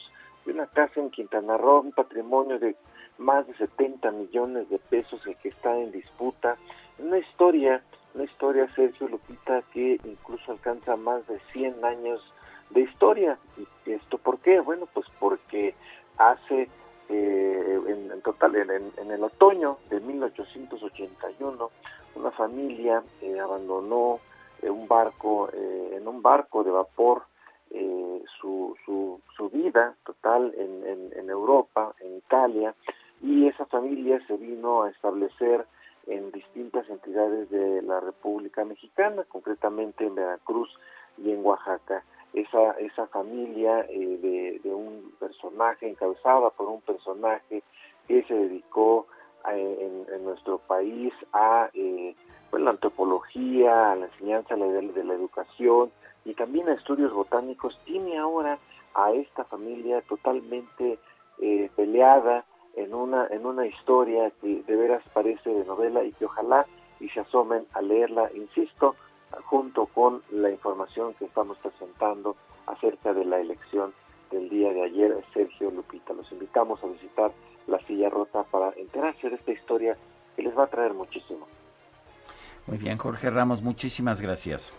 una 0.51 0.67
casa 0.67 0.99
en 0.99 1.09
Quintana 1.09 1.57
Roo, 1.57 1.81
un 1.81 1.91
patrimonio 1.91 2.59
de 2.59 2.75
más 3.17 3.45
de 3.47 3.53
70 3.55 4.11
millones 4.11 4.69
de 4.69 4.79
pesos 4.79 5.25
el 5.27 5.35
que 5.37 5.49
está 5.49 5.77
en 5.77 5.91
disputa. 5.91 6.57
Una 6.97 7.17
historia, 7.17 7.83
una 8.15 8.23
historia, 8.23 8.73
Sergio 8.75 9.07
Lupita, 9.07 9.61
que 9.73 9.99
incluso 10.03 10.51
alcanza 10.51 10.95
más 10.95 11.27
de 11.27 11.39
100 11.51 11.83
años 11.83 12.21
de 12.69 12.81
historia. 12.81 13.37
¿Y 13.85 13.91
esto 13.91 14.17
por 14.17 14.39
qué? 14.39 14.59
Bueno, 14.59 14.87
pues 14.93 15.05
porque 15.19 15.75
hace, 16.17 16.69
eh, 17.09 17.79
en, 17.87 18.21
total, 18.21 18.55
en, 18.55 19.11
el 19.11 19.23
otoño 19.23 19.77
de 19.89 19.99
1881, 19.99 21.71
una 22.15 22.31
familia 22.31 23.03
eh, 23.21 23.39
abandonó 23.39 24.19
eh, 24.61 24.69
un 24.69 24.87
barco, 24.87 25.49
en 25.53 26.07
un 26.07 26.21
barco 26.21 26.63
de 26.63 26.71
vapor, 26.71 27.23
eh, 27.71 28.23
su, 28.39 28.75
su, 28.85 29.19
su, 29.35 29.49
vida 29.49 29.95
total 30.05 30.53
en, 30.57 31.11
en, 31.15 31.29
Europa, 31.29 31.93
en 31.99 32.17
Italia, 32.17 32.73
y 33.21 33.47
esa 33.47 33.65
familia 33.65 34.19
se 34.27 34.37
vino 34.37 34.83
a 34.83 34.89
establecer 34.89 35.65
en 36.07 36.31
distintas 36.31 36.89
entidades 36.89 37.49
de 37.49 37.81
la 37.81 37.99
República 37.99 38.65
Mexicana, 38.65 39.23
concretamente 39.27 40.05
en 40.05 40.15
Veracruz 40.15 40.69
y 41.17 41.31
en 41.31 41.45
Oaxaca. 41.45 42.03
Esa, 42.33 42.71
esa 42.79 43.07
familia 43.07 43.85
eh, 43.89 44.17
de, 44.21 44.59
de, 44.63 44.73
un 44.73 45.11
personaje, 45.19 45.89
encabezada 45.89 46.51
por 46.51 46.67
un 46.67 46.81
personaje 46.81 47.63
que 48.07 48.23
se 48.23 48.33
dedicó 48.33 49.07
en, 49.47 50.05
en, 50.13 50.23
nuestro 50.23 50.59
país 50.59 51.13
a 51.33 51.69
eh, 51.73 52.15
pues 52.49 52.61
la 52.63 52.71
antropología, 52.71 53.91
a 53.91 53.95
la 53.95 54.05
enseñanza 54.05 54.55
de 54.55 55.03
la 55.03 55.13
educación 55.13 55.91
y 56.25 56.33
también 56.33 56.67
a 56.69 56.73
estudios 56.73 57.13
botánicos, 57.13 57.79
tiene 57.85 58.17
ahora 58.17 58.59
a 58.95 59.11
esta 59.13 59.45
familia 59.45 60.01
totalmente 60.01 60.99
eh, 61.39 61.69
peleada 61.75 62.45
en 62.75 62.93
una, 62.93 63.27
en 63.27 63.45
una 63.45 63.65
historia 63.65 64.31
que 64.41 64.63
de 64.63 64.75
veras 64.75 65.03
parece 65.13 65.49
de 65.49 65.65
novela 65.65 66.03
y 66.03 66.11
que 66.13 66.25
ojalá 66.25 66.65
y 66.99 67.09
se 67.09 67.21
asomen 67.21 67.65
a 67.73 67.81
leerla, 67.81 68.29
insisto, 68.35 68.95
junto 69.45 69.85
con 69.87 70.21
la 70.31 70.49
información 70.49 71.13
que 71.13 71.25
estamos 71.25 71.57
presentando 71.59 72.35
acerca 72.67 73.13
de 73.13 73.25
la 73.25 73.39
elección 73.39 73.93
del 74.31 74.49
día 74.49 74.71
de 74.73 74.83
ayer, 74.83 75.23
Sergio 75.33 75.71
Lupita. 75.71 76.13
Los 76.13 76.31
invitamos 76.31 76.83
a 76.83 76.87
visitar 76.87 77.31
la 77.69 77.79
silla 77.85 78.09
rota 78.09 78.43
para 78.43 78.71
enterarse 78.77 79.29
de 79.29 79.35
esta 79.35 79.51
historia 79.51 79.97
que 80.35 80.43
les 80.43 80.57
va 80.57 80.63
a 80.65 80.67
traer 80.67 80.93
muchísimo. 80.93 81.47
Muy 82.67 82.77
bien, 82.77 82.97
Jorge 82.97 83.29
Ramos, 83.29 83.61
muchísimas 83.61 84.21
gracias. 84.21 84.73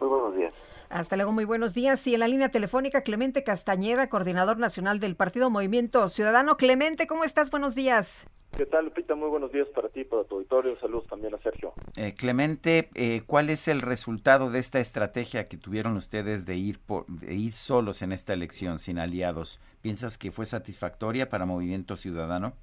Muy 0.00 0.08
buenos 0.08 0.36
días. 0.36 0.54
Hasta 0.90 1.16
luego, 1.16 1.32
muy 1.32 1.44
buenos 1.44 1.74
días. 1.74 2.06
Y 2.06 2.14
en 2.14 2.20
la 2.20 2.28
línea 2.28 2.48
telefónica, 2.50 3.02
Clemente 3.02 3.44
Castañeda, 3.44 4.08
coordinador 4.08 4.58
nacional 4.58 5.00
del 5.00 5.16
Partido 5.16 5.50
Movimiento 5.50 6.08
Ciudadano. 6.08 6.56
Clemente, 6.56 7.06
¿cómo 7.06 7.24
estás? 7.24 7.50
Buenos 7.50 7.74
días. 7.74 8.26
¿Qué 8.56 8.64
tal, 8.64 8.86
Lupita? 8.86 9.14
Muy 9.14 9.28
buenos 9.28 9.52
días 9.52 9.68
para 9.74 9.90
ti, 9.90 10.04
para 10.04 10.24
tu 10.24 10.36
auditorio. 10.36 10.78
Saludos 10.80 11.06
también 11.06 11.34
a 11.34 11.38
Sergio. 11.38 11.74
Eh, 11.96 12.14
Clemente, 12.16 12.88
eh, 12.94 13.20
¿cuál 13.26 13.50
es 13.50 13.68
el 13.68 13.82
resultado 13.82 14.50
de 14.50 14.60
esta 14.60 14.80
estrategia 14.80 15.44
que 15.44 15.58
tuvieron 15.58 15.94
ustedes 15.96 16.46
de 16.46 16.56
ir, 16.56 16.78
por, 16.78 17.06
de 17.06 17.34
ir 17.34 17.52
solos 17.52 18.00
en 18.00 18.12
esta 18.12 18.32
elección, 18.32 18.78
sin 18.78 18.98
aliados? 18.98 19.60
¿Piensas 19.82 20.16
que 20.16 20.30
fue 20.30 20.46
satisfactoria 20.46 21.28
para 21.28 21.44
Movimiento 21.44 21.96
Ciudadano? 21.96 22.54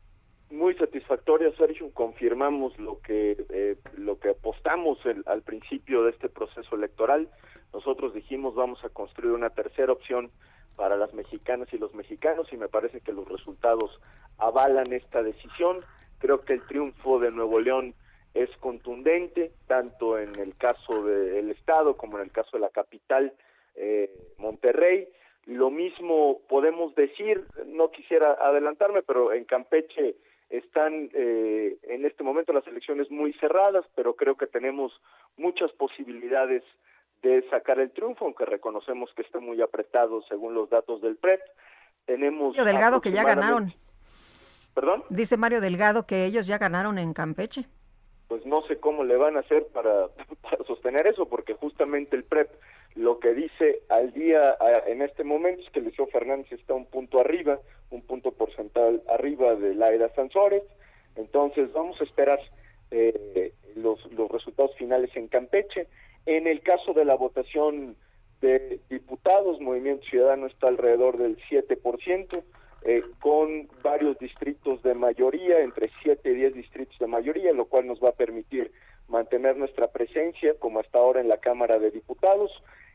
Muy 0.49 0.73
satisfactoria, 0.75 1.51
Sergio. 1.57 1.91
Confirmamos 1.91 2.77
lo 2.79 2.99
que, 3.01 3.45
eh, 3.49 3.77
lo 3.97 4.17
que 4.17 4.29
apostamos 4.29 4.97
al 5.27 5.43
principio 5.43 6.03
de 6.03 6.11
este 6.11 6.27
proceso 6.27 6.75
electoral 6.75 7.29
nosotros 7.75 8.13
dijimos 8.13 8.55
vamos 8.55 8.81
a 8.85 8.89
construir 8.89 9.33
una 9.33 9.49
tercera 9.49 9.91
opción 9.91 10.31
para 10.77 10.95
las 10.95 11.13
mexicanas 11.13 11.67
y 11.73 11.77
los 11.77 11.93
mexicanos 11.93 12.47
y 12.53 12.55
me 12.55 12.69
parece 12.69 13.01
que 13.01 13.11
los 13.11 13.27
resultados 13.27 13.99
avalan 14.37 14.93
esta 14.93 15.21
decisión. 15.21 15.83
Creo 16.19 16.45
que 16.45 16.53
el 16.53 16.65
triunfo 16.65 17.19
de 17.19 17.31
Nuevo 17.31 17.59
León 17.59 17.93
es 18.33 18.49
contundente, 18.61 19.51
tanto 19.67 20.17
en 20.17 20.39
el 20.39 20.55
caso 20.55 21.03
del 21.03 21.51
Estado 21.51 21.97
como 21.97 22.17
en 22.17 22.23
el 22.23 22.31
caso 22.31 22.51
de 22.53 22.61
la 22.61 22.69
capital, 22.69 23.33
eh, 23.75 24.09
Monterrey. 24.37 25.09
Lo 25.45 25.69
mismo 25.69 26.39
podemos 26.47 26.95
decir, 26.95 27.43
no 27.65 27.91
quisiera 27.91 28.37
adelantarme, 28.39 29.01
pero 29.01 29.33
en 29.33 29.43
Campeche 29.43 30.15
están 30.49 31.09
eh, 31.13 31.77
en 31.83 32.05
este 32.05 32.23
momento 32.23 32.53
las 32.53 32.67
elecciones 32.67 33.11
muy 33.11 33.33
cerradas, 33.33 33.85
pero 33.95 34.15
creo 34.15 34.37
que 34.37 34.47
tenemos 34.47 34.93
muchas 35.35 35.73
posibilidades 35.73 36.63
de 37.25 37.43
sacar 37.49 37.79
el 37.79 37.91
triunfo, 37.91 38.25
aunque 38.25 38.45
reconocemos 38.45 39.11
que 39.15 39.23
está 39.23 39.39
muy 39.39 39.59
apretado 39.61 40.21
según 40.29 40.53
los 40.53 40.69
datos 40.69 41.01
del 41.01 41.15
PREP. 41.17 41.41
Tenemos 42.05 42.49
Mario 42.49 42.65
Delgado 42.65 43.01
que 43.01 43.11
ya 43.11 43.23
ganaron. 43.23 43.73
¿Perdón? 44.75 45.03
Dice 45.09 45.35
Mario 45.35 45.59
Delgado 45.59 46.05
que 46.05 46.25
ellos 46.25 46.45
ya 46.45 46.59
ganaron 46.59 46.99
en 46.99 47.13
Campeche. 47.13 47.65
Pues 48.27 48.45
no 48.45 48.61
sé 48.67 48.77
cómo 48.77 49.03
le 49.03 49.17
van 49.17 49.37
a 49.37 49.39
hacer 49.39 49.65
para, 49.67 50.07
sostener 50.67 51.07
eso, 51.07 51.27
porque 51.27 51.55
justamente 51.55 52.15
el 52.15 52.25
PREP 52.25 52.49
lo 52.95 53.19
que 53.19 53.33
dice 53.33 53.81
al 53.89 54.13
día 54.13 54.55
en 54.85 55.01
este 55.01 55.23
momento 55.23 55.61
es 55.63 55.69
que 55.71 55.81
Lucio 55.81 56.05
Fernández 56.07 56.51
está 56.51 56.75
un 56.75 56.85
punto 56.85 57.19
arriba, 57.19 57.59
un 57.89 58.03
punto 58.03 58.31
porcentual 58.31 59.01
arriba 59.09 59.55
de 59.55 59.73
Laida 59.73 60.13
Sansores. 60.13 60.63
Entonces 61.15 61.73
vamos 61.73 61.99
a 61.99 62.03
esperar 62.03 62.39
eh, 62.91 63.53
los, 63.75 64.05
los 64.13 64.29
resultados 64.29 64.75
finales 64.77 65.09
en 65.15 65.27
Campeche. 65.27 65.87
En 66.25 66.47
el 66.47 66.61
caso 66.61 66.93
de 66.93 67.05
la 67.05 67.15
votación 67.15 67.95
de 68.41 68.79
diputados, 68.89 69.61
Movimiento 69.61 70.05
Ciudadano 70.05 70.47
está 70.47 70.67
alrededor 70.67 71.17
del 71.17 71.37
7%, 71.49 72.43
eh, 72.87 73.01
con 73.19 73.67
varios 73.81 74.17
distritos 74.19 74.83
de 74.83 74.93
mayoría, 74.93 75.59
entre 75.61 75.89
7 76.03 76.31
y 76.31 76.35
10 76.35 76.53
distritos 76.53 76.97
de 76.99 77.07
mayoría, 77.07 77.51
lo 77.53 77.65
cual 77.65 77.87
nos 77.87 77.99
va 77.99 78.09
a 78.09 78.15
permitir 78.15 78.71
mantener 79.07 79.57
nuestra 79.57 79.87
presencia, 79.87 80.53
como 80.59 80.79
hasta 80.79 80.99
ahora 80.99 81.21
en 81.21 81.27
la 81.27 81.37
Cámara 81.37 81.79
de 81.79 81.91
Diputados. 81.91 82.51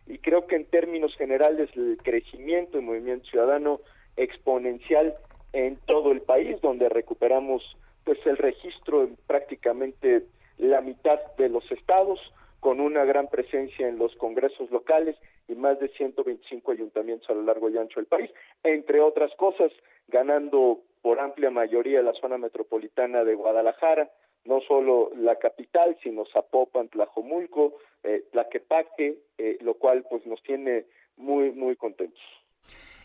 Y 0.07 0.19
creo 0.19 0.47
que 0.47 0.57
en 0.57 0.65
términos 0.65 1.15
generales 1.17 1.71
el 1.75 1.99
crecimiento 2.03 2.77
del 2.77 2.87
Movimiento 2.87 3.29
Ciudadano 3.31 3.81
exponencial 4.17 5.15
en 5.53 5.77
todo 5.87 6.13
el 6.13 6.21
país, 6.21 6.61
donde 6.61 6.89
recuperamos 6.89 7.63
pues 8.05 8.19
el 8.27 8.37
registro 8.37 9.03
en 9.03 9.17
prácticamente 9.27 10.25
la 10.59 10.81
mitad 10.81 11.19
de 11.37 11.49
los 11.49 11.71
estados, 11.71 12.21
con 12.61 12.81
una 12.81 13.05
gran 13.05 13.29
presencia 13.29 13.89
en 13.89 13.99
los 13.99 14.15
congresos 14.17 14.71
locales 14.71 15.17
y 15.49 15.55
más 15.55 15.81
de 15.81 15.89
125 15.89 16.73
ayuntamientos 16.73 17.29
a 17.31 17.35
lo 17.35 17.43
largo 17.43 17.71
y 17.71 17.79
ancho 17.79 18.01
del 18.01 18.07
país, 18.07 18.31
entre 18.63 19.01
otras 19.01 19.35
cosas, 19.37 19.73
ganando 20.09 20.81
por 21.03 21.19
amplia 21.19 21.51
mayoría 21.51 22.03
la 22.03 22.13
zona 22.15 22.39
metropolitana 22.39 23.25
de 23.25 23.35
Guadalajara, 23.35 24.11
no 24.45 24.61
solo 24.61 25.11
la 25.17 25.37
capital, 25.37 25.97
sino 26.03 26.25
Zapopan, 26.27 26.89
Tlajomulco, 26.89 27.75
eh, 28.03 28.25
Tlaquepaque, 28.33 29.19
eh, 29.39 29.59
lo 29.61 29.75
cual 29.75 30.05
pues 30.09 30.25
nos 30.27 30.43
tiene 30.43 30.87
muy, 31.17 31.51
muy 31.53 31.77
contentos. 31.77 32.23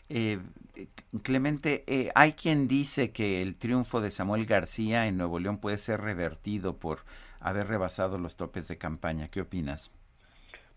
Eh, 0.08 0.38
Clemente, 1.22 1.84
eh, 1.86 2.10
hay 2.14 2.32
quien 2.32 2.68
dice 2.68 3.10
que 3.10 3.40
el 3.40 3.56
triunfo 3.56 4.00
de 4.00 4.10
Samuel 4.10 4.44
García 4.44 5.06
en 5.06 5.16
Nuevo 5.16 5.38
León 5.38 5.58
puede 5.58 5.78
ser 5.78 6.00
revertido 6.00 6.78
por 6.78 7.00
haber 7.40 7.68
rebasado 7.68 8.18
los 8.18 8.36
topes 8.36 8.68
de 8.68 8.78
campaña. 8.78 9.28
¿Qué 9.28 9.40
opinas? 9.40 9.90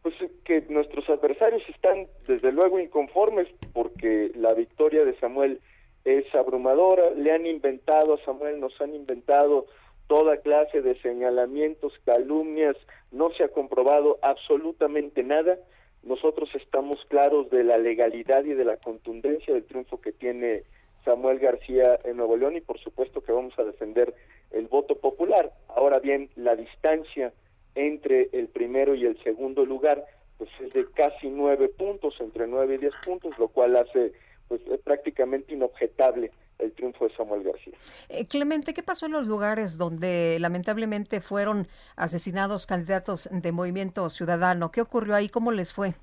Pues 0.01 0.15
que 0.45 0.61
nuestros 0.69 1.09
adversarios 1.09 1.61
están 1.69 2.07
desde 2.27 2.51
luego 2.51 2.79
inconformes 2.79 3.47
porque 3.73 4.31
la 4.35 4.53
victoria 4.53 5.03
de 5.03 5.17
Samuel 5.19 5.59
es 6.05 6.33
abrumadora. 6.33 7.11
Le 7.11 7.33
han 7.33 7.45
inventado 7.45 8.13
a 8.13 8.23
Samuel, 8.23 8.59
nos 8.59 8.79
han 8.79 8.95
inventado 8.95 9.67
toda 10.07 10.37
clase 10.37 10.81
de 10.81 10.99
señalamientos, 11.01 11.93
calumnias, 12.03 12.75
no 13.11 13.29
se 13.31 13.43
ha 13.43 13.49
comprobado 13.49 14.17
absolutamente 14.21 15.23
nada. 15.23 15.59
Nosotros 16.01 16.49
estamos 16.55 16.97
claros 17.09 17.49
de 17.49 17.63
la 17.63 17.77
legalidad 17.77 18.43
y 18.45 18.53
de 18.53 18.65
la 18.65 18.77
contundencia 18.77 19.53
del 19.53 19.65
triunfo 19.65 19.99
que 20.01 20.11
tiene 20.11 20.63
Samuel 21.09 21.39
García 21.39 21.99
en 22.03 22.17
Nuevo 22.17 22.37
León 22.37 22.55
y 22.55 22.61
por 22.61 22.79
supuesto 22.79 23.21
que 23.21 23.31
vamos 23.31 23.57
a 23.57 23.63
defender 23.63 24.13
el 24.51 24.67
voto 24.67 24.95
popular. 24.95 25.51
Ahora 25.69 25.97
bien, 25.97 26.29
la 26.35 26.55
distancia 26.55 27.33
entre 27.73 28.29
el 28.31 28.47
primero 28.47 28.93
y 28.93 29.07
el 29.07 29.17
segundo 29.23 29.65
lugar 29.65 30.05
pues 30.37 30.51
es 30.61 30.71
de 30.71 30.85
casi 30.91 31.31
nueve 31.31 31.67
puntos, 31.69 32.13
entre 32.19 32.45
nueve 32.45 32.75
y 32.75 32.77
diez 32.77 32.93
puntos, 33.03 33.31
lo 33.39 33.47
cual 33.47 33.75
hace 33.75 34.13
pues 34.47 34.61
prácticamente 34.83 35.55
inobjetable 35.55 36.29
el 36.59 36.73
triunfo 36.73 37.07
de 37.07 37.15
Samuel 37.15 37.41
García. 37.41 37.73
Eh, 38.09 38.27
Clemente, 38.27 38.75
¿qué 38.75 38.83
pasó 38.83 39.07
en 39.07 39.13
los 39.13 39.25
lugares 39.25 39.79
donde 39.79 40.37
lamentablemente 40.39 41.21
fueron 41.21 41.67
asesinados 41.95 42.67
candidatos 42.67 43.29
de 43.31 43.51
Movimiento 43.51 44.07
Ciudadano? 44.11 44.71
¿Qué 44.71 44.81
ocurrió 44.81 45.15
ahí? 45.15 45.27
¿Cómo 45.27 45.51
les 45.51 45.73
fue? 45.73 45.95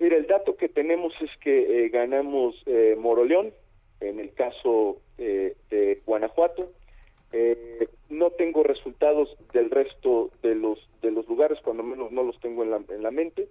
Mira, 0.00 0.16
el 0.16 0.26
dato 0.26 0.56
que 0.56 0.68
tenemos 0.68 1.12
es 1.20 1.30
que 1.40 1.84
eh, 1.84 1.88
ganamos 1.88 2.54
eh, 2.66 2.96
Moroleón, 2.98 3.52
en 4.00 4.20
el 4.20 4.32
caso 4.34 4.98
de 5.16 6.02
Guanajuato, 6.04 6.72
eh, 7.32 7.88
no 8.08 8.30
tengo 8.30 8.62
resultados 8.62 9.36
del 9.52 9.70
resto 9.70 10.30
de 10.42 10.54
los 10.54 10.78
de 11.02 11.10
los 11.10 11.26
lugares, 11.28 11.58
cuando 11.62 11.82
menos 11.82 12.12
no 12.12 12.22
los 12.22 12.38
tengo 12.40 12.62
en 12.62 12.70
la, 12.70 12.80
en 12.88 13.02
la 13.02 13.10
mente, 13.10 13.48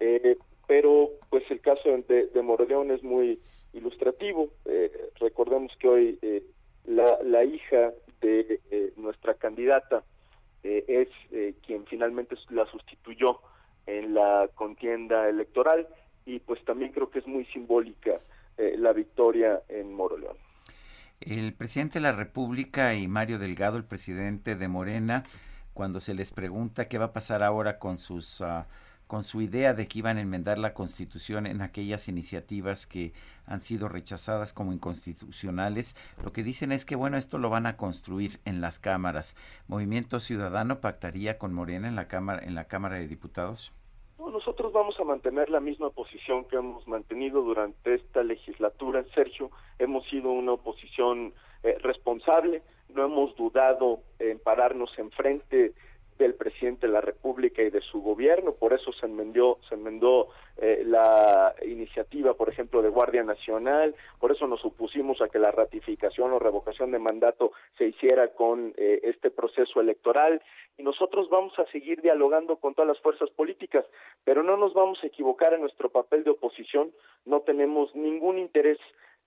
eh, 0.00 0.36
pero 0.66 1.10
pues 1.30 1.48
el 1.50 1.60
caso 1.60 1.88
de, 2.08 2.26
de 2.26 2.42
Moroleón 2.42 2.90
es 2.90 3.02
muy 3.02 3.40
ilustrativo. 3.72 4.48
Eh, 4.64 4.90
recordemos 5.20 5.72
que 5.78 5.88
hoy 5.88 6.18
eh, 6.22 6.42
la, 6.84 7.18
la 7.22 7.44
hija 7.44 7.92
de 8.20 8.60
nuestra 8.96 9.34
candidata 9.34 10.04
es 10.62 11.08
quien 11.66 11.84
finalmente 11.86 12.36
la 12.50 12.64
sustituyó 12.66 13.40
en 13.86 14.14
la 14.14 14.48
contienda 14.54 15.28
electoral. 15.28 15.88
Y 16.24 16.38
pues 16.38 16.64
también 16.64 16.92
creo 16.92 17.10
que 17.10 17.18
es 17.18 17.26
muy 17.26 17.44
simbólica 17.46 18.20
la 18.78 18.92
victoria 18.92 19.62
en 19.68 19.92
Moroleón. 19.92 20.36
El 21.20 21.54
presidente 21.54 21.94
de 21.94 22.02
la 22.02 22.12
República 22.12 22.94
y 22.94 23.06
Mario 23.06 23.38
Delgado, 23.38 23.76
el 23.76 23.84
presidente 23.84 24.56
de 24.56 24.68
Morena, 24.68 25.24
cuando 25.72 26.00
se 26.00 26.14
les 26.14 26.32
pregunta 26.32 26.88
qué 26.88 26.98
va 26.98 27.06
a 27.06 27.12
pasar 27.12 27.42
ahora 27.42 27.78
con 27.78 27.96
sus 27.96 28.40
uh, 28.40 28.64
con 29.12 29.24
su 29.24 29.42
idea 29.42 29.74
de 29.74 29.88
que 29.88 29.98
iban 29.98 30.16
a 30.16 30.22
enmendar 30.22 30.56
la 30.56 30.72
Constitución 30.72 31.46
en 31.46 31.60
aquellas 31.60 32.08
iniciativas 32.08 32.86
que 32.86 33.12
han 33.44 33.60
sido 33.60 33.88
rechazadas 33.88 34.54
como 34.54 34.72
inconstitucionales, 34.72 35.96
lo 36.24 36.32
que 36.32 36.42
dicen 36.42 36.72
es 36.72 36.86
que 36.86 36.96
bueno, 36.96 37.18
esto 37.18 37.36
lo 37.36 37.50
van 37.50 37.66
a 37.66 37.76
construir 37.76 38.40
en 38.46 38.62
las 38.62 38.78
cámaras. 38.78 39.36
¿Movimiento 39.68 40.18
Ciudadano 40.18 40.80
pactaría 40.80 41.36
con 41.36 41.52
Morena 41.52 41.88
en 41.88 41.94
la 41.94 42.08
Cámara 42.08 42.42
en 42.42 42.54
la 42.54 42.64
Cámara 42.64 42.96
de 42.96 43.06
Diputados? 43.06 43.70
Nosotros 44.30 44.72
vamos 44.72 44.98
a 45.00 45.04
mantener 45.04 45.50
la 45.50 45.60
misma 45.60 45.90
posición 45.90 46.44
que 46.44 46.56
hemos 46.56 46.86
mantenido 46.86 47.42
durante 47.42 47.94
esta 47.94 48.22
legislatura, 48.22 49.04
Sergio. 49.14 49.50
Hemos 49.78 50.06
sido 50.08 50.30
una 50.30 50.52
oposición 50.52 51.32
eh, 51.62 51.78
responsable, 51.82 52.62
no 52.90 53.04
hemos 53.04 53.34
dudado 53.36 54.00
en 54.18 54.38
pararnos 54.38 54.96
enfrente 54.98 55.72
del 56.22 56.34
presidente 56.34 56.86
de 56.86 56.92
la 56.92 57.00
República 57.00 57.62
y 57.62 57.70
de 57.70 57.80
su 57.80 58.00
gobierno, 58.00 58.52
por 58.52 58.72
eso 58.72 58.92
se 58.92 59.06
enmendó, 59.06 59.58
se 59.68 59.74
enmendó 59.74 60.28
eh, 60.56 60.82
la 60.84 61.54
iniciativa, 61.66 62.34
por 62.34 62.48
ejemplo, 62.48 62.82
de 62.82 62.88
Guardia 62.88 63.22
Nacional, 63.22 63.94
por 64.18 64.32
eso 64.32 64.46
nos 64.46 64.64
opusimos 64.64 65.20
a 65.20 65.28
que 65.28 65.38
la 65.38 65.50
ratificación 65.50 66.32
o 66.32 66.38
revocación 66.38 66.90
de 66.90 66.98
mandato 66.98 67.52
se 67.76 67.86
hiciera 67.86 68.28
con 68.28 68.72
eh, 68.76 69.00
este 69.04 69.30
proceso 69.30 69.80
electoral. 69.80 70.42
Y 70.78 70.82
nosotros 70.82 71.28
vamos 71.28 71.58
a 71.58 71.66
seguir 71.66 72.00
dialogando 72.00 72.56
con 72.56 72.74
todas 72.74 72.88
las 72.88 73.00
fuerzas 73.00 73.30
políticas, 73.30 73.84
pero 74.24 74.42
no 74.42 74.56
nos 74.56 74.72
vamos 74.74 74.98
a 75.02 75.06
equivocar 75.06 75.52
en 75.54 75.60
nuestro 75.60 75.90
papel 75.90 76.24
de 76.24 76.30
oposición, 76.30 76.92
no 77.24 77.40
tenemos 77.40 77.94
ningún 77.94 78.38
interés 78.38 78.78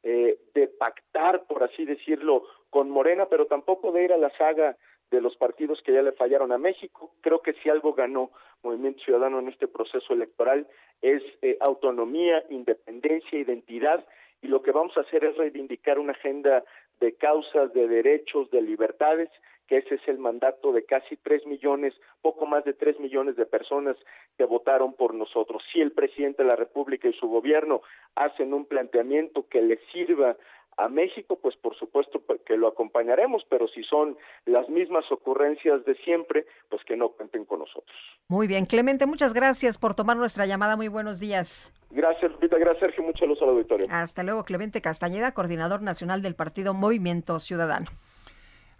eh, 0.04 0.38
de 0.54 0.68
pactar, 0.68 1.46
por 1.48 1.64
así 1.64 1.84
decirlo, 1.84 2.44
con 2.70 2.90
Morena, 2.90 3.26
pero 3.28 3.48
tampoco 3.48 3.92
de 3.92 4.04
ir 4.04 4.14
a 4.14 4.18
la 4.18 4.30
saga 4.38 4.78
de 5.12 5.22
los 5.22 5.36
partidos 5.38 5.82
que 5.84 5.94
ya 5.94 6.02
le 6.02 6.12
fallaron 6.14 6.52
a 6.52 6.58
México. 6.58 7.12
Creo 7.22 7.42
que 7.42 7.54
si 7.54 7.70
algo 7.70 7.94
ganó 7.94 8.32
Movimiento 8.64 9.04
Ciudadano 9.04 9.40
en 9.40 9.50
este 9.50 9.68
proceso 9.68 10.14
electoral 10.14 10.68
es 11.02 11.22
eh, 11.42 11.58
autonomía, 11.62 12.44
independencia, 12.50 13.40
identidad, 13.40 14.06
y 14.42 14.48
lo 14.48 14.62
que 14.62 14.72
vamos 14.72 14.96
a 14.98 15.02
hacer 15.02 15.24
es 15.24 15.38
reivindicar 15.38 15.98
una 16.00 16.12
agenda 16.12 16.64
de 17.00 17.14
causas, 17.14 17.74
de 17.74 17.88
derechos, 17.88 18.50
de 18.52 18.62
libertades, 18.62 19.30
que 19.68 19.78
ese 19.78 19.96
es 19.96 20.08
el 20.08 20.20
mandato 20.20 20.72
de 20.72 20.86
casi 20.86 21.18
tres 21.18 21.46
millones, 21.46 21.94
poco 22.22 22.46
más 22.46 22.64
de 22.66 22.74
tres 22.74 23.00
millones 23.00 23.36
de 23.36 23.46
personas 23.46 23.98
que 24.38 24.46
votaron 24.46 24.94
por 24.94 25.14
nosotros. 25.14 25.64
Si 25.74 25.82
el 25.82 25.92
presidente 25.92 26.44
de 26.44 26.50
la 26.50 26.56
República 26.56 27.08
y 27.08 27.14
su 27.14 27.28
gobierno 27.28 27.82
hacen 28.16 28.54
un 28.54 28.66
planteamiento 28.66 29.48
que 29.50 29.62
le 29.62 29.80
sirva 29.92 30.38
a 30.78 30.90
México, 30.90 31.40
pues 31.42 31.56
por 31.58 31.76
supuesto 31.78 32.20
pues, 32.20 32.42
que 32.46 32.58
lo 32.58 32.68
acompañaremos, 32.68 33.44
pero 33.50 33.68
si 33.68 33.84
son 33.84 34.18
las 34.46 34.68
mismas 34.70 35.10
ocurrencias 35.12 35.86
de 35.86 35.96
siempre, 36.04 36.46
pues 36.70 36.84
que 36.86 36.98
no 36.98 37.10
cuenten 37.10 37.46
con 37.46 37.60
nosotros. 37.60 37.96
Muy 38.28 38.48
bien, 38.48 38.66
Clemente, 38.66 39.06
muchas 39.06 39.34
gracias 39.34 39.78
por 39.78 39.96
tomar 39.96 40.18
nuestra 40.18 40.46
llamada. 40.46 40.76
Muy 40.76 40.88
buenos 40.88 41.20
días. 41.20 41.72
Gracias, 41.92 42.32
Lupita. 42.32 42.58
Gracias, 42.58 42.88
Sergio. 42.88 43.04
Muchas 43.04 43.22
saludos 43.22 43.42
al 43.44 43.50
auditorio. 43.50 43.88
Hasta 43.90 44.24
luego, 44.24 44.44
Clemente 44.44 44.82
Castañeda, 44.82 45.34
coordinador 45.34 45.82
nacional 45.82 46.22
del 46.22 46.36
partido 46.36 46.74
Movimiento 46.74 47.40
Ciudadano. 47.40 47.88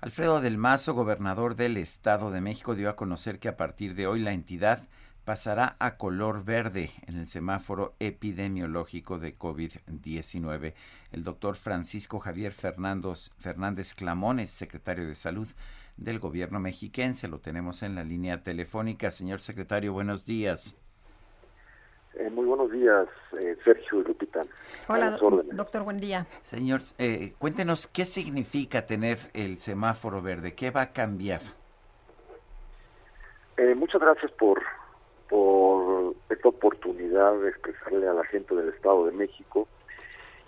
Alfredo 0.02 0.42
del 0.42 0.58
Mazo, 0.58 0.94
gobernador 0.94 1.56
del 1.56 1.78
Estado 1.78 2.30
de 2.30 2.42
México, 2.42 2.76
dio 2.76 2.90
a 2.90 2.96
conocer 2.96 3.40
que 3.40 3.48
a 3.48 3.58
partir 3.58 3.96
de 3.96 4.06
hoy 4.06 4.20
la 4.20 4.34
entidad 4.34 4.88
pasará 5.26 5.76
a 5.80 5.98
color 5.98 6.46
verde 6.46 6.92
en 7.08 7.18
el 7.18 7.28
semáforo 7.28 7.96
epidemiológico 8.00 9.18
de 9.18 9.38
COVID-19. 9.38 10.74
El 11.12 11.24
doctor 11.24 11.56
Francisco 11.56 12.20
Javier 12.20 12.52
Fernández, 12.52 13.32
Fernández 13.40 13.96
Clamones, 13.96 14.52
secretario 14.52 15.08
de 15.08 15.16
Salud 15.16 15.48
del 15.98 16.20
gobierno 16.20 16.60
mexiquense, 16.60 17.28
lo 17.28 17.40
tenemos 17.40 17.82
en 17.82 17.96
la 17.96 18.04
línea 18.04 18.44
telefónica. 18.44 19.12
Señor 19.12 19.40
secretario, 19.40 19.94
buenos 19.94 20.26
días. 20.26 20.76
Eh, 22.16 22.30
muy 22.30 22.46
buenos 22.46 22.72
días, 22.72 23.08
eh, 23.40 23.58
Sergio 23.64 24.02
y 24.02 24.04
Lupita. 24.06 24.42
Hola, 24.88 25.18
doctor, 25.52 25.84
buen 25.84 26.00
día. 26.00 26.28
Señor, 26.44 26.82
eh, 26.98 27.34
cuéntenos 27.40 27.88
qué 27.88 28.06
significa 28.06 28.86
tener 28.86 29.20
el 29.34 29.58
semáforo 29.58 30.22
verde, 30.22 30.54
qué 30.54 30.72
va 30.72 30.82
a 30.82 30.94
cambiar. 30.94 31.42
muchas 33.76 34.02
gracias 34.02 34.32
por, 34.34 34.62
por 35.36 36.16
esta 36.30 36.48
oportunidad 36.48 37.38
de 37.42 37.50
expresarle 37.50 38.08
a 38.08 38.14
la 38.14 38.24
gente 38.24 38.56
del 38.56 38.70
Estado 38.70 39.08
de 39.08 39.12
México. 39.12 39.68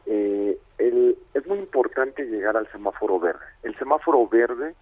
es 0.06 1.46
muy 1.46 1.60
importante 1.60 2.24
llegar 2.24 2.56
al 2.56 2.72
semáforo 2.72 3.20
verde. 3.20 3.44
El 3.64 3.78
semáforo 3.78 4.26
verde 4.30 4.76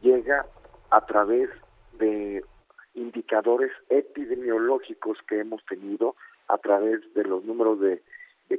llega 0.00 0.46
a 0.88 1.04
través 1.04 1.50
de 1.98 2.42
indicadores 2.94 3.72
epidemiológicos 3.90 5.18
que 5.28 5.40
hemos 5.40 5.62
tenido 5.66 6.16
a 6.48 6.56
través 6.56 7.02
de 7.12 7.24
los 7.24 7.44
números 7.44 7.78
de, 7.80 8.00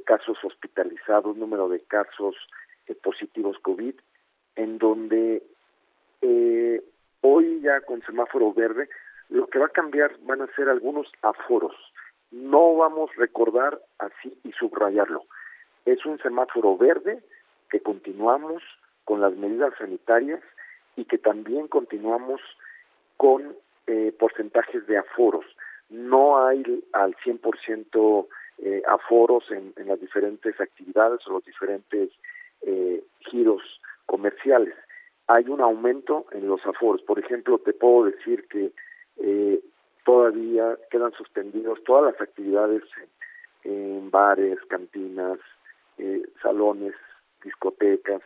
casos 0.04 0.38
hospitalizados, 0.44 1.36
número 1.36 1.68
de 1.68 1.80
casos 1.80 2.36
eh, 2.86 2.94
positivos 2.94 3.58
COVID, 3.62 3.94
en 4.54 4.78
donde 4.78 5.42
eh, 6.22 6.84
hoy 7.22 7.60
ya 7.62 7.80
con 7.80 8.00
semáforo 8.02 8.52
verde, 8.52 8.88
lo 9.28 9.46
que 9.46 9.58
va 9.58 9.66
a 9.66 9.70
cambiar 9.70 10.16
van 10.22 10.42
a 10.42 10.54
ser 10.54 10.68
algunos 10.68 11.06
aforos. 11.22 11.74
No 12.30 12.76
vamos 12.76 13.10
a 13.10 13.20
recordar 13.20 13.80
así 13.98 14.38
y 14.44 14.52
subrayarlo. 14.52 15.24
Es 15.84 16.04
un 16.04 16.18
semáforo 16.18 16.76
verde 16.76 17.22
que 17.70 17.80
continuamos 17.80 18.62
con 19.04 19.20
las 19.20 19.34
medidas 19.34 19.72
sanitarias 19.78 20.42
y 20.96 21.04
que 21.04 21.18
también 21.18 21.68
continuamos 21.68 22.40
con 23.16 23.56
eh, 23.86 24.12
porcentajes 24.18 24.86
de 24.86 24.98
aforos. 24.98 25.44
No 25.88 26.46
hay 26.46 26.84
al 26.92 27.16
100% 27.16 28.26
eh, 28.58 28.82
aforos 28.86 29.44
en, 29.50 29.72
las 29.86 30.00
diferentes 30.00 30.60
actividades 30.60 31.26
o 31.26 31.32
los 31.32 31.44
diferentes 31.44 32.10
eh, 32.62 33.02
giros 33.20 33.62
comerciales. 34.06 34.74
Hay 35.26 35.48
un 35.48 35.60
aumento 35.60 36.26
en 36.32 36.48
los 36.48 36.64
aforos. 36.66 37.02
Por 37.02 37.18
ejemplo, 37.18 37.58
te 37.58 37.72
puedo 37.72 38.04
decir 38.04 38.46
que 38.48 38.72
eh, 39.18 39.60
todavía 40.04 40.78
quedan 40.90 41.12
suspendidos 41.12 41.82
todas 41.84 42.12
las 42.12 42.20
actividades 42.20 42.82
en, 43.64 44.10
bares, 44.10 44.58
cantinas, 44.68 45.38
salones, 46.42 46.94
discotecas. 47.42 48.22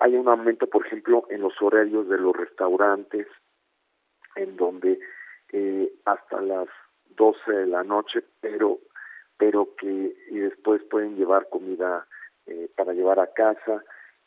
hay 0.00 0.16
un 0.16 0.28
aumento, 0.28 0.66
por 0.66 0.84
ejemplo, 0.84 1.24
en 1.30 1.40
los 1.40 1.54
horarios 1.62 2.08
de 2.08 2.18
los 2.18 2.36
restaurantes, 2.36 3.26
en 4.36 4.56
donde 4.56 4.98
eh, 5.52 5.92
hasta 6.04 6.40
las 6.40 6.68
12 7.16 7.52
de 7.52 7.66
la 7.66 7.84
noche, 7.84 8.22
pero 8.40 8.78
pero 9.36 9.74
que 9.76 10.14
y 10.30 10.38
después 10.38 10.82
pueden 10.84 11.16
llevar 11.16 11.48
comida 11.48 12.06
eh, 12.46 12.68
para 12.76 12.92
llevar 12.92 13.18
a 13.18 13.32
casa. 13.32 13.82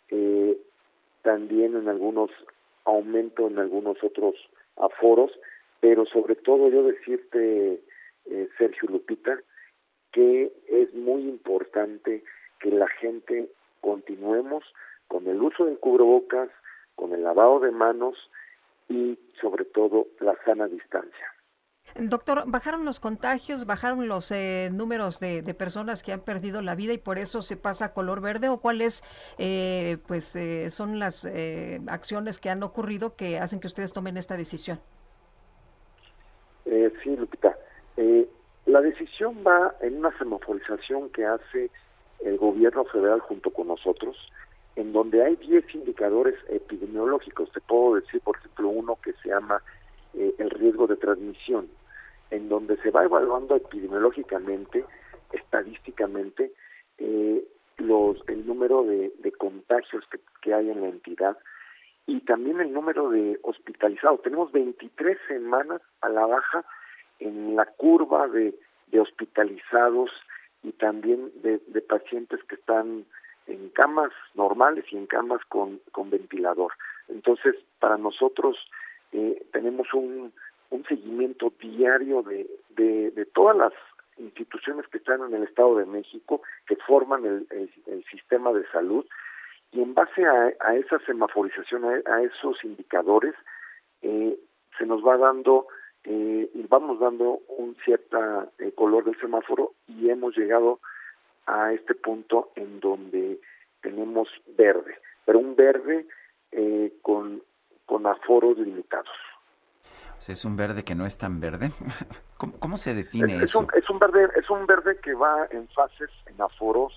Eh, 0.10 0.58
también 1.22 1.76
en 1.76 1.88
algunos 1.88 2.32
aumento 2.86 3.48
en 3.48 3.60
algunos 3.60 4.04
otros 4.04 4.36
aforos, 4.76 5.32
pero 5.84 6.06
sobre 6.06 6.36
todo 6.36 6.70
yo 6.70 6.82
decirte, 6.82 7.84
eh, 8.24 8.50
Sergio 8.58 8.88
Lupita, 8.88 9.38
que 10.14 10.50
es 10.70 10.94
muy 10.94 11.24
importante 11.24 12.24
que 12.62 12.72
la 12.72 12.88
gente 13.02 13.50
continuemos 13.82 14.64
con 15.10 15.28
el 15.28 15.42
uso 15.42 15.66
del 15.66 15.80
cubrebocas, 15.80 16.50
con 16.96 17.12
el 17.12 17.22
lavado 17.22 17.60
de 17.60 17.72
manos 17.72 18.16
y 18.88 19.20
sobre 19.42 19.66
todo 19.66 20.08
la 20.22 20.38
sana 20.46 20.70
distancia. 20.70 21.34
Doctor, 21.96 22.44
¿bajaron 22.48 22.86
los 22.86 23.02
contagios, 23.02 23.66
bajaron 23.66 24.08
los 24.08 24.32
eh, 24.32 24.70
números 24.72 25.20
de, 25.20 25.44
personas 25.54 26.02
que 26.02 26.14
han 26.14 26.22
perdido 26.22 26.62
la 26.62 26.76
vida 26.76 26.94
y 26.94 26.98
por 26.98 27.20
eso 27.20 27.42
se 27.42 27.58
pasa 27.58 27.86
a 27.88 27.94
color 27.94 28.22
verde 28.22 28.48
o 28.48 28.62
cuáles 28.62 29.04
eh, 29.38 29.98
pues 30.08 30.34
eh, 30.38 30.70
son 30.70 30.98
las 30.98 31.28
acciones 31.88 32.40
que 32.40 32.50
han 32.50 32.64
ocurrido 32.64 33.18
que 33.18 33.38
hacen 33.38 33.60
que 33.60 33.68
ustedes 33.68 33.92
tomen 33.92 34.16
esta 34.16 34.38
decisión? 34.38 34.80
Sí, 36.66 37.16
Lupita. 37.16 37.58
la 38.66 38.82
decisión 38.82 39.44
va 39.46 39.76
en 39.82 39.98
una 39.98 40.18
semaforización 40.18 41.10
que 41.10 41.26
hace 41.26 41.70
el 42.24 42.38
gobierno 42.38 42.86
federal 42.86 43.20
junto 43.20 43.52
con 43.52 43.68
nosotros 43.68 44.18
en 44.76 44.92
donde 44.92 45.24
hay 45.24 45.36
10 45.36 45.76
indicadores 45.76 46.36
epidemiológicos. 46.50 47.52
Te 47.52 47.62
puedo 47.62 47.96
decir, 47.96 48.22
por 48.22 48.38
ejemplo, 48.38 48.70
uno 48.70 48.98
que 49.04 49.14
se 49.14 49.30
llama 49.30 49.62
eh, 50.14 50.34
el 50.38 50.50
riesgo 50.50 50.88
de 50.88 50.96
transmisión, 50.96 51.70
en 52.32 52.50
donde 52.50 52.78
se 52.78 52.92
va 52.92 53.04
evaluando 53.04 53.56
epidemiológicamente, 53.56 54.86
estadísticamente, 55.32 56.52
eh, 56.98 57.44
los, 57.78 58.18
el 58.28 58.46
número 58.46 58.84
de, 58.84 59.12
contagios 59.38 60.06
que, 60.42 60.54
hay 60.54 60.70
en 60.70 60.82
la 60.82 60.88
entidad 60.88 61.38
y 62.06 62.20
también 62.22 62.60
el 62.60 62.74
número 62.74 63.10
de 63.10 63.40
hospitalizados. 63.44 64.22
Tenemos 64.22 64.52
23 64.52 65.18
semanas 65.28 65.82
a 66.02 66.10
la 66.10 66.26
baja 66.26 66.66
en 67.20 67.56
la 67.56 67.66
curva 67.66 68.28
de, 68.28 68.54
hospitalizados 69.00 70.12
y 70.62 70.72
también 70.74 71.32
de, 71.42 71.60
pacientes 71.82 72.40
que 72.44 72.56
están 72.56 73.06
en 73.48 73.70
camas 73.70 74.12
normales 74.36 74.86
y 74.92 74.98
en 74.98 75.08
camas 75.08 75.42
con, 75.46 75.80
ventilador. 76.10 76.74
Entonces, 77.08 77.56
para 77.80 77.98
nosotros 77.98 78.58
eh, 79.12 79.46
tenemos 79.52 79.92
un, 79.94 80.32
seguimiento 80.88 81.54
diario 81.60 82.24
de, 82.24 83.26
todas 83.34 83.56
las 83.56 83.74
instituciones 84.18 84.88
que 84.88 84.98
están 84.98 85.22
en 85.22 85.34
el 85.34 85.44
Estado 85.44 85.78
de 85.78 85.86
México, 85.86 86.42
que 86.68 86.76
forman 86.76 87.26
el, 87.26 88.06
sistema 88.12 88.52
de 88.52 88.66
salud, 88.72 89.06
y 89.74 89.82
en 89.82 89.94
base 89.94 90.26
a, 90.26 90.54
a 90.60 90.76
esa 90.76 91.00
semaforización, 91.00 91.84
a, 91.86 92.22
esos 92.22 92.64
indicadores, 92.64 93.34
eh, 94.02 94.38
se 94.78 94.86
nos 94.86 95.06
va 95.06 95.18
dando 95.18 95.68
eh, 96.04 96.50
y 96.54 96.68
vamos 96.68 97.00
dando 97.00 97.40
un 97.58 97.76
cierto 97.84 98.52
eh, 98.60 98.72
color 98.74 99.06
del 99.06 99.20
semáforo 99.20 99.74
y 99.88 100.10
hemos 100.10 100.38
llegado 100.38 100.80
a 101.46 101.74
este 101.74 101.96
punto 101.96 102.52
en 102.56 102.80
donde 102.80 103.40
tenemos 103.82 104.28
verde, 104.58 104.98
pero 105.26 105.40
un 105.40 105.56
verde 105.56 106.06
eh, 106.52 106.94
con, 107.02 107.42
con 107.86 108.06
aforos 108.06 108.58
limitados. 108.58 109.10
O 110.28 110.32
¿Es 110.32 110.46
un 110.46 110.56
verde 110.56 110.84
que 110.84 110.96
no 110.96 111.06
es 111.06 111.18
tan 111.18 111.40
verde? 111.40 111.72
¿Cómo, 112.60 112.78
se 112.78 112.94
define 112.94 113.38
es, 113.38 113.44
eso? 113.44 113.60
un, 113.60 113.68
es, 113.74 113.90
un, 113.90 114.00
verde, 114.00 114.30
es 114.36 114.50
un 114.50 114.66
verde 114.66 114.98
que 115.02 115.14
va 115.14 115.48
en 115.52 115.68
fases, 115.70 116.10
en 116.28 116.42
aforos, 116.42 116.94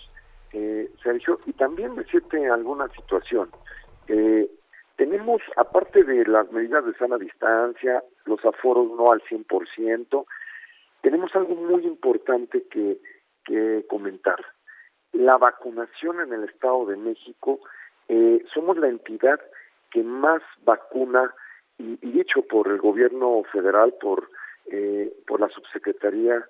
eh, 0.52 0.90
Sergio, 1.02 1.40
y 1.46 1.52
también 1.52 1.94
decirte 1.96 2.48
alguna 2.48 2.88
situación. 2.88 3.50
Eh, 4.08 4.50
tenemos, 4.96 5.42
aparte 5.56 6.04
de 6.04 6.24
las 6.26 6.50
medidas 6.52 6.84
de 6.86 6.94
sana 6.94 7.18
distancia, 7.18 8.02
los 8.24 8.42
aforos 8.44 8.90
no 8.96 9.12
al 9.12 9.20
100%, 9.22 10.24
tenemos 11.02 11.34
algo 11.36 11.54
muy 11.54 11.84
importante 11.84 12.64
que, 12.70 12.98
que 13.44 13.84
comentar. 13.88 14.42
La 15.12 15.36
vacunación 15.36 16.20
en 16.20 16.32
el 16.32 16.44
Estado 16.44 16.86
de 16.86 16.96
México, 16.96 17.60
eh, 18.08 18.42
somos 18.52 18.76
la 18.78 18.88
entidad 18.88 19.40
que 19.90 20.02
más 20.02 20.42
vacuna, 20.64 21.34
y, 21.78 21.98
y 22.00 22.12
dicho 22.12 22.42
por 22.42 22.68
el 22.68 22.78
gobierno 22.78 23.42
federal, 23.52 23.94
por, 24.00 24.30
eh, 24.66 25.12
por 25.26 25.40
la 25.40 25.48
subsecretaría 25.48 26.44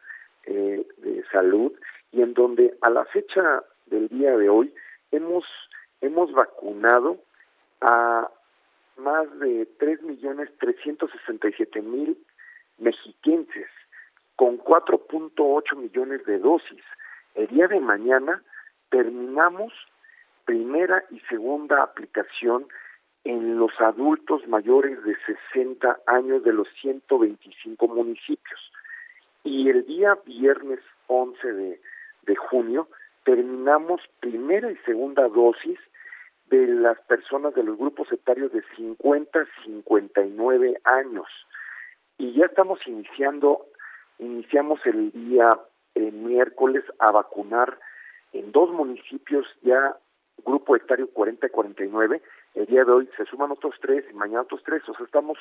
eh, 0.45 0.87
de 0.99 1.25
salud, 1.33 1.73
y 2.13 2.23
en 2.23 2.35
donde 2.35 2.77
a 2.81 2.91
la 2.91 3.05
fecha 3.07 3.63
del 3.87 4.09
día 4.09 4.37
de 4.37 4.49
hoy 4.49 4.73
hemos, 5.11 5.45
hemos 6.01 6.31
vacunado 6.33 7.19
a 7.81 8.31
más 8.97 9.39
de 9.39 9.69
3.367.000 9.79 12.17
mexiquenses 12.79 13.69
con 14.37 14.59
4.8 14.59 15.77
millones 15.77 16.25
de 16.27 16.39
dosis. 16.39 16.83
El 17.35 17.49
día 17.49 17.67
de 17.69 17.81
mañana 17.81 18.43
terminamos 18.91 19.73
primera 20.45 21.05
y 21.11 21.21
segunda 21.21 21.83
aplicación 21.83 22.67
en 23.25 23.59
los 23.59 23.73
adultos 23.81 24.47
mayores 24.47 25.03
de 25.03 25.17
60 25.53 26.01
años 26.07 26.45
de 26.45 26.53
los 26.53 26.69
125 26.81 27.89
municipios. 27.89 28.73
Y 29.43 29.69
el 29.69 29.85
día 29.85 30.17
viernes 30.25 30.79
11 31.09 31.53
de, 31.53 31.81
de 32.23 32.37
junio 32.37 32.89
terminamos 33.27 34.01
primera 34.21 34.71
y 34.71 34.77
segunda 34.87 35.29
dosis 35.29 35.79
de 36.49 36.69
las 36.69 36.99
personas 37.03 37.55
de 37.57 37.65
los 37.65 37.77
grupos 37.77 38.11
etarios 38.13 38.53
de 38.53 38.63
50 38.77 39.41
a 39.41 39.47
59 39.65 40.81
años. 40.85 41.27
Y 42.19 42.33
ya 42.35 42.47
estamos 42.47 42.79
iniciando, 42.87 43.67
iniciamos 44.21 44.81
el 44.87 45.11
día 45.11 45.51
miércoles 45.97 46.85
a 47.01 47.11
vacunar 47.11 47.79
en 48.33 48.53
dos 48.53 48.71
municipios 48.71 49.45
ya 49.63 49.97
grupo 50.45 50.77
etario 50.77 51.11
40 51.11 51.49
49. 51.49 52.23
El 52.55 52.67
día 52.67 52.85
de 52.85 52.93
hoy 52.93 53.11
se 53.17 53.25
suman 53.25 53.51
otros 53.51 53.75
tres 53.81 54.05
y 54.09 54.15
mañana 54.15 54.43
otros 54.43 54.63
tres. 54.65 54.89
O 54.89 54.95
sea, 54.95 55.05
estamos, 55.05 55.39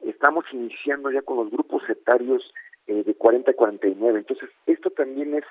estamos 0.00 0.46
iniciando 0.52 1.10
ya 1.10 1.20
con 1.20 1.36
los 1.36 1.50
grupos 1.50 1.82
etarios 1.90 2.42
eh, 2.86 3.04
de 3.04 3.14
40 3.14 3.50
a 3.50 3.54
49. 3.54 4.18
Entonces, 4.18 4.48
esto 4.66 4.90
también 4.90 5.34
es 5.34 5.44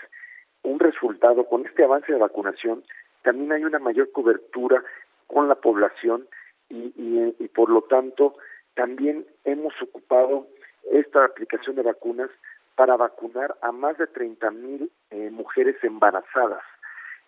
un 0.63 0.79
resultado, 0.79 1.45
con 1.45 1.65
este 1.65 1.83
avance 1.83 2.11
de 2.11 2.19
vacunación, 2.19 2.83
también 3.23 3.51
hay 3.51 3.63
una 3.63 3.79
mayor 3.79 4.11
cobertura 4.11 4.83
con 5.27 5.47
la 5.47 5.55
población 5.55 6.27
y, 6.69 6.93
y, 6.97 7.47
por 7.49 7.69
lo 7.69 7.81
tanto 7.83 8.35
también 8.73 9.25
hemos 9.45 9.73
ocupado 9.81 10.47
esta 10.91 11.25
aplicación 11.25 11.75
de 11.75 11.81
vacunas 11.81 12.29
para 12.75 12.95
vacunar 12.95 13.55
a 13.61 13.71
más 13.71 13.97
de 13.97 14.07
30 14.07 14.51
mil 14.51 14.91
eh, 15.09 15.29
mujeres 15.31 15.75
embarazadas, 15.83 16.63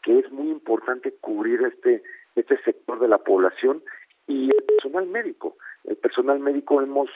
que 0.04 0.20
es 0.20 0.32
muy 0.32 0.50
importante 0.50 1.14
cubrir 1.20 1.62
este, 1.64 2.04
este 2.36 2.62
sector 2.64 3.00
de 3.00 3.08
la 3.08 3.18
población 3.18 3.84
y 4.28 4.52
el 4.56 4.64
personal 4.64 5.08
médico. 5.08 5.58
El 5.86 5.98
personal 5.98 6.40
médico 6.40 6.82
hemos, 6.82 7.10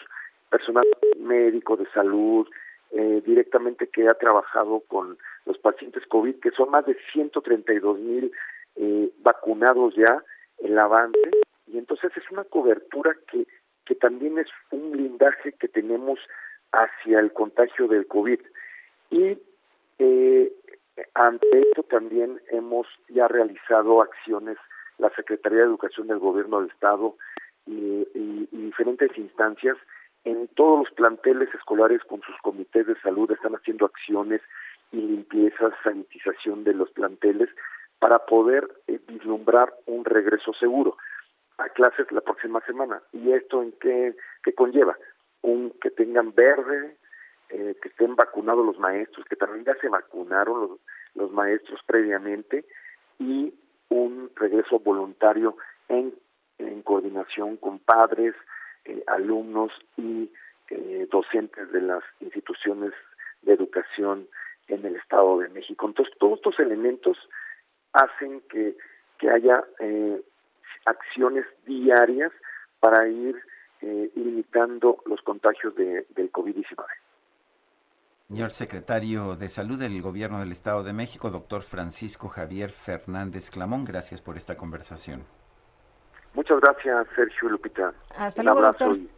personal 0.49 0.85
médico 1.19 1.77
de 1.77 1.85
salud, 1.91 2.47
eh, 2.95 3.23
directamente 3.25 3.87
que 3.87 4.07
ha 4.07 4.13
trabajado 4.13 4.81
con 4.81 5.17
los 5.45 5.57
pacientes 5.57 6.05
COVID, 6.05 6.35
que 6.35 6.51
son 6.51 6.69
más 6.69 6.85
de 6.85 6.95
132 7.11 7.97
mil 7.97 8.31
eh, 8.75 9.09
vacunados 9.23 9.95
ya, 9.95 10.23
el 10.59 10.77
avance, 10.77 11.31
y 11.65 11.79
entonces 11.79 12.11
es 12.15 12.23
una 12.29 12.43
cobertura 12.43 13.15
que, 13.31 13.47
que 13.85 13.95
también 13.95 14.37
es 14.37 14.47
un 14.69 14.91
blindaje 14.91 15.53
que 15.53 15.67
tenemos 15.67 16.19
hacia 16.71 17.19
el 17.19 17.33
contagio 17.33 17.87
del 17.87 18.05
COVID. 18.05 18.39
Y 19.09 19.39
eh, 19.97 20.53
ante 21.15 21.61
esto 21.61 21.81
también 21.81 22.39
hemos 22.49 22.85
ya 23.09 23.27
realizado 23.27 24.03
acciones, 24.03 24.57
la 24.99 25.09
Secretaría 25.15 25.59
de 25.59 25.65
Educación 25.65 26.05
del 26.05 26.19
Gobierno 26.19 26.59
del 26.59 26.69
Estado 26.69 27.15
y 27.65 28.05
diferentes 28.51 29.17
instancias 29.17 29.77
en 30.25 30.47
todos 30.49 30.85
los 30.85 30.93
planteles 30.93 31.53
escolares 31.53 32.01
con 32.03 32.21
sus 32.21 32.35
comités 32.41 32.87
de 32.87 32.99
salud 33.01 33.31
están 33.31 33.55
haciendo 33.55 33.85
acciones 33.85 34.41
y 34.91 34.97
limpieza, 34.97 35.71
sanitización 35.83 36.63
de 36.63 36.73
los 36.73 36.91
planteles 36.91 37.49
para 37.99 38.19
poder 38.19 38.69
eh, 38.87 38.99
vislumbrar 39.07 39.73
un 39.85 40.05
regreso 40.05 40.53
seguro 40.53 40.97
a 41.57 41.69
clases 41.69 42.11
la 42.11 42.21
próxima 42.21 42.61
semana. 42.61 43.01
¿Y 43.11 43.31
esto 43.31 43.61
en 43.61 43.73
qué, 43.79 44.15
qué 44.43 44.53
conlleva? 44.53 44.97
Un 45.41 45.71
que 45.81 45.89
tengan 45.89 46.33
verde, 46.33 46.97
eh, 47.49 47.75
que 47.81 47.89
estén 47.89 48.15
vacunados 48.15 48.65
los 48.65 48.79
maestros, 48.79 49.25
que 49.27 49.35
también 49.35 49.65
ya 49.65 49.75
se 49.75 49.89
vacunaron 49.89 50.61
los, 50.61 50.79
los 51.15 51.31
maestros 51.31 51.79
previamente, 51.85 52.65
y 53.19 53.53
un 53.89 54.31
regreso 54.35 54.79
voluntario 54.79 55.55
en, 55.87 56.13
en 56.57 56.81
coordinación 56.81 57.57
con 57.57 57.79
padres, 57.79 58.35
eh, 58.85 59.03
alumnos 59.07 59.71
y 59.97 60.29
eh, 60.69 61.07
docentes 61.11 61.71
de 61.71 61.81
las 61.81 62.03
instituciones 62.19 62.93
de 63.41 63.53
educación 63.53 64.27
en 64.67 64.85
el 64.85 64.95
Estado 64.95 65.39
de 65.39 65.49
México. 65.49 65.87
Entonces, 65.87 66.13
todos 66.17 66.37
estos 66.37 66.59
elementos 66.59 67.17
hacen 67.91 68.41
que, 68.49 68.75
que 69.17 69.29
haya 69.29 69.63
eh, 69.79 70.21
acciones 70.85 71.45
diarias 71.65 72.31
para 72.79 73.07
ir 73.07 73.35
eh, 73.81 74.11
limitando 74.15 74.97
los 75.05 75.21
contagios 75.21 75.75
de, 75.75 76.05
del 76.15 76.31
COVID-19. 76.31 76.85
Señor 78.29 78.49
secretario 78.51 79.35
de 79.35 79.49
Salud 79.49 79.77
del 79.77 80.01
Gobierno 80.01 80.39
del 80.39 80.51
Estado 80.51 80.83
de 80.83 80.93
México, 80.93 81.29
doctor 81.29 81.61
Francisco 81.61 82.29
Javier 82.29 82.71
Fernández 82.71 83.51
Clamón, 83.51 83.85
gracias 83.85 84.21
por 84.21 84.37
esta 84.37 84.57
conversación. 84.57 85.23
Muchas 86.33 86.59
gracias, 86.59 87.07
Sergio 87.15 87.49
Lupita. 87.49 87.93
Hasta 88.17 88.41
Un 88.41 88.45
luego, 88.45 88.59
abrazo 88.59 88.85
doctor. 88.85 88.97
y- 89.03 89.09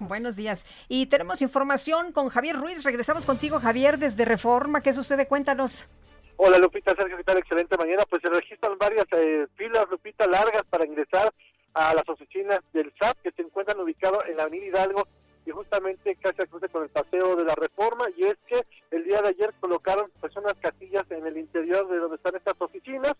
Buenos 0.00 0.36
días. 0.36 0.66
Y 0.88 1.06
tenemos 1.06 1.40
información 1.40 2.12
con 2.12 2.28
Javier 2.28 2.56
Ruiz. 2.56 2.84
Regresamos 2.84 3.24
contigo, 3.26 3.58
Javier, 3.60 3.98
desde 3.98 4.24
Reforma. 4.24 4.80
¿Qué 4.80 4.92
sucede? 4.92 5.26
Cuéntanos. 5.26 5.88
Hola 6.36 6.58
Lupita, 6.58 6.94
Sergio, 6.96 7.16
¿qué 7.16 7.22
tal? 7.24 7.38
Excelente 7.38 7.76
mañana. 7.78 8.02
Pues 8.10 8.20
se 8.22 8.28
registran 8.28 8.76
varias 8.76 9.06
eh, 9.12 9.46
filas, 9.56 9.86
Lupita, 9.90 10.26
largas 10.26 10.62
para 10.68 10.84
ingresar 10.84 11.32
a 11.74 11.94
las 11.94 12.08
oficinas 12.08 12.58
del 12.72 12.92
SAT 13.00 13.16
que 13.22 13.30
se 13.32 13.42
encuentran 13.42 13.78
ubicados 13.80 14.18
en 14.28 14.36
la 14.36 14.42
Avenida 14.44 14.66
Hidalgo 14.66 15.06
y 15.46 15.50
justamente 15.52 16.16
casi 16.16 16.40
al 16.42 16.48
cruce 16.48 16.68
con 16.68 16.82
el 16.82 16.88
paseo 16.88 17.36
de 17.36 17.44
la 17.44 17.54
Reforma. 17.54 18.06
Y 18.16 18.24
es 18.24 18.36
que 18.48 18.62
el 18.90 19.04
día 19.04 19.22
de 19.22 19.28
ayer 19.28 19.54
colocaron 19.60 20.10
pues 20.20 20.34
unas 20.36 20.54
casillas 20.54 21.04
en 21.10 21.24
el 21.26 21.36
interior 21.38 21.88
de 21.88 21.98
donde 21.98 22.16
están 22.16 22.34
estas 22.34 22.54
oficinas. 22.58 23.14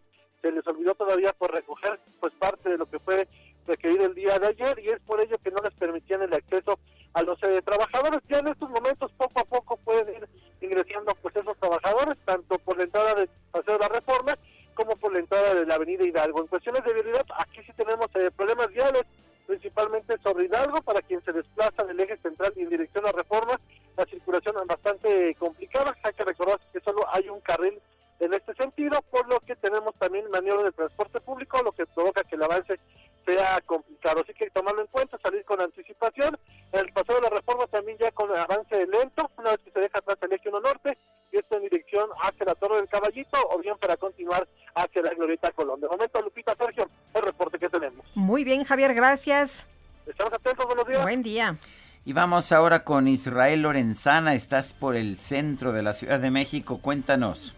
Se 0.45 0.53
les 0.53 0.67
olvidó 0.67 0.95
todavía 0.95 1.33
por 1.33 1.51
recoger 1.55 1.99
pues 2.21 2.35
parte 2.35 2.69
de 2.69 2.77
lo 2.77 2.85
que 2.85 2.99
fue 2.99 3.27
requerido 3.67 4.05
el 4.05 4.15
día 4.15 4.39
de 4.39 4.49
ayer 4.49 4.79
y 4.79 4.91
es 4.91 5.01
por 5.01 5.19
ello 5.19 5.39
que 5.43 5.51
no 5.51 5.57
les 5.65 5.73
permitían 5.73 6.21
el 6.21 6.35
acceso 6.35 6.79
a 7.15 7.23
los 7.23 7.43
eh, 7.45 7.63
trabajadores. 7.65 8.21
Ya 8.29 8.41
en 8.41 8.49
estos 8.49 8.69
momentos 8.69 9.11
poco 9.13 9.41
a 9.41 9.45
poco 9.45 9.79
pueden 9.79 10.15
ir 10.15 10.29
ingresando 10.61 11.15
pues 11.23 11.35
esos 11.35 11.57
trabajadores, 11.57 12.19
tanto 12.27 12.59
por 12.59 12.77
la 12.77 12.83
entrada 12.83 13.15
del 13.15 13.31
Paseo 13.51 13.79
de 13.79 13.81
la 13.81 13.89
Reforma 13.89 14.39
como 14.75 14.95
por 14.97 15.15
la 15.15 15.21
entrada 15.21 15.55
de 15.55 15.65
la 15.65 15.77
Avenida 15.77 16.05
Hidalgo. 16.05 16.43
En 16.43 16.49
cuestiones 16.49 16.85
de 16.85 16.93
vialidad, 16.93 17.25
aquí 17.39 17.63
sí 17.65 17.73
tenemos 17.75 18.09
eh, 18.15 18.31
problemas 18.37 18.69
viales, 18.69 19.05
principalmente 19.47 20.19
sobre 20.23 20.45
Hidalgo, 20.45 20.83
para 20.83 21.01
quien 21.01 21.25
se 21.25 21.33
desplaza 21.33 21.85
del 21.85 22.01
eje 22.01 22.19
central 22.19 22.53
y 22.55 22.65
en 22.65 22.69
dirección 22.69 23.07
a 23.07 23.13
Reforma, 23.13 23.59
la 23.97 24.05
circulación 24.05 24.57
es 24.61 24.67
bastante 24.67 25.35
complicada, 25.37 25.97
hay 26.03 26.13
que 26.13 26.25
recordar 26.25 26.61
que 26.71 26.81
solo 26.81 27.01
hay 27.11 27.31
un 27.31 27.41
carril 27.41 27.81
en 28.21 28.35
este 28.35 28.55
sentido, 28.55 29.03
por 29.11 29.29
lo 29.29 29.41
que 29.41 29.57
tenemos 29.57 29.95
también 29.97 30.31
maniobra 30.31 30.65
de 30.65 30.73
transporte 30.73 31.21
público, 31.21 31.63
lo 31.63 31.73
que 31.73 31.87
provoca 31.87 32.25
que 32.25 32.37
el 32.37 32.43
avance 32.43 32.79
sea 33.27 33.61
complicado. 33.67 34.23
Así 34.23 34.35
que 34.35 34.51
tomarlo 34.51 34.83
en 34.83 34.87
cuenta, 34.89 35.19
salir 35.23 35.45
con 35.45 35.61
anticipación. 35.61 36.39
El 36.73 36.93
paseo 36.93 37.17
de 37.17 37.23
la 37.23 37.31
reforma 37.31 37.67
también 37.67 37.99
ya 37.99 38.11
con 38.13 38.31
avance 38.37 38.87
lento, 38.87 39.31
una 39.39 39.51
vez 39.51 39.61
que 39.65 39.71
se 39.71 39.81
deja 39.81 39.99
atrás 39.99 40.19
el 40.23 40.33
eje 40.33 40.49
1 40.49 40.61
norte, 40.61 40.99
y 41.33 41.39
esto 41.39 41.57
en 41.57 41.63
dirección 41.65 42.09
hacia 42.23 42.47
la 42.47 42.55
Torre 42.55 42.77
del 42.77 42.89
Caballito, 42.89 43.39
o 43.51 43.59
bien 43.59 43.77
para 43.79 43.97
continuar 43.97 44.47
hacia 44.75 45.03
la 45.03 45.11
Glorieta 45.15 45.51
Colón. 45.53 45.81
De 45.81 45.89
momento, 45.89 46.21
Lupita, 46.23 46.55
Sergio, 46.57 46.89
el 47.15 47.23
reporte 47.23 47.59
que 47.59 47.69
tenemos. 47.69 48.07
Muy 48.15 48.45
bien, 48.45 48.65
Javier, 48.65 48.95
gracias. 48.95 49.67
Estamos 50.07 50.33
atentos, 50.33 50.67
buenos 50.67 50.87
días. 50.87 51.03
Buen 51.03 51.23
día. 51.23 51.57
Y 52.05 52.13
vamos 52.13 52.53
ahora 52.53 52.85
con 52.85 53.09
Israel 53.09 53.63
Lorenzana. 53.63 54.35
Estás 54.35 54.75
por 54.75 54.95
el 54.95 55.17
centro 55.17 55.73
de 55.73 55.83
la 55.83 55.95
Ciudad 55.95 56.21
de 56.21 56.31
México. 56.31 56.79
Cuéntanos. 56.83 57.57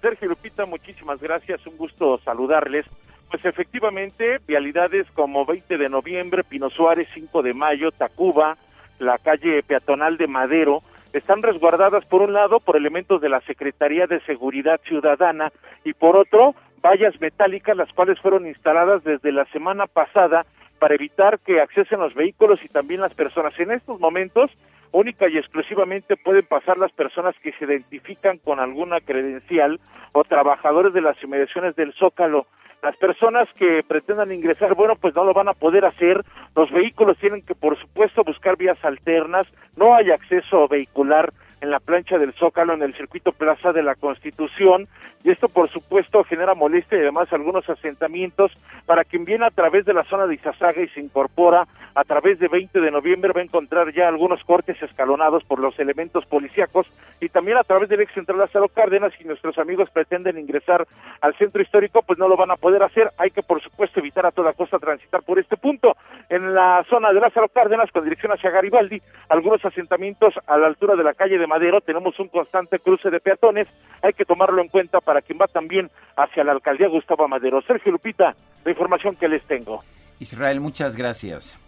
Sergio 0.00 0.28
Lupita, 0.28 0.66
muchísimas 0.66 1.20
gracias, 1.20 1.66
un 1.66 1.76
gusto 1.76 2.18
saludarles. 2.24 2.86
Pues 3.30 3.44
efectivamente, 3.44 4.38
vialidades 4.46 5.06
como 5.12 5.44
20 5.44 5.76
de 5.76 5.88
noviembre, 5.88 6.44
Pino 6.44 6.70
Suárez, 6.70 7.08
5 7.14 7.42
de 7.42 7.52
mayo, 7.52 7.90
Tacuba, 7.90 8.56
la 8.98 9.18
calle 9.18 9.62
peatonal 9.62 10.16
de 10.16 10.26
Madero, 10.26 10.82
están 11.12 11.42
resguardadas 11.42 12.04
por 12.06 12.22
un 12.22 12.32
lado 12.32 12.60
por 12.60 12.76
elementos 12.76 13.20
de 13.20 13.28
la 13.28 13.40
Secretaría 13.42 14.06
de 14.06 14.20
Seguridad 14.20 14.80
Ciudadana 14.84 15.52
y 15.84 15.92
por 15.92 16.16
otro 16.16 16.54
vallas 16.82 17.20
metálicas 17.20 17.76
las 17.76 17.92
cuales 17.92 18.20
fueron 18.20 18.46
instaladas 18.46 19.02
desde 19.04 19.32
la 19.32 19.44
semana 19.46 19.86
pasada 19.86 20.46
para 20.78 20.94
evitar 20.94 21.38
que 21.40 21.60
accesen 21.60 22.00
los 22.00 22.14
vehículos 22.14 22.60
y 22.64 22.68
también 22.68 23.00
las 23.00 23.14
personas. 23.14 23.58
En 23.58 23.72
estos 23.72 23.98
momentos, 23.98 24.50
única 24.92 25.28
y 25.28 25.38
exclusivamente 25.38 26.16
pueden 26.16 26.46
pasar 26.46 26.78
las 26.78 26.92
personas 26.92 27.34
que 27.42 27.52
se 27.52 27.64
identifican 27.64 28.38
con 28.38 28.60
alguna 28.60 29.00
credencial 29.00 29.80
o 30.12 30.24
trabajadores 30.24 30.92
de 30.92 31.00
las 31.00 31.22
inmediaciones 31.22 31.76
del 31.76 31.92
Zócalo. 31.94 32.46
Las 32.82 32.96
personas 32.96 33.48
que 33.56 33.82
pretendan 33.86 34.32
ingresar, 34.32 34.74
bueno, 34.74 34.94
pues 34.94 35.14
no 35.14 35.24
lo 35.24 35.34
van 35.34 35.48
a 35.48 35.54
poder 35.54 35.84
hacer. 35.84 36.24
Los 36.54 36.70
vehículos 36.70 37.18
tienen 37.18 37.42
que, 37.42 37.54
por 37.54 37.76
supuesto, 37.78 38.22
buscar 38.22 38.56
vías 38.56 38.78
alternas. 38.84 39.48
No 39.76 39.94
hay 39.94 40.10
acceso 40.10 40.68
vehicular 40.68 41.30
en 41.60 41.70
la 41.70 41.80
plancha 41.80 42.18
del 42.18 42.32
Zócalo, 42.34 42.74
en 42.74 42.82
el 42.82 42.94
circuito 42.94 43.32
Plaza 43.32 43.72
de 43.72 43.82
la 43.82 43.94
Constitución, 43.94 44.86
y 45.24 45.30
esto 45.30 45.48
por 45.48 45.68
supuesto 45.70 46.22
genera 46.24 46.54
molestia 46.54 46.98
y 46.98 47.02
además 47.02 47.32
algunos 47.32 47.68
asentamientos 47.68 48.52
para 48.86 49.04
quien 49.04 49.24
viene 49.24 49.46
a 49.46 49.50
través 49.50 49.84
de 49.84 49.92
la 49.92 50.04
zona 50.04 50.26
de 50.26 50.34
Izazaga 50.34 50.80
y 50.80 50.88
se 50.88 51.00
incorpora 51.00 51.66
a 51.94 52.04
través 52.04 52.38
de 52.38 52.46
20 52.46 52.80
de 52.80 52.90
noviembre 52.92 53.32
va 53.34 53.40
a 53.40 53.44
encontrar 53.44 53.92
ya 53.92 54.06
algunos 54.06 54.44
cortes 54.44 54.80
escalonados 54.80 55.42
por 55.44 55.58
los 55.58 55.76
elementos 55.80 56.24
policíacos 56.26 56.86
y 57.20 57.28
también 57.28 57.58
a 57.58 57.64
través 57.64 57.88
del 57.88 58.00
ex 58.00 58.14
central 58.14 58.38
Lázaro 58.38 58.68
Cárdenas 58.68 59.12
si 59.18 59.24
nuestros 59.24 59.58
amigos 59.58 59.90
pretenden 59.90 60.38
ingresar 60.38 60.86
al 61.20 61.34
centro 61.34 61.60
histórico 61.60 62.02
pues 62.02 62.18
no 62.18 62.28
lo 62.28 62.36
van 62.36 62.52
a 62.52 62.56
poder 62.56 62.84
hacer, 62.84 63.10
hay 63.18 63.30
que 63.30 63.42
por 63.42 63.60
supuesto 63.60 63.98
evitar 63.98 64.24
a 64.26 64.30
toda 64.30 64.52
costa 64.52 64.78
transitar 64.78 65.22
por 65.22 65.40
este 65.40 65.56
punto. 65.56 65.96
En 66.28 66.54
la 66.54 66.84
zona 66.88 67.12
de 67.12 67.20
Lázaro 67.20 67.48
Cárdenas 67.48 67.90
con 67.90 68.04
dirección 68.04 68.30
hacia 68.30 68.50
Garibaldi, 68.50 69.02
algunos 69.28 69.64
asentamientos 69.64 70.34
a 70.46 70.56
la 70.56 70.68
altura 70.68 70.94
de 70.94 71.02
la 71.02 71.14
calle 71.14 71.38
de 71.38 71.47
Madero, 71.48 71.80
tenemos 71.80 72.18
un 72.20 72.28
constante 72.28 72.78
cruce 72.78 73.10
de 73.10 73.18
peatones, 73.18 73.66
hay 74.02 74.12
que 74.12 74.24
tomarlo 74.24 74.62
en 74.62 74.68
cuenta 74.68 75.00
para 75.00 75.22
quien 75.22 75.38
va 75.40 75.46
también 75.46 75.90
hacia 76.16 76.44
la 76.44 76.52
alcaldía 76.52 76.88
Gustavo 76.88 77.26
Madero. 77.26 77.60
Sergio 77.62 77.90
Lupita, 77.90 78.36
la 78.64 78.70
información 78.70 79.16
que 79.16 79.26
les 79.26 79.42
tengo. 79.46 79.82
Israel, 80.20 80.60
muchas 80.60 80.94
gracias. 80.94 81.58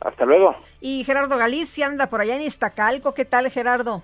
Hasta 0.00 0.24
luego. 0.24 0.54
Y 0.80 1.02
Gerardo 1.04 1.36
Galicia 1.38 1.86
anda 1.86 2.08
por 2.08 2.20
allá 2.20 2.36
en 2.36 2.42
Iztacalco. 2.42 3.14
¿Qué 3.14 3.24
tal, 3.24 3.50
Gerardo? 3.50 4.02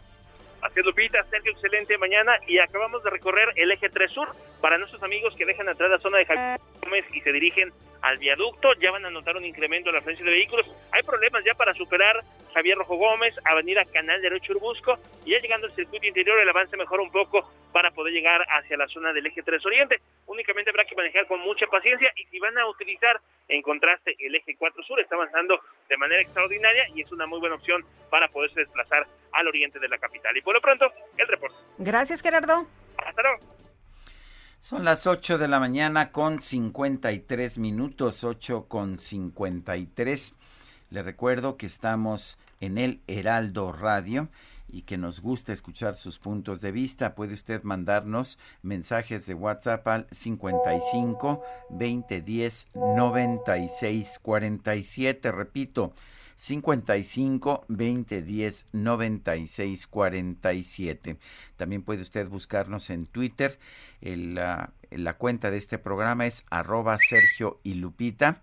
Así 0.63 0.81
es, 0.81 0.85
Lupita, 0.85 1.25
Sergio, 1.31 1.53
excelente 1.53 1.97
mañana 1.97 2.39
y 2.47 2.59
acabamos 2.59 3.03
de 3.03 3.11
recorrer 3.11 3.49
el 3.57 3.73
eje 3.73 3.89
3 3.89 4.11
Sur 4.11 4.29
para 4.61 4.77
nuestros 4.77 5.03
amigos 5.03 5.35
que 5.35 5.47
dejan 5.47 5.69
atrás 5.69 5.91
la 5.91 5.99
zona 5.99 6.19
de 6.19 6.27
Javier 6.27 6.61
Gómez 6.83 7.05
y 7.15 7.21
se 7.23 7.33
dirigen 7.33 7.73
al 8.03 8.19
viaducto, 8.19 8.73
ya 8.75 8.91
van 8.91 9.05
a 9.05 9.11
notar 9.11 9.37
un 9.37 9.45
incremento 9.45 9.89
en 9.89 9.95
la 9.95 10.01
frecuencia 10.01 10.25
de 10.25 10.33
vehículos. 10.33 10.67
Hay 10.93 11.03
problemas 11.03 11.45
ya 11.45 11.55
para 11.55 11.75
superar 11.75 12.23
Javier 12.55 12.77
Rojo 12.77 12.97
Gómez, 12.97 13.35
Avenida 13.45 13.85
Canal 13.87 14.21
Derecho 14.21 14.53
Urbusco 14.53 14.99
y 15.25 15.33
ya 15.33 15.41
llegando 15.41 15.67
al 15.67 15.75
circuito 15.75 16.07
interior 16.07 16.39
el 16.39 16.49
avance 16.49 16.77
mejora 16.77 17.03
un 17.03 17.11
poco 17.11 17.51
para 17.73 17.91
poder 17.93 18.13
llegar 18.13 18.45
hacia 18.51 18.77
la 18.77 18.89
zona 18.89 19.13
del 19.13 19.27
eje 19.27 19.43
3 19.43 19.65
Oriente. 19.65 20.01
Únicamente 20.27 20.71
habrá 20.71 20.85
que 20.85 20.97
manejar 20.97 21.27
con 21.27 21.41
mucha 21.41 21.67
paciencia 21.67 22.13
y 22.17 22.25
si 22.27 22.39
van 22.39 22.57
a 22.59 22.67
utilizar 22.67 23.21
en 23.49 23.63
contraste 23.63 24.15
el 24.19 24.35
eje 24.35 24.57
4 24.57 24.83
Sur 24.83 25.01
está 25.01 25.15
avanzando 25.15 25.61
de 25.89 25.97
manera 25.97 26.23
extraordinaria 26.23 26.87
y 26.95 27.03
es 27.03 27.13
una 27.13 27.27
muy 27.27 27.41
buena 27.41 27.57
opción 27.57 27.85
para 28.11 28.29
poderse 28.29 28.61
desplazar 28.61 29.07
al 29.33 29.49
oriente 29.49 29.79
de 29.79 29.89
la 29.89 29.99
capital. 29.99 30.37
Por 30.51 30.57
lo 30.57 30.63
pronto, 30.63 30.87
el 31.17 31.29
reporte. 31.29 31.57
Gracias, 31.79 32.23
Gerardo. 32.23 32.67
Hasta 32.99 33.23
luego. 33.23 33.39
Son 34.59 34.85
las 34.85 35.07
8 35.07 35.39
de 35.39 35.47
la 35.47 35.61
mañana 35.61 36.11
con 36.11 36.41
53 36.41 37.59
minutos, 37.59 38.25
8 38.25 38.67
con 38.67 38.99
53. 38.99 40.35
Le 40.91 41.03
recuerdo 41.05 41.57
que 41.57 41.67
estamos 41.67 42.37
en 42.59 42.79
el 42.79 43.01
Heraldo 43.07 43.71
Radio 43.71 44.29
y 44.69 44.83
que 44.83 44.99
nos 44.99 45.21
gusta 45.21 45.53
escuchar 45.53 45.95
sus 45.95 46.19
puntos 46.19 46.61
de 46.61 46.73
vista. 46.73 47.15
Puede 47.15 47.35
usted 47.35 47.63
mandarnos 47.63 48.37
mensajes 48.63 49.27
de 49.27 49.35
WhatsApp 49.35 49.87
al 49.87 50.09
55 50.11 51.45
2010 51.71 52.71
96 52.75 54.19
47. 54.21 55.31
Repito, 55.31 55.93
55 56.41 57.67
2010 57.69 58.67
96 58.73 59.87
47. 59.87 61.19
También 61.59 61.83
puede 61.83 62.01
usted 62.01 62.29
buscarnos 62.29 62.89
en 62.89 63.05
Twitter. 63.05 63.59
la, 64.01 64.73
la, 64.91 65.19
cuenta 65.19 65.51
de 65.51 65.59
este 65.59 65.77
programa 65.77 66.27
es 66.27 66.47
arroba 66.49 66.97
Sergio 66.97 67.61
y 67.63 67.75
Lupita. 67.75 68.41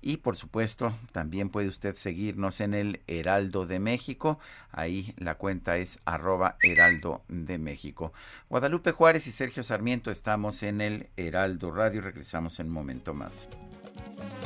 Y 0.00 0.18
por 0.18 0.36
supuesto, 0.36 0.96
también 1.10 1.50
puede 1.50 1.66
usted 1.66 1.96
seguirnos 1.96 2.60
en 2.60 2.74
el 2.74 3.00
Heraldo 3.08 3.66
de 3.66 3.80
México. 3.80 4.38
Ahí 4.70 5.12
la 5.16 5.34
cuenta 5.34 5.78
es 5.78 5.98
arroba 6.04 6.56
Heraldo 6.62 7.22
de 7.26 7.58
México. 7.58 8.12
Guadalupe 8.50 8.92
Juárez 8.92 9.26
y 9.26 9.32
Sergio 9.32 9.64
Sarmiento 9.64 10.12
estamos 10.12 10.62
en 10.62 10.80
el 10.80 11.08
Heraldo 11.16 11.72
Radio. 11.72 12.02
Regresamos 12.02 12.60
en 12.60 12.68
un 12.68 12.72
momento 12.72 13.14
más. 13.14 13.48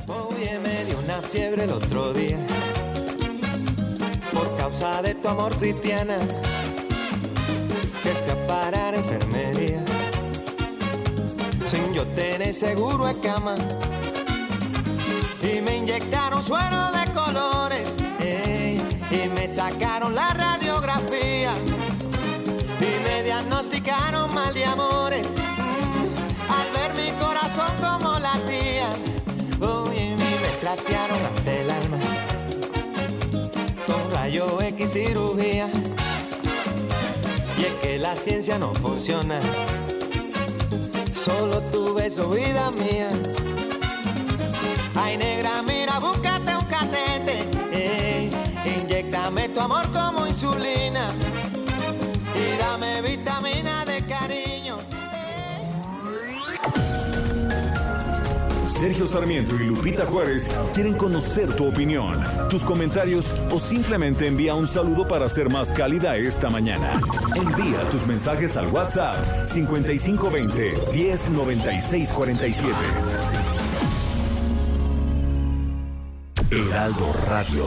Oye, 0.07 0.59
me 0.59 0.85
dio 0.85 0.99
una 0.99 1.21
fiebre 1.21 1.65
el 1.65 1.71
otro 1.71 2.13
día. 2.13 2.37
Por 4.33 4.57
causa 4.57 5.03
de 5.03 5.15
tu 5.15 5.29
amor 5.29 5.55
cristiana 5.57 6.17
que 8.03 8.11
fui 8.11 8.31
a 8.31 8.47
parar 8.47 8.95
enfermería. 8.95 9.85
Sin 11.67 11.93
yo 11.95 12.05
tener 12.09 12.55
seguro 12.55 13.07
de 13.07 13.21
cama. 13.21 13.55
Y 15.43 15.61
me 15.61 15.77
inyectaron 15.79 16.43
suero 16.43 16.91
de 16.93 17.13
colores 17.13 17.95
ey, 18.21 18.81
y 19.11 19.29
me 19.31 19.53
sacaron 19.55 20.15
la 20.15 20.35
radiografía. 20.35 21.53
Y 22.81 23.05
me 23.05 23.23
diagnosticaron 23.23 24.35
mal 24.35 24.53
de 24.55 24.65
amores 24.65 25.06
y 37.59 37.65
es 37.65 37.75
que 37.81 37.99
la 37.99 38.17
ciencia 38.17 38.59
no 38.59 38.75
funciona. 38.75 39.41
Solo 41.13 41.61
tu 41.71 41.95
beso 41.95 42.29
vida 42.31 42.73
mía. 42.73 43.09
Ay, 44.97 45.17
negra, 45.17 45.63
mira, 45.63 46.01
búscate 46.01 46.57
un 46.57 46.65
catete. 46.65 47.49
Ey, 47.73 48.31
inyectame 48.65 49.49
tu 49.51 49.61
amor 49.61 49.87
como 49.93 50.26
Sergio 58.79 59.07
Sarmiento 59.07 59.55
y 59.57 59.65
Lupita 59.69 60.05
Juárez 60.05 60.51
quieren 60.75 60.93
conocer 60.93 61.51
tu 61.55 61.67
opinión, 61.67 62.23
tus 62.51 62.63
comentarios 62.63 63.33
o 63.51 63.59
simplemente 63.59 64.27
envía 64.27 64.55
un 64.55 64.67
saludo 64.67 65.09
para 65.09 65.31
ser 65.31 65.49
más 65.51 65.73
cálida 65.73 66.15
esta 66.17 66.51
mañana. 66.51 67.01
Envía 67.35 67.89
tus 67.91 68.07
mensajes 68.07 68.55
al 68.59 68.67
WhatsApp 68.67 69.47
5520 69.47 70.75
109647. 70.93 72.77
Heraldo 76.51 77.15
Radio. 77.29 77.65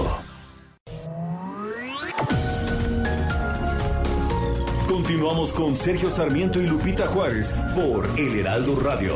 Continuamos 4.88 5.54
con 5.54 5.76
Sergio 5.76 6.12
Sarmiento 6.12 6.62
y 6.62 6.68
Lupita 6.68 7.08
Juárez 7.08 7.56
por 7.76 8.08
El 8.16 8.42
Heraldo 8.42 8.80
Radio. 8.80 9.16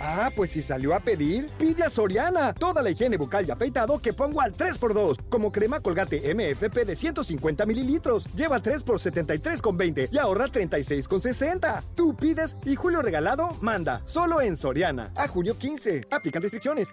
Ah, 0.00 0.30
pues 0.34 0.52
si 0.52 0.62
salió 0.62 0.94
a 0.94 1.00
pedir, 1.00 1.50
pide 1.58 1.84
a 1.84 1.90
Soriana. 1.90 2.54
Toda 2.54 2.82
la 2.82 2.90
higiene 2.90 3.18
bucal 3.18 3.46
y 3.46 3.50
afeitado 3.50 3.98
que 4.00 4.14
pongo 4.14 4.40
al 4.40 4.56
3x2. 4.56 5.28
Como 5.28 5.52
crema 5.52 5.80
colgate 5.80 6.34
MFP 6.34 6.86
de 6.86 6.96
150 6.96 7.66
mililitros. 7.66 8.24
Lleva 8.34 8.60
3 8.60 8.82
por 8.82 8.98
73,20 8.98 10.08
y 10.10 10.18
ahorra 10.18 10.46
36,60. 10.46 11.82
Tú 11.94 12.16
pides 12.16 12.56
y 12.64 12.76
Julio 12.76 13.02
Regalado 13.02 13.50
manda. 13.60 14.00
Solo 14.06 14.40
en 14.40 14.56
Soriana. 14.56 15.12
A 15.16 15.28
junio 15.28 15.56
15. 15.58 16.06
Aplican 16.10 16.40
restricciones. 16.40 16.88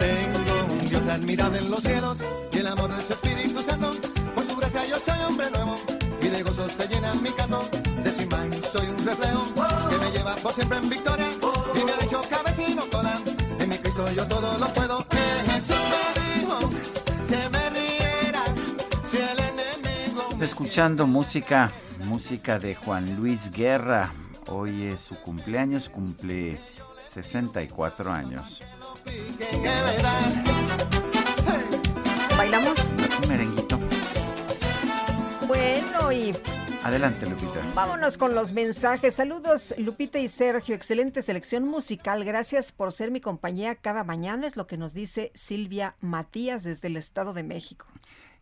Tengo 0.00 0.74
un 0.80 0.88
Dios 0.88 1.02
admirable 1.08 1.58
en 1.58 1.70
los 1.70 1.80
cielos 1.80 2.18
y 2.52 2.58
el 2.58 2.66
amor 2.66 2.92
de 2.92 3.00
su 3.00 3.12
Espíritu 3.12 3.62
Santo. 3.62 3.92
Por 4.34 4.44
su 4.44 4.56
gracia 4.56 4.84
yo 4.86 4.98
soy 4.98 5.20
hombre 5.20 5.50
nuevo 5.52 5.76
y 6.20 6.28
de 6.28 6.42
gozo 6.42 6.68
se 6.68 6.88
llena 6.88 7.14
mi 7.14 7.30
canto. 7.30 7.60
Reflejo 9.06 9.54
que 9.88 9.96
me 9.98 10.10
lleva 10.10 10.34
por 10.36 10.52
siempre 10.52 10.78
en 10.78 10.88
victoria 10.88 11.28
y 11.74 11.84
me 11.84 11.92
ha 11.92 12.04
hecho 12.04 12.20
cabecino 12.28 12.82
cola. 12.90 13.18
En 13.60 13.68
mi 13.68 13.78
Cristo 13.78 14.10
yo 14.12 14.26
todo 14.26 14.58
lo 14.58 14.66
puedo. 14.72 15.06
Que 15.08 15.52
Jesús 15.52 15.76
me 15.92 16.40
dijo 16.40 16.58
que 17.28 17.48
me 17.50 17.70
riera 17.70 18.44
si 19.04 19.16
el 19.18 19.38
enemigo. 19.38 20.42
Escuchando 20.42 21.06
música, 21.06 21.72
música 22.04 22.58
de 22.58 22.74
Juan 22.74 23.16
Luis 23.16 23.50
Guerra. 23.52 24.12
Hoy 24.48 24.86
es 24.86 25.02
su 25.02 25.14
cumpleaños, 25.16 25.88
cumple 25.88 26.58
64 27.12 28.12
años. 28.12 28.60
¿Bailamos? 32.36 32.74
Un 33.22 33.28
merenguito. 33.28 33.78
Bueno, 35.46 36.12
y 36.12 36.32
Adelante, 36.84 37.26
Lupita. 37.26 37.60
Vámonos 37.74 38.16
con 38.16 38.34
los 38.34 38.52
mensajes. 38.52 39.14
Saludos, 39.14 39.74
Lupita 39.78 40.18
y 40.18 40.28
Sergio. 40.28 40.74
Excelente 40.74 41.22
selección 41.22 41.66
musical. 41.66 42.24
Gracias 42.24 42.72
por 42.72 42.92
ser 42.92 43.10
mi 43.10 43.20
compañía 43.20 43.74
cada 43.74 44.04
mañana, 44.04 44.46
es 44.46 44.56
lo 44.56 44.66
que 44.66 44.76
nos 44.76 44.94
dice 44.94 45.32
Silvia 45.34 45.96
Matías 46.00 46.62
desde 46.62 46.88
el 46.88 46.96
Estado 46.96 47.32
de 47.32 47.42
México. 47.42 47.86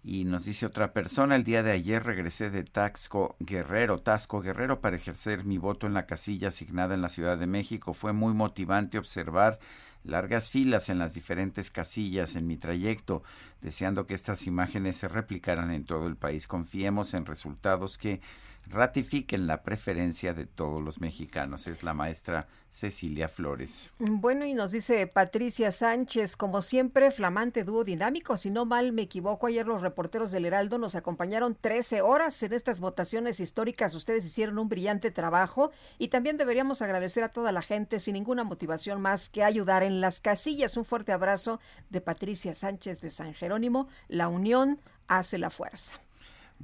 Y 0.07 0.27
nos 0.27 0.45
dice 0.45 0.67
otra 0.67 0.93
persona, 0.93 1.35
el 1.35 1.45
día 1.45 1.63
de 1.63 1.73
ayer 1.73 2.05
regresé 2.05 2.51
de 2.51 2.63
Taxco 2.63 3.37
Guerrero, 3.39 4.03
Tasco 4.03 4.43
Guerrero, 4.43 4.83
para 4.83 4.97
ejercer 4.97 5.45
mi 5.45 5.57
voto 5.57 5.87
en 5.87 5.95
la 5.95 6.05
casilla 6.05 6.49
asignada 6.49 6.95
en 6.95 7.01
la 7.01 7.09
Ciudad 7.09 7.39
de 7.39 7.47
México. 7.47 7.95
Fue 7.95 8.13
muy 8.13 8.35
motivante 8.35 8.99
observar 8.99 9.59
largas 10.05 10.51
filas 10.51 10.89
en 10.89 10.99
las 10.99 11.15
diferentes 11.15 11.71
casillas 11.71 12.37
en 12.37 12.47
mi 12.47 12.57
trayecto, 12.57 13.23
deseando 13.61 14.07
que 14.07 14.15
estas 14.15 14.47
imágenes 14.47 14.97
se 14.97 15.09
replicaran 15.09 15.71
en 15.71 15.85
todo 15.85 16.07
el 16.07 16.17
país. 16.17 16.47
Confiemos 16.47 17.15
en 17.15 17.27
resultados 17.27 17.99
que 17.99 18.21
ratifiquen 18.67 19.47
la 19.47 19.63
preferencia 19.63 20.35
de 20.35 20.47
todos 20.47 20.83
los 20.83 21.01
mexicanos. 21.01 21.67
Es 21.67 21.83
la 21.83 21.95
maestra 21.95 22.49
Cecilia 22.71 23.29
Flores. 23.29 23.93
Bueno, 23.99 24.45
y 24.45 24.53
nos 24.53 24.73
dice 24.73 25.07
Patricia 25.07 25.71
Sánchez, 25.71 26.37
como 26.37 26.61
siempre, 26.61 27.13
flamante 27.13 27.63
dúo 27.63 27.85
dinámico. 27.85 28.37
Si 28.37 28.51
no 28.51 28.65
mal 28.65 28.91
me 28.93 29.03
equivoco, 29.03 29.47
ayer 29.47 29.65
los 29.65 29.81
reporteros 29.81 30.33
del 30.33 30.45
Heraldo 30.45 30.79
nos 30.79 30.97
acompañaron 30.97 31.57
13 31.61 32.03
horas 32.03 32.43
en 32.43 32.53
estas 32.53 32.81
votaciones 32.81 33.39
históricas. 33.39 33.95
Ustedes 33.95 34.27
hicieron 34.27 34.59
un 34.59 34.69
brillante 34.69 35.13
trabajo 35.13 35.71
y 35.99 36.09
también 36.09 36.37
deberíamos 36.37 36.83
agradecer 36.83 37.23
a 37.23 37.29
toda 37.29 37.53
la 37.53 37.63
gente 37.63 38.01
sin 38.01 38.15
ninguna 38.15 38.43
motivación 38.43 39.01
más 39.01 39.29
que 39.29 39.45
ayudar 39.45 39.85
en 39.85 40.01
las 40.01 40.21
casillas. 40.21 40.77
Un 40.77 40.85
fuerte 40.85 41.13
abrazo 41.13 41.61
de 41.91 42.01
Patricia 42.01 42.55
Sánchez 42.55 43.01
de 43.01 43.11
San 43.11 43.35
Jerónimo. 43.35 43.87
La 44.09 44.27
unión 44.27 44.81
hace 45.07 45.39
la 45.39 45.51
fuerza. 45.51 46.04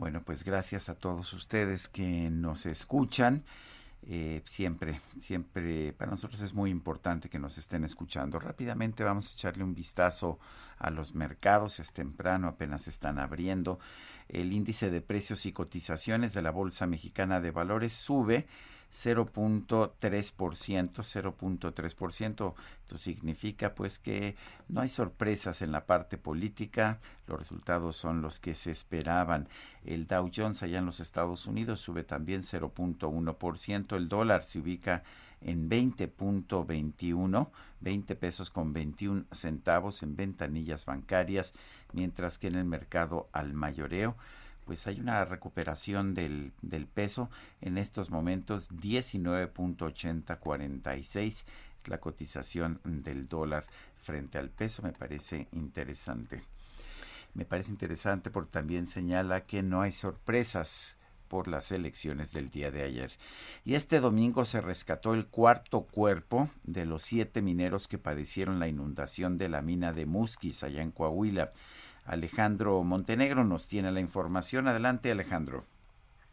Bueno, 0.01 0.22
pues 0.24 0.44
gracias 0.44 0.89
a 0.89 0.94
todos 0.94 1.31
ustedes 1.35 1.86
que 1.86 2.31
nos 2.31 2.64
escuchan. 2.64 3.44
Eh, 4.02 4.40
siempre, 4.47 4.98
siempre, 5.18 5.93
para 5.93 6.10
nosotros 6.10 6.40
es 6.40 6.55
muy 6.55 6.70
importante 6.70 7.28
que 7.28 7.39
nos 7.39 7.59
estén 7.59 7.85
escuchando. 7.85 8.39
Rápidamente 8.39 9.05
vamos 9.05 9.28
a 9.28 9.35
echarle 9.35 9.62
un 9.62 9.74
vistazo 9.74 10.39
a 10.78 10.89
los 10.89 11.14
mercados. 11.14 11.81
Es 11.81 11.93
temprano, 11.93 12.48
apenas 12.48 12.89
están 12.89 13.18
abriendo. 13.18 13.78
El 14.27 14.55
índice 14.55 14.89
de 14.89 15.02
precios 15.02 15.44
y 15.44 15.52
cotizaciones 15.52 16.32
de 16.32 16.40
la 16.40 16.51
Bolsa 16.51 16.86
Mexicana 16.86 17.43
de 17.43 17.51
Valores 17.51 17.93
sube 17.93 18.47
0.3%, 18.92 21.02
0.3%. 21.02 22.54
Esto 22.82 22.98
significa 22.98 23.74
pues 23.74 23.98
que 23.98 24.36
no 24.68 24.80
hay 24.80 24.88
sorpresas 24.88 25.62
en 25.62 25.72
la 25.72 25.86
parte 25.86 26.18
política, 26.18 27.00
los 27.26 27.38
resultados 27.38 27.96
son 27.96 28.22
los 28.22 28.40
que 28.40 28.54
se 28.54 28.70
esperaban. 28.70 29.48
El 29.84 30.06
Dow 30.06 30.30
Jones 30.34 30.62
allá 30.62 30.78
en 30.78 30.86
los 30.86 31.00
Estados 31.00 31.46
Unidos 31.46 31.80
sube 31.80 32.04
también 32.04 32.42
0.1%, 32.42 33.96
el 33.96 34.08
dólar 34.08 34.44
se 34.44 34.58
ubica 34.58 35.02
en 35.40 35.70
20.21, 35.70 37.48
20 37.80 38.16
pesos 38.16 38.50
con 38.50 38.72
21 38.72 39.24
centavos 39.32 40.02
en 40.02 40.16
ventanillas 40.16 40.84
bancarias, 40.84 41.54
mientras 41.92 42.38
que 42.38 42.48
en 42.48 42.56
el 42.56 42.66
mercado 42.66 43.28
al 43.32 43.54
mayoreo 43.54 44.16
pues 44.70 44.86
hay 44.86 45.01
una 45.01 45.24
recuperación 45.24 46.14
del, 46.14 46.52
peso 46.94 47.28
en 47.60 47.76
estos 47.76 48.10
momentos 48.10 48.70
19.8046 48.70 51.26
es 51.26 51.44
la 51.86 51.98
cotización 51.98 52.80
del 52.84 53.26
dólar 53.26 53.66
frente 53.97 54.38
al 54.38 54.48
peso 54.48 54.84
me 54.84 54.92
parece 54.92 55.48
interesante 55.51 56.44
me 57.34 57.44
parece 57.44 57.72
interesante 57.72 58.30
porque 58.30 58.52
también 58.52 58.86
señala 58.86 59.44
que 59.44 59.64
no 59.64 59.82
hay 59.82 59.90
sorpresas 59.90 60.97
por 61.26 61.48
las 61.48 61.72
elecciones 61.72 62.32
del 62.32 62.51
día 62.51 62.70
de 62.70 62.82
ayer. 62.82 63.12
Y 63.64 63.74
este 63.74 64.01
domingo 64.01 64.44
se 64.44 64.60
rescató 64.60 65.14
el 65.14 65.26
cuarto 65.26 65.82
cuerpo 65.82 66.51
de 66.64 66.86
los 66.86 67.02
siete 67.02 67.40
mineros 67.40 67.86
que 67.86 67.98
padecieron 67.98 68.59
la 68.59 68.66
inundación 68.66 69.38
de 69.38 69.48
la 69.48 69.62
mina 69.62 69.92
de 69.92 70.06
Musquis 70.06 70.64
allá 70.64 70.82
en 70.82 70.90
Coahuila. 70.90 71.52
Alejandro 72.11 72.82
Montenegro 72.82 73.45
nos 73.45 73.69
tiene 73.69 73.93
la 73.93 74.01
información. 74.01 74.66
Adelante, 74.66 75.12
Alejandro. 75.12 75.62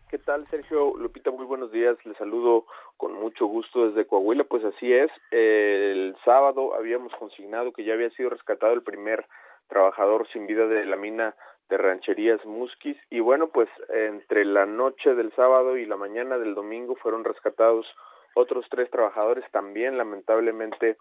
¿Qué 0.10 0.18
tal, 0.18 0.48
Sergio? 0.48 0.98
Lupita, 0.98 1.30
muy 1.30 1.45
buenos 1.45 1.72
días. 1.72 1.98
Les 2.04 2.18
saludo 2.18 2.66
con 2.98 3.14
mucho 3.14 3.45
gusto 3.45 3.88
desde 3.88 4.08
Coahuila. 4.08 4.45
Pues 4.45 4.66
así 4.66 4.91
es. 4.91 5.12
El 5.30 6.16
sábado 6.26 6.74
habíamos 6.74 7.14
consignado 7.20 7.74
que 7.74 7.84
ya 7.84 7.94
había 7.94 8.10
sido 8.12 8.32
rescatado 8.32 8.74
el 8.74 8.82
primer 8.82 9.26
trabajador 9.68 10.28
sin 10.34 10.48
vida 10.48 10.66
de 10.66 10.84
la 10.86 10.95
mina 10.95 11.36
de 11.70 11.78
rancherías 11.78 12.44
Musquis. 12.45 12.98
Y 13.12 13.20
bueno, 13.20 13.49
pues 13.49 13.70
entre 13.90 14.45
la 14.45 14.66
noche 14.66 15.14
del 15.14 15.32
sábado 15.36 15.78
y 15.78 15.86
la 15.86 15.98
mañana 15.98 16.40
del 16.40 16.56
domingo 16.56 16.95
fueron 16.95 17.24
rescatados 17.24 17.86
otros 18.34 18.66
tres 18.72 18.90
trabajadores 18.90 19.44
también 19.52 19.98
lamentablemente 19.98 20.98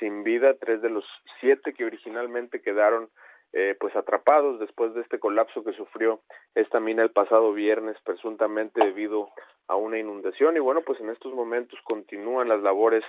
sin 0.00 0.24
vida, 0.24 0.54
tres 0.54 0.82
de 0.82 0.90
los 0.90 1.04
siete 1.40 1.74
que 1.74 1.84
originalmente 1.84 2.60
quedaron 2.60 3.08
eh, 3.52 3.76
pues 3.78 3.94
atrapados 3.96 4.58
después 4.58 4.94
de 4.94 5.00
este 5.00 5.18
colapso 5.18 5.64
que 5.64 5.72
sufrió 5.72 6.20
esta 6.54 6.80
mina 6.80 7.02
el 7.02 7.10
pasado 7.10 7.52
viernes 7.52 7.96
presuntamente 8.04 8.84
debido 8.84 9.30
a 9.68 9.76
una 9.76 9.98
inundación. 9.98 10.56
Y 10.56 10.60
bueno 10.60 10.82
pues 10.82 11.00
en 11.00 11.10
estos 11.10 11.32
momentos 11.32 11.78
continúan 11.84 12.48
las 12.48 12.62
labores 12.62 13.04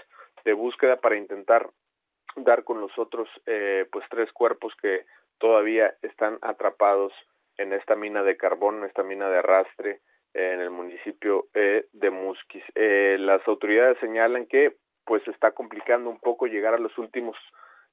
de 0.46 0.54
búsqueda 0.54 0.98
para 0.98 1.18
intentar 1.18 1.70
dar 2.36 2.64
con 2.64 2.80
los 2.80 2.98
otros 2.98 3.28
eh, 3.46 3.86
pues 3.92 4.06
tres 4.10 4.32
cuerpos 4.32 4.74
que 4.82 5.06
todavía 5.40 5.94
están 6.02 6.38
atrapados 6.42 7.14
en 7.58 7.74
esta 7.74 7.96
mina 7.96 8.24
de 8.24 8.38
carbón 8.38 8.78
en 8.78 8.84
esta 8.86 9.04
mina 9.04 9.30
de 9.30 9.40
arrastre 9.40 10.02
en 10.34 10.62
el 10.62 10.70
municipio 10.70 11.48
eh, 11.54 11.88
de 11.94 12.10
Musquis. 12.12 12.64
Eh, 12.76 13.18
las 13.20 13.46
autoridades 13.48 13.98
señalan 14.00 14.46
que 14.46 14.76
pues 15.06 15.28
está 15.28 15.52
complicando 15.52 16.10
un 16.10 16.20
poco 16.20 16.46
llegar 16.46 16.74
a 16.74 16.80
los 16.80 16.96
últimos 16.98 17.36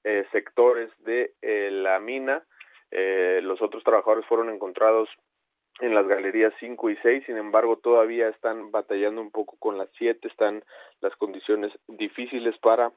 eh, 0.05 0.27
sectores 0.33 0.91
de 1.05 1.33
eh, 1.43 1.71
la 1.73 1.99
mina. 1.99 2.45
Eh, 2.91 3.41
los 3.43 3.61
otros 3.61 3.83
trabajadores 3.83 4.27
fueron 4.27 4.51
encontrados 4.51 5.09
en 5.81 5.95
las 5.95 6.07
galerías 6.07 6.55
5 6.61 6.91
y 6.91 6.97
6, 6.99 7.25
sin 7.27 7.37
embargo 7.37 7.79
todavía 7.79 8.29
están 8.29 8.71
batallando 8.71 9.21
un 9.21 9.31
poco 9.31 9.57
con 9.59 9.77
las 9.77 9.89
7, 9.99 10.29
están 10.29 10.63
las 11.01 11.17
condiciones 11.17 11.73
difíciles 11.89 12.57
para 12.59 12.93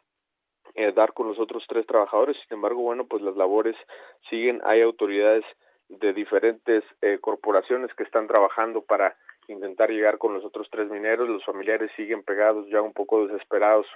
eh, 0.75 0.91
dar 0.91 1.13
con 1.13 1.27
los 1.27 1.39
otros 1.39 1.65
tres 1.67 1.87
trabajadores, 1.87 2.37
sin 2.47 2.55
embargo, 2.55 2.81
bueno, 2.81 3.07
pues 3.07 3.23
las 3.23 3.35
labores 3.35 3.75
siguen, 4.29 4.61
hay 4.63 4.81
autoridades 4.81 5.43
de 5.89 6.13
diferentes 6.13 6.83
eh, 7.01 7.17
corporaciones 7.19 7.91
que 7.95 8.03
están 8.03 8.27
trabajando 8.27 8.83
para 8.83 9.15
intentar 9.47 9.89
llegar 9.89 10.17
con 10.17 10.33
los 10.33 10.43
otros 10.43 10.67
tres 10.69 10.89
mineros, 10.89 11.29
los 11.29 11.43
familiares 11.45 11.89
siguen 11.95 12.21
pegados 12.21 12.67
ya 12.69 12.81
un 12.81 12.93
poco 12.93 13.25
desesperados 13.25 13.87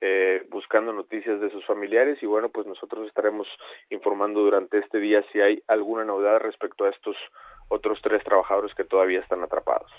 eh, 0.00 0.46
buscando 0.50 0.92
noticias 0.92 1.40
de 1.40 1.50
sus 1.50 1.64
familiares 1.66 2.22
y 2.22 2.26
bueno, 2.26 2.48
pues 2.48 2.66
nosotros 2.66 3.06
estaremos 3.06 3.46
informando 3.90 4.40
durante 4.40 4.78
este 4.78 4.98
día 4.98 5.22
si 5.32 5.40
hay 5.40 5.62
alguna 5.68 6.04
novedad 6.04 6.38
respecto 6.40 6.84
a 6.84 6.90
estos 6.90 7.16
otros 7.68 8.00
tres 8.02 8.24
trabajadores 8.24 8.74
que 8.74 8.84
todavía 8.84 9.20
están 9.20 9.42
atrapados. 9.42 9.90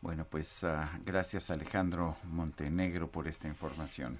Bueno, 0.00 0.24
pues 0.30 0.62
uh, 0.62 0.68
gracias 1.04 1.50
Alejandro 1.50 2.16
Montenegro 2.24 3.08
por 3.08 3.26
esta 3.26 3.48
información. 3.48 4.18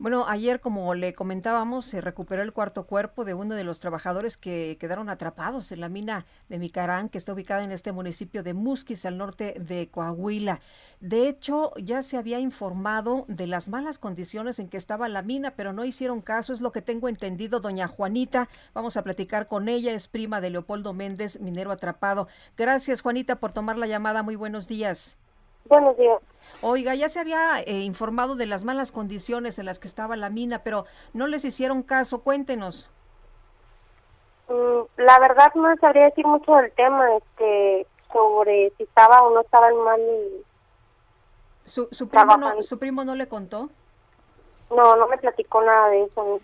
Bueno, 0.00 0.24
ayer, 0.26 0.60
como 0.60 0.94
le 0.94 1.12
comentábamos, 1.12 1.84
se 1.84 2.00
recuperó 2.00 2.40
el 2.40 2.54
cuarto 2.54 2.86
cuerpo 2.86 3.26
de 3.26 3.34
uno 3.34 3.54
de 3.54 3.64
los 3.64 3.80
trabajadores 3.80 4.38
que 4.38 4.78
quedaron 4.80 5.10
atrapados 5.10 5.72
en 5.72 5.80
la 5.80 5.90
mina 5.90 6.24
de 6.48 6.58
Micarán, 6.58 7.10
que 7.10 7.18
está 7.18 7.34
ubicada 7.34 7.64
en 7.64 7.70
este 7.70 7.92
municipio 7.92 8.42
de 8.42 8.54
Musquis, 8.54 9.04
al 9.04 9.18
norte 9.18 9.56
de 9.60 9.90
Coahuila. 9.90 10.60
De 11.00 11.28
hecho, 11.28 11.74
ya 11.76 12.00
se 12.00 12.16
había 12.16 12.40
informado 12.40 13.26
de 13.28 13.46
las 13.46 13.68
malas 13.68 13.98
condiciones 13.98 14.58
en 14.58 14.70
que 14.70 14.78
estaba 14.78 15.06
la 15.06 15.20
mina, 15.20 15.50
pero 15.50 15.74
no 15.74 15.84
hicieron 15.84 16.22
caso, 16.22 16.54
es 16.54 16.62
lo 16.62 16.72
que 16.72 16.80
tengo 16.80 17.10
entendido. 17.10 17.60
Doña 17.60 17.86
Juanita, 17.86 18.48
vamos 18.72 18.96
a 18.96 19.04
platicar 19.04 19.48
con 19.48 19.68
ella, 19.68 19.92
es 19.92 20.08
prima 20.08 20.40
de 20.40 20.48
Leopoldo 20.48 20.94
Méndez, 20.94 21.42
minero 21.42 21.72
atrapado. 21.72 22.26
Gracias, 22.56 23.02
Juanita, 23.02 23.38
por 23.38 23.52
tomar 23.52 23.76
la 23.76 23.86
llamada. 23.86 24.22
Muy 24.22 24.36
buenos 24.36 24.66
días. 24.66 25.19
Buenos 25.66 25.96
días. 25.96 26.20
Oiga, 26.62 26.94
ya 26.94 27.08
se 27.08 27.20
había 27.20 27.60
eh, 27.60 27.80
informado 27.80 28.34
de 28.34 28.46
las 28.46 28.64
malas 28.64 28.92
condiciones 28.92 29.58
en 29.58 29.66
las 29.66 29.78
que 29.78 29.88
estaba 29.88 30.16
la 30.16 30.30
mina, 30.30 30.62
pero 30.62 30.84
no 31.12 31.26
les 31.26 31.44
hicieron 31.44 31.82
caso. 31.82 32.20
Cuéntenos. 32.20 32.90
Mm, 34.48 34.80
la 34.98 35.18
verdad 35.20 35.52
no 35.54 35.74
sabría 35.80 36.04
decir 36.04 36.26
mucho 36.26 36.52
del 36.56 36.72
tema, 36.72 37.16
este, 37.16 37.86
sobre 38.12 38.72
si 38.76 38.82
estaba 38.82 39.22
o 39.22 39.32
no 39.32 39.40
estaba 39.40 39.70
en 39.70 39.84
mal. 39.84 40.00
¿Su, 41.64 41.88
su, 41.92 42.08
primo 42.08 42.36
no, 42.36 42.62
¿Su 42.62 42.78
primo 42.78 43.04
no 43.04 43.14
le 43.14 43.28
contó? 43.28 43.70
No, 44.70 44.96
no 44.96 45.08
me 45.08 45.18
platicó 45.18 45.62
nada 45.62 45.88
de 45.88 46.04
eso. 46.04 46.40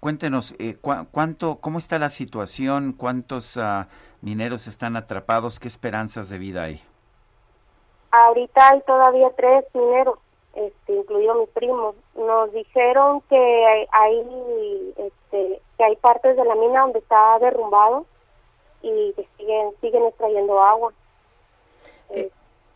cuéntenos, 0.00 0.54
eh, 0.58 0.76
¿cuánto, 1.10 1.56
¿cómo 1.56 1.78
está 1.78 1.98
la 1.98 2.08
situación? 2.08 2.92
¿Cuántos 2.92 3.56
ah, 3.56 3.88
mineros 4.20 4.66
están 4.66 4.96
atrapados? 4.96 5.60
¿Qué 5.60 5.68
esperanzas 5.68 6.28
de 6.28 6.38
vida 6.38 6.64
hay? 6.64 6.82
Ahorita 8.16 8.68
hay 8.68 8.80
todavía 8.82 9.28
tres 9.36 9.64
mineros, 9.74 10.20
este, 10.54 10.92
incluido 10.92 11.34
mi 11.34 11.46
primo. 11.46 11.96
Nos 12.14 12.52
dijeron 12.52 13.22
que 13.22 13.86
hay, 13.90 14.94
este, 14.96 15.60
que 15.76 15.84
hay 15.84 15.96
partes 15.96 16.36
de 16.36 16.44
la 16.44 16.54
mina 16.54 16.82
donde 16.82 17.00
está 17.00 17.40
derrumbado 17.40 18.06
y 18.82 19.12
que 19.14 19.26
siguen, 19.36 19.72
siguen 19.80 20.04
extrayendo 20.04 20.62
agua. 20.62 20.92
Eh, 22.10 22.30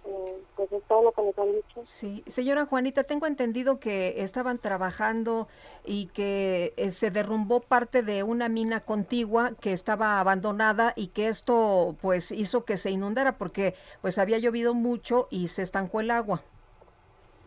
este, 0.09 0.35
pues 0.57 0.73
es 0.73 0.83
todo 0.85 1.03
lo 1.03 1.13
que 1.13 1.23
nos 1.23 1.39
han 1.39 1.53
dicho. 1.53 1.81
Sí, 1.85 2.25
señora 2.27 2.67
Juanita, 2.67 3.05
tengo 3.05 3.27
entendido 3.27 3.79
que 3.79 4.23
estaban 4.23 4.59
trabajando 4.59 5.49
y 5.85 6.09
que 6.09 6.73
eh, 6.77 6.91
se 6.91 7.11
derrumbó 7.11 7.61
parte 7.61 8.03
de 8.03 8.23
una 8.23 8.49
mina 8.49 8.81
contigua 8.81 9.53
que 9.61 9.73
estaba 9.73 10.21
abandonada 10.21 10.93
y 10.97 11.09
que 11.09 11.29
esto 11.29 11.97
pues 12.01 12.33
hizo 12.33 12.65
que 12.65 12.77
se 12.77 12.91
inundara 12.91 13.33
porque 13.33 13.75
pues 14.01 14.19
había 14.19 14.39
llovido 14.39 14.75
mucho 14.75 15.29
y 15.31 15.49
se 15.49 15.63
estancó 15.63 16.01
el 16.01 16.11
agua. 16.11 16.43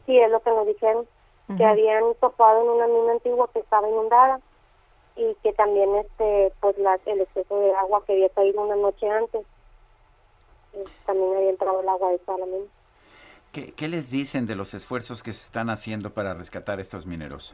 Sí, 0.05 0.17
es 0.17 0.31
lo 0.31 0.39
que 0.41 0.49
nos 0.49 0.67
dijeron, 0.67 1.05
que 1.57 1.65
habían 1.65 2.03
topado 2.19 2.61
en 2.61 2.69
una 2.69 2.87
mina 2.87 3.11
antigua 3.13 3.49
que 3.53 3.59
estaba 3.59 3.87
inundada 3.87 4.39
y 5.15 5.35
que 5.43 5.51
también 5.53 5.93
este 5.95 6.53
pues 6.61 6.77
la, 6.77 6.97
el 7.05 7.21
exceso 7.21 7.59
de 7.59 7.73
agua 7.75 8.03
que 8.05 8.13
había 8.13 8.29
caído 8.29 8.61
una 8.61 8.77
noche 8.77 9.09
antes 9.09 9.41
eh, 9.41 9.45
también 11.05 11.35
había 11.35 11.49
entrado 11.49 11.81
el 11.81 11.89
agua 11.89 12.11
de 12.11 12.19
la 12.27 12.45
mina. 12.45 12.65
¿Qué, 13.51 13.73
¿Qué 13.73 13.87
les 13.87 14.09
dicen 14.09 14.45
de 14.45 14.55
los 14.55 14.73
esfuerzos 14.73 15.23
que 15.23 15.33
se 15.33 15.45
están 15.45 15.69
haciendo 15.69 16.13
para 16.13 16.33
rescatar 16.33 16.79
estos 16.79 17.05
mineros? 17.05 17.53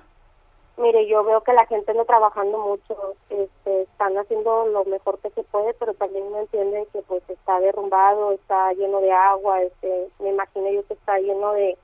Mire, 0.77 1.07
yo 1.07 1.23
veo 1.23 1.41
que 1.41 1.53
la 1.53 1.65
gente 1.65 1.91
está 1.91 2.05
trabajando 2.05 2.59
mucho, 2.59 3.15
este, 3.29 3.81
están 3.81 4.15
haciendo 4.15 4.67
lo 4.67 4.85
mejor 4.85 5.17
que 5.17 5.31
se 5.31 5.41
puede, 5.41 5.73
pero 5.73 5.95
también 5.95 6.31
no 6.31 6.37
entienden 6.37 6.85
que 6.93 7.01
pues 7.01 7.27
está 7.27 7.59
derrumbado, 7.59 8.31
está 8.33 8.73
lleno 8.73 9.01
de 9.01 9.11
agua, 9.11 9.63
este, 9.63 10.09
me 10.19 10.29
imagino 10.29 10.69
yo 10.69 10.85
que 10.85 10.93
está 10.93 11.17
lleno 11.17 11.53
de 11.53 11.75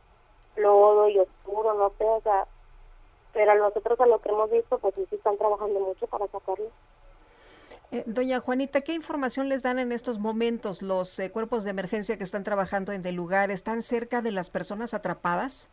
lodo 0.58 1.10
y 1.10 1.18
oscuro, 1.18 1.74
no 1.74 1.92
sé, 1.98 2.06
o 2.06 2.22
sea, 2.22 2.46
pero 3.34 3.56
nosotros 3.56 4.00
a 4.00 4.06
lo 4.06 4.20
que 4.20 4.30
hemos 4.30 4.52
visto, 4.52 4.78
pues 4.78 4.94
sí, 4.94 5.08
están 5.10 5.38
trabajando 5.38 5.80
mucho 5.80 6.06
para 6.06 6.28
sacarlo. 6.28 6.70
Eh, 7.94 8.04
doña 8.08 8.40
Juanita, 8.40 8.82
¿qué 8.82 8.94
información 8.94 9.50
les 9.50 9.62
dan 9.62 9.78
en 9.78 9.92
estos 9.92 10.18
momentos 10.18 10.82
los 10.82 11.20
eh, 11.20 11.32
cuerpos 11.32 11.64
de 11.64 11.70
emergencia 11.70 12.18
que 12.18 12.24
están 12.24 12.44
trabajando 12.44 12.92
en 12.92 13.06
el 13.06 13.14
lugar? 13.14 13.52
¿Están 13.52 13.84
cerca 13.84 14.24
de 14.24 14.32
las 14.32 14.50
personas 14.50 14.96
atrapadas? 14.96 15.70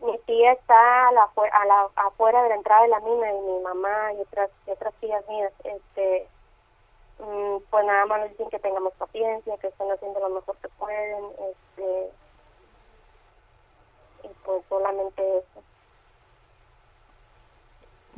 Mi 0.00 0.16
tía 0.18 0.52
está 0.52 1.08
a 1.08 1.12
la, 1.12 1.88
afuera 1.96 2.44
de 2.44 2.50
la 2.50 2.54
entrada 2.54 2.82
de 2.82 2.88
la 2.90 3.00
mina 3.00 3.32
y 3.32 3.40
mi 3.40 3.60
mamá 3.60 4.12
y 4.12 4.20
otras, 4.20 4.50
otras 4.66 4.94
tías 5.00 5.28
mías, 5.28 5.52
este, 5.64 6.28
mm, 7.18 7.56
pues 7.68 7.84
nada 7.84 8.06
más 8.06 8.20
nos 8.20 8.30
dicen 8.30 8.48
que 8.48 8.60
tengamos 8.60 8.92
paciencia, 8.94 9.58
que 9.58 9.66
están 9.66 9.90
haciendo 9.90 10.20
lo 10.20 10.28
mejor 10.28 10.56
que 10.58 10.68
pueden, 10.78 11.24
este, 11.50 12.12
y 14.22 14.28
pues 14.44 14.62
solamente 14.68 15.38
eso. 15.38 15.60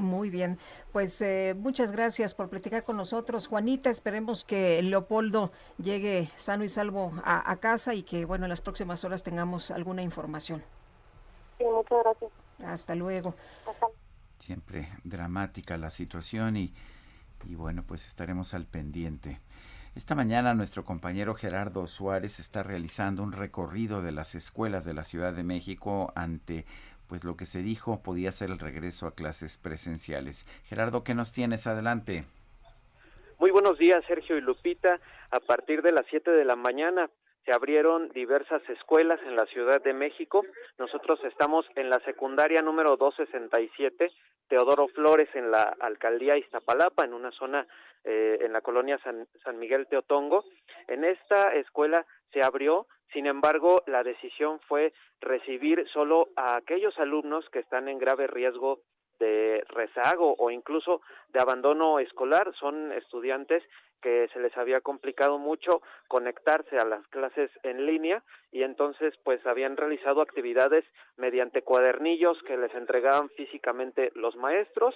Muy 0.00 0.30
bien, 0.30 0.58
pues 0.92 1.20
eh, 1.20 1.54
muchas 1.56 1.92
gracias 1.92 2.32
por 2.34 2.48
platicar 2.48 2.84
con 2.84 2.96
nosotros, 2.96 3.46
Juanita. 3.46 3.90
Esperemos 3.90 4.44
que 4.44 4.82
Leopoldo 4.82 5.52
llegue 5.76 6.30
sano 6.36 6.64
y 6.64 6.68
salvo 6.68 7.12
a, 7.22 7.54
casa 7.56 7.94
y 7.94 8.02
que, 8.02 8.24
bueno, 8.24 8.46
en 8.46 8.48
las 8.48 8.62
próximas 8.62 9.04
horas 9.04 9.22
tengamos 9.22 9.70
alguna 9.70 10.02
información. 10.02 10.62
Sí, 11.58 11.64
muchas 11.64 11.98
gracias. 12.02 12.30
Hasta 12.64 12.94
luego. 12.94 13.34
Siempre 14.38 14.88
dramática 15.04 15.76
la 15.76 15.90
situación 15.90 16.56
y, 16.56 16.72
y 17.44 17.54
bueno, 17.54 17.84
pues 17.86 18.06
estaremos 18.06 18.54
al 18.54 18.66
pendiente. 18.66 19.40
Esta 19.94 20.14
mañana 20.14 20.54
nuestro 20.54 20.84
compañero 20.84 21.34
Gerardo 21.34 21.86
Suárez 21.88 22.38
está 22.38 22.62
realizando 22.62 23.22
un 23.22 23.32
recorrido 23.32 24.02
de 24.02 24.12
las 24.12 24.34
escuelas 24.34 24.84
de 24.84 24.94
la 24.94 25.02
Ciudad 25.02 25.32
de 25.32 25.42
México 25.42 26.12
ante 26.14 26.64
pues 27.10 27.24
lo 27.24 27.36
que 27.36 27.44
se 27.44 27.58
dijo 27.58 28.00
podía 28.04 28.30
ser 28.30 28.50
el 28.50 28.60
regreso 28.60 29.08
a 29.08 29.16
clases 29.16 29.58
presenciales. 29.58 30.46
Gerardo, 30.64 31.02
¿qué 31.02 31.12
nos 31.12 31.32
tienes 31.32 31.66
adelante? 31.66 32.22
Muy 33.40 33.50
buenos 33.50 33.78
días, 33.78 34.04
Sergio 34.06 34.36
y 34.36 34.40
Lupita. 34.40 35.00
A 35.32 35.40
partir 35.40 35.82
de 35.82 35.90
las 35.90 36.06
7 36.08 36.30
de 36.30 36.44
la 36.44 36.54
mañana 36.54 37.10
se 37.44 37.52
abrieron 37.52 38.10
diversas 38.10 38.62
escuelas 38.68 39.18
en 39.26 39.34
la 39.34 39.44
Ciudad 39.46 39.82
de 39.82 39.92
México. 39.92 40.44
Nosotros 40.78 41.18
estamos 41.24 41.66
en 41.74 41.90
la 41.90 41.98
secundaria 42.04 42.62
número 42.62 42.96
267, 42.96 44.12
Teodoro 44.48 44.86
Flores, 44.86 45.28
en 45.34 45.50
la 45.50 45.62
alcaldía 45.80 46.36
Iztapalapa, 46.36 47.04
en 47.04 47.14
una 47.14 47.32
zona 47.32 47.66
eh, 48.04 48.38
en 48.42 48.52
la 48.52 48.60
colonia 48.60 49.00
San, 49.02 49.26
San 49.42 49.58
Miguel 49.58 49.88
Teotongo. 49.88 50.44
En 50.86 51.02
esta 51.02 51.54
escuela 51.56 52.06
se 52.32 52.40
abrió 52.44 52.86
sin 53.12 53.26
embargo, 53.26 53.82
la 53.86 54.02
decisión 54.02 54.60
fue 54.68 54.92
recibir 55.20 55.86
solo 55.92 56.28
a 56.36 56.56
aquellos 56.56 56.98
alumnos 56.98 57.48
que 57.50 57.58
están 57.58 57.88
en 57.88 57.98
grave 57.98 58.26
riesgo 58.26 58.80
de 59.18 59.62
rezago 59.68 60.34
o 60.38 60.50
incluso 60.50 61.02
de 61.28 61.40
abandono 61.40 61.98
escolar. 61.98 62.52
Son 62.58 62.92
estudiantes 62.92 63.62
que 64.00 64.28
se 64.32 64.40
les 64.40 64.56
había 64.56 64.80
complicado 64.80 65.38
mucho 65.38 65.82
conectarse 66.08 66.78
a 66.78 66.86
las 66.86 67.06
clases 67.08 67.50
en 67.62 67.84
línea 67.84 68.22
y 68.50 68.62
entonces 68.62 69.14
pues 69.24 69.44
habían 69.46 69.76
realizado 69.76 70.22
actividades 70.22 70.84
mediante 71.16 71.62
cuadernillos 71.62 72.42
que 72.44 72.56
les 72.56 72.74
entregaban 72.74 73.28
físicamente 73.30 74.10
los 74.14 74.36
maestros. 74.36 74.94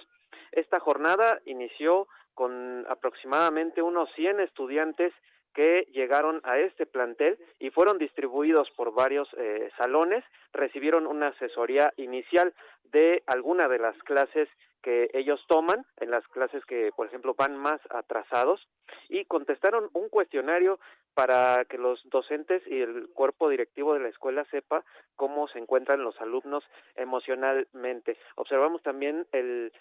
Esta 0.51 0.79
jornada 0.79 1.39
inició 1.45 2.07
con 2.33 2.85
aproximadamente 2.89 3.81
unos 3.81 4.09
100 4.15 4.39
estudiantes 4.41 5.13
que 5.55 5.87
llegaron 5.93 6.41
a 6.43 6.59
este 6.59 6.85
plantel 6.85 7.39
y 7.59 7.71
fueron 7.71 7.97
distribuidos 7.97 8.69
por 8.71 8.93
varios 8.93 9.27
eh, 9.37 9.71
salones, 9.77 10.23
recibieron 10.53 11.07
una 11.07 11.29
asesoría 11.29 11.93
inicial 11.97 12.53
de 12.91 13.23
alguna 13.25 13.67
de 13.67 13.79
las 13.79 13.97
clases 14.03 14.49
que 14.83 15.09
ellos 15.13 15.43
toman, 15.47 15.83
en 15.97 16.11
las 16.11 16.27
clases 16.27 16.63
que, 16.65 16.91
por 16.95 17.07
ejemplo, 17.07 17.33
van 17.33 17.57
más 17.57 17.81
atrasados, 17.89 18.67
y 19.09 19.25
contestaron 19.25 19.89
un 19.93 20.09
cuestionario 20.09 20.79
para 21.15 21.65
que 21.65 21.79
los 21.79 22.07
docentes 22.09 22.61
y 22.67 22.81
el 22.81 23.07
cuerpo 23.13 23.49
directivo 23.49 23.93
de 23.93 24.01
la 24.01 24.09
escuela 24.09 24.45
sepa 24.51 24.83
cómo 25.15 25.47
se 25.47 25.57
encuentran 25.57 26.03
los 26.03 26.19
alumnos 26.21 26.63
emocionalmente. 26.95 28.17
Observamos 28.35 28.83
también 28.83 29.25
el 29.31 29.71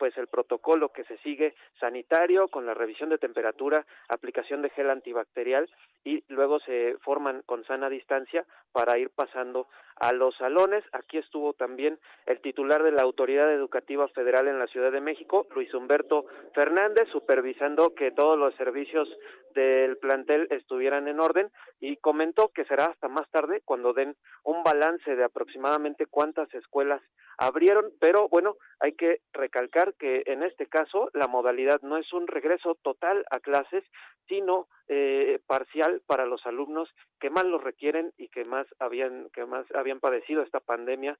pues 0.00 0.16
el 0.16 0.28
protocolo 0.28 0.88
que 0.88 1.04
se 1.04 1.18
sigue 1.18 1.54
sanitario 1.78 2.48
con 2.48 2.64
la 2.64 2.72
revisión 2.72 3.10
de 3.10 3.18
temperatura, 3.18 3.84
aplicación 4.08 4.62
de 4.62 4.70
gel 4.70 4.88
antibacterial 4.88 5.68
y 6.04 6.24
luego 6.28 6.58
se 6.60 6.96
forman 7.02 7.42
con 7.44 7.64
sana 7.66 7.90
distancia 7.90 8.46
para 8.72 8.96
ir 8.98 9.10
pasando 9.10 9.68
a 9.96 10.14
los 10.14 10.34
salones. 10.38 10.82
Aquí 10.92 11.18
estuvo 11.18 11.52
también 11.52 11.98
el 12.24 12.40
titular 12.40 12.82
de 12.82 12.92
la 12.92 13.02
Autoridad 13.02 13.52
Educativa 13.52 14.08
Federal 14.08 14.48
en 14.48 14.58
la 14.58 14.68
Ciudad 14.68 14.90
de 14.90 15.02
México, 15.02 15.46
Luis 15.54 15.74
Humberto 15.74 16.24
Fernández, 16.54 17.06
supervisando 17.12 17.94
que 17.94 18.10
todos 18.10 18.38
los 18.38 18.54
servicios 18.54 19.06
del 19.54 19.98
plantel 19.98 20.46
estuvieran 20.50 21.08
en 21.08 21.20
orden 21.20 21.50
y 21.78 21.98
comentó 21.98 22.48
que 22.48 22.64
será 22.64 22.86
hasta 22.86 23.08
más 23.08 23.28
tarde 23.30 23.60
cuando 23.66 23.92
den 23.92 24.16
un 24.44 24.62
balance 24.62 25.14
de 25.14 25.24
aproximadamente 25.24 26.06
cuántas 26.06 26.52
escuelas 26.54 27.02
abrieron, 27.40 27.90
pero 27.98 28.28
bueno, 28.28 28.56
hay 28.80 28.92
que 28.92 29.22
recalcar 29.32 29.94
que 29.94 30.22
en 30.26 30.42
este 30.42 30.66
caso 30.66 31.10
la 31.14 31.26
modalidad 31.26 31.80
no 31.80 31.96
es 31.96 32.12
un 32.12 32.26
regreso 32.26 32.76
total 32.82 33.24
a 33.30 33.40
clases, 33.40 33.82
sino 34.28 34.68
eh, 34.88 35.40
parcial 35.46 36.02
para 36.06 36.26
los 36.26 36.44
alumnos 36.46 36.90
que 37.18 37.30
más 37.30 37.44
lo 37.44 37.58
requieren 37.58 38.12
y 38.18 38.28
que 38.28 38.44
más 38.44 38.66
habían 38.78 39.30
que 39.30 39.46
más 39.46 39.64
habían 39.74 40.00
padecido 40.00 40.42
esta 40.42 40.60
pandemia 40.60 41.18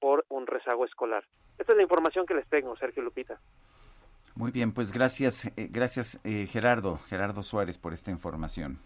por 0.00 0.24
un 0.28 0.48
rezago 0.48 0.84
escolar. 0.84 1.24
Esta 1.56 1.72
es 1.72 1.76
la 1.76 1.84
información 1.84 2.26
que 2.26 2.34
les 2.34 2.48
tengo, 2.48 2.76
Sergio 2.76 3.02
Lupita. 3.02 3.38
Muy 4.34 4.50
bien, 4.50 4.72
pues 4.72 4.92
gracias, 4.92 5.46
eh, 5.56 5.68
gracias 5.70 6.18
eh, 6.24 6.46
Gerardo, 6.46 6.96
Gerardo 7.06 7.42
Suárez 7.42 7.78
por 7.78 7.92
esta 7.92 8.10
información. 8.10 8.78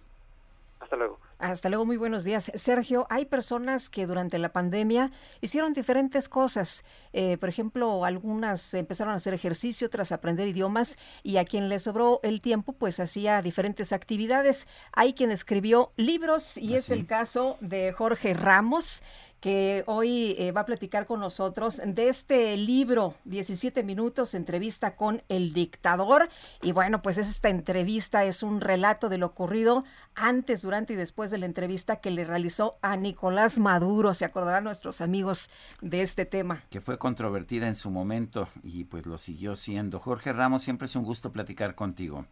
Hasta 0.80 0.96
luego. 0.96 1.18
Hasta 1.44 1.68
luego, 1.68 1.84
muy 1.84 1.98
buenos 1.98 2.24
días. 2.24 2.50
Sergio, 2.54 3.06
hay 3.10 3.26
personas 3.26 3.90
que 3.90 4.06
durante 4.06 4.38
la 4.38 4.54
pandemia 4.54 5.10
hicieron 5.42 5.74
diferentes 5.74 6.26
cosas. 6.26 6.86
Eh, 7.12 7.36
por 7.36 7.50
ejemplo, 7.50 8.06
algunas 8.06 8.72
empezaron 8.72 9.12
a 9.12 9.16
hacer 9.16 9.34
ejercicio, 9.34 9.88
otras 9.88 10.10
a 10.10 10.14
aprender 10.14 10.48
idiomas 10.48 10.96
y 11.22 11.36
a 11.36 11.44
quien 11.44 11.68
le 11.68 11.78
sobró 11.78 12.18
el 12.22 12.40
tiempo, 12.40 12.72
pues 12.72 12.98
hacía 12.98 13.42
diferentes 13.42 13.92
actividades. 13.92 14.66
Hay 14.94 15.12
quien 15.12 15.30
escribió 15.30 15.92
libros 15.98 16.56
y 16.56 16.76
es 16.76 16.90
el 16.90 17.04
caso 17.04 17.58
de 17.60 17.92
Jorge 17.92 18.32
Ramos, 18.32 19.02
que 19.44 19.84
hoy 19.84 20.34
eh, 20.38 20.52
va 20.52 20.62
a 20.62 20.64
platicar 20.64 21.04
con 21.04 21.20
nosotros 21.20 21.78
de 21.84 22.08
este 22.08 22.56
libro, 22.56 23.12
17 23.26 23.82
minutos, 23.82 24.34
entrevista 24.34 24.96
con 24.96 25.20
el 25.28 25.52
dictador. 25.52 26.30
Y 26.62 26.72
bueno, 26.72 27.02
pues 27.02 27.18
esta 27.18 27.50
entrevista 27.50 28.24
es 28.24 28.42
un 28.42 28.62
relato 28.62 29.10
de 29.10 29.18
lo 29.18 29.26
ocurrido 29.26 29.84
antes, 30.14 30.62
durante 30.62 30.94
y 30.94 30.96
después 30.96 31.30
de 31.30 31.36
la 31.36 31.44
entrevista 31.44 31.96
que 31.96 32.10
le 32.10 32.24
realizó 32.24 32.78
a 32.80 32.96
Nicolás 32.96 33.58
Maduro. 33.58 34.14
Se 34.14 34.24
acordarán 34.24 34.64
nuestros 34.64 35.02
amigos 35.02 35.50
de 35.82 36.00
este 36.00 36.24
tema. 36.24 36.62
Que 36.70 36.80
fue 36.80 36.96
controvertida 36.96 37.66
en 37.66 37.74
su 37.74 37.90
momento 37.90 38.48
y 38.62 38.84
pues 38.84 39.04
lo 39.04 39.18
siguió 39.18 39.56
siendo. 39.56 40.00
Jorge 40.00 40.32
Ramos, 40.32 40.62
siempre 40.62 40.86
es 40.86 40.96
un 40.96 41.04
gusto 41.04 41.32
platicar 41.32 41.74
contigo. 41.74 42.24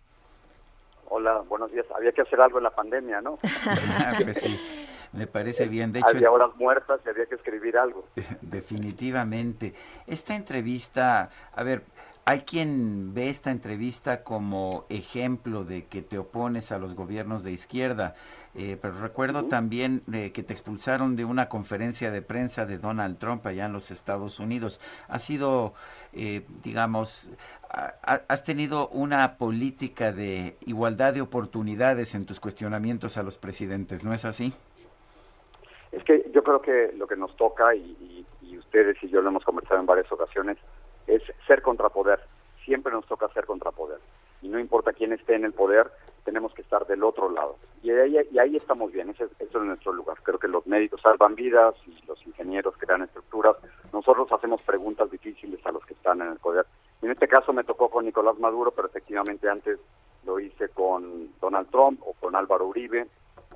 Hola, 1.10 1.43
buenos 1.47 1.70
días. 1.72 1.84
Había 1.94 2.12
que 2.12 2.22
hacer 2.22 2.40
algo 2.40 2.56
en 2.56 2.64
la 2.64 2.70
pandemia, 2.70 3.20
¿no? 3.20 3.36
pues 4.24 4.39
sí, 4.39 4.59
me 5.12 5.26
parece 5.26 5.68
bien. 5.68 5.93
De 5.93 6.01
hecho, 6.01 6.09
había 6.09 6.30
horas 6.30 6.51
muertas 6.56 7.01
y 7.05 7.09
había 7.09 7.26
que 7.26 7.34
escribir 7.34 7.76
algo. 7.76 8.06
Definitivamente. 8.40 9.74
Esta 10.06 10.34
entrevista, 10.34 11.30
a 11.55 11.62
ver, 11.62 11.82
hay 12.24 12.40
quien 12.43 13.14
ve 13.14 13.28
esta 13.28 13.51
entrevista 13.51 14.22
como 14.22 14.86
ejemplo 14.89 15.64
de 15.64 15.86
que 15.86 16.02
te 16.02 16.18
opones 16.18 16.70
a 16.70 16.78
los 16.78 16.94
gobiernos 16.94 17.43
de 17.43 17.51
izquierda, 17.51 18.14
eh, 18.55 18.78
pero 18.80 19.01
recuerdo 19.01 19.47
también 19.47 20.02
eh, 20.12 20.30
que 20.30 20.43
te 20.44 20.52
expulsaron 20.52 21.16
de 21.16 21.24
una 21.24 21.48
conferencia 21.48 22.10
de 22.12 22.22
prensa 22.22 22.64
de 22.64 22.78
Donald 22.78 23.18
Trump 23.18 23.44
allá 23.47 23.66
en 23.66 23.72
los 23.72 23.90
Estados 23.90 24.39
Unidos. 24.39 24.80
Ha 25.09 25.18
sido, 25.18 25.74
eh, 26.12 26.47
digamos, 26.62 27.28
has 28.02 28.44
tenido 28.44 28.89
una 28.89 29.39
política 29.39 30.12
de 30.12 30.56
igualdad 30.66 31.14
de 31.14 31.22
oportunidades 31.22 32.14
en 32.14 32.26
tus 32.26 32.39
cuestionamientos 32.39 33.16
a 33.16 33.22
los 33.22 33.39
presidentes, 33.39 34.05
¿no 34.05 34.12
es 34.12 34.26
así? 34.26 34.52
Es 35.93 36.02
que 36.05 36.31
yo 36.32 36.43
creo 36.43 36.60
que 36.60 36.93
lo 36.97 37.06
que 37.06 37.16
nos 37.16 37.36
toca, 37.36 37.74
y, 37.74 38.27
ustedes 38.59 38.97
y 39.02 39.09
yo 39.09 39.20
lo 39.20 39.28
hemos 39.28 39.44
conversado 39.44 39.81
en 39.81 39.86
varias 39.86 40.10
ocasiones, 40.10 40.56
es 41.06 41.23
ser 41.47 41.62
contrapoder. 41.62 42.20
Siempre 42.64 42.93
nos 42.93 43.06
toca 43.06 43.28
ser 43.28 43.44
contrapoder. 43.44 43.98
Y 44.40 44.48
no 44.48 44.59
importa 44.59 44.93
quién 44.93 45.12
esté 45.12 45.35
en 45.35 45.44
el 45.44 45.52
poder, 45.52 45.90
tenemos 46.24 46.55
que 46.55 46.62
estar 46.62 46.86
del 46.86 47.05
otro 47.05 47.31
lado. 47.31 47.56
Y 47.82 47.90
ahí, 47.90 48.16
y 48.31 48.39
ahí 48.39 48.56
estamos 48.56 48.90
bien, 48.93 49.10
ese, 49.10 49.24
eso 49.39 49.59
es 49.59 49.64
nuestro 49.64 49.93
lugar. 49.93 50.19
Creo 50.23 50.39
que 50.39 50.48
los 50.48 50.66
médicos 50.66 51.01
salvan 51.02 51.35
vidas 51.35 51.74
y 51.86 52.06
los 52.06 52.24
ingenieros 52.27 52.74
crean 52.78 53.02
estructuras. 53.02 53.56
Nosotros 53.93 54.32
hacemos 54.32 54.62
preguntas 54.62 55.10
difíciles 55.10 55.64
a 55.66 55.73
los 55.73 55.85
que 55.85 55.94
están 55.94 56.23
en 56.23 56.28
el 56.28 56.39
poder 56.39 56.66
en 57.02 57.10
este 57.10 57.27
caso 57.27 57.52
me 57.52 57.64
tocó 57.64 57.90
con 57.90 58.05
Nicolás 58.05 58.39
Maduro, 58.39 58.70
pero 58.70 58.86
efectivamente 58.86 59.48
antes 59.48 59.78
lo 60.24 60.39
hice 60.39 60.69
con 60.69 61.32
Donald 61.40 61.69
Trump 61.70 62.01
o 62.06 62.14
con 62.14 62.36
Álvaro 62.36 62.66
Uribe 62.66 63.09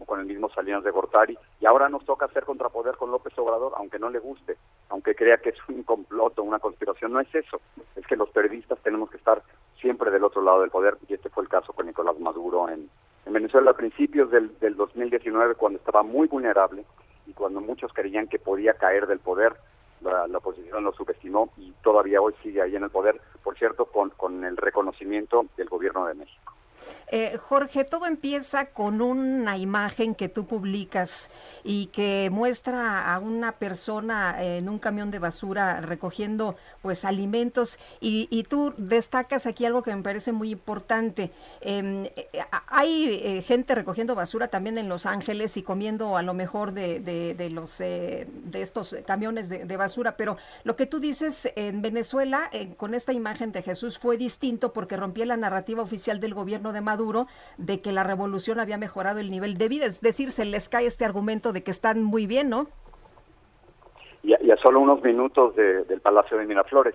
con 0.04 0.20
el 0.20 0.26
mismo 0.26 0.48
Salinas 0.50 0.84
de 0.84 0.90
Gortari 0.90 1.38
y 1.60 1.66
ahora 1.66 1.88
nos 1.88 2.04
toca 2.04 2.26
hacer 2.26 2.44
contrapoder 2.44 2.96
con 2.96 3.10
López 3.10 3.32
Obrador, 3.38 3.72
aunque 3.76 3.98
no 3.98 4.10
le 4.10 4.18
guste, 4.18 4.56
aunque 4.88 5.14
crea 5.14 5.38
que 5.38 5.50
es 5.50 5.56
un 5.68 5.82
complot 5.82 6.38
o 6.38 6.42
una 6.42 6.58
conspiración, 6.58 7.12
no 7.12 7.20
es 7.20 7.34
eso, 7.34 7.60
es 7.94 8.06
que 8.06 8.16
los 8.16 8.30
periodistas 8.30 8.78
tenemos 8.80 9.10
que 9.10 9.16
estar 9.16 9.42
siempre 9.80 10.10
del 10.10 10.24
otro 10.24 10.42
lado 10.42 10.60
del 10.60 10.70
poder 10.70 10.96
y 11.08 11.14
este 11.14 11.30
fue 11.30 11.42
el 11.42 11.48
caso 11.48 11.72
con 11.72 11.86
Nicolás 11.86 12.18
Maduro 12.18 12.68
en, 12.68 12.88
Venezuela 13.28 13.72
a 13.72 13.74
principios 13.74 14.30
del, 14.30 14.58
del 14.60 14.76
2019 14.76 15.56
cuando 15.56 15.78
estaba 15.78 16.02
muy 16.02 16.26
vulnerable 16.28 16.86
y 17.26 17.32
cuando 17.32 17.60
muchos 17.60 17.92
creían 17.92 18.28
que 18.28 18.38
podía 18.38 18.74
caer 18.74 19.06
del 19.06 19.18
poder, 19.18 19.56
la, 20.00 20.26
la, 20.26 20.38
oposición 20.38 20.84
lo 20.84 20.92
subestimó 20.92 21.50
y 21.56 21.72
todavía 21.82 22.20
hoy 22.20 22.34
sigue 22.42 22.62
ahí 22.62 22.76
en 22.76 22.84
el 22.84 22.90
poder, 22.90 23.20
por 23.42 23.58
cierto, 23.58 23.86
con, 23.86 24.10
con 24.10 24.44
el 24.44 24.56
reconocimiento 24.56 25.46
del 25.56 25.68
gobierno 25.68 26.06
de 26.06 26.14
México. 26.14 26.55
Eh, 27.08 27.38
Jorge, 27.38 27.84
todo 27.84 28.06
empieza 28.06 28.66
con 28.66 29.00
una 29.00 29.56
imagen 29.58 30.14
que 30.14 30.28
tú 30.28 30.46
publicas 30.46 31.30
y 31.62 31.86
que 31.86 32.30
muestra 32.32 33.12
a 33.12 33.20
una 33.20 33.52
persona 33.52 34.42
en 34.42 34.68
un 34.68 34.78
camión 34.78 35.10
de 35.10 35.20
basura 35.20 35.80
recogiendo 35.80 36.56
pues 36.82 37.04
alimentos 37.04 37.78
y, 38.00 38.26
tú 38.48 38.74
destacas 38.76 39.46
aquí 39.46 39.64
algo 39.64 39.82
que 39.82 39.94
me 39.94 40.02
parece 40.02 40.30
muy 40.30 40.50
importante. 40.50 41.32
Em, 41.60 42.04
eh, 42.04 42.28
hay 42.68 43.20
eh, 43.22 43.42
gente 43.42 43.74
recogiendo 43.74 44.14
basura 44.14 44.48
también 44.48 44.78
en 44.78 44.88
Los 44.88 45.04
Ángeles 45.04 45.56
y 45.56 45.62
comiendo 45.62 46.16
a 46.16 46.22
lo 46.22 46.34
mejor 46.34 46.72
de, 46.72 47.50
los 47.50 47.78
de 47.78 48.26
estos 48.52 48.96
camiones 49.04 49.48
de, 49.48 49.64
de, 49.64 49.76
basura, 49.76 50.16
pero 50.16 50.36
lo 50.62 50.76
que 50.76 50.86
tú 50.86 51.00
dices 51.00 51.50
en 51.56 51.82
Venezuela 51.82 52.50
con 52.76 52.94
esta 52.94 53.12
imagen 53.12 53.52
de 53.52 53.62
Jesús 53.62 53.98
fue 53.98 54.16
distinto 54.16 54.72
porque 54.72 54.96
rompía 54.96 55.26
la 55.26 55.36
narrativa 55.36 55.82
oficial 55.82 56.20
del 56.20 56.34
gobierno 56.34 56.72
de 56.72 56.75
Maduro 56.80 57.26
de 57.58 57.80
que 57.80 57.92
la 57.92 58.04
revolución 58.04 58.60
había 58.60 58.78
mejorado 58.78 59.18
el 59.18 59.30
nivel 59.30 59.56
de 59.56 59.68
vida. 59.68 59.86
Es 59.86 60.00
decir, 60.00 60.30
se 60.30 60.44
les 60.44 60.68
cae 60.68 60.86
este 60.86 61.04
argumento 61.04 61.52
de 61.52 61.62
que 61.62 61.70
están 61.70 62.02
muy 62.02 62.26
bien, 62.26 62.48
¿no? 62.48 62.66
Y 64.22 64.32
a, 64.32 64.56
solo 64.56 64.80
unos 64.80 65.02
minutos 65.02 65.54
del 65.54 66.00
Palacio 66.00 66.36
de 66.36 66.46
Miraflores. 66.46 66.94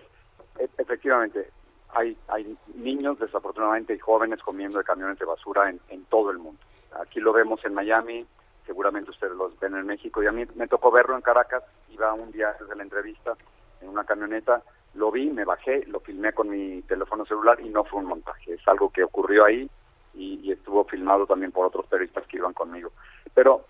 E, 0.60 0.68
efectivamente, 0.78 1.50
hay, 1.94 2.18
hay 2.28 2.58
niños, 2.76 3.20
desafortunadamente, 3.20 3.94
y 3.94 4.00
jóvenes 4.00 4.42
comiendo 4.42 4.78
de 4.78 4.84
camiones 4.84 5.18
de 5.18 5.26
basura 5.26 5.70
en, 5.70 5.80
en 5.90 6.04
todo 6.06 6.32
el 6.32 6.40
mundo. 6.40 6.60
Aquí 7.00 7.20
lo 7.20 7.32
vemos 7.32 7.64
en 7.64 7.74
Miami, 7.74 8.26
seguramente 8.66 9.12
ustedes 9.12 9.34
los 9.34 9.58
ven 9.60 9.76
en 9.76 9.86
México, 9.86 10.22
y 10.22 10.28
a 10.28 10.32
mí 10.32 10.44
me 10.56 10.68
tocó 10.68 10.92
verlo 10.92 11.16
en 11.16 11.22
Caracas, 11.22 11.64
iba 11.90 12.14
un 12.14 12.32
día 12.32 12.54
desde 12.60 12.76
la 12.76 12.84
entrevista 12.84 13.34
en 13.82 13.90
una 13.90 14.04
camioneta, 14.04 14.62
lo 14.94 15.12
vi, 15.12 15.30
me 15.30 15.46
bajé, 15.46 15.86
lo 15.88 16.00
filmé 16.00 16.34
con 16.34 16.50
mi 16.50 16.82
teléfono 16.84 17.26
celular 17.26 17.60
y 17.62 17.70
no 17.70 17.84
fue 17.84 18.00
un 18.00 18.08
montaje, 18.08 18.54
es 18.54 18.68
algo 18.68 18.90
que 18.90 19.04
ocurrió 19.04 19.46
ahí 19.46 19.70
y, 20.14 20.52
estuvo 20.52 20.84
filmado 20.84 21.26
también 21.26 21.52
por 21.52 21.66
otros 21.66 21.88
periodistas 21.88 22.28
que 22.28 22.38
iban 22.38 22.54
conmigo. 22.54 22.92
Pero 23.34 23.66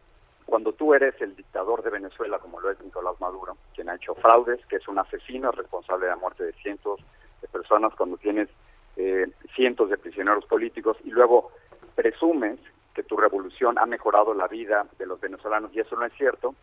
cuando 0.45 0.73
tú 0.73 0.93
eres 0.93 1.19
el 1.22 1.35
dictador 1.35 1.84
de 1.84 1.91
Venezuela, 1.91 2.39
como 2.39 2.60
lo 2.60 2.72
es 2.72 2.81
Nicolás 2.81 3.19
Maduro, 3.22 3.56
quien 3.76 3.89
ha 3.89 3.95
hecho 3.95 4.15
fraudes, 4.15 4.65
que 4.65 4.77
es 4.77 4.88
un 4.88 4.98
asesino 4.98 5.52
responsable 5.52 6.06
de 6.06 6.11
la 6.11 6.18
muerte 6.18 6.43
de 6.43 6.53
cientos 6.53 6.99
de 7.41 7.48
personas, 7.48 7.93
cuando 7.95 8.18
tienes 8.18 8.49
eh, 8.98 9.27
cientos 9.56 9.89
de 9.89 9.98
prisioneros 9.98 10.45
políticos 10.45 10.98
y 11.03 11.11
luego 11.11 11.52
presumes 11.95 12.60
que 12.93 13.03
tu 13.03 13.15
revolución 13.15 13.77
ha 13.77 13.85
mejorado 13.85 14.34
la 14.34 14.48
vida 14.48 14.85
de 14.98 15.06
los 15.06 15.22
venezolanos 15.22 15.72
y 15.73 15.80
eso 15.80 15.95
no 15.95 16.06
es 16.06 16.14
cierto, 16.14 16.56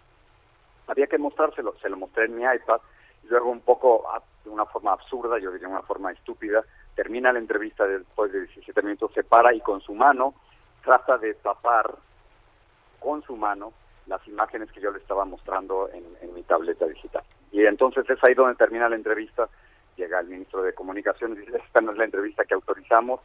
había 0.89 1.07
que 1.07 1.19
mostrárselo. 1.19 1.75
Se 1.81 1.89
lo 1.89 1.97
mostré 1.97 2.25
en 2.25 2.37
mi 2.37 2.43
iPad 2.43 2.81
luego 3.29 3.51
un 3.51 3.61
poco 3.61 4.05
de 4.45 4.51
una 4.51 4.67
forma 4.67 4.93
absurda, 4.93 5.39
yo 5.39 5.53
diría 5.53 5.69
una 5.69 5.83
forma 5.83 6.13
estúpida, 6.13 6.65
termina 6.95 7.33
la 7.33 7.39
entrevista 7.39 7.87
después 7.87 8.33
de 8.33 8.41
17 8.41 8.83
minutos, 8.83 9.13
se 9.15 9.25
para 9.25 9.55
y 9.55 9.61
con 9.61 9.81
su 9.81 9.95
mano 9.95 10.35
trata 10.83 11.19
de 11.19 11.35
tapar 11.35 11.95
con 12.99 13.23
su 13.23 13.37
mano 13.37 13.73
las 14.07 14.27
imágenes 14.27 14.73
que 14.73 14.81
yo 14.81 14.91
le 14.91 14.99
estaba 14.99 15.25
mostrando 15.25 15.91
en, 15.93 16.35
mi 16.35 16.43
tableta 16.43 16.87
digital. 16.87 17.23
Y 17.53 17.65
entonces 17.65 18.09
es 18.09 18.19
ahí 18.25 18.35
donde 18.35 18.55
termina 18.55 18.89
la 18.89 18.97
entrevista, 18.97 19.49
llega 19.97 20.21
el 20.21 20.29
ministro 20.29 20.63
de 20.63 20.73
Comunicaciones 20.73 21.39
y 21.39 21.41
dice, 21.43 21.59
esta 21.65 21.81
no 21.81 21.93
es 21.93 21.99
la 21.99 22.05
entrevista 22.05 22.45
que 22.45 22.55
autorizamos, 22.55 23.21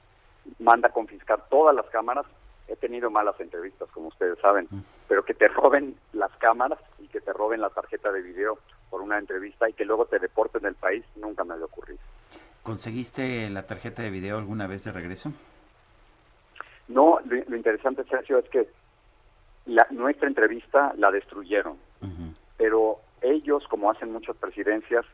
manda 0.60 0.90
a 0.90 0.92
confiscar 0.92 1.48
todas 1.50 1.76
las 1.76 1.86
cámaras. 1.88 2.26
He 2.68 2.76
tenido 2.76 3.10
malas 3.10 3.40
entrevistas, 3.40 3.90
como 3.92 4.08
ustedes 4.08 4.40
saben, 4.40 4.68
pero 5.08 5.24
que 5.24 5.34
te 5.34 5.48
roben 5.48 5.96
las 6.12 6.32
cámaras 6.38 6.80
y 7.00 7.08
que 7.08 7.22
te 7.22 7.32
roben 7.32 7.62
la 7.62 7.70
tarjeta 7.70 8.12
de 8.12 8.22
video 8.22 8.58
por 8.94 9.02
una 9.02 9.18
entrevista 9.18 9.68
y 9.68 9.74
que 9.74 9.86
luego 9.86 10.06
te 10.06 10.20
deporten 10.20 10.62
del 10.62 10.76
país, 10.76 11.04
nunca 11.16 11.44
me 11.44 11.56
había 11.56 11.66
ocurrido. 11.66 11.98
¿Conseguiste 12.62 13.50
la 13.50 13.66
tarjeta 13.66 14.04
de 14.04 14.12
video 14.12 14.38
alguna 14.38 14.68
vez 14.68 14.84
de 14.84 14.92
regreso? 14.92 15.34
No, 16.90 17.18
lo, 17.26 17.56
interesante, 17.56 18.04
Sergio, 18.04 18.38
es 18.38 18.48
que 18.50 18.68
la, 19.66 19.88
nuestra 19.90 20.28
entrevista 20.28 20.94
la 20.96 21.10
destruyeron, 21.10 21.76
pero 22.56 23.00
ellos, 23.24 23.68
como 23.68 23.90
hacen 23.90 24.12
muchas 24.12 24.36
presidencias, 24.36 25.08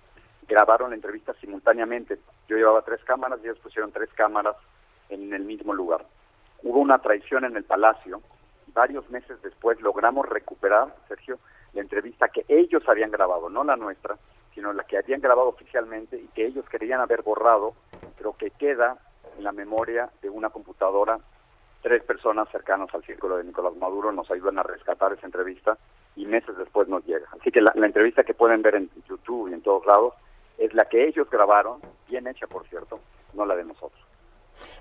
grabaron 0.45 0.89
la 0.89 0.97
entrevista 0.97 1.33
simultáneamente. 1.39 2.19
Yo 2.49 2.57
llevaba 2.57 2.81
tres 2.81 3.01
cámaras 3.05 3.39
y 3.41 3.45
ellos 3.45 3.59
pusieron 3.59 3.93
tres 3.93 4.09
cámaras 4.13 4.57
en 5.07 5.33
el 5.33 5.43
mismo 5.45 5.73
lugar. 5.73 6.05
Hubo 6.63 6.79
una 6.79 6.99
traición 6.99 7.45
en 7.45 7.55
el 7.55 7.63
palacio. 7.63 8.21
Varios 8.73 9.09
meses 9.09 9.41
después 9.41 9.79
logramos 9.79 10.27
recuperar, 10.27 10.93
Sergio, 11.07 11.39
la 11.73 11.81
entrevista 11.81 12.29
que 12.29 12.45
ellos 12.47 12.83
habían 12.87 13.11
grabado, 13.11 13.49
no 13.49 13.63
la 13.63 13.75
nuestra, 13.75 14.17
sino 14.53 14.73
la 14.73 14.83
que 14.83 14.97
habían 14.97 15.21
grabado 15.21 15.49
oficialmente 15.49 16.17
y 16.17 16.27
que 16.27 16.45
ellos 16.45 16.67
querían 16.69 17.01
haber 17.01 17.21
borrado, 17.21 17.73
pero 18.17 18.33
que 18.33 18.51
queda 18.51 18.97
en 19.37 19.43
la 19.43 19.51
memoria 19.51 20.09
de 20.21 20.29
una 20.29 20.49
computadora. 20.49 21.19
Tres 21.81 22.03
personas 22.03 22.49
cercanas 22.49 22.93
al 22.93 23.03
círculo 23.03 23.37
de 23.37 23.45
Nicolás 23.45 23.75
Maduro 23.77 24.11
nos 24.11 24.29
ayudan 24.31 24.59
a 24.59 24.63
rescatar 24.63 25.13
esa 25.13 25.25
entrevista 25.25 25.77
y 26.15 26.25
meses 26.25 26.57
después 26.57 26.89
nos 26.89 27.05
llega. 27.05 27.27
Así 27.39 27.51
que 27.51 27.61
la, 27.61 27.71
la 27.75 27.85
entrevista 27.85 28.23
que 28.23 28.33
pueden 28.33 28.61
ver 28.61 28.75
en 28.75 28.89
YouTube 29.07 29.49
y 29.49 29.53
en 29.53 29.61
todos 29.61 29.85
lados 29.85 30.13
es 30.57 30.73
la 30.73 30.85
que 30.85 31.07
ellos 31.07 31.29
grabaron, 31.29 31.79
bien 32.09 32.27
hecha 32.27 32.47
por 32.47 32.67
cierto, 32.67 32.99
no 33.33 33.45
la 33.45 33.55
de 33.55 33.63
nosotros. 33.63 34.08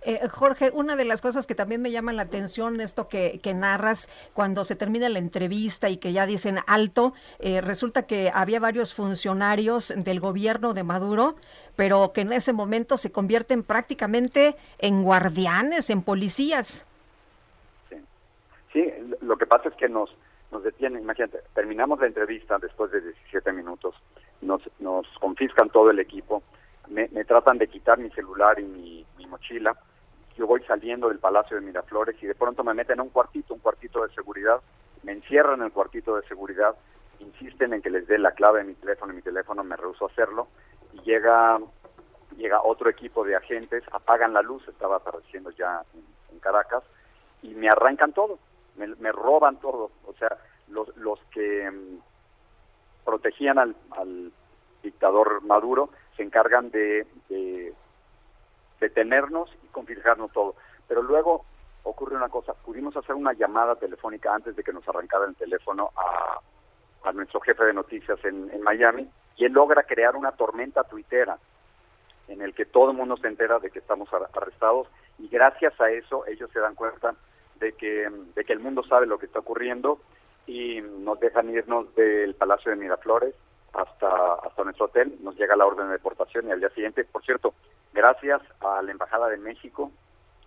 Eh, 0.02 0.28
Jorge, 0.28 0.70
una 0.72 0.96
de 0.96 1.04
las 1.04 1.20
cosas 1.20 1.46
que 1.46 1.54
también 1.54 1.82
me 1.82 1.90
llama 1.90 2.12
la 2.12 2.22
atención, 2.22 2.80
esto 2.80 3.08
que, 3.08 3.40
narras 3.54 4.08
cuando 4.34 4.64
se 4.64 4.76
termina 4.76 5.08
la 5.08 5.18
entrevista 5.18 5.88
y 5.88 5.96
que 5.96 6.12
ya 6.12 6.26
dicen 6.26 6.58
alto, 6.66 7.14
eh, 7.38 7.60
resulta 7.60 8.06
que 8.06 8.30
había 8.32 8.60
varios 8.60 8.94
funcionarios 8.94 9.92
del 9.96 10.20
gobierno 10.20 10.74
de 10.74 10.84
Maduro, 10.84 11.36
pero 11.76 12.12
que 12.12 12.22
en 12.22 12.32
ese 12.32 12.52
momento 12.52 12.96
se 12.96 13.10
convierten 13.10 13.62
prácticamente 13.62 14.56
en 14.78 15.02
guardianes, 15.02 15.90
en 15.90 16.02
policías. 16.02 16.86
Sí, 17.88 17.96
sí 18.72 18.92
lo 19.20 19.36
que 19.36 19.46
pasa 19.46 19.68
es 19.68 19.74
que 19.76 19.88
nos, 19.88 20.14
nos 20.50 20.62
detienen, 20.62 21.02
imagínate, 21.02 21.38
terminamos 21.54 22.00
la 22.00 22.06
entrevista 22.06 22.58
después 22.58 22.90
de 22.90 23.00
17 23.00 23.52
minutos, 23.52 23.94
nos, 24.40 24.62
nos 24.78 25.06
confiscan 25.20 25.70
todo 25.70 25.90
el 25.90 25.98
equipo, 25.98 26.42
me, 26.90 27.24
tratan 27.24 27.58
de 27.58 27.68
quitar 27.68 27.98
mi 27.98 28.10
celular 28.10 28.58
y 28.58 28.64
mi, 28.64 29.26
mochila, 29.28 29.76
yo 30.36 30.46
voy 30.46 30.62
saliendo 30.62 31.08
del 31.08 31.18
Palacio 31.18 31.56
de 31.56 31.66
Miraflores 31.66 32.16
y 32.22 32.26
de 32.26 32.34
pronto 32.34 32.64
me 32.64 32.72
meten 32.72 32.94
en 32.94 33.02
un 33.02 33.08
cuartito, 33.10 33.52
un 33.54 33.60
cuartito 33.60 34.06
de 34.06 34.14
seguridad, 34.14 34.60
me 35.02 35.12
encierran 35.12 35.60
en 35.60 35.66
el 35.66 35.72
cuartito 35.72 36.16
de 36.16 36.26
seguridad, 36.26 36.74
insisten 37.20 37.74
en 37.74 37.82
que 37.82 37.90
les 37.90 38.06
dé 38.06 38.18
la 38.18 38.32
clave 38.32 38.60
de 38.60 38.66
mi 38.66 38.74
teléfono 38.74 39.12
y 39.12 39.16
mi 39.16 39.22
teléfono 39.22 39.62
me 39.64 39.76
rehuso 39.76 40.06
a 40.06 40.08
hacerlo. 40.08 40.48
Y 40.94 41.00
llega 41.02 41.58
llega 42.38 42.62
otro 42.62 42.88
equipo 42.88 43.24
de 43.24 43.36
agentes, 43.36 43.82
apagan 43.92 44.32
la 44.32 44.42
luz, 44.42 44.66
estaba 44.68 44.96
apareciendo 44.96 45.50
ya 45.50 45.82
en 46.32 46.38
Caracas, 46.38 46.84
y 47.42 47.48
me 47.54 47.68
arrancan 47.68 48.12
todo, 48.12 48.38
me, 48.76 49.12
roban 49.12 49.58
todo. 49.58 49.90
O 50.06 50.14
sea, 50.14 50.36
los, 50.68 50.96
los 50.96 51.18
que 51.32 51.70
mm, 51.70 51.98
protegían 53.04 53.58
al, 53.58 54.32
dictador 54.82 55.42
Maduro 55.42 55.90
se 56.18 56.24
encargan 56.24 56.70
de, 56.70 57.06
detenernos 58.80 59.50
y 59.62 59.68
confiscarnos 59.68 60.32
todo. 60.32 60.56
Pero 60.86 61.02
luego 61.02 61.44
ocurre 61.84 62.16
una 62.16 62.28
cosa, 62.28 62.52
pudimos 62.52 62.96
hacer 62.96 63.14
una 63.14 63.32
llamada 63.32 63.76
telefónica 63.76 64.34
antes 64.34 64.54
de 64.54 64.62
que 64.62 64.72
nos 64.72 64.86
arrancara 64.88 65.26
el 65.26 65.36
teléfono 65.36 65.90
a, 65.96 66.40
nuestro 67.14 67.40
jefe 67.40 67.64
de 67.64 67.72
noticias 67.72 68.22
en, 68.22 68.50
en 68.50 68.60
Miami 68.60 69.08
y 69.36 69.46
él 69.46 69.52
logra 69.52 69.84
crear 69.84 70.14
una 70.14 70.32
tormenta 70.32 70.84
tuitera 70.84 71.38
en 72.28 72.42
el 72.42 72.52
que 72.52 72.66
todo 72.66 72.90
el 72.90 72.98
mundo 72.98 73.16
se 73.16 73.28
entera 73.28 73.58
de 73.60 73.70
que 73.70 73.78
estamos 73.78 74.10
arrestados 74.12 74.88
y 75.18 75.26
gracias 75.28 75.80
a 75.80 75.90
eso 75.90 76.26
ellos 76.26 76.50
se 76.52 76.60
dan 76.60 76.74
cuenta 76.74 77.14
de 77.60 77.72
que, 77.72 78.10
de 78.34 78.44
que 78.44 78.52
el 78.52 78.60
mundo 78.60 78.82
sabe 78.82 79.06
lo 79.06 79.18
que 79.18 79.24
está 79.24 79.38
ocurriendo 79.38 80.00
y 80.46 80.82
nos 80.82 81.18
dejan 81.18 81.48
irnos 81.48 81.94
del 81.94 82.34
Palacio 82.34 82.70
de 82.70 82.76
Miraflores 82.76 83.34
hasta, 83.72 84.34
hasta 84.34 84.64
nuestro 84.64 84.86
hotel, 84.86 85.16
nos 85.20 85.36
llega 85.36 85.56
la 85.56 85.66
orden 85.66 85.86
de 85.86 85.92
deportación 85.92 86.48
y 86.48 86.50
al 86.50 86.60
día 86.60 86.70
siguiente, 86.70 87.04
por 87.04 87.24
cierto, 87.24 87.54
gracias 87.92 88.40
a 88.60 88.82
la 88.82 88.90
Embajada 88.90 89.28
de 89.28 89.36
México 89.36 89.90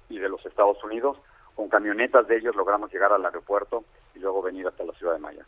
y 0.09 0.19
de 0.19 0.29
los 0.29 0.45
Estados 0.45 0.83
Unidos, 0.83 1.17
con 1.55 1.69
camionetas 1.69 2.27
de 2.27 2.37
ellos 2.37 2.55
logramos 2.55 2.91
llegar 2.91 3.11
al 3.13 3.25
aeropuerto 3.25 3.83
y 4.15 4.19
luego 4.19 4.41
venir 4.41 4.67
hasta 4.67 4.83
la 4.83 4.93
ciudad 4.93 5.13
de 5.13 5.19
Maya. 5.19 5.45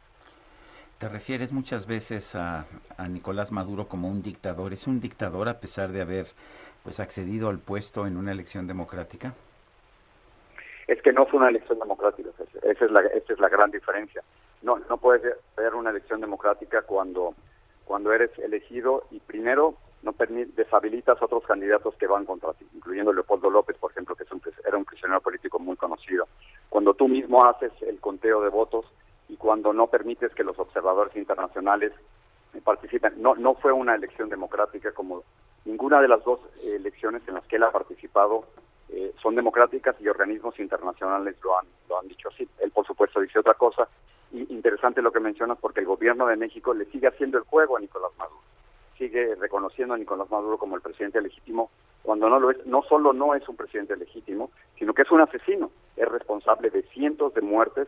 Te 0.97 1.09
refieres 1.09 1.51
muchas 1.51 1.85
veces 1.87 2.35
a, 2.35 2.65
a, 2.97 3.07
Nicolás 3.07 3.51
Maduro 3.51 3.87
como 3.87 4.07
un 4.07 4.21
dictador. 4.21 4.71
¿Es 4.71 4.87
un 4.87 5.01
dictador 5.01 5.49
a 5.49 5.59
pesar 5.59 5.89
de 5.89 6.01
haber 6.01 6.27
pues 6.83 6.99
accedido 6.99 7.49
al 7.49 7.59
puesto 7.59 8.07
en 8.07 8.15
una 8.15 8.31
elección 8.31 8.67
democrática? 8.67 9.33
es 10.87 11.01
que 11.01 11.13
no 11.13 11.25
fue 11.25 11.39
una 11.39 11.49
elección 11.49 11.79
democrática, 11.79 12.29
esa 12.61 12.85
es 12.85 12.91
la, 12.91 13.01
esa 13.01 13.33
es 13.33 13.39
la 13.39 13.49
gran 13.49 13.71
diferencia. 13.71 14.21
No, 14.61 14.79
no 14.89 14.97
puedes 14.97 15.21
ver 15.57 15.75
una 15.75 15.89
elección 15.89 16.21
democrática 16.21 16.81
cuando, 16.81 17.33
cuando 17.94 18.11
eres 18.11 18.32
elegido 18.40 19.03
y 19.11 19.20
primero 19.20 19.76
no 20.02 20.15
deshabilitas 20.18 21.22
a 21.22 21.26
otros 21.26 21.44
candidatos 21.45 21.94
que 21.94 22.07
van 22.07 22.26
contra 22.26 22.52
ti, 22.53 22.65
incluyendo 22.74 23.14
Leopoldo 23.14 23.52
López, 23.52 23.78
por 23.78 23.91
ejemplo, 23.91 24.15
que 24.15 24.24
era 24.65 24.78
un 24.78 24.84
prisionero 24.84 25.22
político 25.22 25.60
muy 25.60 25.76
conocido. 25.76 26.28
Cuando 26.70 26.95
tú 26.95 27.07
mismo 27.07 27.45
haces 27.45 27.72
el 27.84 27.99
conteo 27.99 28.41
de 28.41 28.49
votos 28.49 28.88
y 29.30 29.38
cuando 29.38 29.74
no 29.74 29.86
permites 29.86 30.34
que 30.34 30.44
los 30.44 30.57
observadores 30.57 31.15
internacionales 31.15 31.91
participen. 32.64 33.22
No, 33.22 33.36
no 33.36 33.53
fue 33.53 33.72
una 33.72 33.94
elección 33.94 34.28
democrática 34.28 34.91
como 34.91 35.22
ninguna 35.64 36.02
de 36.02 36.07
las 36.07 36.24
dos 36.24 36.40
elecciones 36.64 37.22
en 37.28 37.36
las 37.36 37.45
que 37.45 37.57
él 37.57 37.64
ha 37.64 37.72
participado 37.72 38.45
eh, 38.89 39.14
son 39.22 39.35
democráticas 39.35 39.95
y 39.99 40.07
organismos 40.07 40.60
internacionales 40.60 41.35
lo 41.43 41.57
han, 41.57 41.65
lo 41.89 41.99
han 41.99 42.07
dicho 42.07 42.30
así. 42.30 42.47
Él, 42.60 42.72
por 42.72 42.85
supuesto, 42.85 43.19
dice 43.19 43.39
otra 43.39 43.53
cosa. 43.53 43.88
Y 44.31 44.51
interesante 44.53 45.01
lo 45.01 45.11
que 45.11 45.19
mencionas 45.19 45.57
porque 45.60 45.81
el 45.81 45.85
gobierno 45.85 46.26
de 46.27 46.35
México 46.35 46.73
le 46.73 46.85
sigue 46.85 47.07
haciendo 47.07 47.38
el 47.38 47.43
juego 47.43 47.77
a 47.77 47.80
Nicolás 47.80 48.11
Maduro. 48.18 48.41
Sigue 48.97 49.35
reconociendo 49.35 49.93
a 49.93 49.97
Nicolás 49.97 50.30
Maduro 50.30 50.57
como 50.57 50.76
el 50.76 50.81
presidente 50.81 51.22
legítimo, 51.22 51.69
cuando 52.01 52.30
no 52.30 52.39
lo 52.39 52.51
es. 52.51 52.65
No 52.65 52.84
solo 52.84 53.14
no 53.14 53.35
es 53.35 53.47
un 53.47 53.55
presidente 53.55 53.95
legítimo, 53.95 54.51
sino 54.77 54.93
que 54.93 55.03
es 55.03 55.11
un 55.11 55.22
asesino. 55.22 55.72
Es 55.95 56.07
responsable 56.07 56.69
de 56.69 56.84
cientos 56.84 57.34
de 57.34 57.41
muertes 57.41 57.88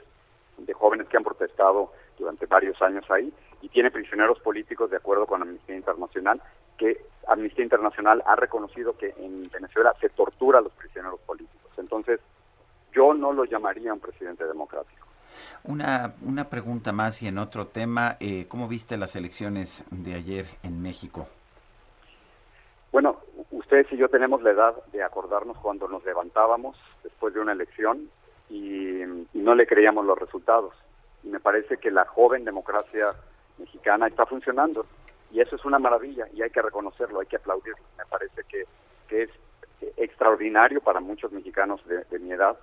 de 0.57 0.73
jóvenes 0.73 1.07
que 1.07 1.17
han 1.17 1.23
protestado 1.23 1.91
durante 2.17 2.45
varios 2.45 2.81
años 2.81 3.05
ahí 3.09 3.33
y 3.61 3.69
tiene 3.69 3.91
prisioneros 3.91 4.39
políticos 4.39 4.89
de 4.89 4.97
acuerdo 4.97 5.25
con 5.25 5.41
Amnistía 5.41 5.75
Internacional 5.75 6.41
que 6.77 7.05
Amnistía 7.27 7.63
Internacional 7.63 8.21
ha 8.25 8.35
reconocido 8.35 8.97
que 8.97 9.13
en 9.17 9.49
Venezuela 9.49 9.93
se 9.99 10.09
tortura 10.09 10.59
a 10.59 10.61
los 10.61 10.73
prisioneros 10.73 11.19
políticos. 11.21 11.71
Entonces, 11.77 12.19
yo 12.93 13.13
no 13.13 13.33
lo 13.33 13.45
llamaría 13.45 13.93
un 13.93 13.99
presidente 13.99 14.45
democrático. 14.45 15.05
Una, 15.63 16.13
una 16.21 16.49
pregunta 16.49 16.91
más 16.91 17.21
y 17.21 17.27
en 17.27 17.37
otro 17.37 17.67
tema, 17.67 18.17
eh, 18.19 18.45
¿cómo 18.47 18.67
viste 18.67 18.97
las 18.97 19.15
elecciones 19.15 19.83
de 19.89 20.13
ayer 20.13 20.45
en 20.63 20.81
México? 20.81 21.27
Bueno, 22.91 23.17
ustedes 23.51 23.91
y 23.91 23.97
yo 23.97 24.07
tenemos 24.07 24.41
la 24.41 24.51
edad 24.51 24.75
de 24.91 25.03
acordarnos 25.03 25.57
cuando 25.57 25.87
nos 25.87 26.05
levantábamos 26.05 26.77
después 27.03 27.33
de 27.33 27.41
una 27.41 27.51
elección 27.51 28.09
y, 28.49 29.01
no 29.33 29.53
le 29.53 29.67
creíamos 29.67 30.05
los 30.05 30.17
resultados. 30.17 30.73
Y 31.23 31.27
me 31.27 31.39
parece 31.39 31.77
que 31.77 31.91
la 31.91 32.05
joven 32.05 32.45
democracia 32.45 33.13
mexicana 33.59 34.07
está 34.07 34.25
funcionando 34.25 34.85
y 35.31 35.39
eso 35.39 35.55
es 35.55 35.65
una 35.65 35.77
maravilla 35.77 36.27
y 36.33 36.41
hay 36.41 36.49
que 36.49 36.61
reconocerlo, 36.61 37.19
hay 37.19 37.27
que 37.27 37.35
aplaudirlo. 37.35 37.83
Me 37.97 38.05
parece 38.05 38.43
que, 38.49 38.65
que 39.07 39.23
es 39.23 39.29
extraordinario 39.97 40.81
para 40.81 40.99
muchos 40.99 41.31
mexicanos 41.31 41.81
de, 41.85 42.19
mi 42.19 42.31
edad 42.31 42.57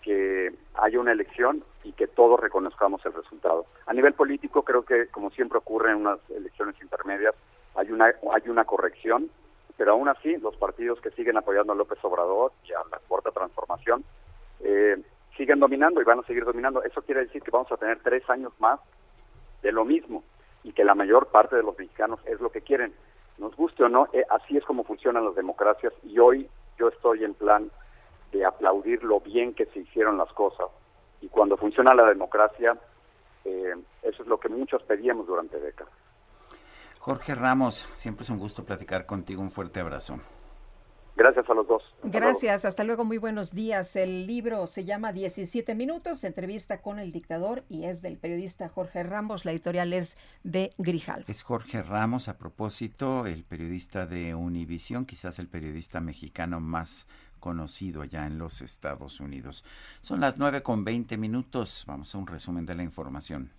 que 0.00 0.52
haya 0.74 1.00
una 1.00 1.12
elección 1.12 1.62
y 1.84 1.92
que 1.92 2.06
todos 2.06 2.40
reconozcamos 2.40 3.04
el 3.04 3.12
resultado. 3.12 3.66
A 3.86 3.92
nivel 3.92 4.14
político 4.14 4.62
creo 4.62 4.84
que 4.84 5.08
como 5.08 5.30
siempre 5.30 5.58
ocurre 5.58 5.90
en 5.90 5.98
unas 5.98 6.18
elecciones 6.30 6.80
intermedias 6.80 7.34
hay 7.74 7.90
una 7.90 8.06
hay 8.06 8.48
una 8.48 8.64
corrección, 8.64 9.30
pero 9.76 9.92
aún 9.92 10.08
así 10.08 10.36
los 10.38 10.56
partidos 10.56 11.00
que 11.00 11.10
siguen 11.10 11.36
apoyando 11.36 11.72
a 11.72 11.76
López 11.76 11.98
Obrador 12.02 12.52
y 12.64 12.72
a 12.72 12.80
la 12.90 12.98
cuarta 13.06 13.30
transformación 13.30 14.04
eh, 14.60 14.96
siguen 15.42 15.58
dominando 15.58 16.00
y 16.00 16.04
van 16.04 16.20
a 16.20 16.22
seguir 16.22 16.44
dominando. 16.44 16.84
Eso 16.84 17.02
quiere 17.02 17.22
decir 17.22 17.42
que 17.42 17.50
vamos 17.50 17.70
a 17.72 17.76
tener 17.76 17.98
tres 18.00 18.22
años 18.30 18.52
más 18.60 18.78
de 19.60 19.72
lo 19.72 19.84
mismo 19.84 20.22
y 20.62 20.72
que 20.72 20.84
la 20.84 20.94
mayor 20.94 21.32
parte 21.32 21.56
de 21.56 21.64
los 21.64 21.76
mexicanos 21.76 22.20
es 22.26 22.40
lo 22.40 22.52
que 22.52 22.60
quieren. 22.60 22.94
Nos 23.38 23.56
guste 23.56 23.82
o 23.82 23.88
no, 23.88 24.06
eh, 24.12 24.24
así 24.30 24.56
es 24.56 24.64
como 24.64 24.84
funcionan 24.84 25.24
las 25.24 25.34
democracias 25.34 25.92
y 26.04 26.16
hoy 26.20 26.48
yo 26.78 26.86
estoy 26.90 27.24
en 27.24 27.34
plan 27.34 27.72
de 28.30 28.44
aplaudir 28.44 29.02
lo 29.02 29.18
bien 29.18 29.52
que 29.52 29.66
se 29.66 29.80
hicieron 29.80 30.16
las 30.16 30.32
cosas. 30.32 30.68
Y 31.20 31.26
cuando 31.26 31.56
funciona 31.56 31.92
la 31.92 32.04
democracia, 32.04 32.78
eh, 33.44 33.74
eso 34.04 34.22
es 34.22 34.28
lo 34.28 34.38
que 34.38 34.48
muchos 34.48 34.80
pedíamos 34.84 35.26
durante 35.26 35.58
décadas. 35.58 35.92
Jorge 37.00 37.34
Ramos, 37.34 37.88
siempre 37.94 38.22
es 38.22 38.30
un 38.30 38.38
gusto 38.38 38.64
platicar 38.64 39.06
contigo. 39.06 39.42
Un 39.42 39.50
fuerte 39.50 39.80
abrazo. 39.80 40.20
Gracias 41.14 41.48
a 41.48 41.54
los 41.54 41.66
dos. 41.66 41.82
Gracias, 42.02 42.64
hasta 42.64 42.84
luego, 42.84 43.04
muy 43.04 43.18
buenos 43.18 43.52
días. 43.52 43.96
El 43.96 44.26
libro 44.26 44.66
se 44.66 44.84
llama 44.84 45.12
17 45.12 45.74
minutos, 45.74 46.24
entrevista 46.24 46.80
con 46.80 46.98
el 46.98 47.12
dictador 47.12 47.64
y 47.68 47.84
es 47.84 48.00
del 48.00 48.16
periodista 48.16 48.68
Jorge 48.68 49.02
Ramos, 49.02 49.44
la 49.44 49.52
editorial 49.52 49.92
es 49.92 50.16
de 50.42 50.72
Grijal. 50.78 51.24
Es 51.28 51.42
Jorge 51.42 51.82
Ramos, 51.82 52.28
a 52.28 52.38
propósito, 52.38 53.26
el 53.26 53.44
periodista 53.44 54.06
de 54.06 54.34
Univisión, 54.34 55.04
quizás 55.04 55.38
el 55.38 55.48
periodista 55.48 56.00
mexicano 56.00 56.60
más 56.60 57.06
conocido 57.40 58.02
allá 58.02 58.26
en 58.26 58.38
los 58.38 58.62
Estados 58.62 59.20
Unidos. 59.20 59.64
Son 60.00 60.20
las 60.20 60.38
9 60.38 60.62
con 60.62 60.84
20 60.84 61.18
minutos, 61.18 61.84
vamos 61.86 62.14
a 62.14 62.18
un 62.18 62.26
resumen 62.26 62.64
de 62.64 62.74
la 62.74 62.84
información. 62.84 63.50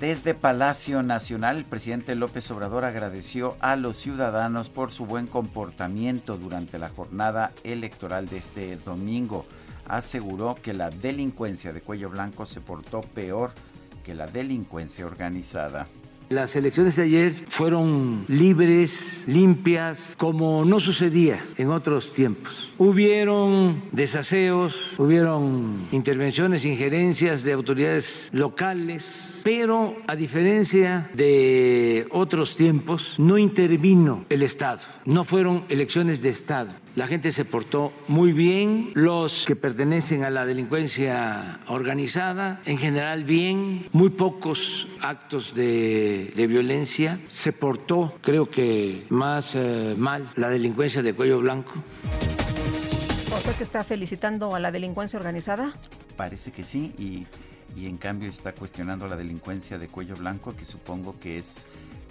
Desde 0.00 0.32
Palacio 0.32 1.02
Nacional, 1.02 1.58
el 1.58 1.66
presidente 1.66 2.14
López 2.14 2.50
Obrador 2.50 2.86
agradeció 2.86 3.56
a 3.60 3.76
los 3.76 3.98
ciudadanos 3.98 4.70
por 4.70 4.92
su 4.92 5.04
buen 5.04 5.26
comportamiento 5.26 6.38
durante 6.38 6.78
la 6.78 6.88
jornada 6.88 7.52
electoral 7.64 8.26
de 8.26 8.38
este 8.38 8.76
domingo. 8.78 9.44
Aseguró 9.86 10.54
que 10.54 10.72
la 10.72 10.88
delincuencia 10.88 11.74
de 11.74 11.82
cuello 11.82 12.08
blanco 12.08 12.46
se 12.46 12.62
portó 12.62 13.02
peor 13.02 13.52
que 14.02 14.14
la 14.14 14.26
delincuencia 14.26 15.04
organizada. 15.04 15.86
Las 16.30 16.54
elecciones 16.54 16.94
de 16.94 17.02
ayer 17.02 17.34
fueron 17.48 18.24
libres, 18.28 19.24
limpias, 19.26 20.14
como 20.16 20.64
no 20.64 20.78
sucedía 20.78 21.44
en 21.56 21.70
otros 21.70 22.12
tiempos. 22.12 22.72
Hubieron 22.78 23.82
desaseos, 23.90 24.94
hubieron 25.00 25.88
intervenciones, 25.90 26.64
injerencias 26.64 27.42
de 27.42 27.52
autoridades 27.52 28.28
locales, 28.32 29.40
pero 29.42 29.96
a 30.06 30.14
diferencia 30.14 31.10
de 31.14 32.06
otros 32.12 32.56
tiempos, 32.56 33.16
no 33.18 33.36
intervino 33.36 34.24
el 34.28 34.44
Estado, 34.44 34.82
no 35.04 35.24
fueron 35.24 35.64
elecciones 35.68 36.22
de 36.22 36.28
Estado. 36.28 36.70
La 36.96 37.06
gente 37.06 37.30
se 37.30 37.44
portó 37.44 37.92
muy 38.08 38.32
bien, 38.32 38.90
los 38.94 39.44
que 39.46 39.54
pertenecen 39.54 40.24
a 40.24 40.30
la 40.30 40.44
delincuencia 40.44 41.60
organizada, 41.68 42.60
en 42.64 42.78
general 42.78 43.22
bien, 43.24 43.86
muy 43.92 44.10
pocos 44.10 44.88
actos 45.00 45.54
de, 45.54 46.32
violencia. 46.48 47.20
Se 47.32 47.52
portó, 47.52 48.14
creo 48.22 48.50
que 48.50 49.06
más 49.08 49.54
eh, 49.54 49.94
mal, 49.96 50.26
la 50.34 50.48
delincuencia 50.48 51.02
de 51.02 51.14
cuello 51.14 51.38
blanco. 51.38 51.72
¿Usted 53.36 53.54
que 53.54 53.62
está 53.62 53.84
felicitando 53.84 54.54
a 54.54 54.60
la 54.60 54.72
delincuencia 54.72 55.18
organizada? 55.18 55.74
parece 56.16 56.52
que 56.52 56.64
sí, 56.64 56.92
y, 56.98 57.26
y 57.80 57.86
en 57.86 57.96
cambio 57.96 58.28
está 58.28 58.52
cuestionando 58.52 59.06
la 59.08 59.16
delincuencia 59.16 59.78
de 59.78 59.88
cuello 59.88 60.16
blanco, 60.16 60.54
que 60.54 60.66
supongo 60.66 61.18
que 61.18 61.38
es 61.38 61.64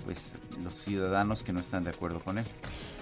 pues 0.04 0.34
los 0.64 0.74
ciudadanos 0.74 1.44
que 1.44 1.54
no 1.54 1.60
están 1.60 1.84
de 1.84 1.92
acuerdo 1.92 2.20
con 2.20 2.40
él. 2.40 2.46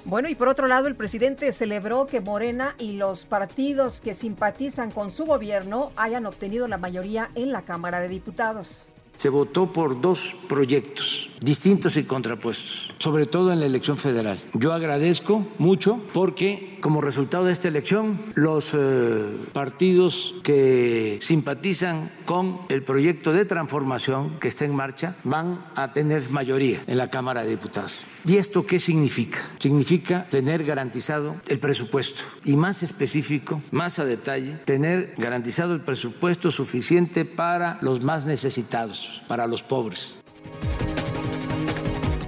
Bueno, 0.08 0.30
y 0.30 0.36
por 0.36 0.48
otro 0.48 0.68
lado, 0.68 0.88
el 0.88 0.96
presidente 0.96 1.52
celebró 1.52 2.06
que 2.06 2.22
Morena 2.22 2.76
y 2.80 2.94
los 2.94 3.26
partidos 3.26 4.00
que 4.00 4.14
simpatizan 4.14 4.90
con 4.90 5.12
su 5.12 5.26
gobierno 5.26 5.92
hayan 5.98 6.26
obtenido 6.26 6.66
la 6.70 6.78
mayoría 6.78 7.30
en 7.36 7.52
la 7.52 7.64
Cámara 7.64 8.00
de 8.00 8.08
Diputados 8.08 8.88
se 9.18 9.30
votó 9.30 9.74
por 9.74 10.00
dos 10.00 10.36
proyectos 10.48 11.30
distintos 11.42 11.98
y 11.98 12.04
contrapuestos, 12.04 12.96
sobre 13.00 13.26
todo 13.26 13.52
en 13.52 13.60
la 13.60 13.66
elección 13.66 13.98
federal. 13.98 14.38
Yo 14.54 14.74
agradezco 14.74 15.46
mucho 15.58 16.00
porque 16.14 16.77
como 16.80 17.02
resultado 17.02 17.46
de 17.46 17.54
esta 17.54 17.68
elección 17.68 18.18
los 18.36 18.72
eh, 18.74 19.26
partidos 19.54 20.36
que 20.44 21.20
simpatizan 21.22 22.10
con 22.26 22.60
el 22.70 22.84
proyecto 22.84 23.34
de 23.34 23.46
transformación 23.46 24.40
que 24.40 24.48
está 24.48 24.66
en 24.66 24.76
marcha 24.76 25.16
van 25.24 25.64
a 25.76 25.94
tener 25.94 26.30
mayoría 26.30 26.82
en 26.88 26.98
la 26.98 27.10
Cámara 27.10 27.44
de 27.44 27.52
Diputados. 27.52 28.06
¿Y 28.26 28.38
esto 28.38 28.66
qué 28.66 28.80
significa? 28.80 29.40
Significa 29.60 30.26
tener 30.30 30.64
garantizado 30.64 31.36
el 31.48 31.60
presupuesto 31.60 32.24
y 32.44 32.58
más 32.58 32.84
específico, 32.84 33.62
más 33.72 34.00
a 34.00 34.06
detalle, 34.06 34.56
tener 34.66 35.14
garantizado 35.18 35.74
el 35.74 35.82
presupuesto 35.82 36.52
suficiente 36.52 37.26
para 37.26 37.78
los 37.82 38.04
más 38.04 38.26
necesitados, 38.26 39.22
para 39.28 39.48
los 39.48 39.64
pobres. 39.64 40.20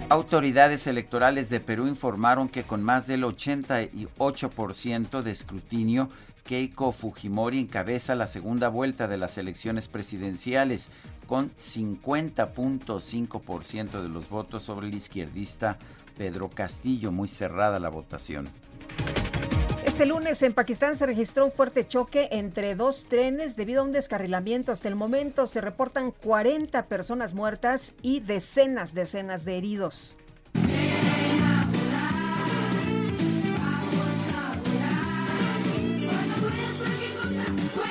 Autoridades 0.09 0.85
electorales 0.87 1.49
de 1.51 1.59
Perú 1.59 1.87
informaron 1.87 2.49
que 2.49 2.63
con 2.63 2.81
más 2.81 3.05
del 3.05 3.23
88% 3.23 5.21
de 5.21 5.29
escrutinio, 5.29 6.09
Keiko 6.45 6.91
Fujimori 6.91 7.59
encabeza 7.59 8.15
la 8.15 8.25
segunda 8.25 8.69
vuelta 8.69 9.07
de 9.07 9.17
las 9.17 9.37
elecciones 9.37 9.87
presidenciales 9.87 10.89
con 11.27 11.51
50.5% 11.51 14.01
de 14.01 14.09
los 14.09 14.29
votos 14.29 14.63
sobre 14.63 14.87
el 14.87 14.95
izquierdista 14.95 15.77
Pedro 16.17 16.49
Castillo. 16.49 17.11
Muy 17.11 17.27
cerrada 17.27 17.77
la 17.77 17.89
votación. 17.89 18.49
Este 19.99 20.07
lunes 20.07 20.41
en 20.43 20.53
Pakistán 20.53 20.95
se 20.95 21.05
registró 21.05 21.43
un 21.43 21.51
fuerte 21.51 21.85
choque 21.85 22.29
entre 22.31 22.73
dos 22.73 23.07
trenes 23.09 23.57
debido 23.57 23.81
a 23.81 23.83
un 23.83 23.91
descarrilamiento. 23.91 24.71
Hasta 24.71 24.87
el 24.87 24.95
momento 24.95 25.45
se 25.45 25.59
reportan 25.59 26.11
40 26.11 26.85
personas 26.85 27.33
muertas 27.33 27.95
y 28.01 28.21
decenas, 28.21 28.93
decenas 28.93 29.43
de 29.43 29.57
heridos. 29.57 30.17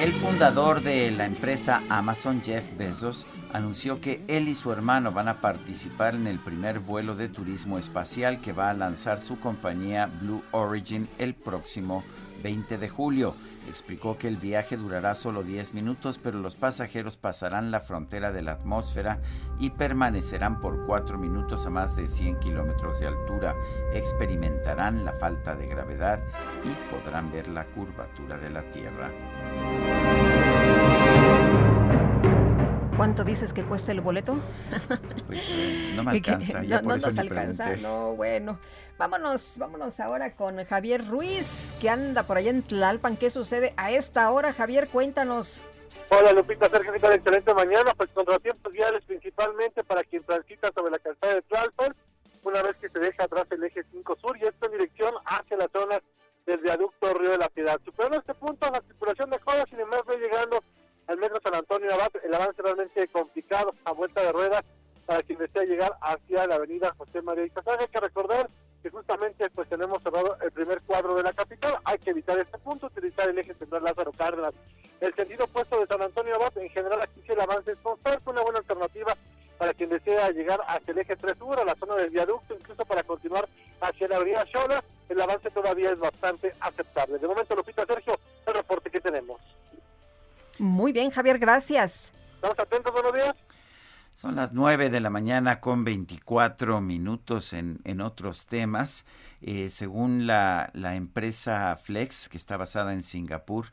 El 0.00 0.12
fundador 0.12 0.80
de 0.80 1.10
la 1.10 1.26
empresa 1.26 1.82
Amazon, 1.88 2.40
Jeff 2.40 2.64
Bezos, 2.78 3.26
anunció 3.52 4.00
que 4.00 4.22
él 4.28 4.48
y 4.48 4.54
su 4.54 4.70
hermano 4.70 5.10
van 5.10 5.26
a 5.26 5.40
participar 5.40 6.14
en 6.14 6.28
el 6.28 6.38
primer 6.38 6.78
vuelo 6.78 7.16
de 7.16 7.28
turismo 7.28 7.78
espacial 7.78 8.40
que 8.40 8.52
va 8.52 8.70
a 8.70 8.74
lanzar 8.74 9.20
su 9.20 9.40
compañía 9.40 10.08
Blue 10.20 10.44
Origin 10.52 11.08
el 11.18 11.34
próximo 11.34 12.04
20 12.44 12.78
de 12.78 12.88
julio. 12.88 13.34
Explicó 13.68 14.16
que 14.16 14.28
el 14.28 14.36
viaje 14.36 14.78
durará 14.78 15.14
solo 15.14 15.42
10 15.42 15.74
minutos, 15.74 16.18
pero 16.22 16.38
los 16.38 16.54
pasajeros 16.54 17.18
pasarán 17.18 17.70
la 17.70 17.80
frontera 17.80 18.32
de 18.32 18.40
la 18.40 18.52
atmósfera 18.52 19.20
y 19.58 19.70
permanecerán 19.70 20.60
por 20.60 20.86
4 20.86 21.18
minutos 21.18 21.66
a 21.66 21.70
más 21.70 21.94
de 21.94 22.08
100 22.08 22.38
kilómetros 22.38 22.98
de 22.98 23.08
altura. 23.08 23.54
Experimentarán 23.92 25.04
la 25.04 25.12
falta 25.12 25.54
de 25.54 25.66
gravedad 25.66 26.18
y 26.64 26.70
podrán 26.90 27.30
ver 27.30 27.48
la 27.48 27.66
curvatura 27.66 28.38
de 28.38 28.50
la 28.50 28.62
Tierra. 28.70 29.10
¿Cuánto 33.08 33.24
dices 33.24 33.54
que 33.54 33.64
cuesta 33.64 33.90
el 33.90 34.02
boleto? 34.02 34.34
Pues 35.26 35.48
eh, 35.50 35.92
no 35.96 36.04
me 36.04 36.10
alcanza. 36.18 36.60
no, 36.60 36.82
no 36.82 36.96
nos 36.98 37.18
alcanza. 37.18 37.76
No, 37.76 38.14
bueno. 38.14 38.58
Vámonos, 38.98 39.54
vámonos 39.56 39.98
ahora 39.98 40.34
con 40.36 40.62
Javier 40.62 41.06
Ruiz, 41.08 41.72
que 41.80 41.88
anda 41.88 42.24
por 42.24 42.36
allá 42.36 42.50
en 42.50 42.62
Tlalpan. 42.62 43.16
¿Qué 43.16 43.30
sucede 43.30 43.72
a 43.78 43.92
esta 43.92 44.30
hora? 44.30 44.52
Javier, 44.52 44.88
cuéntanos. 44.88 45.62
Hola 46.10 46.34
Lupita, 46.34 46.68
Sergio, 46.68 46.92
¿qué 46.92 47.00
tal? 47.00 47.14
Excelente 47.14 47.54
mañana. 47.54 47.94
Pues 47.96 48.10
contratiempos 48.10 48.70
viales 48.74 49.02
principalmente 49.06 49.82
para 49.84 50.04
quien 50.04 50.22
transita 50.24 50.70
sobre 50.76 50.90
la 50.90 50.98
calzada 50.98 51.36
de 51.36 51.42
Tlalpan, 51.42 51.94
una 52.44 52.62
vez 52.62 52.76
que 52.76 52.90
se 52.90 52.98
deja 52.98 53.24
atrás 53.24 53.46
el 53.50 53.64
eje 53.64 53.84
5 53.90 54.18
sur 54.20 54.36
y 54.36 54.44
esto 54.44 54.66
en 54.66 54.72
dirección 54.72 55.14
hacia 55.24 55.56
la 55.56 55.68
zona 55.72 55.98
del 56.44 56.58
viaducto 56.58 57.14
Río 57.14 57.30
de 57.30 57.38
la 57.38 57.48
Piedad. 57.48 57.80
Superando 57.86 58.18
este 58.18 58.34
punto, 58.34 58.68
la 58.70 58.82
circulación 58.86 59.30
mejora, 59.30 59.64
sin 59.70 59.80
embargo, 59.80 60.12
llegando 60.12 60.62
al 61.08 61.16
metro 61.16 61.40
San 61.42 61.54
Antonio 61.54 61.92
Abad, 61.92 62.10
el 62.22 62.34
avance 62.34 62.62
realmente 62.62 63.08
complicado 63.08 63.74
a 63.84 63.92
vuelta 63.92 64.22
de 64.22 64.30
rueda 64.30 64.62
para 65.06 65.22
quien 65.22 65.38
desea 65.38 65.64
llegar 65.64 65.96
hacia 66.02 66.46
la 66.46 66.56
avenida 66.56 66.94
José 66.98 67.22
María 67.22 67.46
Izazaga. 67.46 67.80
Hay 67.80 67.88
que 67.88 68.00
recordar 68.00 68.50
que 68.82 68.90
justamente 68.90 69.48
pues 69.50 69.68
tenemos 69.70 70.02
cerrado 70.02 70.36
el 70.42 70.52
primer 70.52 70.82
cuadro 70.82 71.14
de 71.14 71.22
la 71.22 71.32
capital, 71.32 71.78
hay 71.84 71.98
que 71.98 72.10
evitar 72.10 72.38
este 72.38 72.58
punto, 72.58 72.86
utilizar 72.86 73.28
el 73.28 73.38
eje 73.38 73.54
central 73.54 73.84
Lázaro 73.84 74.12
Cárdenas. 74.12 74.52
El 75.00 75.14
sentido 75.14 75.46
opuesto 75.46 75.80
de 75.80 75.86
San 75.86 76.02
Antonio 76.02 76.34
Abad, 76.34 76.56
en 76.58 76.68
general 76.68 77.00
aquí 77.00 77.22
sí 77.26 77.32
el 77.32 77.40
avance 77.40 77.72
es 77.72 77.78
constante, 77.78 78.30
una 78.30 78.42
buena 78.42 78.58
alternativa 78.58 79.16
para 79.56 79.72
quien 79.72 79.88
desea 79.88 80.30
llegar 80.30 80.60
hacia 80.68 80.92
el 80.92 80.98
eje 80.98 81.16
3 81.16 81.38
sur, 81.38 81.58
a 81.58 81.64
la 81.64 81.74
zona 81.76 81.96
del 81.96 82.10
viaducto, 82.10 82.54
incluso 82.54 82.84
para 82.84 83.02
continuar 83.02 83.48
hacia 83.80 84.08
la 84.08 84.16
avenida 84.16 84.44
Xola, 84.52 84.84
el 85.08 85.20
avance 85.20 85.50
todavía 85.50 85.90
es 85.90 85.98
bastante 85.98 86.54
aceptable. 86.60 87.18
De 87.18 87.26
momento, 87.26 87.56
Lupita 87.56 87.86
Sergio, 87.86 88.18
el 88.46 88.54
reporte 88.54 88.90
que 88.90 89.00
tenemos. 89.00 89.40
Muy 90.58 90.92
bien, 90.92 91.10
Javier, 91.10 91.38
gracias. 91.38 92.10
Estamos 92.34 92.58
atentos, 92.58 92.92
buenos 92.92 93.12
días. 93.12 93.34
Son 94.14 94.34
las 94.34 94.52
9 94.52 94.90
de 94.90 94.98
la 94.98 95.10
mañana 95.10 95.60
con 95.60 95.84
24 95.84 96.80
minutos 96.80 97.52
en, 97.52 97.80
en 97.84 98.00
otros 98.00 98.48
temas. 98.48 99.04
Eh, 99.40 99.70
según 99.70 100.26
la, 100.26 100.70
la, 100.74 100.96
empresa 100.96 101.76
Flex, 101.76 102.28
que 102.28 102.36
está 102.36 102.56
basada 102.56 102.92
en 102.92 103.04
Singapur, 103.04 103.66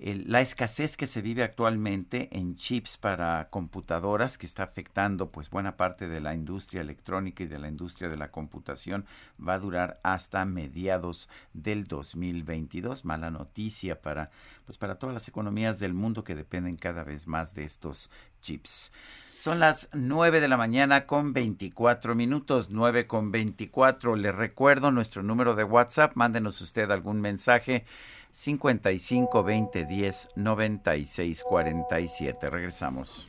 la 0.00 0.40
escasez 0.40 0.96
que 0.96 1.06
se 1.06 1.20
vive 1.20 1.42
actualmente 1.42 2.30
en 2.32 2.56
chips 2.56 2.96
para 2.96 3.48
computadoras, 3.50 4.38
que 4.38 4.46
está 4.46 4.62
afectando 4.62 5.30
pues 5.30 5.50
buena 5.50 5.76
parte 5.76 6.08
de 6.08 6.20
la 6.20 6.34
industria 6.34 6.80
electrónica 6.80 7.42
y 7.42 7.46
de 7.46 7.58
la 7.58 7.68
industria 7.68 8.08
de 8.08 8.16
la 8.16 8.30
computación, 8.30 9.04
va 9.46 9.54
a 9.54 9.58
durar 9.58 10.00
hasta 10.02 10.44
mediados 10.46 11.28
del 11.52 11.84
2022. 11.84 13.04
Mala 13.04 13.30
noticia 13.30 14.00
para 14.00 14.30
pues 14.64 14.78
para 14.78 14.98
todas 14.98 15.12
las 15.12 15.28
economías 15.28 15.80
del 15.80 15.92
mundo 15.92 16.24
que 16.24 16.34
dependen 16.34 16.76
cada 16.76 17.04
vez 17.04 17.26
más 17.26 17.54
de 17.54 17.64
estos 17.64 18.10
chips. 18.40 18.92
Son 19.40 19.58
las 19.58 19.88
9 19.94 20.40
de 20.40 20.48
la 20.48 20.58
mañana 20.58 21.06
con 21.06 21.32
24 21.32 22.14
minutos, 22.14 22.68
9 22.68 23.06
con 23.06 23.32
24. 23.32 24.16
Le 24.16 24.32
recuerdo 24.32 24.90
nuestro 24.90 25.22
número 25.22 25.54
de 25.54 25.64
WhatsApp. 25.64 26.12
Mándenos 26.14 26.60
usted 26.60 26.90
algún 26.90 27.22
mensaje. 27.22 27.86
55 28.32 29.42
20 29.42 29.84
10 29.84 30.28
96 30.36 31.42
47. 31.44 32.50
Regresamos. 32.50 33.28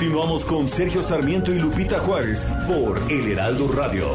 Continuamos 0.00 0.46
con 0.46 0.66
Sergio 0.66 1.02
Sarmiento 1.02 1.52
y 1.52 1.58
Lupita 1.58 1.98
Juárez 1.98 2.48
por 2.66 2.98
El 3.12 3.32
Heraldo 3.32 3.68
Radio. 3.68 4.06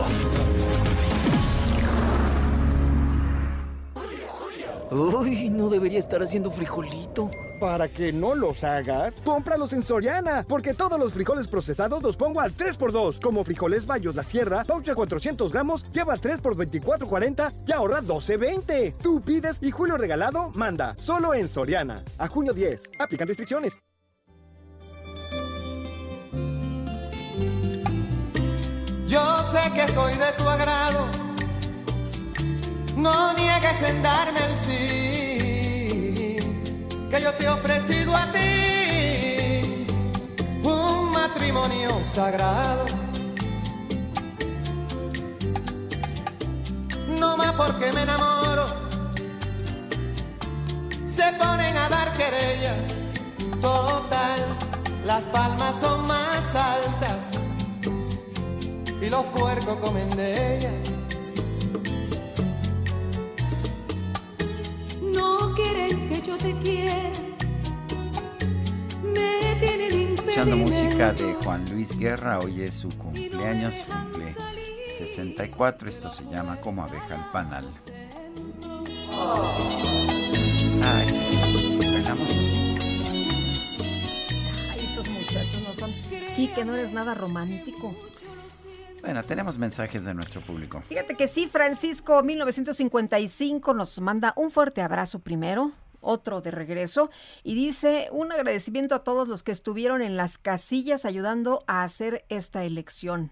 Uy, 4.89 5.51
no 5.51 5.69
debería 5.69 5.99
estar 5.99 6.23
haciendo 6.23 6.49
frijolito. 6.49 7.29
Para 7.59 7.87
que 7.87 8.11
no 8.11 8.33
los 8.33 8.63
hagas, 8.63 9.21
cómpralos 9.23 9.73
en 9.73 9.83
Soriana, 9.83 10.43
porque 10.49 10.73
todos 10.73 10.99
los 10.99 11.13
frijoles 11.13 11.47
procesados 11.47 12.01
los 12.01 12.17
pongo 12.17 12.41
al 12.41 12.57
3x2, 12.57 13.21
como 13.21 13.43
frijoles 13.43 13.85
Bayos 13.85 14.15
La 14.15 14.23
Sierra, 14.23 14.63
pouch 14.63 14.85
de 14.85 14.95
400 14.95 15.53
gramos, 15.53 15.85
lleva 15.91 16.17
3 16.17 16.41
por 16.41 16.55
24.40 16.55 17.53
y 17.67 17.71
ahorra 17.73 18.01
12.20. 18.01 18.95
Tú 19.03 19.21
pides 19.21 19.59
y 19.61 19.69
Julio 19.69 19.97
Regalado 19.97 20.49
manda, 20.55 20.95
solo 20.97 21.35
en 21.35 21.47
Soriana. 21.47 22.03
A 22.17 22.27
junio 22.27 22.53
10, 22.53 22.89
aplican 22.97 23.27
restricciones. 23.27 23.79
Que 29.15 29.87
soy 29.93 30.13
de 30.13 30.31
tu 30.37 30.47
agrado. 30.47 31.07
No 32.97 33.33
niegues 33.33 33.81
en 33.83 34.03
darme 34.03 34.39
el 34.39 34.55
sí, 34.65 36.37
que 37.09 37.21
yo 37.21 37.31
te 37.33 37.45
he 37.45 37.49
ofrecido 37.49 38.13
a 38.15 38.25
ti 38.33 39.87
un 40.63 41.11
matrimonio 41.11 41.91
sagrado. 42.13 42.85
No 47.17 47.37
más 47.37 47.53
porque 47.53 47.93
me 47.93 48.01
enamoro, 48.01 48.67
se 51.07 51.31
ponen 51.39 51.77
a 51.77 51.89
dar 51.89 52.13
querella. 52.13 52.75
Total, 53.61 54.41
las 55.05 55.23
palmas 55.25 55.79
son 55.79 56.05
más 56.05 56.55
altas 56.55 57.34
y 59.05 59.09
los 59.09 59.23
puercos 59.25 59.75
comen 59.77 60.09
de 60.11 60.57
ella. 60.57 60.71
No 65.01 65.53
quieren 65.53 66.09
que 66.09 66.21
yo 66.21 66.37
te 66.37 66.53
quiera. 66.59 67.11
Me 69.03 69.55
tienen 69.59 70.17
Escuchando 70.17 70.57
música 70.57 71.13
de 71.13 71.33
Juan 71.35 71.65
Luis 71.71 71.97
Guerra, 71.97 72.39
hoy 72.39 72.63
es 72.63 72.73
su 72.73 72.89
cumpleaños, 72.89 73.85
cumple 73.87 74.35
64, 74.97 75.89
esto 75.89 76.09
se 76.09 76.23
llama 76.25 76.59
Como 76.61 76.83
abeja 76.83 77.15
al 77.15 77.31
panal. 77.31 77.69
Ay, 80.83 81.07
bailamos. 81.77 82.29
Ay, 84.71 84.79
esos 84.79 85.07
muchachos 85.09 85.63
no 85.63 85.73
son. 85.73 85.91
Y 86.37 86.47
que 86.47 86.65
no 86.65 86.73
eres 86.73 86.91
nada 86.91 87.13
romántico. 87.13 87.93
Bueno, 89.05 89.21
tenemos 89.21 89.59
mensajes 89.59 90.03
de 90.03 90.15
nuestro 90.15 90.41
público. 90.41 90.81
Fíjate 90.89 91.13
que 91.13 91.27
sí, 91.27 91.45
Francisco 91.45 92.23
1955 92.23 93.75
nos 93.75 94.01
manda 94.01 94.33
un 94.35 94.49
fuerte 94.49 94.81
abrazo 94.81 95.19
primero, 95.19 95.73
otro 96.01 96.41
de 96.41 96.49
regreso, 96.49 97.11
y 97.43 97.53
dice 97.53 98.07
un 98.11 98.31
agradecimiento 98.31 98.95
a 98.95 99.03
todos 99.03 99.27
los 99.27 99.43
que 99.43 99.51
estuvieron 99.51 100.01
en 100.01 100.17
las 100.17 100.39
casillas 100.39 101.05
ayudando 101.05 101.63
a 101.67 101.83
hacer 101.83 102.25
esta 102.29 102.63
elección. 102.63 103.29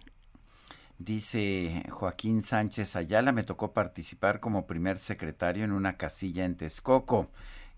Dice 1.00 1.84
Joaquín 1.90 2.44
Sánchez 2.44 2.95
Ayala, 2.95 3.32
me 3.32 3.44
tocó 3.44 3.74
participar 3.74 4.40
como 4.40 4.68
primer 4.68 5.00
secretario 5.00 5.64
en 5.64 5.72
una 5.72 5.98
casilla 5.98 6.45
en 6.45 6.56
Texcoco 6.56 7.32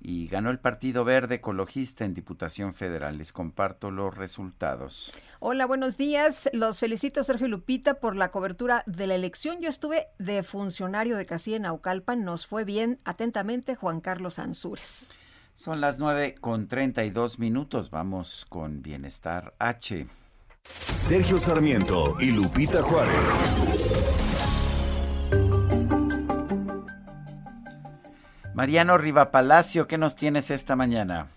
y 0.07 0.27
ganó 0.27 0.51
el 0.51 0.59
Partido 0.59 1.03
Verde 1.03 1.35
Ecologista 1.35 2.05
en 2.05 2.13
Diputación 2.13 2.75
Federal. 2.75 3.17
Les 3.17 3.33
comparto 3.33 3.89
los 3.89 4.15
resultados. 4.15 5.11
Hola, 5.39 5.65
buenos 5.65 5.97
días. 5.97 6.47
Los 6.53 6.79
felicito 6.79 7.23
Sergio 7.23 7.47
y 7.47 7.49
Lupita 7.49 7.95
por 7.95 8.15
la 8.15 8.29
cobertura 8.29 8.83
de 8.85 9.07
la 9.07 9.15
elección. 9.15 9.61
Yo 9.61 9.69
estuve 9.69 10.05
de 10.19 10.43
funcionario 10.43 11.17
de 11.17 11.25
casilla 11.25 11.57
en 11.57 11.65
Aucalpan. 11.65 12.23
Nos 12.23 12.45
fue 12.45 12.65
bien. 12.65 12.99
Atentamente, 13.03 13.73
Juan 13.75 13.99
Carlos 13.99 14.37
Ansúrez. 14.37 15.09
Son 15.55 15.81
las 15.81 15.97
nueve 15.97 16.35
con 16.39 16.67
treinta 16.67 17.03
y 17.03 17.09
dos 17.09 17.39
minutos. 17.39 17.89
Vamos 17.89 18.45
con 18.47 18.83
Bienestar 18.83 19.55
H. 19.57 20.05
Sergio 20.63 21.39
Sarmiento 21.39 22.15
y 22.19 22.29
Lupita 22.29 22.83
Juárez. 22.83 24.14
Mariano 28.55 28.97
Riva 28.97 29.31
Palacio, 29.31 29.85
¿qué 29.85 29.97
nos 29.97 30.15
tienes 30.15 30.49
esta 30.49 30.77
mañana? 30.77 31.27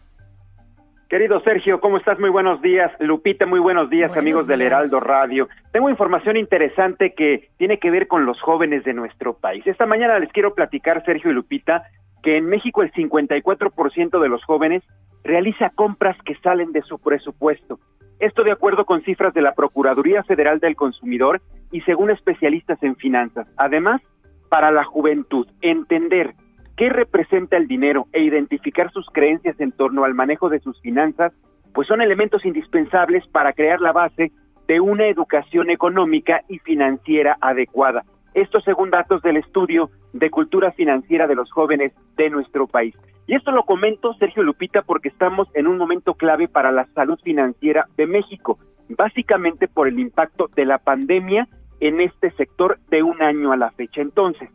Querido 1.08 1.40
Sergio, 1.40 1.80
¿cómo 1.80 1.96
estás? 1.96 2.20
Muy 2.20 2.30
buenos 2.30 2.62
días. 2.62 2.92
Lupita, 3.00 3.44
muy 3.44 3.58
buenos 3.58 3.90
días, 3.90 4.10
Buenos 4.10 4.22
amigos 4.22 4.46
del. 4.46 4.62
Heraldo 4.62 5.00
Radio. 5.00 5.48
Tengo 5.72 5.90
información 5.90 6.36
interesante 6.36 7.14
que 7.14 7.48
tiene 7.56 7.80
que 7.80 7.90
ver 7.90 8.06
con 8.06 8.24
los 8.24 8.40
jóvenes 8.40 8.84
de 8.84 8.92
nuestro 8.92 9.34
país. 9.34 9.66
Esta 9.66 9.84
mañana 9.84 10.16
les 10.20 10.30
quiero 10.30 10.54
platicar, 10.54 11.04
Sergio 11.04 11.32
y 11.32 11.34
Lupita, 11.34 11.82
que 12.22 12.36
en 12.36 12.46
México 12.46 12.82
el 12.82 12.92
54% 12.92 14.20
de 14.20 14.28
los 14.28 14.44
jóvenes 14.44 14.84
realiza 15.24 15.70
compras 15.70 16.16
que 16.24 16.36
salen 16.36 16.70
de 16.70 16.82
su 16.82 17.00
presupuesto. 17.00 17.80
Esto 18.20 18.44
de 18.44 18.52
acuerdo 18.52 18.84
con 18.84 19.02
cifras 19.02 19.34
de 19.34 19.42
la 19.42 19.54
Procuraduría 19.54 20.22
Federal 20.22 20.60
del 20.60 20.76
Consumidor 20.76 21.40
y 21.72 21.80
según 21.80 22.10
especialistas 22.10 22.80
en 22.84 22.94
finanzas. 22.94 23.48
Además, 23.56 24.02
para 24.48 24.70
la 24.70 24.84
juventud, 24.84 25.48
entender 25.62 26.34
qué 26.78 26.88
representa 26.88 27.56
el 27.56 27.66
dinero 27.66 28.06
e 28.12 28.22
identificar 28.22 28.90
sus 28.92 29.04
creencias 29.12 29.60
en 29.60 29.72
torno 29.72 30.04
al 30.04 30.14
manejo 30.14 30.48
de 30.48 30.60
sus 30.60 30.80
finanzas, 30.80 31.32
pues 31.74 31.88
son 31.88 32.00
elementos 32.00 32.44
indispensables 32.46 33.26
para 33.26 33.52
crear 33.52 33.80
la 33.80 33.92
base 33.92 34.30
de 34.68 34.80
una 34.80 35.08
educación 35.08 35.70
económica 35.70 36.42
y 36.48 36.58
financiera 36.60 37.36
adecuada. 37.40 38.04
Esto 38.32 38.60
según 38.60 38.90
datos 38.90 39.22
del 39.22 39.38
estudio 39.38 39.90
de 40.12 40.30
cultura 40.30 40.70
financiera 40.70 41.26
de 41.26 41.34
los 41.34 41.50
jóvenes 41.50 41.92
de 42.16 42.30
nuestro 42.30 42.68
país. 42.68 42.94
Y 43.26 43.34
esto 43.34 43.50
lo 43.50 43.64
comento, 43.64 44.14
Sergio 44.14 44.44
Lupita, 44.44 44.82
porque 44.82 45.08
estamos 45.08 45.48
en 45.54 45.66
un 45.66 45.78
momento 45.78 46.14
clave 46.14 46.46
para 46.46 46.70
la 46.70 46.86
salud 46.94 47.18
financiera 47.24 47.86
de 47.96 48.06
México, 48.06 48.58
básicamente 48.88 49.66
por 49.66 49.88
el 49.88 49.98
impacto 49.98 50.48
de 50.54 50.64
la 50.64 50.78
pandemia 50.78 51.48
en 51.80 52.00
este 52.00 52.30
sector 52.32 52.78
de 52.88 53.02
un 53.02 53.20
año 53.20 53.50
a 53.50 53.56
la 53.56 53.72
fecha. 53.72 54.00
Entonces, 54.00 54.48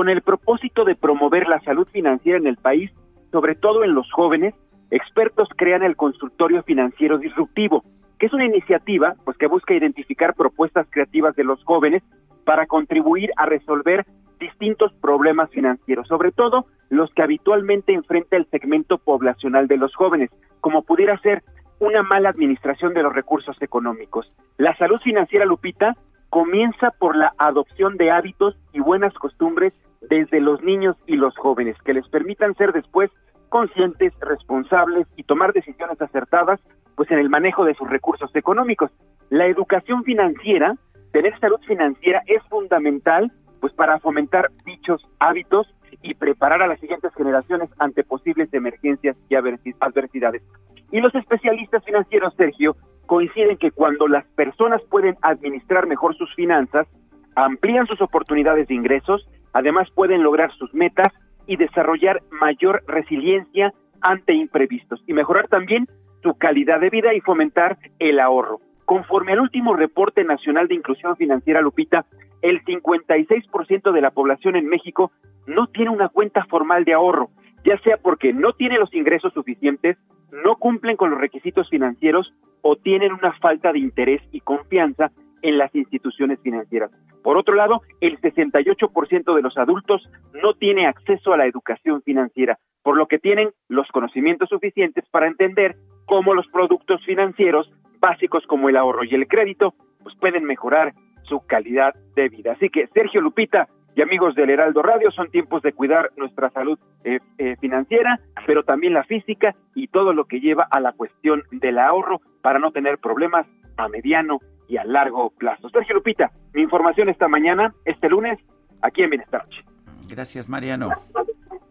con 0.00 0.08
el 0.08 0.22
propósito 0.22 0.86
de 0.86 0.94
promover 0.94 1.46
la 1.46 1.60
salud 1.60 1.86
financiera 1.92 2.38
en 2.38 2.46
el 2.46 2.56
país, 2.56 2.90
sobre 3.30 3.54
todo 3.54 3.84
en 3.84 3.92
los 3.92 4.10
jóvenes, 4.10 4.54
expertos 4.90 5.46
crean 5.58 5.82
el 5.82 5.94
consultorio 5.94 6.62
financiero 6.62 7.18
disruptivo, 7.18 7.84
que 8.18 8.24
es 8.24 8.32
una 8.32 8.46
iniciativa 8.46 9.14
pues 9.26 9.36
que 9.36 9.46
busca 9.46 9.74
identificar 9.74 10.32
propuestas 10.32 10.86
creativas 10.88 11.36
de 11.36 11.44
los 11.44 11.62
jóvenes 11.64 12.02
para 12.46 12.66
contribuir 12.66 13.28
a 13.36 13.44
resolver 13.44 14.06
distintos 14.38 14.90
problemas 15.02 15.50
financieros, 15.50 16.08
sobre 16.08 16.32
todo 16.32 16.64
los 16.88 17.12
que 17.12 17.22
habitualmente 17.22 17.92
enfrenta 17.92 18.38
el 18.38 18.46
segmento 18.46 18.96
poblacional 18.96 19.68
de 19.68 19.76
los 19.76 19.94
jóvenes, 19.94 20.30
como 20.62 20.80
pudiera 20.80 21.18
ser 21.18 21.42
una 21.78 22.02
mala 22.02 22.30
administración 22.30 22.94
de 22.94 23.02
los 23.02 23.12
recursos 23.12 23.60
económicos. 23.60 24.32
La 24.56 24.74
salud 24.78 24.98
financiera, 25.02 25.44
Lupita, 25.44 25.94
comienza 26.30 26.90
por 26.92 27.16
la 27.16 27.34
adopción 27.36 27.98
de 27.98 28.10
hábitos 28.10 28.56
y 28.72 28.80
buenas 28.80 29.12
costumbres 29.12 29.74
desde 30.00 30.40
los 30.40 30.62
niños 30.62 30.96
y 31.06 31.16
los 31.16 31.36
jóvenes, 31.36 31.76
que 31.84 31.94
les 31.94 32.08
permitan 32.08 32.54
ser 32.54 32.72
después 32.72 33.10
conscientes, 33.48 34.12
responsables 34.20 35.06
y 35.16 35.24
tomar 35.24 35.52
decisiones 35.52 36.00
acertadas, 36.00 36.60
pues 36.94 37.10
en 37.10 37.18
el 37.18 37.28
manejo 37.28 37.64
de 37.64 37.74
sus 37.74 37.88
recursos 37.88 38.34
económicos. 38.34 38.90
La 39.28 39.46
educación 39.46 40.04
financiera, 40.04 40.74
tener 41.12 41.38
salud 41.40 41.60
financiera 41.66 42.22
es 42.26 42.42
fundamental, 42.44 43.32
pues 43.60 43.72
para 43.74 43.98
fomentar 43.98 44.50
dichos 44.64 45.06
hábitos 45.18 45.74
y 46.02 46.14
preparar 46.14 46.62
a 46.62 46.66
las 46.66 46.80
siguientes 46.80 47.12
generaciones 47.14 47.68
ante 47.78 48.04
posibles 48.04 48.52
emergencias 48.54 49.16
y 49.28 49.34
adversi- 49.34 49.74
adversidades. 49.80 50.42
Y 50.90 51.00
los 51.00 51.14
especialistas 51.14 51.84
financieros, 51.84 52.34
Sergio, 52.36 52.76
coinciden 53.06 53.56
que 53.56 53.70
cuando 53.72 54.06
las 54.08 54.24
personas 54.36 54.80
pueden 54.88 55.16
administrar 55.22 55.86
mejor 55.86 56.14
sus 56.16 56.32
finanzas, 56.34 56.86
amplían 57.34 57.86
sus 57.86 58.00
oportunidades 58.00 58.68
de 58.68 58.74
ingresos, 58.74 59.28
además 59.52 59.88
pueden 59.94 60.22
lograr 60.22 60.52
sus 60.52 60.72
metas 60.74 61.12
y 61.46 61.56
desarrollar 61.56 62.22
mayor 62.30 62.82
resiliencia 62.86 63.72
ante 64.00 64.34
imprevistos 64.34 65.02
y 65.06 65.12
mejorar 65.12 65.48
también 65.48 65.88
su 66.22 66.34
calidad 66.34 66.80
de 66.80 66.90
vida 66.90 67.14
y 67.14 67.20
fomentar 67.20 67.78
el 67.98 68.20
ahorro. 68.20 68.60
Conforme 68.84 69.32
al 69.32 69.40
último 69.40 69.74
reporte 69.74 70.24
nacional 70.24 70.68
de 70.68 70.74
inclusión 70.74 71.16
financiera, 71.16 71.60
Lupita, 71.60 72.06
el 72.42 72.64
56% 72.64 73.92
de 73.92 74.00
la 74.00 74.10
población 74.10 74.56
en 74.56 74.66
México 74.66 75.12
no 75.46 75.66
tiene 75.66 75.90
una 75.90 76.08
cuenta 76.08 76.44
formal 76.46 76.84
de 76.84 76.94
ahorro, 76.94 77.30
ya 77.64 77.78
sea 77.78 77.96
porque 77.98 78.32
no 78.32 78.52
tiene 78.52 78.78
los 78.78 78.92
ingresos 78.94 79.32
suficientes, 79.32 79.96
no 80.44 80.56
cumplen 80.56 80.96
con 80.96 81.10
los 81.10 81.20
requisitos 81.20 81.68
financieros 81.68 82.32
o 82.62 82.76
tienen 82.76 83.12
una 83.12 83.32
falta 83.34 83.72
de 83.72 83.78
interés 83.78 84.22
y 84.32 84.40
confianza 84.40 85.10
en 85.42 85.58
las 85.58 85.74
instituciones 85.74 86.38
financieras. 86.40 86.90
Por 87.22 87.36
otro 87.36 87.54
lado, 87.54 87.82
el 88.00 88.20
68% 88.20 89.34
de 89.34 89.42
los 89.42 89.56
adultos 89.58 90.08
no 90.42 90.54
tiene 90.54 90.86
acceso 90.86 91.32
a 91.32 91.36
la 91.36 91.46
educación 91.46 92.02
financiera, 92.02 92.58
por 92.82 92.96
lo 92.96 93.06
que 93.06 93.18
tienen 93.18 93.50
los 93.68 93.88
conocimientos 93.88 94.48
suficientes 94.48 95.04
para 95.10 95.26
entender 95.26 95.76
cómo 96.06 96.34
los 96.34 96.46
productos 96.48 97.04
financieros 97.04 97.70
básicos 98.00 98.46
como 98.46 98.68
el 98.68 98.76
ahorro 98.76 99.04
y 99.04 99.14
el 99.14 99.28
crédito 99.28 99.74
pues 100.02 100.14
pueden 100.16 100.44
mejorar 100.44 100.94
su 101.24 101.40
calidad 101.46 101.94
de 102.16 102.28
vida. 102.28 102.52
Así 102.52 102.70
que 102.70 102.86
Sergio 102.88 103.20
Lupita 103.20 103.68
y 103.94 104.02
amigos 104.02 104.34
del 104.34 104.50
Heraldo 104.50 104.82
Radio, 104.82 105.10
son 105.10 105.30
tiempos 105.30 105.62
de 105.62 105.72
cuidar 105.72 106.10
nuestra 106.16 106.50
salud 106.50 106.78
eh, 107.04 107.18
eh, 107.38 107.56
financiera, 107.60 108.20
pero 108.46 108.62
también 108.62 108.94
la 108.94 109.04
física 109.04 109.54
y 109.74 109.88
todo 109.88 110.12
lo 110.12 110.26
que 110.26 110.40
lleva 110.40 110.66
a 110.70 110.80
la 110.80 110.92
cuestión 110.92 111.42
del 111.50 111.78
ahorro 111.78 112.20
para 112.42 112.58
no 112.58 112.70
tener 112.70 112.98
problemas 112.98 113.46
a 113.76 113.88
mediano 113.88 114.40
y 114.70 114.76
a 114.76 114.84
largo 114.84 115.30
plazo. 115.30 115.68
Sergio 115.68 115.96
Lupita, 115.96 116.30
mi 116.54 116.62
información 116.62 117.08
esta 117.08 117.26
mañana, 117.26 117.74
este 117.84 118.08
lunes, 118.08 118.38
aquí 118.80 119.02
en 119.02 119.10
Bienestar. 119.10 119.44
Noche. 119.44 119.64
Gracias, 120.08 120.48
Mariano. 120.48 120.90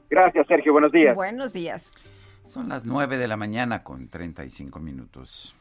Gracias, 0.09 0.47
Sergio. 0.47 0.73
Buenos 0.73 0.91
días. 0.91 1.15
Buenos 1.15 1.53
días. 1.53 1.91
Son 2.45 2.67
las 2.67 2.85
9 2.85 3.17
de 3.17 3.27
la 3.27 3.37
mañana 3.37 3.83
con 3.83 4.09
35 4.09 4.79
minutos. 4.79 5.55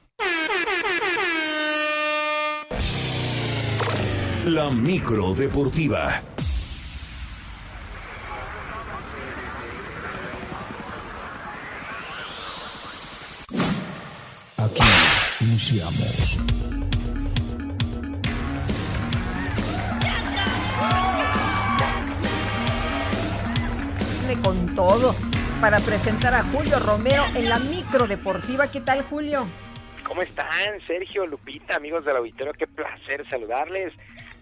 La 4.47 4.71
micro 4.71 5.35
deportiva. 5.35 6.09
Aquí 14.57 14.83
iniciamos. 15.41 16.78
Con 24.37 24.75
todo 24.75 25.15
para 25.59 25.79
presentar 25.79 26.35
a 26.35 26.43
Julio 26.43 26.79
Romero 26.79 27.25
en 27.35 27.49
la 27.49 27.59
micro 27.59 28.07
deportiva. 28.07 28.71
¿Qué 28.71 28.83
tal, 28.83 29.03
Julio? 29.03 29.47
¿Cómo 30.07 30.21
están, 30.21 30.47
Sergio, 30.87 31.27
Lupita, 31.27 31.77
amigos 31.77 32.05
del 32.05 32.17
auditorio? 32.17 32.53
Qué 32.53 32.67
placer 32.67 33.27
saludarles. 33.31 33.95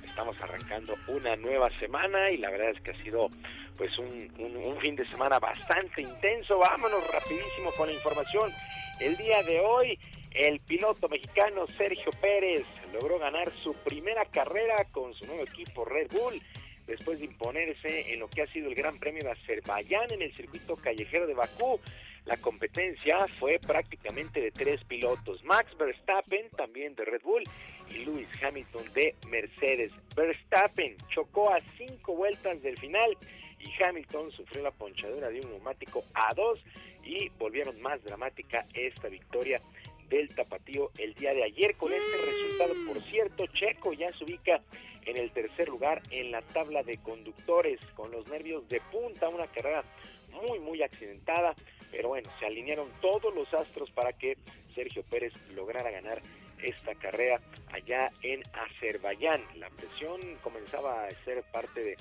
Estamos 0.04 0.36
arrancando 0.40 0.96
una 1.06 1.36
nueva 1.36 1.70
semana 1.78 2.30
y 2.32 2.38
la 2.38 2.50
verdad 2.50 2.70
es 2.70 2.80
que 2.80 2.90
ha 2.90 3.02
sido 3.04 3.28
pues 3.76 3.96
un, 3.98 4.28
un 4.38 4.76
fin 4.80 4.96
de 4.96 5.06
semana 5.06 5.38
bastante 5.38 6.02
intenso. 6.02 6.58
Vámonos 6.58 7.08
rapidísimo 7.12 7.70
con 7.76 7.86
la 7.86 7.94
información. 7.94 8.50
El 8.98 9.16
día 9.16 9.42
de 9.44 9.60
hoy, 9.60 9.98
el 10.32 10.58
piloto 10.60 11.08
mexicano 11.08 11.64
Sergio 11.68 12.10
Pérez 12.20 12.64
logró 12.92 13.20
ganar 13.20 13.48
su 13.50 13.72
primera 13.74 14.24
carrera 14.24 14.84
con 14.90 15.14
su 15.14 15.26
nuevo 15.26 15.44
equipo 15.44 15.84
Red 15.84 16.08
Bull 16.10 16.42
después 16.86 17.18
de 17.18 17.26
imponerse 17.26 18.12
en 18.12 18.20
lo 18.20 18.28
que 18.28 18.42
ha 18.42 18.46
sido 18.52 18.68
el 18.68 18.74
Gran 18.74 18.98
Premio 18.98 19.22
de 19.24 19.30
Azerbaiyán 19.30 20.12
en 20.12 20.22
el 20.22 20.34
circuito 20.34 20.76
callejero 20.76 21.26
de 21.26 21.34
Bakú. 21.34 21.80
La 22.24 22.36
competencia 22.38 23.26
fue 23.38 23.60
prácticamente 23.60 24.40
de 24.40 24.50
tres 24.50 24.82
pilotos, 24.84 25.44
Max 25.44 25.76
Verstappen, 25.78 26.50
también 26.56 26.94
de 26.96 27.04
Red 27.04 27.22
Bull, 27.22 27.44
y 27.90 28.04
Lewis 28.04 28.28
Hamilton 28.42 28.92
de 28.94 29.14
Mercedes. 29.28 29.92
Verstappen 30.16 30.96
chocó 31.08 31.52
a 31.52 31.60
cinco 31.76 32.16
vueltas 32.16 32.60
del 32.62 32.76
final 32.78 33.16
y 33.60 33.82
Hamilton 33.82 34.30
sufrió 34.32 34.62
la 34.62 34.70
ponchadura 34.70 35.28
de 35.28 35.40
un 35.40 35.50
neumático 35.50 36.04
a 36.14 36.34
dos 36.34 36.58
y 37.04 37.28
volvieron 37.38 37.80
más 37.80 38.02
dramática 38.02 38.64
esta 38.74 39.08
victoria 39.08 39.60
del 40.08 40.28
tapatío 40.34 40.90
el 40.98 41.14
día 41.14 41.34
de 41.34 41.44
ayer. 41.44 41.76
Con 41.76 41.92
este 41.92 42.16
resultado, 42.16 42.74
por 42.86 43.02
cierto, 43.10 43.46
Checo 43.48 43.92
ya 43.92 44.12
se 44.12 44.24
ubica 44.24 44.60
en 45.04 45.16
el 45.16 45.30
tercer 45.30 45.68
lugar 45.68 46.02
en 46.10 46.30
la 46.32 46.42
tabla 46.42 46.82
de 46.82 46.98
conductores 46.98 47.80
con 47.94 48.10
los 48.10 48.28
nervios 48.28 48.68
de 48.68 48.80
punta, 48.92 49.28
una 49.28 49.46
carrera 49.46 49.84
muy 50.32 50.58
muy 50.58 50.82
accidentada, 50.82 51.54
pero 51.90 52.08
bueno, 52.08 52.28
se 52.38 52.46
alinearon 52.46 52.88
todos 53.00 53.34
los 53.34 53.52
astros 53.54 53.90
para 53.92 54.12
que 54.12 54.36
Sergio 54.74 55.02
Pérez 55.04 55.32
lograra 55.54 55.90
ganar 55.90 56.20
esta 56.62 56.94
carrera 56.94 57.40
allá 57.72 58.10
en 58.22 58.42
Azerbaiyán. 58.52 59.42
La 59.56 59.70
presión 59.70 60.20
comenzaba 60.42 61.06
a 61.06 61.10
ser 61.24 61.42
parte 61.52 61.82
de 61.82 61.96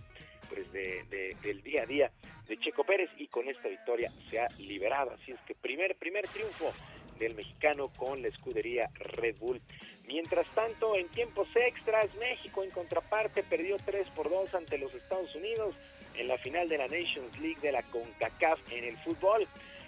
pues 0.50 0.72
de, 0.72 1.36
del 1.42 1.62
día 1.64 1.84
a 1.84 1.86
día 1.86 2.12
de 2.48 2.58
Checo 2.60 2.84
Pérez 2.84 3.10
y 3.18 3.28
con 3.28 3.48
esta 3.50 3.68
victoria 3.68 4.12
se 4.30 4.40
ha 4.40 4.48
liberado. 4.60 5.12
Así 5.12 5.32
es 5.32 5.40
que 5.48 5.56
primer, 5.56 5.96
primer 5.96 6.28
triunfo 6.28 6.72
del 7.20 7.36
mexicano 7.36 7.90
con 7.98 8.22
la 8.22 8.28
escudería 8.28 8.90
Red 8.96 9.38
Bull. 9.40 9.62
Mientras 10.08 10.48
tanto, 10.56 10.96
en 10.96 11.08
tiempos 11.10 11.48
extras, 11.56 12.14
México 12.16 12.64
en 12.64 12.72
contraparte 12.72 13.44
perdió 13.44 13.78
3 13.84 14.08
por 14.16 14.30
2 14.30 14.54
ante 14.56 14.78
los 14.78 14.94
Estados 14.94 15.34
Unidos 15.36 15.76
en 16.18 16.28
la 16.28 16.38
final 16.38 16.70
de 16.70 16.78
la 16.78 16.88
Nations 16.88 17.38
League 17.40 17.60
de 17.62 17.72
la 17.72 17.84
CONCACAF 17.84 18.60
en 18.72 18.84
el 18.84 18.98
fútbol. 18.98 19.48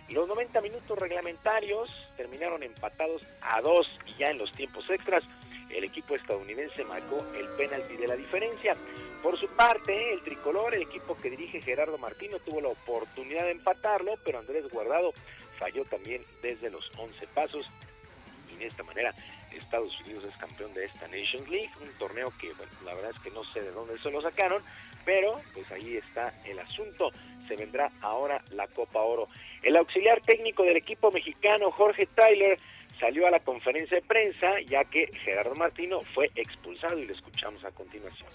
Los 0.09 0.27
90 0.27 0.61
minutos 0.61 0.97
reglamentarios 0.97 1.91
terminaron 2.15 2.63
empatados 2.63 3.23
a 3.41 3.61
2 3.61 3.87
y 4.07 4.13
ya 4.19 4.29
en 4.29 4.37
los 4.37 4.51
tiempos 4.53 4.89
extras 4.89 5.23
el 5.69 5.83
equipo 5.83 6.15
estadounidense 6.15 6.83
marcó 6.85 7.25
el 7.37 7.45
penalti 7.57 7.97
de 7.97 8.07
la 8.07 8.15
diferencia. 8.15 8.75
Por 9.21 9.37
su 9.37 9.47
parte, 9.49 10.13
el 10.13 10.21
tricolor, 10.21 10.73
el 10.75 10.83
equipo 10.83 11.17
que 11.17 11.29
dirige 11.29 11.61
Gerardo 11.61 11.97
Martino, 11.97 12.37
tuvo 12.39 12.61
la 12.61 12.69
oportunidad 12.69 13.43
de 13.43 13.51
empatarlo, 13.51 14.13
pero 14.23 14.39
Andrés 14.39 14.69
Guardado 14.69 15.11
falló 15.57 15.83
también 15.85 16.23
desde 16.41 16.69
los 16.69 16.91
11 16.97 17.27
pasos. 17.27 17.67
Y 18.51 18.57
de 18.57 18.67
esta 18.67 18.83
manera 18.83 19.13
Estados 19.57 19.99
Unidos 20.01 20.23
es 20.25 20.35
campeón 20.37 20.73
de 20.73 20.85
esta 20.85 21.07
Nations 21.07 21.47
League, 21.49 21.69
un 21.81 21.91
torneo 21.97 22.31
que 22.39 22.53
bueno, 22.53 22.71
la 22.85 22.93
verdad 22.93 23.11
es 23.11 23.19
que 23.19 23.31
no 23.31 23.43
sé 23.45 23.61
de 23.61 23.71
dónde 23.71 23.97
se 23.99 24.11
lo 24.11 24.21
sacaron, 24.21 24.61
pero 25.05 25.41
pues 25.53 25.69
ahí 25.71 25.97
está 25.97 26.33
el 26.45 26.59
asunto, 26.59 27.11
se 27.47 27.55
vendrá 27.55 27.91
ahora 28.01 28.41
la 28.51 28.67
Copa 28.67 29.01
Oro. 29.01 29.27
El 29.63 29.75
auxiliar 29.75 30.21
técnico 30.21 30.63
del 30.63 30.77
equipo 30.77 31.11
mexicano 31.11 31.71
Jorge 31.71 32.07
Tyler 32.07 32.59
salió 32.99 33.27
a 33.27 33.31
la 33.31 33.39
conferencia 33.39 33.97
de 33.97 34.03
prensa 34.03 34.59
ya 34.61 34.83
que 34.85 35.09
Gerardo 35.23 35.55
Martino 35.55 36.01
fue 36.13 36.31
expulsado 36.35 36.97
y 36.97 37.05
lo 37.05 37.13
escuchamos 37.13 37.63
a 37.63 37.71
continuación. 37.71 38.29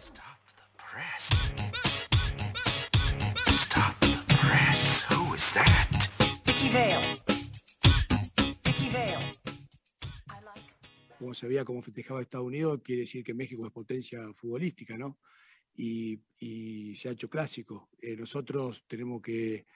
Como 11.19 11.35
se 11.35 11.49
veía 11.49 11.65
cómo 11.65 11.83
festejaba 11.83 12.23
Estados 12.23 12.47
Unidos, 12.47 12.81
quiere 12.85 13.01
decir 13.01 13.25
que 13.25 13.35
México 13.35 13.67
es 13.67 13.73
potencia 13.73 14.21
futbolística, 14.33 14.97
¿no? 14.97 15.19
Y, 15.75 16.21
se 16.95 17.09
ha 17.09 17.13
hecho 17.13 17.29
clásico. 17.29 17.91
Eh, 18.01 18.17
nosotros 18.17 18.85
tenemos 18.87 19.23
que, 19.23 19.67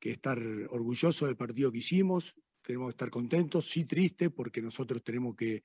estar 0.00 0.38
orgullosos 0.70 1.28
del 1.28 1.36
partido 1.36 1.70
que 1.70 1.78
hicimos, 1.78 2.34
tenemos 2.62 2.88
que 2.88 2.94
estar 2.94 3.10
contentos, 3.10 3.68
sí 3.68 3.84
triste, 3.84 4.30
porque 4.30 4.62
nosotros 4.62 5.04
tenemos 5.04 5.36
que, 5.36 5.62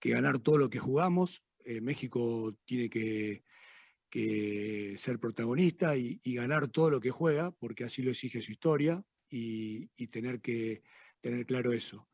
ganar 0.00 0.40
todo 0.40 0.58
lo 0.58 0.70
que 0.70 0.80
jugamos. 0.80 1.44
Eh, 1.64 1.80
México 1.80 2.56
tiene 2.64 2.90
que, 2.90 3.44
ser 4.96 5.20
protagonista 5.20 5.96
y, 5.96 6.18
ganar 6.34 6.66
todo 6.68 6.90
lo 6.90 7.00
que 7.00 7.10
juega, 7.10 7.52
porque 7.52 7.84
así 7.84 8.02
lo 8.02 8.10
exige 8.10 8.40
su 8.40 8.50
historia 8.50 9.04
y, 9.36 10.06
tener 10.08 10.40
que 10.40 10.82
tener 11.20 11.46
claro 11.46 11.72
eso. 11.72 12.06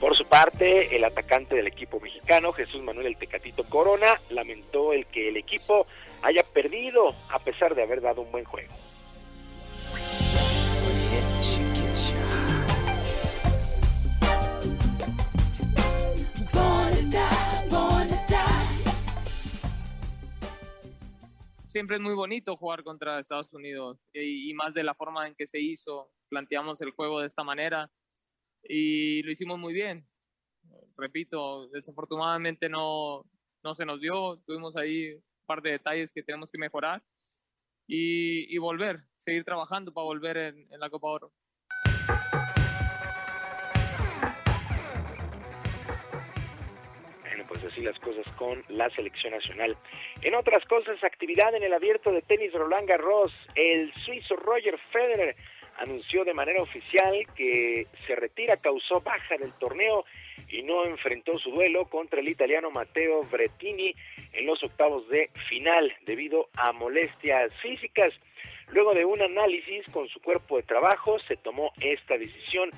Por 0.00 0.16
su 0.16 0.24
parte, 0.26 0.96
el 0.96 1.04
atacante 1.04 1.54
del 1.54 1.68
equipo 1.68 2.00
mexicano, 2.00 2.52
Jesús 2.52 2.82
Manuel 2.82 3.06
El 3.06 3.16
Tecatito 3.16 3.64
Corona, 3.64 4.20
lamentó 4.30 4.92
el 4.92 5.06
que 5.06 5.28
el 5.28 5.36
equipo 5.36 5.86
haya 6.22 6.42
perdido 6.42 7.14
a 7.30 7.38
pesar 7.38 7.74
de 7.74 7.82
haber 7.82 8.00
dado 8.00 8.22
un 8.22 8.32
buen 8.32 8.44
juego. 8.44 8.72
Siempre 21.72 21.96
es 21.96 22.02
muy 22.02 22.14
bonito 22.14 22.54
jugar 22.56 22.84
contra 22.84 23.18
Estados 23.18 23.52
Unidos 23.54 23.98
y, 24.12 24.52
más 24.52 24.74
de 24.74 24.84
la 24.84 24.94
forma 24.94 25.26
en 25.26 25.34
que 25.34 25.46
se 25.46 25.58
hizo. 25.58 26.12
Planteamos 26.28 26.82
el 26.82 26.90
juego 26.90 27.20
de 27.20 27.26
esta 27.26 27.42
manera 27.42 27.90
y 28.62 29.22
lo 29.22 29.30
hicimos 29.30 29.58
muy 29.58 29.72
bien. 29.72 30.06
Repito, 30.98 31.68
desafortunadamente 31.68 32.68
no, 32.68 33.24
no 33.64 33.74
se 33.74 33.86
nos 33.86 34.00
dio, 34.00 34.38
tuvimos 34.46 34.76
ahí 34.76 35.14
un 35.14 35.46
par 35.46 35.62
de 35.62 35.72
detalles 35.72 36.12
que 36.12 36.22
tenemos 36.22 36.50
que 36.50 36.58
mejorar 36.58 37.02
y, 37.86 38.56
volver, 38.58 39.04
seguir 39.16 39.44
trabajando 39.44 39.92
para 39.92 40.04
volver 40.04 40.36
en 40.36 40.80
la 40.80 40.90
Copa 40.90 41.08
Oro. 41.08 41.32
Así 47.72 47.80
las 47.80 47.98
cosas 48.00 48.26
con 48.36 48.62
la 48.68 48.90
selección 48.90 49.32
nacional. 49.32 49.76
En 50.22 50.34
otras 50.34 50.64
cosas, 50.66 51.02
actividad 51.02 51.54
en 51.54 51.62
el 51.62 51.72
abierto 51.72 52.12
de 52.12 52.22
tenis 52.22 52.52
Roland 52.52 52.88
Garros, 52.88 53.32
el 53.54 53.92
suizo 54.04 54.36
Roger 54.36 54.78
Federer 54.92 55.34
anunció 55.78 56.24
de 56.24 56.34
manera 56.34 56.62
oficial 56.62 57.26
que 57.34 57.86
se 58.06 58.14
retira, 58.14 58.58
causó 58.58 59.00
baja 59.00 59.36
del 59.38 59.52
torneo 59.54 60.04
y 60.50 60.62
no 60.62 60.84
enfrentó 60.84 61.38
su 61.38 61.50
duelo 61.50 61.86
contra 61.86 62.20
el 62.20 62.28
italiano 62.28 62.70
Matteo 62.70 63.20
Brettini 63.30 63.94
en 64.32 64.46
los 64.46 64.62
octavos 64.62 65.08
de 65.08 65.30
final 65.48 65.92
debido 66.04 66.48
a 66.54 66.72
molestias 66.72 67.52
físicas. 67.62 68.12
Luego 68.68 68.92
de 68.92 69.04
un 69.04 69.20
análisis 69.22 69.84
con 69.92 70.08
su 70.08 70.20
cuerpo 70.20 70.56
de 70.56 70.62
trabajo, 70.62 71.18
se 71.20 71.36
tomó 71.36 71.72
esta 71.80 72.16
decisión. 72.16 72.70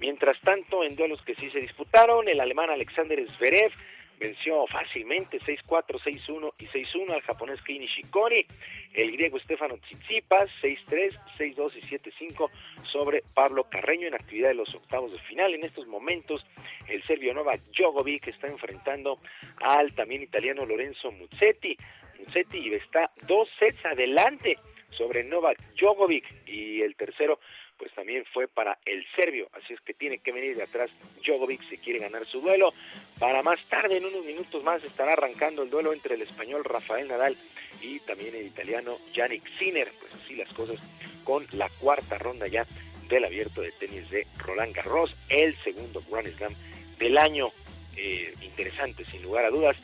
Mientras 0.00 0.40
tanto, 0.40 0.84
en 0.84 0.94
duelos 0.94 1.22
que 1.22 1.34
sí 1.34 1.50
se 1.50 1.60
disputaron, 1.60 2.28
el 2.28 2.40
alemán 2.40 2.70
Alexander 2.70 3.26
Zverev 3.28 3.72
venció 4.18 4.66
fácilmente 4.66 5.40
6-4, 5.40 6.00
6-1 6.00 6.52
y 6.58 6.66
6-1 6.66 7.10
al 7.10 7.22
japonés 7.22 7.62
Kei 7.62 7.78
Nishikori, 7.78 8.46
el 8.94 9.12
griego 9.12 9.38
Stefano 9.38 9.78
Tsitsipas 9.78 10.50
6-3, 10.62 11.18
6-2 11.38 11.72
y 11.76 11.80
7-5 11.80 12.50
sobre 12.84 13.22
Pablo 13.34 13.64
Carreño 13.70 14.08
en 14.08 14.14
actividad 14.14 14.48
de 14.48 14.54
los 14.54 14.74
octavos 14.74 15.12
de 15.12 15.18
final. 15.20 15.54
En 15.54 15.64
estos 15.64 15.86
momentos 15.86 16.44
el 16.88 17.02
serbio 17.04 17.34
Novak 17.34 17.60
Djokovic 17.76 18.28
está 18.28 18.48
enfrentando 18.48 19.20
al 19.60 19.94
también 19.94 20.22
italiano 20.22 20.66
Lorenzo 20.66 21.10
Muzzetti. 21.12 21.76
Muzzetti 22.18 22.74
está 22.74 23.08
dos 23.26 23.48
sets 23.58 23.84
adelante 23.84 24.58
sobre 24.90 25.22
Novak 25.24 25.58
Djokovic 25.74 26.24
y 26.46 26.82
el 26.82 26.96
tercero 26.96 27.38
pues 27.78 27.92
también 27.92 28.24
fue 28.32 28.48
para 28.48 28.78
el 28.84 29.06
serbio, 29.14 29.48
así 29.52 29.72
es 29.72 29.80
que 29.80 29.94
tiene 29.94 30.18
que 30.18 30.32
venir 30.32 30.56
de 30.56 30.64
atrás 30.64 30.90
Djokovic 31.24 31.62
si 31.68 31.78
quiere 31.78 32.00
ganar 32.00 32.26
su 32.26 32.40
duelo. 32.40 32.74
Para 33.18 33.42
más 33.42 33.58
tarde, 33.68 33.96
en 33.96 34.04
unos 34.04 34.24
minutos 34.24 34.62
más, 34.64 34.82
estará 34.82 35.12
arrancando 35.12 35.62
el 35.62 35.70
duelo 35.70 35.92
entre 35.92 36.16
el 36.16 36.22
español 36.22 36.64
Rafael 36.64 37.08
Nadal 37.08 37.36
y 37.80 38.00
también 38.00 38.34
el 38.34 38.46
italiano 38.46 38.98
Yannick 39.14 39.44
Sinner. 39.58 39.90
Pues 40.00 40.12
así 40.14 40.34
las 40.34 40.52
cosas 40.52 40.78
con 41.24 41.46
la 41.52 41.68
cuarta 41.80 42.18
ronda 42.18 42.46
ya 42.48 42.66
del 43.08 43.24
abierto 43.24 43.62
de 43.62 43.72
tenis 43.72 44.10
de 44.10 44.26
Roland 44.38 44.74
Garros, 44.74 45.14
el 45.28 45.56
segundo 45.58 46.02
Grand 46.10 46.28
Slam 46.36 46.54
del 46.98 47.16
año. 47.16 47.50
Eh, 47.96 48.34
interesante, 48.42 49.04
sin 49.04 49.22
lugar 49.22 49.44
a 49.44 49.50
dudas. 49.50 49.76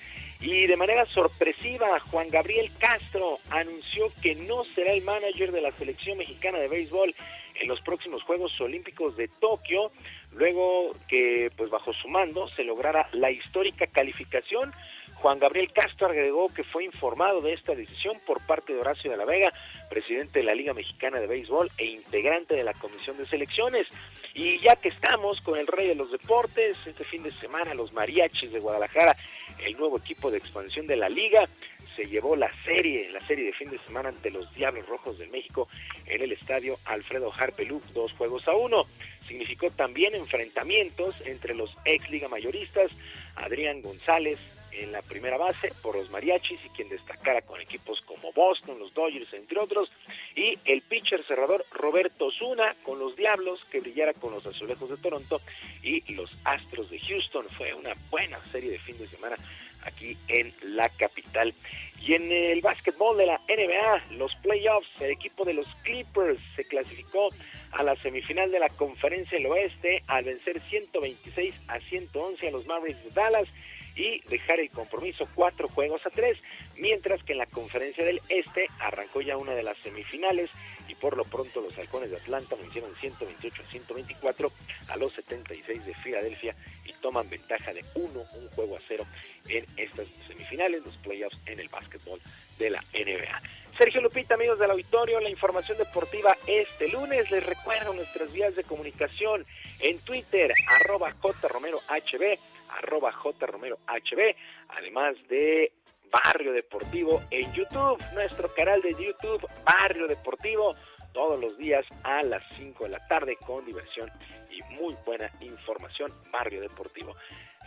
Y 0.45 0.67
de 0.67 0.77
manera 0.77 1.07
sorpresiva, 1.07 1.99
Juan 2.11 2.29
Gabriel 2.29 2.71
Castro 2.79 3.39
anunció 3.49 4.13
que 4.21 4.35
no 4.35 4.63
será 4.75 4.93
el 4.93 5.03
manager 5.03 5.51
de 5.53 5.63
la 5.63 5.73
selección 5.73 6.19
mexicana 6.19 6.59
de 6.59 6.69
béisbol 6.69 7.15
en 7.55 7.67
los 7.67 7.81
próximos 7.81 8.23
Juegos 8.25 8.61
Olímpicos 8.61 9.17
de 9.17 9.29
Tokio, 9.29 9.91
luego 10.33 10.95
que 11.09 11.51
pues 11.57 11.71
bajo 11.71 11.95
su 11.95 12.09
mando 12.09 12.47
se 12.49 12.63
lograra 12.63 13.09
la 13.13 13.31
histórica 13.31 13.87
calificación. 13.87 14.71
Juan 15.15 15.39
Gabriel 15.39 15.73
Castro 15.73 16.09
agregó 16.09 16.51
que 16.51 16.65
fue 16.65 16.85
informado 16.85 17.41
de 17.41 17.55
esta 17.55 17.75
decisión 17.75 18.21
por 18.27 18.45
parte 18.45 18.75
de 18.75 18.81
Horacio 18.81 19.11
de 19.11 19.17
la 19.17 19.25
Vega, 19.25 19.51
presidente 19.89 20.41
de 20.41 20.45
la 20.45 20.55
Liga 20.55 20.75
Mexicana 20.75 21.21
de 21.21 21.27
Béisbol 21.27 21.71
e 21.79 21.87
integrante 21.87 22.55
de 22.55 22.65
la 22.65 22.75
Comisión 22.75 23.17
de 23.17 23.27
Selecciones. 23.27 23.87
Y 24.35 24.61
ya 24.61 24.77
que 24.77 24.89
estamos 24.89 25.41
con 25.41 25.59
el 25.59 25.67
rey 25.67 25.89
de 25.89 25.95
los 25.95 26.11
deportes, 26.11 26.77
este 26.85 27.05
fin 27.05 27.23
de 27.23 27.33
semana 27.33 27.73
los 27.73 27.95
mariachis 27.95 28.53
de 28.53 28.59
Guadalajara, 28.59 29.17
el 29.65 29.77
nuevo 29.77 29.99
equipo 29.99 30.31
de 30.31 30.39
expansión 30.39 30.87
de 30.87 30.97
la 30.97 31.09
liga, 31.09 31.49
se 31.97 32.07
llevó 32.07 32.35
la 32.37 32.51
serie, 32.65 33.11
la 33.11 33.25
serie 33.27 33.47
de 33.47 33.53
fin 33.53 33.71
de 33.71 33.79
semana 33.81 34.09
ante 34.09 34.31
los 34.31 34.53
Diablos 34.55 34.87
Rojos 34.87 35.19
de 35.19 35.29
México 35.29 35.69
en 36.07 36.23
el 36.23 36.33
estadio 36.33 36.79
Alfredo 36.85 37.33
Harpelú, 37.33 37.81
dos 37.93 38.13
juegos 38.13 38.47
a 38.49 38.53
uno. 38.55 38.87
Significó 39.29 39.71
también 39.71 40.15
enfrentamientos 40.15 41.15
entre 41.25 41.55
los 41.55 41.75
ex 41.85 42.11
liga 42.11 42.29
mayoristas, 42.29 42.91
Adrián 43.37 43.81
González, 43.81 44.39
en 44.75 44.93
la 44.93 45.03
primera 45.03 45.37
base 45.37 45.73
por 45.83 45.97
los 45.97 46.11
mariachis 46.11 46.59
y 46.65 46.69
quien 46.71 46.89
destacara 46.89 47.43
con 47.43 47.61
equipos 47.61 48.01
como 48.03 48.33
Boston, 48.33 48.79
los 48.79 48.93
Dodgers, 48.95 49.33
entre 49.33 49.59
otros, 49.59 49.91
y 50.35 50.59
el 50.65 50.83
pitcher 50.83 51.25
cerrador 51.27 51.65
Roberto 51.73 52.31
Zuna 52.31 52.75
con 52.83 52.99
los 52.99 53.17
Diablos, 53.17 53.65
que 53.71 53.81
brillara 53.81 54.13
con 54.15 54.33
los 54.33 54.47
Azulejos 54.47 54.91
de 54.91 54.97
Toronto 54.97 55.41
y 55.83 56.13
los 56.13 56.31
Astros 56.45 56.91
de 56.91 56.99
Houston. 56.99 57.47
Fue 57.57 57.73
una 57.75 57.95
buena 58.11 58.39
serie 58.51 58.71
de 58.71 58.79
fin 58.79 58.99
de 58.99 59.09
semana 59.09 59.37
aquí 59.85 60.17
en 60.29 60.53
la 60.63 60.89
capital. 60.89 61.55
Y 62.01 62.15
en 62.15 62.31
el 62.31 62.61
básquetbol 62.61 63.17
de 63.17 63.27
la 63.27 63.41
NBA, 63.49 64.17
los 64.17 64.35
playoffs, 64.37 64.89
el 65.01 65.13
equipo 65.13 65.45
de 65.45 65.55
los 65.55 65.67
Clippers 65.85 66.39
se 66.55 66.65
clasificó 66.65 67.31
a 67.73 67.83
la 67.83 67.97
semifinal 67.97 68.51
de 68.51 68.59
la 68.59 68.69
Conferencia 68.69 69.39
del 69.39 69.47
Oeste 69.47 70.03
al 70.07 70.25
vencer 70.25 70.61
126 70.69 71.55
a 71.69 71.81
111 71.81 72.49
a 72.49 72.51
los 72.51 72.67
Mavericks 72.67 73.05
de 73.05 73.11
Dallas 73.11 73.49
y 73.95 74.21
dejar 74.29 74.61
el 74.61 74.71
compromiso 74.71 75.29
cuatro 75.35 75.69
juegos 75.69 76.05
a 76.07 76.11
tres, 76.11 76.39
mientras 76.77 77.23
que 77.23 77.33
en 77.33 77.39
la 77.39 77.47
conferencia 77.47 78.05
del 78.05 78.21
Este 78.29 78.67
arrancó 78.81 79.21
ya 79.21 79.37
una 79.37 79.55
de 79.55 79.63
las 79.63 79.77
semifinales 79.79 80.51
y 80.89 80.95
por 80.95 81.17
lo 81.17 81.25
pronto 81.25 81.61
los 81.61 81.77
halcones 81.79 82.11
de 82.11 82.17
Atlanta 82.17 82.57
vencieron 82.57 82.95
128 82.97 83.63
a 83.63 83.71
124 83.71 84.53
a 84.89 84.97
los 84.97 85.13
76 85.15 85.85
de 85.87 85.95
Filadelfia 85.95 86.55
y 86.85 86.93
toman 86.95 87.29
ventaja 87.31 87.73
de 87.73 87.85
uno, 87.95 88.25
un 88.35 88.49
juego 88.51 88.77
a 88.77 88.81
cero 88.87 89.07
en 89.49 89.67
estas 89.77 90.07
semifinales, 90.27 90.85
los 90.85 90.97
playoffs 90.99 91.39
en 91.47 91.61
el 91.61 91.69
básquetbol 91.69 92.21
de 92.59 92.71
la 92.71 92.85
NBA. 92.93 93.43
Sergio 93.79 94.01
Lupita, 94.03 94.35
amigos 94.35 94.59
del 94.61 94.71
auditorio, 94.71 95.19
la 95.21 95.31
información 95.31 95.77
deportiva 95.77 96.37
este 96.47 96.89
lunes. 96.91 97.29
Les 97.33 97.45
recuerdo 97.45 97.93
nuestras 97.93 98.33
vías 98.33 98.55
de 98.55 98.63
comunicación 98.63 99.45
en 99.81 99.99
Twitter, 100.01 100.55
arroba 100.69 101.13
jromerohb, 101.21 102.39
arroba 102.79 103.13
jromerohb, 103.13 104.37
además 104.69 105.17
de 105.29 105.73
Barrio 106.11 106.53
Deportivo 106.53 107.23
en 107.31 107.53
YouTube, 107.53 108.03
nuestro 108.15 108.49
canal 108.55 108.81
de 108.83 108.93
YouTube 108.93 109.47
Barrio 109.65 110.07
Deportivo, 110.07 110.75
todos 111.13 111.41
los 111.41 111.57
días 111.59 111.85
a 112.03 112.23
las 112.23 112.43
5 112.57 112.85
de 112.85 112.91
la 112.91 113.07
tarde 113.09 113.37
con 113.47 113.65
diversión 113.65 114.11
y 114.51 114.63
muy 114.75 114.95
buena 115.05 115.31
información, 115.41 116.13
Barrio 116.31 116.61
Deportivo. 116.61 117.15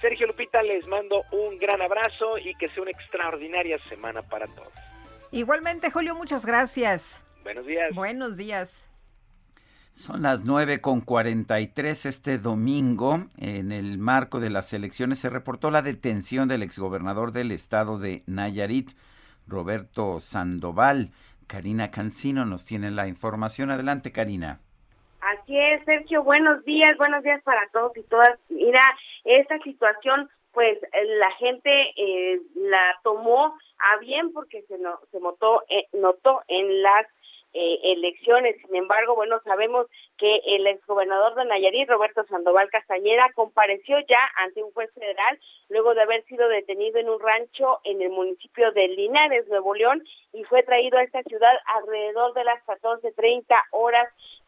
Sergio 0.01 0.27
Lupita, 0.27 0.61
les 0.61 0.85
mando 0.87 1.23
un 1.31 1.57
gran 1.57 1.81
abrazo 1.81 2.37
y 2.37 2.53
que 2.55 2.69
sea 2.69 2.83
una 2.83 2.91
extraordinaria 2.91 3.79
semana 3.89 4.21
para 4.21 4.45
todos. 4.47 4.73
Igualmente, 5.31 5.89
Julio, 5.91 6.15
muchas 6.15 6.45
gracias. 6.45 7.23
Buenos 7.43 7.65
días. 7.65 7.93
Buenos 7.95 8.37
días. 8.37 8.86
Son 9.97 10.21
las 10.21 10.45
nueve 10.45 10.79
con 10.79 11.01
cuarenta 11.01 11.59
y 11.59 11.65
tres 11.65 12.05
este 12.05 12.37
domingo. 12.37 13.17
En 13.35 13.71
el 13.71 13.97
marco 13.97 14.39
de 14.39 14.51
las 14.51 14.71
elecciones 14.71 15.17
se 15.17 15.27
reportó 15.31 15.71
la 15.71 15.81
detención 15.81 16.47
del 16.47 16.61
exgobernador 16.61 17.31
del 17.31 17.51
estado 17.51 17.97
de 17.97 18.21
Nayarit, 18.27 18.91
Roberto 19.47 20.19
Sandoval. 20.19 21.09
Karina 21.47 21.89
Cancino 21.89 22.45
nos 22.45 22.63
tiene 22.63 22.91
la 22.91 23.07
información. 23.07 23.71
Adelante, 23.71 24.11
Karina. 24.11 24.59
Así 25.19 25.57
es, 25.57 25.83
Sergio. 25.85 26.21
Buenos 26.23 26.63
días, 26.63 26.95
buenos 26.99 27.23
días 27.23 27.41
para 27.41 27.67
todos 27.69 27.97
y 27.97 28.03
todas. 28.03 28.37
Mira, 28.49 28.83
esta 29.25 29.57
situación, 29.63 30.29
pues 30.51 30.77
la 30.93 31.31
gente 31.39 31.71
eh, 31.97 32.39
la 32.53 32.99
tomó 33.03 33.57
a 33.79 33.97
bien 33.99 34.31
porque 34.31 34.61
se, 34.67 34.77
no, 34.77 34.99
se 35.11 35.19
notó, 35.19 35.63
eh, 35.69 35.87
notó 35.93 36.43
en 36.47 36.83
las 36.83 37.07
eh, 37.53 37.79
elecciones. 37.83 38.55
Sin 38.65 38.75
embargo, 38.75 39.15
bueno, 39.15 39.39
sabemos 39.43 39.87
que 40.17 40.41
el 40.45 40.67
exgobernador 40.67 41.35
de 41.35 41.45
Nayarit, 41.45 41.89
Roberto 41.89 42.23
Sandoval 42.25 42.69
Castañeda, 42.69 43.31
compareció 43.33 43.99
ya 44.07 44.19
ante 44.37 44.63
un 44.63 44.71
juez 44.73 44.91
federal 44.93 45.39
luego 45.69 45.93
de 45.93 46.01
haber 46.01 46.23
sido 46.25 46.47
detenido 46.49 46.99
en 46.99 47.09
un 47.09 47.19
rancho 47.19 47.79
en 47.83 48.01
el 48.01 48.09
municipio 48.09 48.71
de 48.71 48.87
Linares, 48.89 49.47
Nuevo 49.47 49.73
León, 49.75 50.03
y 50.33 50.43
fue 50.43 50.63
traído 50.63 50.97
a 50.97 51.03
esta 51.03 51.23
ciudad 51.23 51.53
alrededor 51.75 52.33
de 52.33 52.43
las 52.43 52.63
14.30 52.65 53.45
horas 53.71 54.07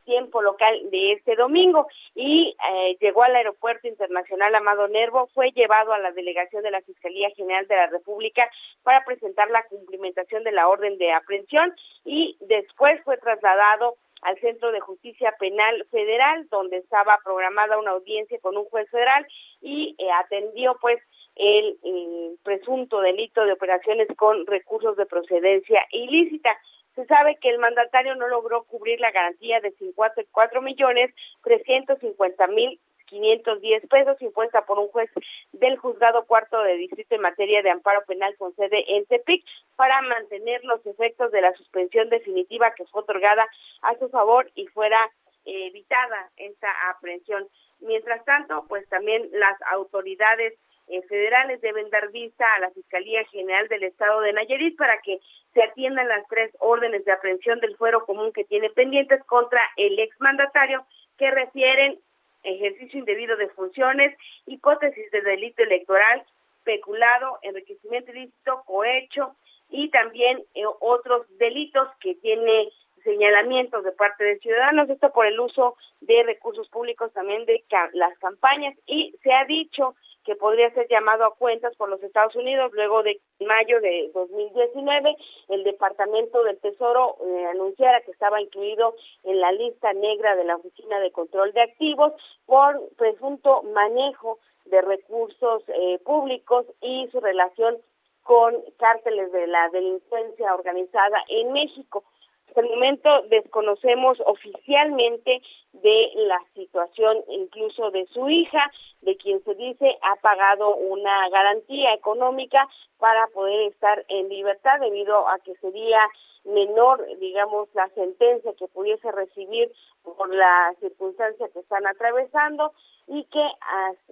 tiempo 0.10 0.42
local 0.42 0.76
de 0.90 1.12
este 1.12 1.36
domingo 1.36 1.88
y 2.16 2.56
eh, 2.72 2.98
llegó 3.00 3.22
al 3.22 3.36
aeropuerto 3.36 3.88
internacional 3.88 4.56
Amado 4.56 4.88
Nervo, 4.88 5.30
fue 5.36 5.52
llevado 5.52 5.94
a 5.94 6.00
la 6.00 6.12
delegación 6.12 6.64
de 6.64 6.72
la 6.72 6.82
Fiscalía 6.82 7.30
General 7.36 7.68
de 7.68 7.76
la 7.76 7.88
República 7.88 8.50
para 8.82 9.06
presentar 9.06 9.52
la 9.52 9.64
cumplimentación 9.68 10.44
de 10.44 10.52
la 10.52 10.68
orden 10.68 10.98
de 10.98 11.14
aprehensión 11.14 11.76
y 12.04 12.38
después 12.42 13.00
fue 13.04 13.18
trasladado 13.18 13.98
al 14.24 14.40
Centro 14.40 14.72
de 14.72 14.80
Justicia 14.80 15.36
Penal 15.40 15.86
Federal, 15.92 16.48
donde 16.50 16.78
estaba 16.78 17.20
programada 17.24 17.78
una 17.78 17.92
audiencia 17.92 18.40
con 18.40 18.58
un 18.58 18.66
juez 18.66 18.90
federal 18.90 19.28
y 19.62 19.96
eh, 20.00 20.12
atendió 20.12 20.76
pues 20.82 21.00
el, 21.36 21.78
el 21.84 22.40
presunto 22.44 23.00
delito 23.00 23.46
de 23.46 23.54
operaciones 23.54 24.08
con 24.18 24.48
recursos 24.48 24.98
de 24.98 25.06
procedencia 25.06 25.86
ilícita. 25.92 26.58
Se 27.00 27.06
sabe 27.06 27.38
que 27.38 27.50
el 27.50 27.60
mandatario 27.60 28.14
no 28.16 28.28
logró 28.28 28.64
cubrir 28.66 29.00
la 29.00 29.12
garantía 29.12 29.62
de 29.62 29.72
54 29.72 30.62
millones 30.62 31.16
350 31.44 32.48
mil 32.48 32.78
510 33.06 33.88
pesos 33.88 34.22
impuesta 34.22 34.66
por 34.66 34.80
un 34.80 34.90
juez 34.90 35.10
del 35.54 35.78
juzgado 35.78 36.26
cuarto 36.26 36.62
de 36.62 36.74
distrito 36.74 37.16
en 37.16 37.22
materia 37.22 37.62
de 37.64 37.70
amparo 37.70 38.04
penal 38.06 38.36
con 38.36 38.54
sede 38.58 38.84
en 38.98 39.06
Tepic 39.06 39.46
para 39.78 40.02
mantener 40.02 40.62
los 40.66 40.86
efectos 40.86 41.32
de 41.32 41.40
la 41.40 41.54
suspensión 41.54 42.10
definitiva 42.10 42.74
que 42.76 42.84
fue 42.88 43.04
otorgada 43.04 43.48
a 43.82 43.98
su 43.98 44.10
favor 44.10 44.52
y 44.56 44.68
fuera 44.68 45.10
evitada 45.46 46.30
esta 46.36 46.68
aprehensión. 46.90 47.48
Mientras 47.80 48.26
tanto, 48.26 48.66
pues 48.68 48.86
también 48.90 49.30
las 49.32 49.58
autoridades 49.72 50.54
eh, 50.90 51.02
federales 51.04 51.62
deben 51.62 51.90
dar 51.90 52.12
vista 52.12 52.46
a 52.56 52.60
la 52.60 52.72
Fiscalía 52.72 53.24
General 53.26 53.68
del 53.68 53.84
Estado 53.84 54.22
de 54.22 54.34
Nayarit 54.34 54.78
para 54.78 55.00
que 55.02 55.20
se 55.54 55.64
atiendan 55.64 56.08
las 56.08 56.28
tres 56.28 56.52
órdenes 56.60 57.06
de 57.06 57.12
aprehensión 57.12 57.60
del 57.60 57.78
fuero 57.78 58.06
común 58.06 58.34
que 58.34 58.44
tiene 58.44 58.70
pendientes 58.70 59.24
contra 59.26 59.62
el 59.78 60.00
exmandatario 60.00 60.86
que 61.18 61.32
refieren 61.32 62.00
ejercicio 62.44 63.00
indebido 63.00 63.36
de 63.38 63.50
funciones, 63.50 64.18
hipótesis 64.46 65.12
de 65.12 65.22
delito 65.22 65.64
electoral, 65.64 66.24
peculado, 66.64 67.40
enriquecimiento 67.42 68.12
ilícito, 68.12 68.64
cohecho 68.66 69.36
y 69.70 69.90
también 69.90 70.44
eh, 70.56 70.64
otros 70.80 71.26
delitos 71.38 71.88
que 72.00 72.16
tiene 72.16 72.70
señalamientos 73.04 73.84
de 73.84 73.92
parte 73.92 74.24
de 74.24 74.40
ciudadanos, 74.40 74.90
esto 74.90 75.12
por 75.12 75.26
el 75.26 75.40
uso 75.40 75.78
de 76.02 76.24
recursos 76.24 76.68
públicos 76.70 77.12
también 77.14 77.46
de 77.46 77.64
las 77.94 78.18
campañas. 78.20 78.76
Y 78.86 79.16
se 79.24 79.32
ha 79.32 79.46
dicho 79.46 79.96
que 80.30 80.36
podría 80.36 80.70
ser 80.76 80.88
llamado 80.88 81.26
a 81.26 81.34
cuentas 81.34 81.76
por 81.76 81.90
los 81.90 82.04
Estados 82.04 82.36
Unidos 82.36 82.72
luego 82.76 83.02
de 83.02 83.20
mayo 83.40 83.82
de 83.82 84.12
2019 84.14 85.18
el 85.48 85.64
Departamento 85.64 86.44
del 86.44 86.60
Tesoro 86.60 87.18
eh, 87.26 87.48
anunciara 87.48 88.02
que 88.02 88.12
estaba 88.12 88.40
incluido 88.40 88.94
en 89.24 89.40
la 89.40 89.52
lista 89.52 89.92
negra 89.94 90.36
de 90.36 90.44
la 90.44 90.58
Oficina 90.58 91.00
de 91.00 91.12
Control 91.12 91.52
de 91.54 91.64
Activos 91.64 92.14
por 92.46 92.80
presunto 92.96 93.64
manejo 93.74 94.38
de 94.66 94.84
recursos 94.84 95.64
eh, 95.70 95.98
públicos 96.06 96.68
y 96.80 97.08
su 97.12 97.20
relación 97.20 97.80
con 98.22 98.56
cárteles 98.78 99.32
de 99.32 99.48
la 99.48 99.68
delincuencia 99.70 100.54
organizada 100.54 101.24
en 101.30 101.54
México. 101.54 102.04
Hasta 102.50 102.62
el 102.62 102.70
momento 102.70 103.22
desconocemos 103.30 104.20
oficialmente 104.26 105.40
de 105.74 106.12
la 106.16 106.40
situación 106.56 107.18
incluso 107.28 107.92
de 107.92 108.08
su 108.08 108.28
hija, 108.28 108.72
de 109.02 109.16
quien 109.18 109.44
se 109.44 109.54
dice 109.54 110.00
ha 110.02 110.16
pagado 110.16 110.76
una 110.76 111.30
garantía 111.30 111.94
económica 111.94 112.68
para 112.98 113.28
poder 113.28 113.72
estar 113.72 114.04
en 114.08 114.30
libertad 114.30 114.80
debido 114.80 115.28
a 115.28 115.38
que 115.40 115.54
sería 115.58 116.00
menor, 116.44 117.06
digamos, 117.20 117.70
la 117.76 117.88
sentencia 117.90 118.52
que 118.58 118.68
pudiese 118.68 119.12
recibir 119.12 119.72
por 120.02 120.34
la 120.34 120.74
circunstancia 120.80 121.50
que 121.50 121.60
están 121.60 121.86
atravesando 121.86 122.74
y 123.06 123.26
que 123.26 123.46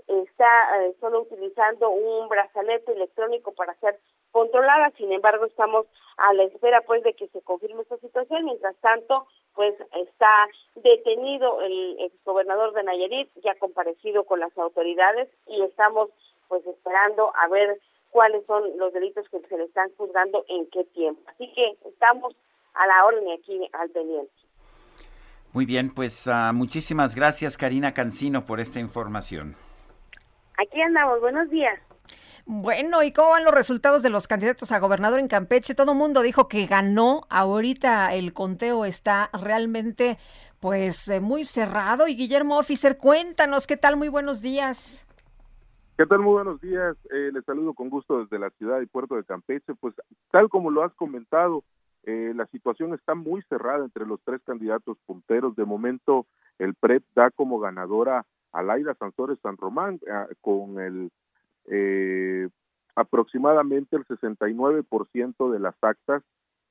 está 0.08 0.84
eh, 0.84 0.94
solo 1.00 1.22
utilizando 1.22 1.90
un 1.90 2.30
brazalete 2.30 2.92
electrónico 2.92 3.52
para 3.54 3.74
ser 3.80 4.00
controlada. 4.38 4.92
Sin 4.98 5.12
embargo, 5.12 5.46
estamos 5.46 5.88
a 6.18 6.32
la 6.34 6.44
espera 6.44 6.82
pues 6.82 7.02
de 7.02 7.14
que 7.14 7.28
se 7.30 7.42
confirme 7.42 7.82
esta 7.82 7.98
situación. 7.98 8.46
Mientras 8.46 8.76
tanto, 8.82 9.26
pues 9.56 9.74
está 9.96 10.30
detenido 10.76 11.60
el 11.62 11.98
exgobernador 12.02 12.72
de 12.74 12.84
Nayarit, 12.84 13.30
ya 13.44 13.56
comparecido 13.56 14.26
con 14.26 14.40
las 14.40 14.56
autoridades 14.56 15.28
y 15.48 15.64
estamos 15.64 16.12
pues 16.50 16.64
esperando 16.68 17.32
a 17.36 17.48
ver 17.48 17.80
cuáles 18.12 18.46
son 18.46 18.78
los 18.78 18.94
delitos 18.94 19.28
que 19.30 19.40
se 19.40 19.58
le 19.58 19.64
están 19.64 19.90
juzgando 19.98 20.46
en 20.50 20.70
qué 20.70 20.84
tiempo. 20.84 21.20
Así 21.26 21.52
que 21.56 21.76
estamos 21.90 22.36
a 22.76 22.86
la 22.86 23.06
orden 23.06 23.32
aquí 23.32 23.68
al 23.74 23.90
pendiente. 23.90 24.32
Muy 25.52 25.66
bien, 25.66 25.92
pues 25.96 26.28
uh, 26.28 26.54
muchísimas 26.54 27.16
gracias 27.16 27.58
Karina 27.58 27.96
Cancino 27.96 28.46
por 28.46 28.60
esta 28.60 28.80
información. 28.80 29.56
Aquí 30.60 30.80
andamos, 30.80 31.22
buenos 31.22 31.50
días. 31.50 31.80
Bueno, 32.50 33.04
¿y 33.04 33.12
cómo 33.12 33.32
van 33.32 33.44
los 33.44 33.54
resultados 33.54 34.04
de 34.04 34.10
los 34.10 34.26
candidatos 34.26 34.72
a 34.72 34.80
gobernador 34.80 35.20
en 35.20 35.28
Campeche? 35.28 35.76
Todo 35.76 35.92
el 35.92 35.98
mundo 35.98 36.22
dijo 36.22 36.48
que 36.48 36.66
ganó. 36.66 37.28
Ahorita 37.30 38.14
el 38.14 38.32
conteo 38.32 38.86
está 38.86 39.30
realmente 39.34 40.18
pues 40.62 41.10
eh, 41.10 41.20
muy 41.20 41.44
cerrado. 41.44 42.08
Y 42.08 42.16
Guillermo 42.16 42.58
Officer, 42.58 42.98
cuéntanos, 42.98 43.68
¿qué 43.68 43.76
tal? 43.76 43.98
Muy 43.98 44.08
buenos 44.08 44.42
días. 44.42 45.06
¿Qué 45.98 46.06
tal? 46.06 46.20
Muy 46.20 46.36
buenos 46.36 46.62
días. 46.62 46.96
Eh, 47.12 47.32
les 47.34 47.44
saludo 47.44 47.74
con 47.74 47.90
gusto 47.90 48.20
desde 48.20 48.40
la 48.40 48.50
ciudad 48.52 48.80
y 48.80 48.86
puerto 48.86 49.18
de 49.18 49.26
Campeche. 49.26 49.76
Pues 49.76 49.94
tal 50.32 50.48
como 50.48 50.72
lo 50.72 50.86
has 50.86 50.94
comentado, 50.94 51.66
eh, 52.04 52.32
la 52.34 52.46
situación 52.46 52.94
está 52.94 53.14
muy 53.14 53.42
cerrada 53.50 53.84
entre 53.84 54.06
los 54.06 54.22
tres 54.24 54.40
candidatos 54.46 54.98
punteros. 55.06 55.54
De 55.58 55.66
momento, 55.66 56.26
el 56.60 56.76
PREP 56.76 57.04
da 57.14 57.30
como 57.30 57.60
ganadora 57.60 58.26
a 58.54 58.64
Laida 58.64 58.96
Sansores 58.96 59.38
San 59.44 59.58
Román 59.58 60.00
eh, 60.08 60.34
con 60.40 60.80
el 60.80 61.12
eh, 61.68 62.50
aproximadamente 62.96 63.96
el 63.96 64.06
69% 64.06 65.52
de 65.52 65.60
las 65.60 65.76
actas 65.82 66.24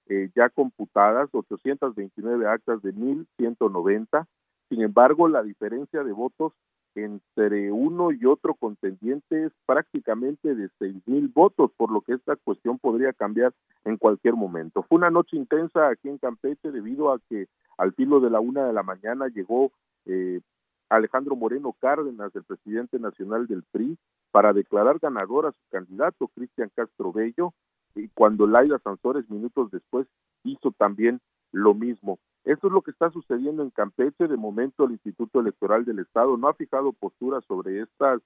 eh, 0.08 0.30
ya 0.34 0.48
computadas, 0.50 1.28
829 1.32 2.46
actas 2.46 2.82
de 2.82 2.94
1.190. 2.94 4.26
Sin 4.68 4.82
embargo, 4.82 5.28
la 5.28 5.42
diferencia 5.42 6.04
de 6.04 6.12
votos 6.12 6.52
entre 6.96 7.70
uno 7.70 8.10
y 8.10 8.24
otro 8.24 8.54
contendiente 8.54 9.44
es 9.44 9.52
prácticamente 9.66 10.54
de 10.54 10.70
seis 10.78 10.96
mil 11.06 11.28
votos, 11.28 11.70
por 11.76 11.90
lo 11.90 12.00
que 12.00 12.14
esta 12.14 12.36
cuestión 12.36 12.78
podría 12.78 13.12
cambiar 13.12 13.52
en 13.84 13.96
cualquier 13.98 14.34
momento. 14.34 14.82
Fue 14.82 14.96
una 14.96 15.10
noche 15.10 15.36
intensa 15.36 15.88
aquí 15.88 16.08
en 16.08 16.18
Campeche 16.18 16.70
debido 16.70 17.12
a 17.12 17.20
que 17.28 17.48
al 17.76 17.92
filo 17.92 18.20
de 18.20 18.30
la 18.30 18.40
una 18.40 18.66
de 18.66 18.72
la 18.72 18.82
mañana 18.82 19.28
llegó 19.28 19.72
eh, 20.06 20.40
Alejandro 20.88 21.36
Moreno 21.36 21.74
Cárdenas, 21.80 22.34
el 22.34 22.44
presidente 22.44 22.98
nacional 22.98 23.46
del 23.46 23.62
PRI, 23.70 23.98
para 24.30 24.52
declarar 24.52 24.98
ganador 24.98 25.46
a 25.46 25.52
su 25.52 25.60
candidato, 25.70 26.28
Cristian 26.28 26.70
Castro 26.74 27.12
Bello, 27.12 27.52
y 27.94 28.08
cuando 28.08 28.46
Laida 28.46 28.78
Sansores 28.78 29.28
minutos 29.30 29.70
después 29.70 30.06
hizo 30.44 30.72
también 30.72 31.20
lo 31.52 31.74
mismo. 31.74 32.18
Esto 32.44 32.68
es 32.68 32.72
lo 32.72 32.82
que 32.82 32.92
está 32.92 33.10
sucediendo 33.10 33.62
en 33.62 33.70
Campeche. 33.70 34.28
De 34.28 34.36
momento, 34.36 34.84
el 34.84 34.92
Instituto 34.92 35.40
Electoral 35.40 35.84
del 35.84 35.98
Estado 35.98 36.36
no 36.36 36.48
ha 36.48 36.54
fijado 36.54 36.92
postura 36.92 37.40
sobre 37.40 37.80
estas 37.80 38.20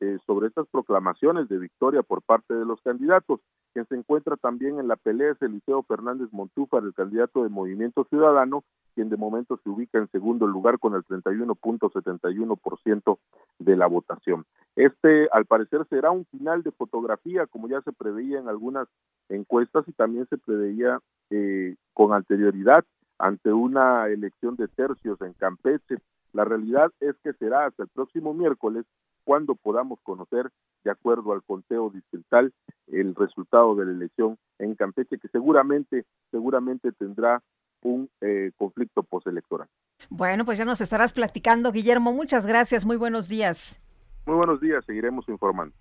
eh, 0.00 0.18
sobre 0.26 0.48
estas 0.48 0.66
proclamaciones 0.68 1.48
de 1.48 1.58
victoria 1.58 2.02
por 2.02 2.22
parte 2.22 2.54
de 2.54 2.64
los 2.64 2.80
candidatos. 2.82 3.40
Quien 3.72 3.86
se 3.86 3.94
encuentra 3.94 4.36
también 4.36 4.78
en 4.78 4.88
la 4.88 4.96
pelea 4.96 5.32
es 5.32 5.40
Eliseo 5.40 5.82
Fernández 5.84 6.28
Montúfar, 6.32 6.82
el 6.84 6.92
candidato 6.92 7.42
de 7.42 7.48
Movimiento 7.48 8.04
Ciudadano, 8.04 8.64
quien 8.94 9.08
de 9.08 9.16
momento 9.16 9.58
se 9.62 9.70
ubica 9.70 9.98
en 9.98 10.10
segundo 10.10 10.46
lugar 10.46 10.78
con 10.78 10.94
el 10.94 11.02
31.71% 11.04 13.18
de 13.58 13.76
la 13.76 13.86
votación. 13.86 14.44
Este, 14.76 15.28
al 15.32 15.46
parecer, 15.46 15.86
será 15.88 16.10
un 16.10 16.26
final 16.26 16.62
de 16.62 16.72
fotografía, 16.72 17.46
como 17.46 17.68
ya 17.68 17.80
se 17.82 17.92
preveía 17.92 18.38
en 18.38 18.48
algunas 18.48 18.88
encuestas 19.28 19.86
y 19.88 19.92
también 19.92 20.26
se 20.28 20.38
preveía 20.38 21.00
eh, 21.30 21.76
con 21.94 22.12
anterioridad 22.12 22.84
ante 23.18 23.52
una 23.52 24.08
elección 24.08 24.56
de 24.56 24.68
tercios 24.68 25.20
en 25.22 25.32
Campeche. 25.34 25.96
La 26.32 26.44
realidad 26.44 26.90
es 27.00 27.14
que 27.22 27.32
será 27.34 27.66
hasta 27.66 27.84
el 27.84 27.88
próximo 27.88 28.34
miércoles 28.34 28.84
cuando 29.24 29.54
podamos 29.54 29.98
conocer, 30.02 30.50
de 30.84 30.90
acuerdo 30.90 31.32
al 31.32 31.42
conteo 31.42 31.90
distrital, 31.90 32.52
el 32.88 33.14
resultado 33.14 33.74
de 33.74 33.86
la 33.86 33.92
elección 33.92 34.38
en 34.58 34.74
Campeche, 34.74 35.18
que 35.18 35.28
seguramente, 35.28 36.04
seguramente 36.30 36.92
tendrá 36.92 37.42
un 37.82 38.08
eh, 38.20 38.52
conflicto 38.56 39.02
postelectoral. 39.02 39.68
Bueno, 40.08 40.44
pues 40.44 40.58
ya 40.58 40.64
nos 40.64 40.80
estarás 40.80 41.12
platicando, 41.12 41.72
Guillermo. 41.72 42.12
Muchas 42.12 42.46
gracias. 42.46 42.84
Muy 42.84 42.96
buenos 42.96 43.28
días. 43.28 43.78
Muy 44.26 44.36
buenos 44.36 44.60
días. 44.60 44.84
Seguiremos 44.84 45.28
informando. 45.28 45.74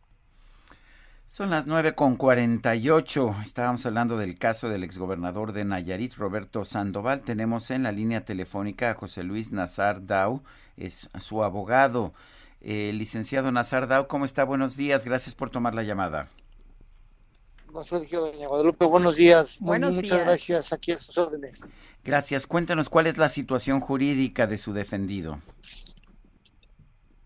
Son 1.27 1.49
las 1.49 1.65
nueve 1.65 1.95
con 1.95 2.17
cuarenta 2.17 2.75
y 2.75 2.89
ocho. 2.89 3.33
Estábamos 3.41 3.85
hablando 3.85 4.17
del 4.17 4.37
caso 4.37 4.67
del 4.67 4.83
exgobernador 4.83 5.53
de 5.53 5.63
Nayarit, 5.63 6.15
Roberto 6.15 6.65
Sandoval. 6.65 7.21
Tenemos 7.21 7.71
en 7.71 7.83
la 7.83 7.93
línea 7.93 8.25
telefónica 8.25 8.91
a 8.91 8.95
José 8.95 9.23
Luis 9.23 9.53
Nazar 9.53 10.05
Dau, 10.05 10.41
es 10.75 11.09
su 11.19 11.43
abogado. 11.43 12.13
Eh, 12.61 12.91
licenciado 12.93 13.51
Nazar 13.51 13.87
Dau, 13.87 14.07
¿cómo 14.07 14.25
está? 14.25 14.43
Buenos 14.43 14.77
días, 14.77 15.03
gracias 15.03 15.33
por 15.33 15.49
tomar 15.49 15.73
la 15.73 15.83
llamada. 15.83 16.29
Sergio, 17.83 18.21
doña 18.21 18.47
Guadalupe, 18.47 18.85
buenos 18.85 19.15
días. 19.15 19.57
Buenos 19.59 19.95
Muchas 19.95 20.11
días. 20.11 20.25
gracias, 20.25 20.73
aquí 20.73 20.91
a 20.91 20.97
sus 20.97 21.17
órdenes. 21.17 21.65
Gracias. 22.03 22.45
Cuéntenos 22.45 22.89
cuál 22.89 23.07
es 23.07 23.17
la 23.17 23.29
situación 23.29 23.79
jurídica 23.79 24.45
de 24.45 24.57
su 24.57 24.73
defendido. 24.73 25.39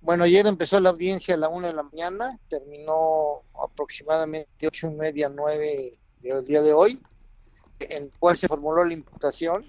Bueno, 0.02 0.24
ayer 0.24 0.46
empezó 0.46 0.80
la 0.80 0.92
audiencia 0.92 1.34
a 1.34 1.38
la 1.38 1.50
una 1.50 1.68
de 1.68 1.74
la 1.74 1.84
mañana, 1.84 2.38
terminó 2.48 3.42
aproximadamente 3.60 4.68
ocho 4.68 4.88
y 4.88 4.92
media, 4.92 5.30
nueve 5.30 5.94
del 6.22 6.46
día 6.46 6.62
de 6.62 6.74
hoy, 6.74 7.02
en 7.80 8.04
el 8.04 8.12
cual 8.20 8.38
se 8.38 8.48
formuló 8.48 8.84
la 8.84 8.94
imputación. 8.94 9.66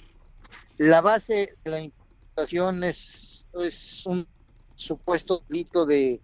La 0.77 1.01
base 1.01 1.57
de 1.65 1.71
la 1.71 1.81
imputación 1.81 2.85
es, 2.85 3.47
es 3.55 4.05
un 4.05 4.29
supuesto 4.77 5.43
delito 5.49 5.87
de 5.87 6.21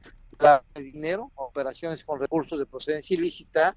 de 0.75 0.83
dinero, 0.83 1.31
operaciones 1.37 2.05
con 2.05 2.19
recursos 2.19 2.59
de 2.59 2.67
procedencia 2.67 3.15
ilícita, 3.15 3.77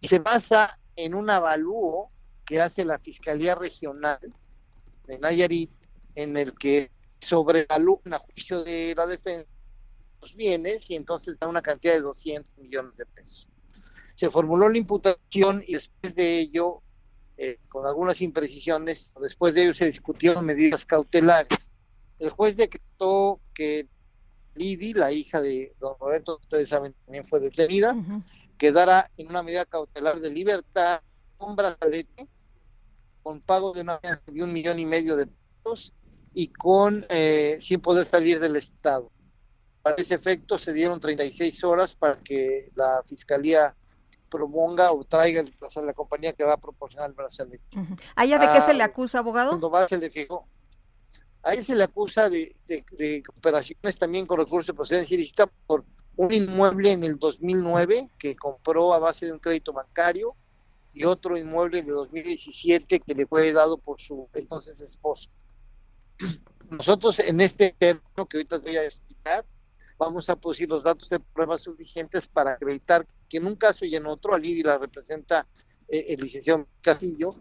y 0.00 0.06
se 0.06 0.18
basa 0.18 0.78
en 0.96 1.14
un 1.14 1.30
avalúo 1.30 2.10
que 2.44 2.60
hace 2.60 2.84
la 2.84 2.98
Fiscalía 2.98 3.54
Regional 3.54 4.18
de 5.06 5.18
Nayarit, 5.18 5.70
en 6.14 6.36
el 6.36 6.54
que 6.54 6.90
sobrevalúan 7.18 8.14
a 8.14 8.18
juicio 8.18 8.62
de 8.62 8.94
la 8.96 9.06
defensa 9.06 9.48
los 10.20 10.36
bienes 10.36 10.90
y 10.90 10.96
entonces 10.96 11.38
da 11.38 11.48
una 11.48 11.62
cantidad 11.62 11.94
de 11.94 12.02
200 12.02 12.58
millones 12.58 12.96
de 12.96 13.06
pesos. 13.06 13.48
Se 14.14 14.28
formuló 14.28 14.68
la 14.68 14.76
imputación 14.76 15.62
y 15.66 15.74
después 15.74 16.14
de 16.14 16.40
ello, 16.40 16.82
eh, 17.38 17.56
con 17.68 17.86
algunas 17.86 18.20
imprecisiones, 18.20 19.14
después 19.20 19.54
de 19.54 19.62
ello 19.62 19.74
se 19.74 19.86
discutieron 19.86 20.44
medidas 20.44 20.84
cautelares. 20.84 21.69
El 22.20 22.30
juez 22.30 22.56
decretó 22.56 23.40
que 23.54 23.88
Lidi, 24.54 24.92
la 24.92 25.10
hija 25.10 25.40
de 25.40 25.72
don 25.80 25.94
Roberto, 25.98 26.38
ustedes 26.40 26.68
saben, 26.68 26.94
también 27.04 27.24
fue 27.24 27.40
detenida, 27.40 27.96
quedara 28.58 29.10
en 29.16 29.28
una 29.28 29.42
medida 29.42 29.64
cautelar 29.64 30.20
de 30.20 30.30
libertad 30.30 31.00
con 31.38 31.56
brazalete, 31.56 32.28
con 33.22 33.40
pago 33.40 33.72
de 33.72 33.80
una 33.80 33.98
de 34.26 34.42
un 34.42 34.52
millón 34.52 34.78
y 34.78 34.86
medio 34.86 35.16
de 35.16 35.26
pesos 35.62 35.94
y 36.34 36.48
con 36.48 37.06
eh, 37.08 37.58
sin 37.60 37.80
poder 37.80 38.04
salir 38.06 38.38
del 38.38 38.56
estado. 38.56 39.10
Para 39.82 39.96
ese 39.96 40.14
efecto 40.14 40.58
se 40.58 40.72
dieron 40.74 41.00
36 41.00 41.64
horas 41.64 41.94
para 41.94 42.16
que 42.16 42.70
la 42.74 43.02
fiscalía 43.08 43.74
proponga 44.28 44.92
o 44.92 45.04
traiga 45.04 45.40
el 45.40 45.54
brazalete, 45.58 45.86
la 45.86 45.94
compañía 45.94 46.32
que 46.34 46.44
va 46.44 46.52
a 46.54 46.60
proporcionar 46.60 47.08
el 47.08 47.16
brazalete. 47.16 47.64
¿A 48.14 48.24
ella 48.24 48.38
de 48.38 48.46
qué 48.52 48.60
se 48.60 48.72
Ah, 48.72 48.74
le 48.74 48.82
acusa, 48.82 49.20
abogado? 49.20 49.52
Sandoval 49.52 49.88
se 49.88 49.96
le 49.96 50.10
fijó. 50.10 50.46
A 51.42 51.52
él 51.52 51.64
se 51.64 51.74
le 51.74 51.84
acusa 51.84 52.28
de, 52.28 52.54
de, 52.66 53.22
operaciones 53.28 53.98
también 53.98 54.26
con 54.26 54.38
recursos 54.38 54.66
de 54.66 54.74
procedencia 54.74 55.14
ilícita 55.14 55.46
por 55.46 55.84
un 56.16 56.32
inmueble 56.32 56.92
en 56.92 57.04
el 57.04 57.18
2009 57.18 58.10
que 58.18 58.36
compró 58.36 58.92
a 58.92 58.98
base 58.98 59.26
de 59.26 59.32
un 59.32 59.38
crédito 59.38 59.72
bancario 59.72 60.36
y 60.92 61.04
otro 61.04 61.38
inmueble 61.38 61.82
de 61.82 61.92
2017 61.92 63.00
que 63.00 63.14
le 63.14 63.26
fue 63.26 63.52
dado 63.52 63.78
por 63.78 64.00
su 64.00 64.28
entonces 64.34 64.80
esposo. 64.80 65.30
Nosotros 66.70 67.18
en 67.20 67.40
este 67.40 67.74
término 67.78 68.26
que 68.28 68.36
ahorita 68.36 68.58
voy 68.58 68.76
a 68.76 68.84
explicar, 68.84 69.46
vamos 69.98 70.28
a 70.28 70.36
producir 70.36 70.68
los 70.68 70.84
datos 70.84 71.08
de 71.08 71.20
pruebas 71.20 71.62
suficientes 71.62 72.26
para 72.26 72.52
acreditar 72.52 73.06
que 73.28 73.38
en 73.38 73.46
un 73.46 73.56
caso 73.56 73.84
y 73.84 73.96
en 73.96 74.06
otro, 74.06 74.34
Alidi 74.34 74.62
la 74.62 74.76
representa 74.76 75.46
eh, 75.88 76.06
el 76.08 76.20
licenciado 76.20 76.66
Castillo, 76.80 77.34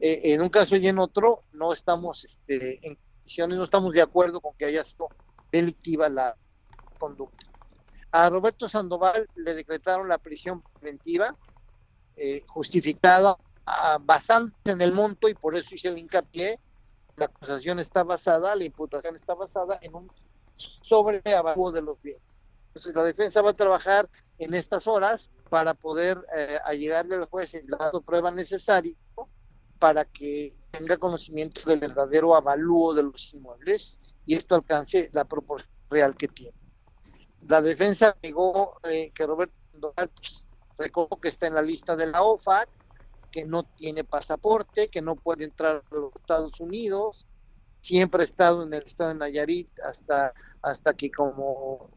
eh, 0.00 0.20
en 0.32 0.40
un 0.40 0.48
caso 0.48 0.76
y 0.76 0.88
en 0.88 0.98
otro 0.98 1.44
no 1.52 1.72
estamos 1.72 2.24
este, 2.24 2.84
en 2.86 2.98
no 3.48 3.64
estamos 3.64 3.92
de 3.92 4.02
acuerdo 4.02 4.40
con 4.40 4.54
que 4.54 4.64
haya 4.66 4.84
sido 4.84 5.08
delictiva 5.50 6.08
la 6.08 6.36
conducta. 6.98 7.46
A 8.10 8.28
Roberto 8.28 8.68
Sandoval 8.68 9.26
le 9.36 9.54
decretaron 9.54 10.08
la 10.08 10.18
prisión 10.18 10.62
preventiva 10.62 11.34
eh, 12.16 12.42
justificada 12.46 13.36
ah, 13.66 13.98
basándose 14.00 14.72
en 14.72 14.82
el 14.82 14.92
monto 14.92 15.28
y 15.28 15.34
por 15.34 15.56
eso 15.56 15.74
hice 15.74 15.88
el 15.88 15.98
hincapié. 15.98 16.58
La 17.16 17.26
acusación 17.26 17.78
está 17.78 18.04
basada, 18.04 18.54
la 18.56 18.64
imputación 18.64 19.16
está 19.16 19.34
basada 19.34 19.78
en 19.82 19.94
un 19.94 20.10
sobreavalúo 20.54 21.72
de 21.72 21.82
los 21.82 22.00
bienes. 22.02 22.40
Entonces 22.68 22.94
la 22.94 23.04
defensa 23.04 23.42
va 23.42 23.50
a 23.50 23.54
trabajar 23.54 24.08
en 24.38 24.54
estas 24.54 24.86
horas 24.86 25.30
para 25.50 25.74
poder 25.74 26.18
eh, 26.36 26.58
al 26.64 27.26
juez 27.26 27.54
el 27.54 27.66
dato 27.66 28.00
de 28.00 28.04
prueba 28.04 28.30
necesario 28.30 28.96
para 29.82 30.04
que 30.04 30.52
tenga 30.70 30.96
conocimiento 30.96 31.60
del 31.68 31.80
verdadero 31.80 32.36
avalúo 32.36 32.94
de 32.94 33.02
los 33.02 33.34
inmuebles 33.34 34.00
y 34.24 34.36
esto 34.36 34.54
alcance 34.54 35.10
la 35.12 35.24
proporción 35.24 35.68
real 35.90 36.16
que 36.16 36.28
tiene. 36.28 36.56
La 37.48 37.60
defensa 37.60 38.16
negó 38.22 38.78
eh, 38.88 39.10
que 39.12 39.26
Roberto 39.26 39.56
Sandoval 39.72 40.08
pues, 40.14 40.48
que 41.20 41.28
está 41.28 41.48
en 41.48 41.54
la 41.54 41.62
lista 41.62 41.96
de 41.96 42.06
la 42.06 42.22
OFAC, 42.22 42.68
que 43.32 43.44
no 43.44 43.64
tiene 43.64 44.04
pasaporte, 44.04 44.86
que 44.86 45.02
no 45.02 45.16
puede 45.16 45.42
entrar 45.42 45.82
a 45.90 45.94
los 45.96 46.12
Estados 46.14 46.60
Unidos, 46.60 47.26
siempre 47.80 48.22
ha 48.22 48.24
estado 48.24 48.62
en 48.62 48.72
el 48.72 48.84
estado 48.84 49.08
de 49.10 49.16
Nayarit 49.16 49.68
hasta, 49.80 50.32
hasta 50.62 50.94
que 50.94 51.10
como 51.10 51.90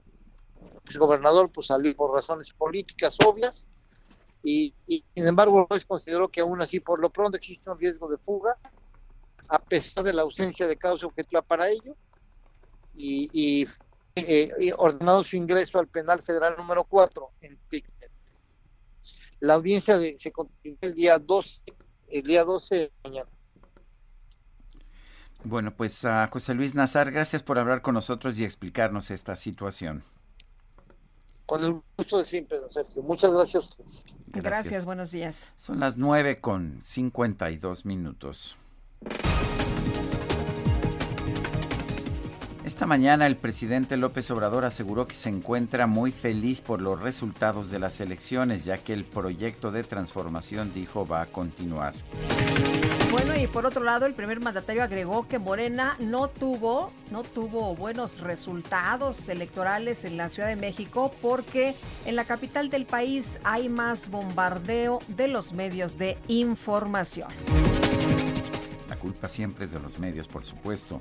gobernador 0.97 1.51
pues 1.51 1.67
salió 1.67 1.95
por 1.95 2.15
razones 2.15 2.51
políticas 2.51 3.15
obvias 3.23 3.69
y, 4.48 4.75
sin 5.15 5.25
embargo 5.27 5.61
el 5.61 5.65
juez 5.65 5.85
consideró 5.85 6.30
que 6.30 6.41
aún 6.41 6.61
así 6.61 6.80
por 6.80 6.99
lo 6.99 7.09
pronto 7.09 7.35
existe 7.35 7.72
un 7.72 7.80
riesgo 7.80 8.07
de 8.07 8.19
fuga 8.19 8.56
a 9.49 9.57
pesar 9.57 10.03
de 10.03 10.14
la 10.14 10.22
ausencia 10.22 10.67
de 10.67 10.77
causa 10.77 11.07
objetiva 11.07 11.41
para 11.41 11.69
ello 11.69 11.95
y, 12.93 13.67
eh, 14.15 14.74
ordenado 14.77 15.24
su 15.24 15.35
ingreso 15.35 15.80
al 15.80 15.88
penal 15.88 16.22
federal 16.22 16.56
número 16.57 16.85
4 16.85 17.32
en 17.41 17.57
Pictet. 17.67 18.11
La 19.41 19.56
audiencia 19.56 19.98
de, 19.98 20.17
se 20.17 20.32
continúa 20.32 20.77
el 20.82 20.93
día 20.93 21.19
12, 21.19 21.64
el 22.07 22.24
día 22.24 22.43
12 22.43 22.75
de 22.75 22.91
mañana. 23.03 23.30
Bueno, 25.43 25.75
pues 25.75 26.06
a 26.06 26.27
José 26.27 26.53
Luis 26.53 26.75
Nazar, 26.75 27.11
gracias 27.11 27.43
por 27.43 27.59
hablar 27.59 27.82
con 27.82 27.93
nosotros 27.93 28.40
y 28.40 28.45
explicarnos 28.45 29.11
esta 29.11 29.35
situación. 29.35 30.03
Con 31.45 31.64
el 31.64 31.82
gusto 31.98 32.17
de 32.17 32.25
siempre, 32.25 32.59
don 32.59 32.69
Sergio. 32.69 33.03
Muchas 33.03 33.32
gracias 33.32 33.56
a 33.56 33.67
ustedes. 33.67 34.06
Gracias. 34.27 34.43
gracias, 34.43 34.85
buenos 34.85 35.11
días. 35.11 35.45
Son 35.57 35.80
las 35.80 35.98
9 35.98 36.41
con 36.41 36.82
52 36.82 37.85
minutos. 37.85 38.57
Esta 42.65 42.88
mañana 42.88 43.27
el 43.27 43.38
presidente 43.38 43.95
López 43.95 44.32
Obrador 44.32 44.65
aseguró 44.65 45.07
que 45.07 45.14
se 45.14 45.30
encuentra 45.30 45.85
muy 45.85 46.11
feliz 46.11 46.61
por 46.61 46.82
los 46.82 46.99
resultados 46.99 47.69
de 47.69 47.77
las 47.77 48.01
elecciones, 48.01 48.65
ya 48.65 48.77
que 48.77 48.93
el 48.93 49.06
proyecto 49.06 49.72
de 49.72 49.83
transformación, 49.83 50.74
dijo, 50.74 51.06
va 51.07 51.22
a 51.22 51.25
continuar. 51.27 51.93
Bueno, 53.16 53.34
y 53.40 53.48
por 53.48 53.66
otro 53.66 53.82
lado, 53.82 54.06
el 54.06 54.14
primer 54.14 54.42
mandatario 54.42 54.84
agregó 54.84 55.26
que 55.26 55.40
Morena 55.40 55.95
no 56.00 56.27
tuvo, 56.27 56.92
no 57.11 57.24
tuvo 57.24 57.74
buenos 57.74 58.19
resultados 58.19 59.30
electorales 59.30 60.03
en 60.03 60.18
la 60.18 60.27
Ciudad 60.27 60.50
de 60.50 60.58
México 60.58 61.16
porque 61.22 61.76
en 62.06 62.18
la 62.18 62.26
capital 62.26 62.69
del 62.69 62.85
país 62.85 63.40
hay 63.45 63.69
más 63.69 64.10
bombardeo 64.10 65.00
de 65.08 65.30
los 65.30 65.53
medios 65.53 65.98
de 65.98 66.18
información. 66.27 67.30
La 68.90 68.98
culpa 68.98 69.30
siempre 69.30 69.64
es 69.64 69.72
de 69.72 69.80
los 69.80 69.98
medios, 69.98 70.27
por 70.27 70.44
supuesto. 70.44 71.00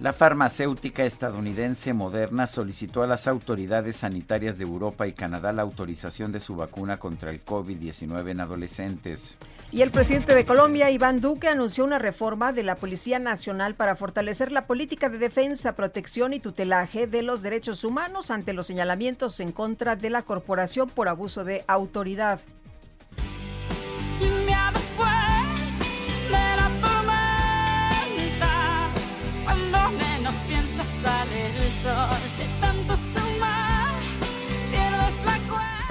La 0.00 0.14
farmacéutica 0.14 1.04
estadounidense 1.04 1.92
Moderna 1.92 2.46
solicitó 2.46 3.02
a 3.02 3.06
las 3.06 3.26
autoridades 3.26 3.96
sanitarias 3.96 4.56
de 4.56 4.64
Europa 4.64 5.06
y 5.06 5.12
Canadá 5.12 5.52
la 5.52 5.60
autorización 5.60 6.32
de 6.32 6.40
su 6.40 6.56
vacuna 6.56 6.98
contra 6.98 7.30
el 7.30 7.44
COVID-19 7.44 8.30
en 8.30 8.40
adolescentes. 8.40 9.36
Y 9.70 9.82
el 9.82 9.90
presidente 9.90 10.34
de 10.34 10.46
Colombia, 10.46 10.90
Iván 10.90 11.20
Duque, 11.20 11.48
anunció 11.48 11.84
una 11.84 11.98
reforma 11.98 12.54
de 12.54 12.62
la 12.62 12.76
Policía 12.76 13.18
Nacional 13.18 13.74
para 13.74 13.94
fortalecer 13.94 14.52
la 14.52 14.66
política 14.66 15.10
de 15.10 15.18
defensa, 15.18 15.76
protección 15.76 16.32
y 16.32 16.40
tutelaje 16.40 17.06
de 17.06 17.20
los 17.20 17.42
derechos 17.42 17.84
humanos 17.84 18.30
ante 18.30 18.54
los 18.54 18.66
señalamientos 18.66 19.38
en 19.38 19.52
contra 19.52 19.96
de 19.96 20.08
la 20.08 20.22
corporación 20.22 20.88
por 20.88 21.08
abuso 21.08 21.44
de 21.44 21.62
autoridad. 21.68 22.40
A 31.82 32.18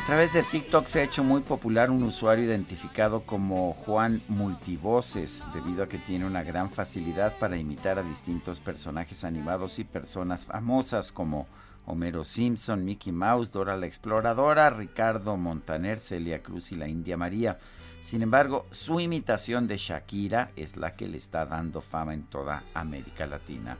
través 0.06 0.34
de 0.34 0.44
TikTok 0.44 0.86
se 0.86 1.00
ha 1.00 1.04
hecho 1.04 1.24
muy 1.24 1.42
popular 1.42 1.90
un 1.90 2.04
usuario 2.04 2.46
identificado 2.46 3.22
como 3.22 3.74
Juan 3.74 4.22
Multivoces, 4.28 5.46
debido 5.52 5.84
a 5.84 5.90
que 5.90 5.98
tiene 5.98 6.26
una 6.26 6.44
gran 6.44 6.70
facilidad 6.70 7.36
para 7.40 7.58
imitar 7.58 7.98
a 7.98 8.04
distintos 8.04 8.60
personajes 8.60 9.24
animados 9.24 9.80
y 9.80 9.84
personas 9.84 10.46
famosas 10.46 11.12
como 11.12 11.48
Homero 11.88 12.24
Simpson, 12.24 12.86
Mickey 12.86 13.12
Mouse, 13.12 13.52
Dora 13.52 13.76
la 13.76 13.88
Exploradora, 13.88 14.70
Ricardo 14.70 15.38
Montaner, 15.38 16.00
Celia 16.00 16.44
Cruz 16.44 16.72
y 16.72 16.76
la 16.76 16.88
India 16.88 17.18
María. 17.18 17.58
Sin 18.02 18.22
embargo, 18.22 18.68
su 18.70 19.00
imitación 19.00 19.68
de 19.68 19.78
Shakira 19.78 20.52
es 20.56 20.78
la 20.78 20.96
que 20.96 21.08
le 21.08 21.18
está 21.18 21.48
dando 21.48 21.82
fama 21.82 22.14
en 22.14 22.24
toda 22.24 22.64
América 22.76 23.26
Latina. 23.26 23.76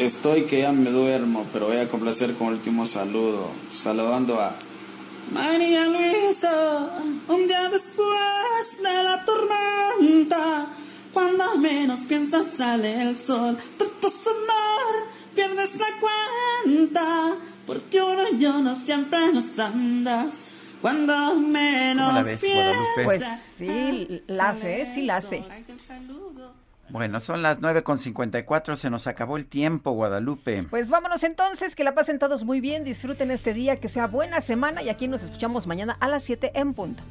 Estoy 0.00 0.44
que 0.44 0.62
ya 0.62 0.72
me 0.72 0.90
duermo, 0.90 1.46
pero 1.52 1.66
voy 1.66 1.76
a 1.76 1.86
complacer 1.86 2.34
con 2.34 2.48
el 2.48 2.54
último 2.54 2.86
saludo. 2.86 3.50
Saludando 3.70 4.40
a 4.40 4.56
María 5.30 5.84
Luisa, 5.84 6.88
un 7.28 7.46
día 7.46 7.68
después 7.68 8.82
de 8.82 9.02
la 9.02 9.22
tormenta, 9.26 10.68
cuando 11.12 11.58
menos 11.58 12.00
piensas 12.00 12.46
sale 12.56 13.02
el 13.02 13.18
sol, 13.18 13.58
su 13.78 14.30
amor, 14.30 15.08
pierdes 15.34 15.76
la 15.76 15.86
cuenta, 16.64 17.36
porque 17.66 18.02
uno 18.02 18.22
y 18.32 18.38
yo 18.38 18.58
no 18.58 18.74
siempre 18.74 19.32
nos 19.34 19.58
andas. 19.58 20.46
Cuando 20.80 21.34
menos 21.34 22.26
piensas. 22.40 23.04
Pues 23.04 23.22
sí, 23.58 24.22
la 24.28 24.54
sé, 24.54 24.86
sí 24.86 25.02
la 25.02 25.20
sé. 25.20 25.44
Bueno, 26.90 27.20
son 27.20 27.42
las 27.42 27.60
9.54, 27.60 28.76
se 28.76 28.90
nos 28.90 29.06
acabó 29.06 29.36
el 29.36 29.46
tiempo, 29.46 29.92
Guadalupe. 29.92 30.64
Pues 30.64 30.90
vámonos 30.90 31.22
entonces, 31.22 31.76
que 31.76 31.84
la 31.84 31.94
pasen 31.94 32.18
todos 32.18 32.44
muy 32.44 32.60
bien, 32.60 32.82
disfruten 32.84 33.30
este 33.30 33.54
día, 33.54 33.76
que 33.76 33.88
sea 33.88 34.06
buena 34.06 34.40
semana 34.40 34.82
y 34.82 34.88
aquí 34.88 35.06
nos 35.06 35.22
escuchamos 35.22 35.66
mañana 35.66 35.96
a 36.00 36.08
las 36.08 36.24
7 36.24 36.52
en 36.54 36.74
punto. 36.74 37.02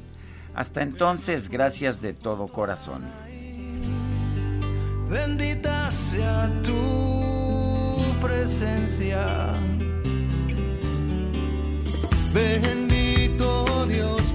Hasta 0.54 0.82
entonces, 0.82 1.48
gracias 1.48 2.02
de 2.02 2.12
todo 2.12 2.48
corazón. 2.48 3.04
Bendita 5.08 5.90
sea 5.90 6.50
tu 6.62 8.00
presencia. 8.20 9.26
Bendito 12.34 13.86
Dios 13.86 14.34